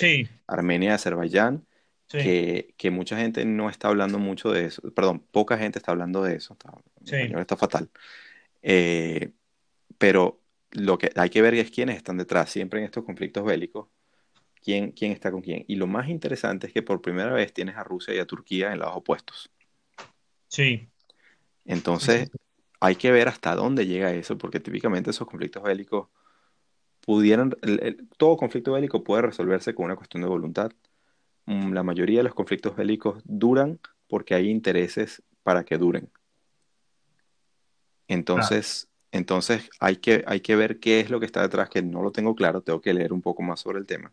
Armenia 0.46 0.92
y 0.92 0.92
Azerbaiyán. 0.94 1.66
Que, 2.08 2.72
que, 2.78 2.90
mucha 2.90 3.18
gente 3.18 3.44
no 3.44 3.68
está 3.68 3.88
hablando 3.88 4.18
mucho 4.18 4.50
de 4.50 4.66
eso, 4.66 4.80
perdón, 4.94 5.26
poca 5.30 5.58
gente 5.58 5.78
está 5.78 5.90
hablando 5.90 6.22
de 6.22 6.36
eso, 6.36 6.54
está, 6.54 7.38
está 7.38 7.56
fatal. 7.56 7.90
Eh, 8.62 9.32
pero 9.98 10.40
lo 10.70 10.96
que 10.96 11.10
hay 11.16 11.28
que 11.28 11.42
ver 11.42 11.52
es 11.54 11.70
quiénes 11.70 11.96
están 11.96 12.16
detrás. 12.16 12.50
Siempre 12.50 12.78
en 12.78 12.86
estos 12.86 13.04
conflictos 13.04 13.44
bélicos 13.44 13.88
quién, 14.64 14.92
quién 14.92 15.12
está 15.12 15.30
con 15.30 15.42
quién. 15.42 15.64
Y 15.68 15.76
lo 15.76 15.86
más 15.86 16.08
interesante 16.08 16.66
es 16.66 16.72
que 16.72 16.82
por 16.82 17.02
primera 17.02 17.32
vez 17.32 17.52
tienes 17.52 17.76
a 17.76 17.84
Rusia 17.84 18.14
y 18.14 18.18
a 18.18 18.26
Turquía 18.26 18.72
en 18.72 18.80
lados 18.80 18.96
opuestos. 18.96 19.50
Sí. 20.48 20.88
Entonces, 21.66 22.30
hay 22.80 22.96
que 22.96 23.12
ver 23.12 23.28
hasta 23.28 23.54
dónde 23.54 23.86
llega 23.86 24.12
eso, 24.12 24.38
porque 24.38 24.60
típicamente 24.60 25.10
esos 25.10 25.28
conflictos 25.28 25.62
bélicos 25.62 26.08
pudieran, 27.00 27.54
todo 28.16 28.36
conflicto 28.36 28.72
bélico 28.72 29.04
puede 29.04 29.22
resolverse 29.22 29.74
con 29.74 29.86
una 29.86 29.96
cuestión 29.96 30.22
de 30.22 30.28
voluntad. 30.28 30.72
Mm, 31.46 31.72
la 31.72 31.82
mayoría 31.82 32.20
de 32.20 32.24
los 32.24 32.34
conflictos 32.34 32.74
bélicos 32.74 33.22
duran 33.24 33.78
porque 34.08 34.34
hay 34.34 34.48
intereses 34.48 35.22
para 35.42 35.64
que 35.64 35.76
duren. 35.76 36.10
Entonces, 38.08 38.88
entonces 39.12 39.68
hay, 39.80 39.96
que, 39.96 40.24
hay 40.26 40.40
que 40.40 40.56
ver 40.56 40.78
qué 40.78 41.00
es 41.00 41.10
lo 41.10 41.20
que 41.20 41.26
está 41.26 41.42
detrás, 41.42 41.68
que 41.68 41.82
no 41.82 42.02
lo 42.02 42.12
tengo 42.12 42.34
claro, 42.34 42.62
tengo 42.62 42.80
que 42.80 42.94
leer 42.94 43.12
un 43.12 43.22
poco 43.22 43.42
más 43.42 43.60
sobre 43.60 43.78
el 43.78 43.86
tema 43.86 44.12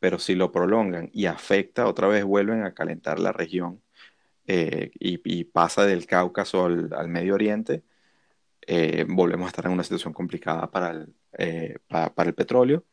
pero 0.00 0.18
si 0.18 0.34
lo 0.34 0.52
prolongan 0.52 1.10
y 1.12 1.26
afecta, 1.26 1.86
otra 1.86 2.08
vez 2.08 2.24
vuelven 2.24 2.62
a 2.64 2.74
calentar 2.74 3.18
la 3.18 3.32
región 3.32 3.82
eh, 4.46 4.90
y, 4.94 5.44
pasa 5.44 5.84
del 5.86 6.06
Cáucaso 6.06 6.64
al, 6.66 7.08
Medio 7.08 7.34
Oriente, 7.34 7.84
eh, 8.66 9.06
volvemos 9.08 9.46
a 9.46 9.48
estar 9.50 9.66
en 9.66 9.72
una 9.72 9.84
situación 9.84 10.12
complicada 10.14 10.70
para 10.70 10.90
el, 10.92 11.14
eh, 11.38 11.78
para, 11.88 12.28
el 12.28 12.34
petróleo, 12.34 12.84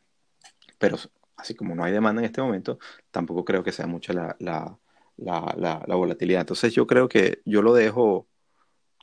pero 0.78 0.98
así 1.36 1.54
como 1.54 1.74
no 1.74 1.84
hay 1.84 1.92
demanda 1.92 2.22
en 2.22 2.26
este 2.26 2.42
momento, 2.42 2.78
tampoco 3.10 3.44
creo 3.44 3.64
que 3.64 3.72
sea 3.72 3.86
mucha 3.86 4.12
la, 4.12 4.36
la, 4.40 4.78
la, 5.16 5.84
la 5.86 5.94
volatilidad. 5.96 6.42
Entonces 6.42 6.74
yo 6.74 6.86
creo 6.86 7.08
que 7.08 7.42
yo 7.44 7.62
lo 7.62 7.74
dejo, 7.74 8.28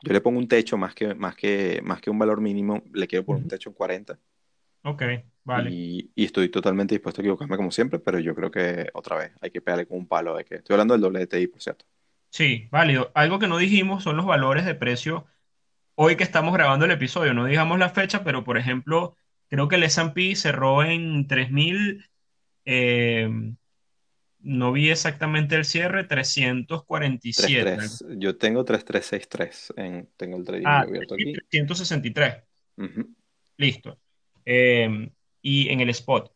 yo 0.03 0.13
le 0.13 0.21
pongo 0.21 0.39
un 0.39 0.47
techo 0.47 0.77
más 0.77 0.95
que, 0.95 1.15
más 1.15 1.35
que, 1.35 1.81
más 1.83 2.01
que 2.01 2.09
un 2.11 2.19
valor 2.19 2.41
mínimo, 2.41 2.83
le 2.93 3.07
quiero 3.07 3.25
poner 3.25 3.43
un 3.43 3.49
techo 3.49 3.69
en 3.69 3.75
40 3.75 4.19
Ok, 4.83 5.03
vale. 5.43 5.71
Y, 5.71 6.11
estoy 6.15 6.49
totalmente 6.49 6.95
dispuesto 6.95 7.21
a 7.21 7.23
equivocarme 7.23 7.57
como 7.57 7.71
siempre, 7.71 7.99
pero 7.99 8.19
yo 8.19 8.35
creo 8.35 8.51
que 8.51 8.89
otra 8.93 9.17
vez 9.17 9.31
hay 9.41 9.51
que 9.51 9.61
pegarle 9.61 9.85
con 9.85 9.97
un 9.97 10.07
palo 10.07 10.35
de 10.35 10.45
que 10.45 10.55
estoy 10.55 10.73
hablando 10.73 10.97
del 10.97 11.03
WTI, 11.03 11.47
por 11.47 11.61
cierto. 11.61 11.85
Sí, 12.29 12.67
válido. 12.71 13.11
Algo 13.13 13.39
que 13.39 13.47
no 13.47 13.57
dijimos 13.57 14.03
son 14.03 14.17
los 14.17 14.25
valores 14.25 14.65
de 14.65 14.75
precio 14.75 15.25
hoy 15.95 16.15
que 16.15 16.23
estamos 16.23 16.53
grabando 16.53 16.85
el 16.85 16.91
episodio. 16.91 17.33
No 17.33 17.45
digamos 17.45 17.79
la 17.79 17.89
fecha, 17.89 18.23
pero 18.23 18.43
por 18.43 18.57
ejemplo, 18.57 19.15
creo 19.47 19.67
que 19.67 19.75
el 19.75 19.83
S&P 19.83 20.35
cerró 20.35 20.83
en 20.83 21.27
3000, 21.27 22.09
eh, 22.65 23.29
no 24.39 24.71
vi 24.73 24.89
exactamente 24.89 25.55
el 25.55 25.63
cierre, 25.63 26.03
347. 26.03 27.77
Yo 28.17 28.37
tengo 28.37 28.65
3363, 28.65 29.73
en, 29.77 30.09
tengo 30.17 30.37
el 30.37 30.43
trading 30.43 30.65
ah, 30.65 30.81
abierto 30.81 31.13
aquí. 31.15 31.33
363. 31.33 32.43
Listo. 33.57 33.97
Em, 34.45 35.09
y 35.41 35.69
en 35.69 35.81
el 35.81 35.89
spot. 35.89 36.31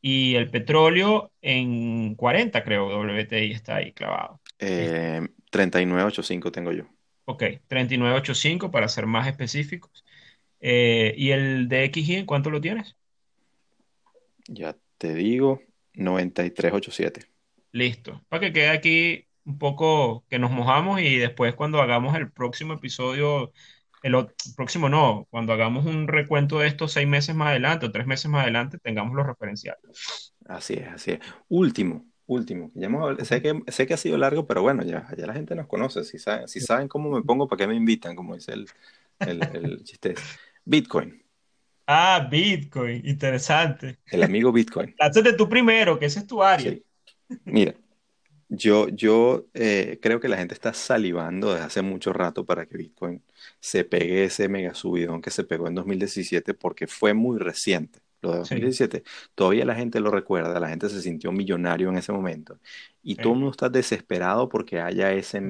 Y 0.00 0.34
el 0.34 0.50
petróleo 0.50 1.32
en 1.42 2.14
40, 2.14 2.62
creo, 2.64 2.88
WTI 3.00 3.52
está 3.52 3.76
ahí 3.76 3.92
clavado. 3.92 4.40
Eh, 4.58 5.20
39.85 5.50 6.52
tengo 6.52 6.72
yo. 6.72 6.84
Ok, 7.24 7.42
39.85 7.68 8.70
para 8.70 8.88
ser 8.88 9.06
más 9.06 9.26
específicos. 9.26 10.04
Eh, 10.60 11.14
¿y 11.16 11.30
el 11.30 11.68
DXY 11.68 12.16
en 12.16 12.26
cuánto 12.26 12.50
lo 12.50 12.60
tienes? 12.60 12.96
Ya 14.46 14.76
te 14.98 15.14
digo, 15.14 15.60
93.87. 15.94 17.26
Listo. 17.72 18.24
Para 18.28 18.40
que 18.40 18.52
quede 18.52 18.68
aquí 18.70 19.26
un 19.44 19.58
poco 19.58 20.24
que 20.28 20.38
nos 20.38 20.50
mojamos 20.50 21.00
y 21.00 21.16
después 21.16 21.54
cuando 21.54 21.80
hagamos 21.80 22.16
el 22.16 22.30
próximo 22.30 22.74
episodio, 22.74 23.52
el, 24.02 24.14
próximo 24.56 24.88
no, 24.88 25.26
cuando 25.30 25.52
hagamos 25.52 25.86
un 25.86 26.08
recuento 26.08 26.58
de 26.58 26.68
estos 26.68 26.92
seis 26.92 27.08
meses 27.08 27.34
más 27.34 27.48
adelante 27.48 27.86
o 27.86 27.92
tres 27.92 28.06
meses 28.06 28.30
más 28.30 28.42
adelante, 28.42 28.78
tengamos 28.78 29.14
los 29.14 29.26
referenciales. 29.26 30.34
Así 30.46 30.74
es, 30.74 30.88
así 30.88 31.10
es. 31.12 31.20
Último, 31.48 32.06
último. 32.26 32.70
ya 32.74 32.86
hemos 32.86 33.26
sé 33.26 33.42
que, 33.42 33.60
sé 33.68 33.86
que 33.86 33.94
ha 33.94 33.98
sido 33.98 34.16
largo, 34.18 34.46
pero 34.46 34.62
bueno, 34.62 34.82
ya, 34.84 35.06
ya 35.16 35.26
la 35.26 35.34
gente 35.34 35.54
nos 35.54 35.66
conoce. 35.66 36.04
Si 36.04 36.18
saben, 36.18 36.48
si 36.48 36.60
saben 36.60 36.88
cómo 36.88 37.10
me 37.10 37.22
pongo, 37.22 37.48
¿para 37.48 37.58
qué 37.58 37.66
me 37.66 37.74
invitan? 37.74 38.14
Como 38.16 38.34
dice 38.34 38.52
el, 38.52 38.66
el, 39.20 39.42
el 39.54 39.82
chiste. 39.84 40.14
Bitcoin, 40.64 41.22
Ah, 41.90 42.28
Bitcoin, 42.30 43.00
interesante. 43.06 43.98
el 44.10 44.22
amigo 44.22 44.52
Bitcoin. 44.52 44.94
Lánzate 44.98 45.32
tú 45.32 45.48
primero, 45.48 45.98
que 45.98 46.04
ese 46.04 46.18
es 46.18 46.26
tu 46.26 46.42
área. 46.42 46.70
Sí. 46.70 46.84
Mira, 47.46 47.74
yo, 48.48 48.88
yo 48.88 49.46
eh, 49.54 49.98
creo 50.02 50.20
que 50.20 50.28
la 50.28 50.36
gente 50.38 50.54
está 50.54 50.72
salivando 50.74 51.52
desde 51.52 51.66
hace 51.66 51.82
mucho 51.82 52.12
rato 52.12 52.46
para 52.46 52.66
que 52.66 52.76
Bitcoin 52.78 53.22
se 53.60 53.84
pegue 53.84 54.24
ese 54.24 54.48
mega 54.48 54.74
subidón 54.74 55.20
que 55.22 55.30
se 55.30 55.44
pegó 55.44 55.68
en 55.68 55.74
2017 55.74 56.54
porque 56.54 56.86
fue 56.86 57.14
muy 57.14 57.38
reciente. 57.38 58.00
Lo 58.20 58.32
de 58.32 58.38
Sí, 58.42 58.56
2017, 58.58 59.04
todavía 59.36 59.64
la 59.64 59.76
gente 59.76 60.00
lo 60.00 60.10
recuerda, 60.10 60.58
la 60.58 60.68
gente 60.68 60.88
se 60.88 61.00
sintió 61.02 61.30
millonario 61.32 61.88
en 61.88 61.96
ese 61.98 62.10
momento. 62.12 62.58
Y 63.02 63.16
todo 63.16 63.34
el 63.34 63.38
mundo 63.40 63.52
está 63.52 63.68
desesperado 63.68 64.48
porque 64.48 64.80
haya 64.80 65.12
ese 65.12 65.40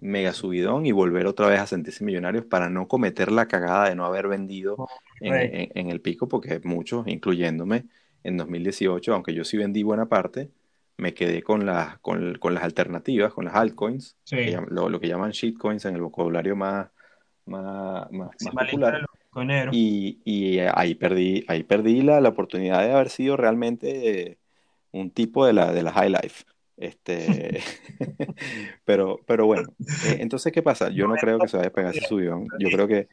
mega, 0.00 0.32
subidón 0.32 0.86
y 0.86 0.92
volver 0.92 1.26
otra 1.26 1.48
vez 1.48 1.60
a 1.60 1.66
sentirse 1.66 2.04
millonarios 2.04 2.44
para 2.46 2.68
no 2.70 2.86
cometer 2.88 3.32
la 3.32 3.48
cagada 3.48 3.88
de 3.88 3.94
no 3.96 4.04
haber 4.04 4.28
vendido 4.28 4.82
en- 5.20 5.70
en 5.74 5.90
el 5.90 6.00
pico, 6.00 6.28
porque 6.28 6.60
muchos, 6.64 7.06
incluyéndome, 7.08 7.86
en 8.22 8.36
2018, 8.36 9.14
aunque 9.14 9.34
yo 9.34 9.44
sí 9.44 9.56
vendí 9.56 9.82
buena 9.82 10.06
parte, 10.08 10.50
me 10.98 11.12
quedé 11.14 11.42
con 11.42 11.66
las, 11.66 11.98
con, 11.98 12.36
con 12.38 12.54
las 12.54 12.64
alternativas, 12.64 13.32
con 13.32 13.44
las 13.44 13.54
altcoins, 13.54 14.16
Sí. 14.24 14.36
lo, 14.68 14.88
lo 14.88 15.00
que 15.00 15.08
llaman 15.08 15.30
shitcoins 15.32 15.84
en 15.84 15.94
el 15.94 16.02
vocabulario 16.02 16.56
más, 16.56 16.88
más, 17.44 18.10
más, 18.12 18.30
popular. 18.70 19.06
Y, 19.72 20.20
y 20.24 20.58
ahí 20.60 20.94
perdí, 20.94 21.44
ahí 21.48 21.62
perdí 21.64 22.02
la, 22.02 22.20
la 22.20 22.30
oportunidad 22.30 22.82
de 22.82 22.92
haber 22.92 23.10
sido 23.10 23.36
realmente 23.36 24.38
un 24.92 25.10
tipo 25.10 25.44
de 25.44 25.52
la, 25.52 25.72
de 25.72 25.82
la 25.82 25.92
high 25.92 26.10
life. 26.10 26.44
Este, 26.78 27.60
pero, 28.84 29.20
pero 29.26 29.46
bueno, 29.46 29.74
eh, 30.06 30.16
entonces, 30.20 30.52
¿qué 30.52 30.62
pasa? 30.62 30.88
Yo 30.90 31.06
no 31.06 31.16
creo 31.16 31.38
que 31.40 31.48
se 31.48 31.56
vaya 31.56 31.68
a 31.68 31.72
pegar 31.72 31.94
ese 31.94 32.06
subidón. 32.06 32.46
Yo 32.58 32.70
creo 32.70 32.86
que, 32.88 33.08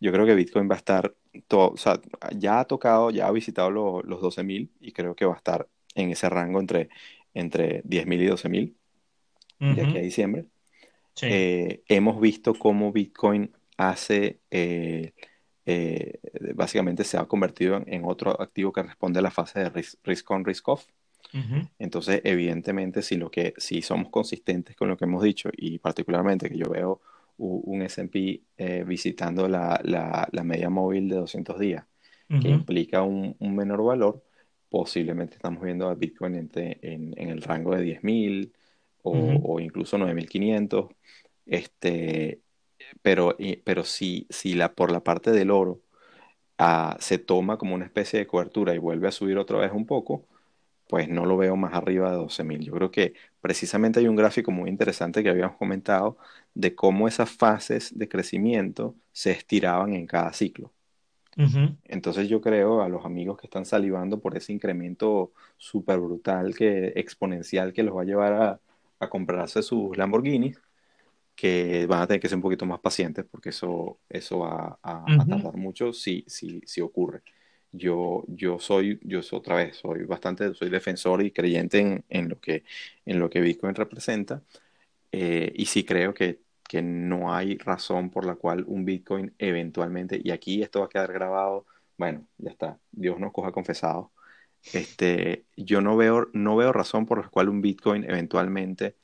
yo 0.00 0.12
creo 0.12 0.26
que 0.26 0.34
Bitcoin 0.34 0.68
va 0.70 0.74
a 0.74 0.78
estar, 0.78 1.14
todo, 1.48 1.70
o 1.70 1.76
sea, 1.76 2.00
ya 2.36 2.60
ha 2.60 2.64
tocado, 2.66 3.10
ya 3.10 3.26
ha 3.26 3.32
visitado 3.32 3.70
lo- 3.70 4.02
los 4.02 4.20
12.000 4.20 4.70
y 4.80 4.92
creo 4.92 5.14
que 5.14 5.24
va 5.26 5.34
a 5.34 5.38
estar 5.38 5.68
en 5.94 6.10
ese 6.10 6.28
rango 6.28 6.60
entre, 6.60 6.90
entre 7.36 7.82
10.000 7.84 8.20
y 8.22 8.26
12.000 8.26 8.74
de 9.76 9.82
aquí 9.82 9.98
a 9.98 10.02
diciembre. 10.02 10.44
Sí. 11.14 11.26
Eh, 11.30 11.82
hemos 11.88 12.20
visto 12.20 12.54
cómo 12.54 12.92
Bitcoin 12.92 13.50
hace, 13.78 14.40
eh, 14.50 15.12
eh, 15.64 16.18
básicamente 16.54 17.04
se 17.04 17.16
ha 17.18 17.24
convertido 17.26 17.76
en, 17.76 17.84
en 17.92 18.04
otro 18.04 18.40
activo 18.40 18.72
que 18.72 18.82
responde 18.82 19.18
a 19.18 19.22
la 19.22 19.30
fase 19.30 19.60
de 19.60 19.70
risk, 19.70 19.98
risk 20.04 20.30
on, 20.30 20.44
risk 20.44 20.68
off. 20.68 20.86
Entonces, 21.78 22.20
evidentemente, 22.24 23.02
si 23.02 23.16
lo 23.16 23.30
que, 23.30 23.52
si 23.56 23.82
somos 23.82 24.08
consistentes 24.10 24.76
con 24.76 24.88
lo 24.88 24.96
que 24.96 25.04
hemos 25.04 25.22
dicho, 25.22 25.50
y 25.56 25.78
particularmente 25.78 26.48
que 26.48 26.56
yo 26.56 26.70
veo 26.70 27.00
un 27.38 27.82
S&P 27.82 28.40
eh, 28.56 28.84
visitando 28.86 29.46
la, 29.48 29.78
la- 29.84 30.28
la 30.32 30.44
media 30.44 30.70
móvil 30.70 31.08
de 31.08 31.16
200 31.16 31.58
días, 31.58 31.84
que 32.40 32.48
implica 32.48 33.02
un, 33.02 33.36
un 33.38 33.54
menor 33.54 33.84
valor, 33.84 34.22
posiblemente 34.68 35.36
estamos 35.36 35.62
viendo 35.62 35.88
a 35.88 35.94
Bitcoin 35.94 36.34
en, 36.82 37.14
en 37.16 37.28
el 37.30 37.42
rango 37.42 37.74
de 37.76 37.82
10.000 37.82 38.52
o, 39.02 39.12
Ujú. 39.12 39.42
o 39.42 39.60
incluso 39.60 39.98
9.500. 39.98 40.88
Este, 41.46 42.42
pero, 43.02 43.36
y- 43.38 43.56
pero 43.58 43.84
si, 43.84 44.26
si 44.30 44.54
la, 44.54 44.74
por 44.74 44.92
la 44.92 45.02
parte 45.04 45.32
del 45.32 45.50
oro 45.52 45.82
ah, 46.58 46.96
se 47.00 47.18
toma 47.18 47.58
como 47.58 47.74
una 47.74 47.84
especie 47.86 48.18
de 48.18 48.26
cobertura 48.26 48.74
y 48.74 48.78
vuelve 48.78 49.08
a 49.08 49.12
subir 49.12 49.38
otra 49.38 49.58
vez 49.58 49.72
un 49.72 49.86
poco, 49.86 50.26
pues 50.88 51.08
no 51.10 51.26
lo 51.26 51.38
veo 51.38 51.56
más 51.56 51.74
arriba 51.74 52.10
de 52.12 52.18
12.000. 52.18 52.64
Yo 52.64 52.74
creo 52.74 52.92
que 52.92 53.14
precisamente 53.42 54.00
hay 54.00 54.08
un 54.08 54.16
gráfico 54.16 54.52
muy 54.52 54.70
interesante 54.70 55.22
que 55.24 55.30
habíamos 55.30 55.56
comentado 55.58 56.18
de 56.54 56.76
cómo 56.76 57.08
esas 57.08 57.30
fases 57.30 57.98
de 57.98 58.08
crecimiento 58.10 58.96
se 59.12 59.32
estiraban 59.32 59.94
en 59.94 60.06
cada 60.08 60.32
ciclo. 60.34 60.72
Ujú. 61.36 61.76
Entonces 61.84 62.28
yo 62.28 62.40
creo 62.40 62.82
a 62.82 62.88
los 62.88 63.04
amigos 63.04 63.38
que 63.38 63.46
están 63.46 63.64
salivando 63.64 64.20
por 64.20 64.36
ese 64.36 64.52
incremento 64.52 65.32
súper 65.56 66.00
brutal, 66.00 66.54
que, 66.56 66.88
exponencial 66.96 67.72
que 67.72 67.82
los 67.84 67.96
va 67.96 68.02
a 68.02 68.04
llevar 68.04 68.32
a, 68.34 68.60
a 69.00 69.08
comprarse 69.08 69.62
sus 69.62 69.96
Lamborghinis, 69.96 70.58
que 71.34 71.86
van 71.86 72.02
a 72.02 72.06
tener 72.06 72.20
que 72.20 72.28
ser 72.28 72.36
un 72.36 72.42
poquito 72.42 72.66
más 72.66 72.80
pacientes 72.80 73.24
porque 73.30 73.50
eso, 73.50 74.00
eso 74.08 74.40
va 74.40 74.78
a, 74.82 75.14
a 75.22 75.26
Ujú. 75.26 75.26
tardar 75.26 75.56
mucho 75.56 75.92
si, 75.92 76.24
si, 76.28 76.60
si 76.66 76.80
ocurre. 76.80 77.22
Yo, 77.72 78.24
yo 78.28 78.58
soy, 78.58 78.98
yo 79.02 79.22
soy 79.22 79.38
otra 79.38 79.56
vez, 79.56 79.76
soy 79.78 80.04
bastante, 80.04 80.54
soy 80.54 80.70
defensor 80.70 81.22
y 81.24 81.32
creyente 81.32 81.78
en, 81.80 82.04
en 82.08 82.28
lo 82.30 82.40
que, 82.40 82.64
en 83.06 83.18
lo 83.20 83.30
que 83.30 83.40
Bitcoin 83.40 83.74
representa. 83.74 84.42
Eh, 85.12 85.52
y 85.56 85.66
sí 85.66 85.84
creo 85.84 86.14
que, 86.14 86.40
que 86.68 86.82
no 86.82 87.34
hay 87.34 87.58
razón 87.58 88.10
por 88.10 88.24
la 88.26 88.34
cual 88.34 88.64
un 88.66 88.84
Bitcoin 88.84 89.32
eventualmente, 89.38 90.20
y 90.22 90.30
aquí 90.30 90.62
esto 90.62 90.80
va 90.80 90.86
a 90.86 90.88
quedar 90.88 91.12
grabado, 91.12 91.64
bueno, 91.98 92.26
ya 92.38 92.50
está, 92.50 92.78
Dios 92.92 93.18
nos 93.18 93.32
coja 93.32 93.52
confesado. 93.52 94.10
Este, 94.72 95.44
yo 95.56 95.80
no 95.80 95.96
veo, 95.96 96.28
no 96.32 96.56
veo 96.56 96.72
razón 96.72 97.06
por 97.06 97.22
la 97.22 97.28
cual 97.28 97.48
un 97.48 97.60
Bitcoin 97.62 98.04
eventualmente 98.04 98.96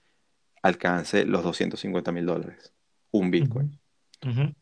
alcance 0.63 1.25
los 1.25 1.43
250 1.43 2.13
mil 2.13 2.27
dólares. 2.27 2.73
Un 3.11 3.31
Bitcoin. 3.31 3.79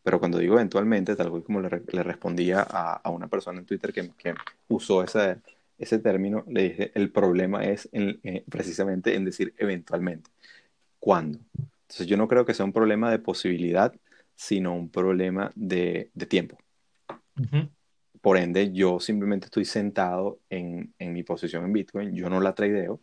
Pero 0.03 0.19
cuando 0.19 0.37
digo 0.39 0.55
eventualmente, 0.55 1.15
tal 1.15 1.29
cual 1.29 1.43
como 1.43 1.61
le, 1.61 1.69
re- 1.69 1.83
le 1.91 2.03
respondía 2.03 2.65
a, 2.67 2.93
a 2.95 3.09
una 3.09 3.27
persona 3.27 3.59
en 3.59 3.65
Twitter 3.65 3.93
que, 3.93 4.09
que 4.17 4.33
usó 4.67 5.03
ese, 5.03 5.37
ese 5.77 5.99
término, 5.99 6.43
le 6.47 6.63
dije, 6.69 6.91
el 6.95 7.11
problema 7.11 7.63
es 7.63 7.87
en- 7.91 8.19
eh, 8.23 8.43
precisamente 8.49 9.15
en 9.15 9.25
decir 9.25 9.53
eventualmente. 9.57 10.29
¿Cuándo? 10.99 11.39
Entonces 11.91 12.07
yo 12.07 12.15
no 12.15 12.29
creo 12.29 12.45
que 12.45 12.53
sea 12.53 12.65
un 12.65 12.71
problema 12.71 13.11
de 13.11 13.19
posibilidad, 13.19 13.93
sino 14.33 14.73
un 14.73 14.89
problema 14.89 15.51
de, 15.55 16.09
de 16.13 16.25
tiempo. 16.25 16.57
Ujú. 17.37 17.69
Por 18.21 18.37
ende, 18.37 18.71
yo 18.71 19.01
simplemente 19.01 19.47
estoy 19.47 19.65
sentado 19.65 20.39
en, 20.49 20.93
en 20.99 21.11
mi 21.11 21.23
posición 21.23 21.65
en 21.65 21.73
Bitcoin, 21.73 22.15
yo 22.15 22.29
no 22.29 22.39
la 22.39 22.55
tradeo, 22.55 23.01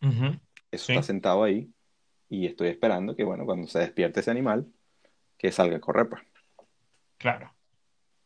Ujú. 0.00 0.40
eso 0.70 0.86
Sí. 0.86 0.92
está 0.94 1.02
sentado 1.02 1.44
ahí 1.44 1.70
y 2.30 2.46
estoy 2.46 2.68
esperando 2.68 3.14
que, 3.14 3.24
bueno, 3.24 3.44
cuando 3.44 3.66
se 3.66 3.80
despierte 3.80 4.20
ese 4.20 4.30
animal, 4.30 4.66
que 5.36 5.52
salga 5.52 5.76
a 5.76 5.80
correr, 5.80 6.08
pues. 6.08 6.22
Claro, 7.18 7.54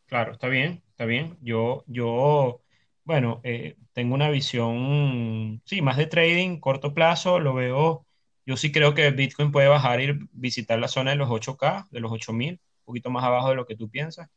claro, 0.06 0.32
está 0.32 0.46
bien, 0.46 0.84
está 0.90 1.06
bien. 1.06 1.38
Yo, 1.40 1.82
yo, 1.88 2.62
bueno, 3.04 3.40
eh, 3.42 3.76
tengo 3.92 4.14
una 4.14 4.30
visión, 4.30 5.60
sí, 5.64 5.82
más 5.82 5.96
de 5.96 6.06
trading, 6.06 6.60
corto 6.60 6.94
plazo, 6.94 7.40
lo 7.40 7.54
veo. 7.54 8.06
Yo 8.46 8.56
sí 8.56 8.72
creo 8.72 8.94
que 8.94 9.10
Bitcoin 9.10 9.52
puede 9.52 9.68
bajar 9.68 10.00
y 10.00 10.18
visitar 10.32 10.78
la 10.78 10.88
zona 10.88 11.10
de 11.12 11.16
los 11.16 11.28
8K, 11.30 11.88
de 11.90 12.00
los 12.00 12.12
8000, 12.12 12.54
un 12.54 12.84
poquito 12.84 13.10
más 13.10 13.24
abajo 13.24 13.50
de 13.50 13.56
lo 13.56 13.66
que 13.66 13.76
tú 13.76 13.88
piensas, 13.88 14.28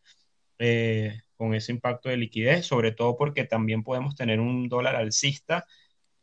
eh, 0.59 1.21
con 1.37 1.53
ese 1.55 1.71
impacto 1.71 2.09
de 2.09 2.17
liquidez, 2.17 2.65
sobre 2.65 2.91
todo 2.91 3.17
porque 3.17 3.45
también 3.45 3.83
podemos 3.83 4.15
tener 4.15 4.39
un 4.39 4.69
dólar 4.69 4.95
alcista 4.95 5.65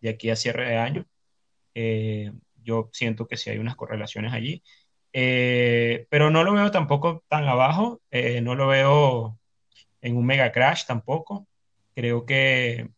de 0.00 0.10
aquí 0.10 0.30
a 0.30 0.36
cierre 0.36 0.68
de 0.68 0.76
año. 0.76 1.06
Eh, 1.74 2.32
yo 2.64 2.90
siento 2.92 3.26
que 3.26 3.36
sí 3.36 3.50
hay 3.50 3.59
unas 3.59 3.76
correlaciones 3.76 4.32
allí. 4.32 4.62
Eh, 5.12 6.06
pero 6.10 6.30
no 6.30 6.44
lo 6.44 6.54
veo 6.54 6.70
tampoco 6.70 7.24
tan 7.28 7.44
abajo, 7.44 8.00
eh, 8.10 8.40
no 8.40 8.54
lo 8.54 8.68
veo 8.68 9.38
en 10.00 10.16
un 10.16 10.26
mega 10.26 10.52
crash 10.52 10.86
tampoco. 10.86 11.46
Creo 11.94 12.24
que, 12.26 12.88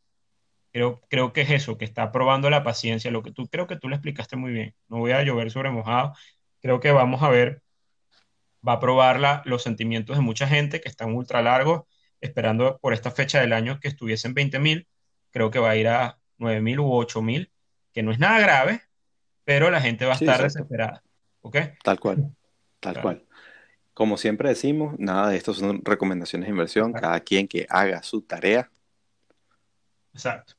creo, 0.75 1.01
creo 1.11 1.33
que 1.35 1.43
es 1.43 1.53
eso, 1.53 1.79
que 1.79 1.87
está 1.87 2.13
probando 2.13 2.51
la 2.51 2.65
paciencia, 2.65 3.13
lo 3.13 3.23
que 3.25 3.33
tú 3.33 3.49
creo 3.49 3.69
que 3.69 3.79
tú 3.79 3.89
le 3.89 3.97
explicaste 3.97 4.37
muy 4.37 4.53
bien. 4.53 4.77
No 4.91 4.99
voy 4.99 5.13
a 5.13 5.23
llover 5.25 5.53
sobre 5.53 5.71
mojado. 5.73 6.15
Creo 6.63 6.81
que 6.81 6.93
vamos 6.93 7.23
a 7.25 7.31
ver, 7.31 7.63
va 8.67 8.75
a 8.75 8.81
probar 8.81 9.21
la- 9.21 9.43
los 9.45 9.63
sentimientos 9.63 10.17
de 10.17 10.23
mucha 10.23 10.47
gente 10.49 10.81
que 10.81 10.89
están 10.89 11.15
ultra 11.15 11.43
largos, 11.43 11.83
esperando 12.21 12.79
por 12.81 12.93
esta 12.95 13.11
fecha 13.13 13.41
del 13.41 13.53
año 13.53 13.79
que 13.81 13.89
estuviesen 13.89 14.35
20 14.35 14.59
mil. 14.59 14.89
Creo 15.31 15.51
que 15.51 15.61
va 15.61 15.71
a 15.71 15.77
ir 15.77 15.89
a 15.89 16.19
9 16.39 16.61
mil 16.61 16.81
u 16.81 16.93
8 16.93 17.23
mil, 17.23 17.53
que 17.93 18.03
no 18.03 18.11
es 18.13 18.19
nada 18.19 18.41
grave, 18.41 18.83
pero 19.45 19.71
la 19.71 19.81
gente 19.81 20.07
va 20.07 20.15
a 20.15 20.19
Sí, 20.19 20.25
estar 20.25 20.37
exacto. 20.41 20.59
desesperada. 20.59 21.03
¿Ok? 21.43 21.57
Tal 21.85 22.01
cual, 22.01 22.17
tal 22.81 22.95
Claro. 22.95 23.03
cual. 23.03 23.25
Como 23.95 24.17
siempre 24.17 24.49
decimos, 24.49 24.95
nada 24.99 25.29
de 25.31 25.37
esto 25.37 25.55
son 25.55 25.83
recomendaciones 25.85 26.47
de 26.47 26.51
inversión, 26.53 26.93
cada 26.93 27.21
quien 27.21 27.47
que 27.49 27.67
haga 27.71 28.03
su 28.03 28.23
tarea. 28.23 28.71
Exacto. 30.15 30.55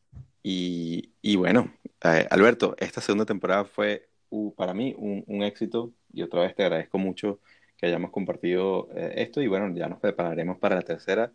Y, 0.47 1.11
y 1.23 1.37
bueno, 1.37 1.73
eh, 2.03 2.27
Alberto, 2.29 2.75
esta 2.77 3.01
segunda 3.01 3.25
temporada 3.25 3.65
fue 3.65 4.09
uh, 4.29 4.53
para 4.53 4.75
mí 4.75 4.93
un, 4.95 5.23
un 5.25 5.41
éxito 5.41 5.91
y 6.13 6.21
otra 6.21 6.41
vez 6.41 6.53
te 6.53 6.61
agradezco 6.61 6.99
mucho 6.99 7.39
que 7.75 7.87
hayamos 7.87 8.11
compartido 8.11 8.87
eh, 8.95 9.13
esto 9.17 9.41
y 9.41 9.47
bueno, 9.47 9.75
ya 9.75 9.89
nos 9.89 9.99
prepararemos 9.99 10.59
para 10.59 10.75
la 10.75 10.83
tercera. 10.83 11.33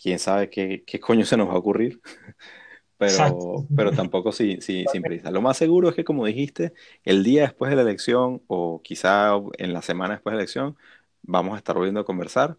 Quién 0.00 0.20
sabe 0.20 0.48
qué, 0.48 0.84
qué 0.86 1.00
coño 1.00 1.24
se 1.24 1.36
nos 1.36 1.48
va 1.48 1.54
a 1.54 1.56
ocurrir, 1.56 2.00
pero, 2.98 3.66
pero 3.74 3.90
tampoco 3.90 4.30
sin, 4.30 4.62
sin, 4.62 5.02
prisa. 5.02 5.32
Lo 5.32 5.42
más 5.42 5.56
seguro 5.56 5.88
es 5.88 5.96
que, 5.96 6.04
como 6.04 6.24
dijiste, 6.24 6.72
el 7.02 7.24
día 7.24 7.42
después 7.42 7.68
de 7.68 7.74
la 7.74 7.82
elección 7.82 8.42
o 8.46 8.80
quizá 8.80 9.32
en 9.58 9.72
la 9.72 9.82
semana 9.82 10.14
después 10.14 10.34
de 10.34 10.36
la 10.36 10.42
elección, 10.42 10.76
vamos 11.22 11.54
a 11.54 11.58
estar 11.58 11.74
volviendo 11.74 11.98
a 11.98 12.04
conversar 12.04 12.58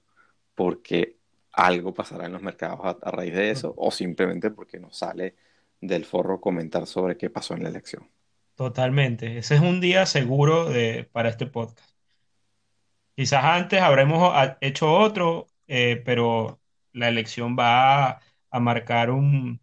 porque 0.53 1.15
algo 1.53 1.93
pasará 1.93 2.25
en 2.25 2.33
los 2.33 2.41
mercados 2.41 2.81
a, 2.83 3.09
raíz 3.09 3.33
de 3.33 3.51
eso 3.51 3.73
o 3.77 3.89
simplemente 3.89 4.51
porque 4.51 4.81
nos 4.81 4.97
sale 4.97 5.35
del 5.87 6.05
forro 6.05 6.39
comentar 6.39 6.87
sobre 6.87 7.17
qué 7.17 7.29
pasó 7.29 7.53
en 7.53 7.63
la 7.63 7.69
elección. 7.69 8.09
Totalmente. 8.55 9.37
Ese 9.37 9.55
es 9.55 9.61
un 9.61 9.81
día 9.81 10.05
seguro 10.05 10.69
de, 10.69 11.09
para 11.11 11.29
este 11.29 11.45
podcast. 11.45 11.89
Quizás 13.15 13.43
antes 13.43 13.81
habremos 13.81 14.33
hecho 14.61 14.91
otro, 14.91 15.47
eh, 15.67 16.01
pero 16.05 16.59
la 16.93 17.09
elección 17.09 17.55
va 17.57 18.19
a, 18.49 18.59
marcar 18.59 19.11
un, 19.11 19.59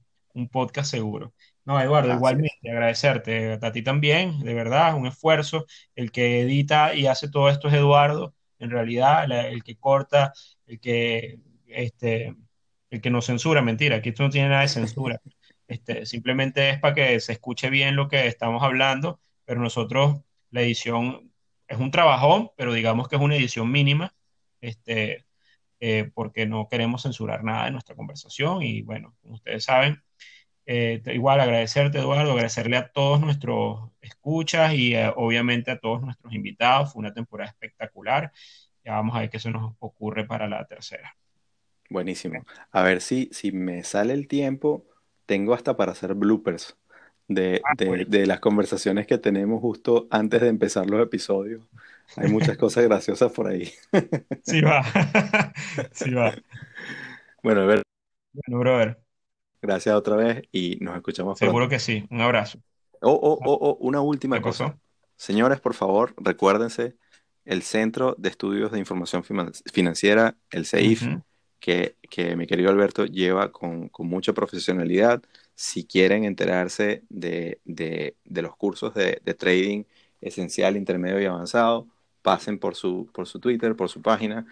podcast 0.53 0.91
seguro. 0.91 1.35
No, 1.65 1.81
Eduardo, 1.81 2.13
igualmente 2.15 2.71
agradecerte 2.71 3.59
a 3.61 3.73
ti 3.73 3.83
también, 3.83 4.41
de 4.41 4.55
verdad, 4.55 4.95
un 4.97 5.07
esfuerzo. 5.07 5.67
El 5.95 6.11
que 6.13 6.43
edita 6.43 6.95
y 6.95 7.07
hace 7.07 7.29
todo 7.29 7.49
esto 7.51 7.69
es 7.69 7.75
Eduardo, 7.75 8.35
en 8.59 8.71
realidad, 8.71 9.31
el 9.31 9.63
que 9.63 9.77
corta, 9.77 10.33
el 10.67 10.81
que, 10.81 11.41
este, 11.67 12.35
el 12.91 13.01
que 13.01 13.11
no 13.11 13.23
censura, 13.23 13.63
mentira, 13.63 13.97
aquí 13.97 14.11
esto 14.11 14.23
no 14.25 14.31
tiene 14.31 14.49
nada 14.49 14.63
de 14.63 14.69
censura. 14.69 15.21
Este, 15.71 16.05
simplemente 16.05 16.69
es 16.71 16.81
para 16.81 16.97
que 16.97 17.21
se 17.21 17.33
escuche 17.33 17.71
bien 17.71 17.95
lo 17.95 18.09
que 18.09 18.27
estamos 18.27 18.65
hablando, 18.65 19.21
pero 19.45 19.61
nosotros, 19.61 20.21
la 20.51 20.63
edición 20.63 21.33
es 21.69 21.79
un 21.79 21.93
trabajón, 21.93 22.51
pero 22.57 22.73
digamos 22.73 23.07
que 23.07 23.15
es 23.15 23.23
una 23.23 23.37
edición 23.37 23.71
mínima, 23.71 24.13
este, 24.61 25.27
eh, 25.79 26.11
porque 26.13 26.45
no 26.45 26.67
queremos 26.69 27.05
censurar 27.05 27.45
nada 27.45 27.67
de 27.67 27.71
nuestra 27.71 27.95
conversación 27.95 28.65
y 28.65 28.83
bueno, 28.83 29.15
como 29.23 29.35
ustedes 29.35 29.63
saben, 29.63 30.03
eh, 30.67 31.03
igual 31.07 31.39
agradecerte 31.39 31.99
Eduardo, 31.99 32.33
agradecerle 32.33 32.77
a 32.77 32.91
todos 32.91 33.21
nuestros 33.21 33.93
escuchas 34.01 34.75
y 34.75 34.97
eh, 34.97 35.13
obviamente 35.15 35.71
a 35.71 35.79
todos 35.79 36.03
nuestros 36.03 36.33
invitados, 36.35 36.93
fue 36.93 36.99
una 36.99 37.15
temporada 37.15 37.49
espectacular, 37.49 38.33
ya 38.85 38.95
vamos 38.95 39.15
a 39.15 39.21
ver 39.21 39.31
qué 39.31 39.39
se 39.39 39.53
nos 39.53 39.77
ocurre 39.79 40.27
para 40.27 40.49
la 40.49 40.65
tercera. 40.67 41.17
Buenísimo. 41.89 42.45
A 42.73 42.83
ver 42.83 43.01
si, 43.01 43.29
si 43.31 43.53
me 43.53 43.85
sale 43.85 44.15
el 44.15 44.27
tiempo, 44.27 44.91
tengo 45.31 45.55
hasta 45.55 45.77
para 45.77 45.93
hacer 45.93 46.15
bloopers 46.15 46.77
de, 47.29 47.63
ah, 47.65 47.75
de, 47.77 48.27
las 48.27 48.41
conversaciones 48.41 49.07
que 49.07 49.17
tenemos 49.17 49.61
justo 49.61 50.09
antes 50.11 50.41
de 50.41 50.49
empezar 50.49 50.91
los 50.91 51.01
episodios. 51.01 51.63
Hay 52.17 52.29
muchas 52.29 52.59
cosas 52.59 52.83
graciosas 52.83 53.31
por 53.31 53.47
ahí. 53.47 53.71
Sí 54.43 54.61
va, 54.61 54.83
sí 55.93 56.13
va. 56.13 56.35
Bueno, 57.45 57.61
a 57.61 57.67
ver. 57.67 57.83
Bueno, 58.33 58.59
brother. 58.59 59.01
Gracias 59.63 59.95
otra 59.95 60.17
vez 60.17 60.43
y 60.51 60.79
nos 60.81 60.97
escuchamos 60.97 61.39
Seguro 61.39 61.69
que 61.69 61.79
sí. 61.79 62.05
Un 62.11 62.23
abrazo. 62.23 62.59
Oh, 63.01 63.13
oh, 63.13 63.39
oh, 63.45 63.59
oh 63.61 63.77
una 63.83 64.01
última 64.01 64.43
cosa. 64.43 64.77
Señores, 65.15 65.61
por 65.61 65.75
favor, 65.75 66.13
recuérdense 66.17 66.97
el 67.45 67.63
Centro 67.63 68.17
de 68.19 68.31
Estudios 68.31 68.73
de 68.73 68.81
Información 68.81 69.23
Financiera, 69.73 70.37
el 70.51 70.67
CEIF, 70.67 71.05
que, 71.61 71.97
que, 72.11 72.37
mi 72.37 72.47
querido 72.47 72.71
Alberto 72.71 73.07
lleva 73.07 73.53
con, 73.53 73.89
con 73.89 74.09
mucha 74.09 74.33
profesionalidad 74.33 75.23
si 75.61 75.85
quieren 75.85 76.25
enterarse 76.25 77.05
de, 77.11 77.61
los 78.25 78.57
cursos 78.57 78.95
de, 78.95 79.21
trading 79.39 79.85
esencial, 80.23 80.77
intermedio 80.77 81.21
y 81.21 81.27
avanzado, 81.27 81.87
pasen 82.23 82.59
por 82.59 82.77
su, 82.77 83.11
por 83.13 83.27
su 83.27 83.41
Twitter, 83.41 83.77
por 83.77 83.91
su 83.91 84.01
página 84.01 84.47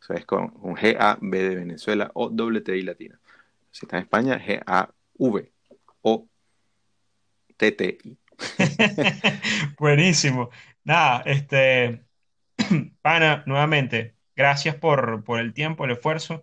Eso 0.00 0.14
es 0.14 0.24
con 0.24 0.54
un 0.62 0.76
G-A-B 0.76 1.38
de 1.38 1.54
Venezuela 1.54 2.10
o 2.14 2.30
doble 2.30 2.62
T 2.62 2.82
latina. 2.82 3.20
Si 3.70 3.84
está 3.84 3.98
en 3.98 4.04
España, 4.04 4.42
G-A-V 4.42 5.52
o 6.00 6.26
T-T-I. 7.58 8.16
Buenísimo. 9.78 10.48
Nada, 10.82 11.20
este, 11.26 12.06
Pana, 13.02 13.42
nuevamente, 13.44 14.14
gracias 14.34 14.76
por, 14.76 15.22
el 15.38 15.52
tiempo, 15.52 15.84
el 15.84 15.90
esfuerzo 15.90 16.40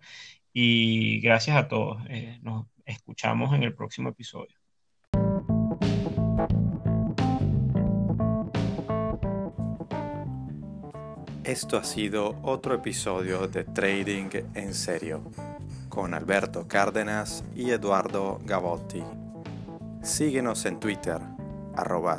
y 0.52 1.20
gracias 1.22 1.56
a 1.56 1.66
todos. 1.66 2.00
Eh, 2.08 2.38
nos 2.42 2.68
escuchamos 2.88 3.54
en 3.54 3.62
el 3.62 3.74
próximo 3.74 4.08
episodio. 4.08 4.56
Esto 11.44 11.78
ha 11.78 11.84
sido 11.84 12.38
otro 12.42 12.74
episodio 12.74 13.46
de 13.48 13.64
Trading 13.64 14.28
en 14.54 14.74
Serio 14.74 15.22
con 15.88 16.12
Alberto 16.12 16.68
Cárdenas 16.68 17.42
y 17.54 17.70
Eduardo 17.70 18.38
Gavotti. 18.44 19.02
Síguenos 20.02 20.66
en 20.66 20.78
Twitter, 20.78 21.18
arroba 21.74 22.18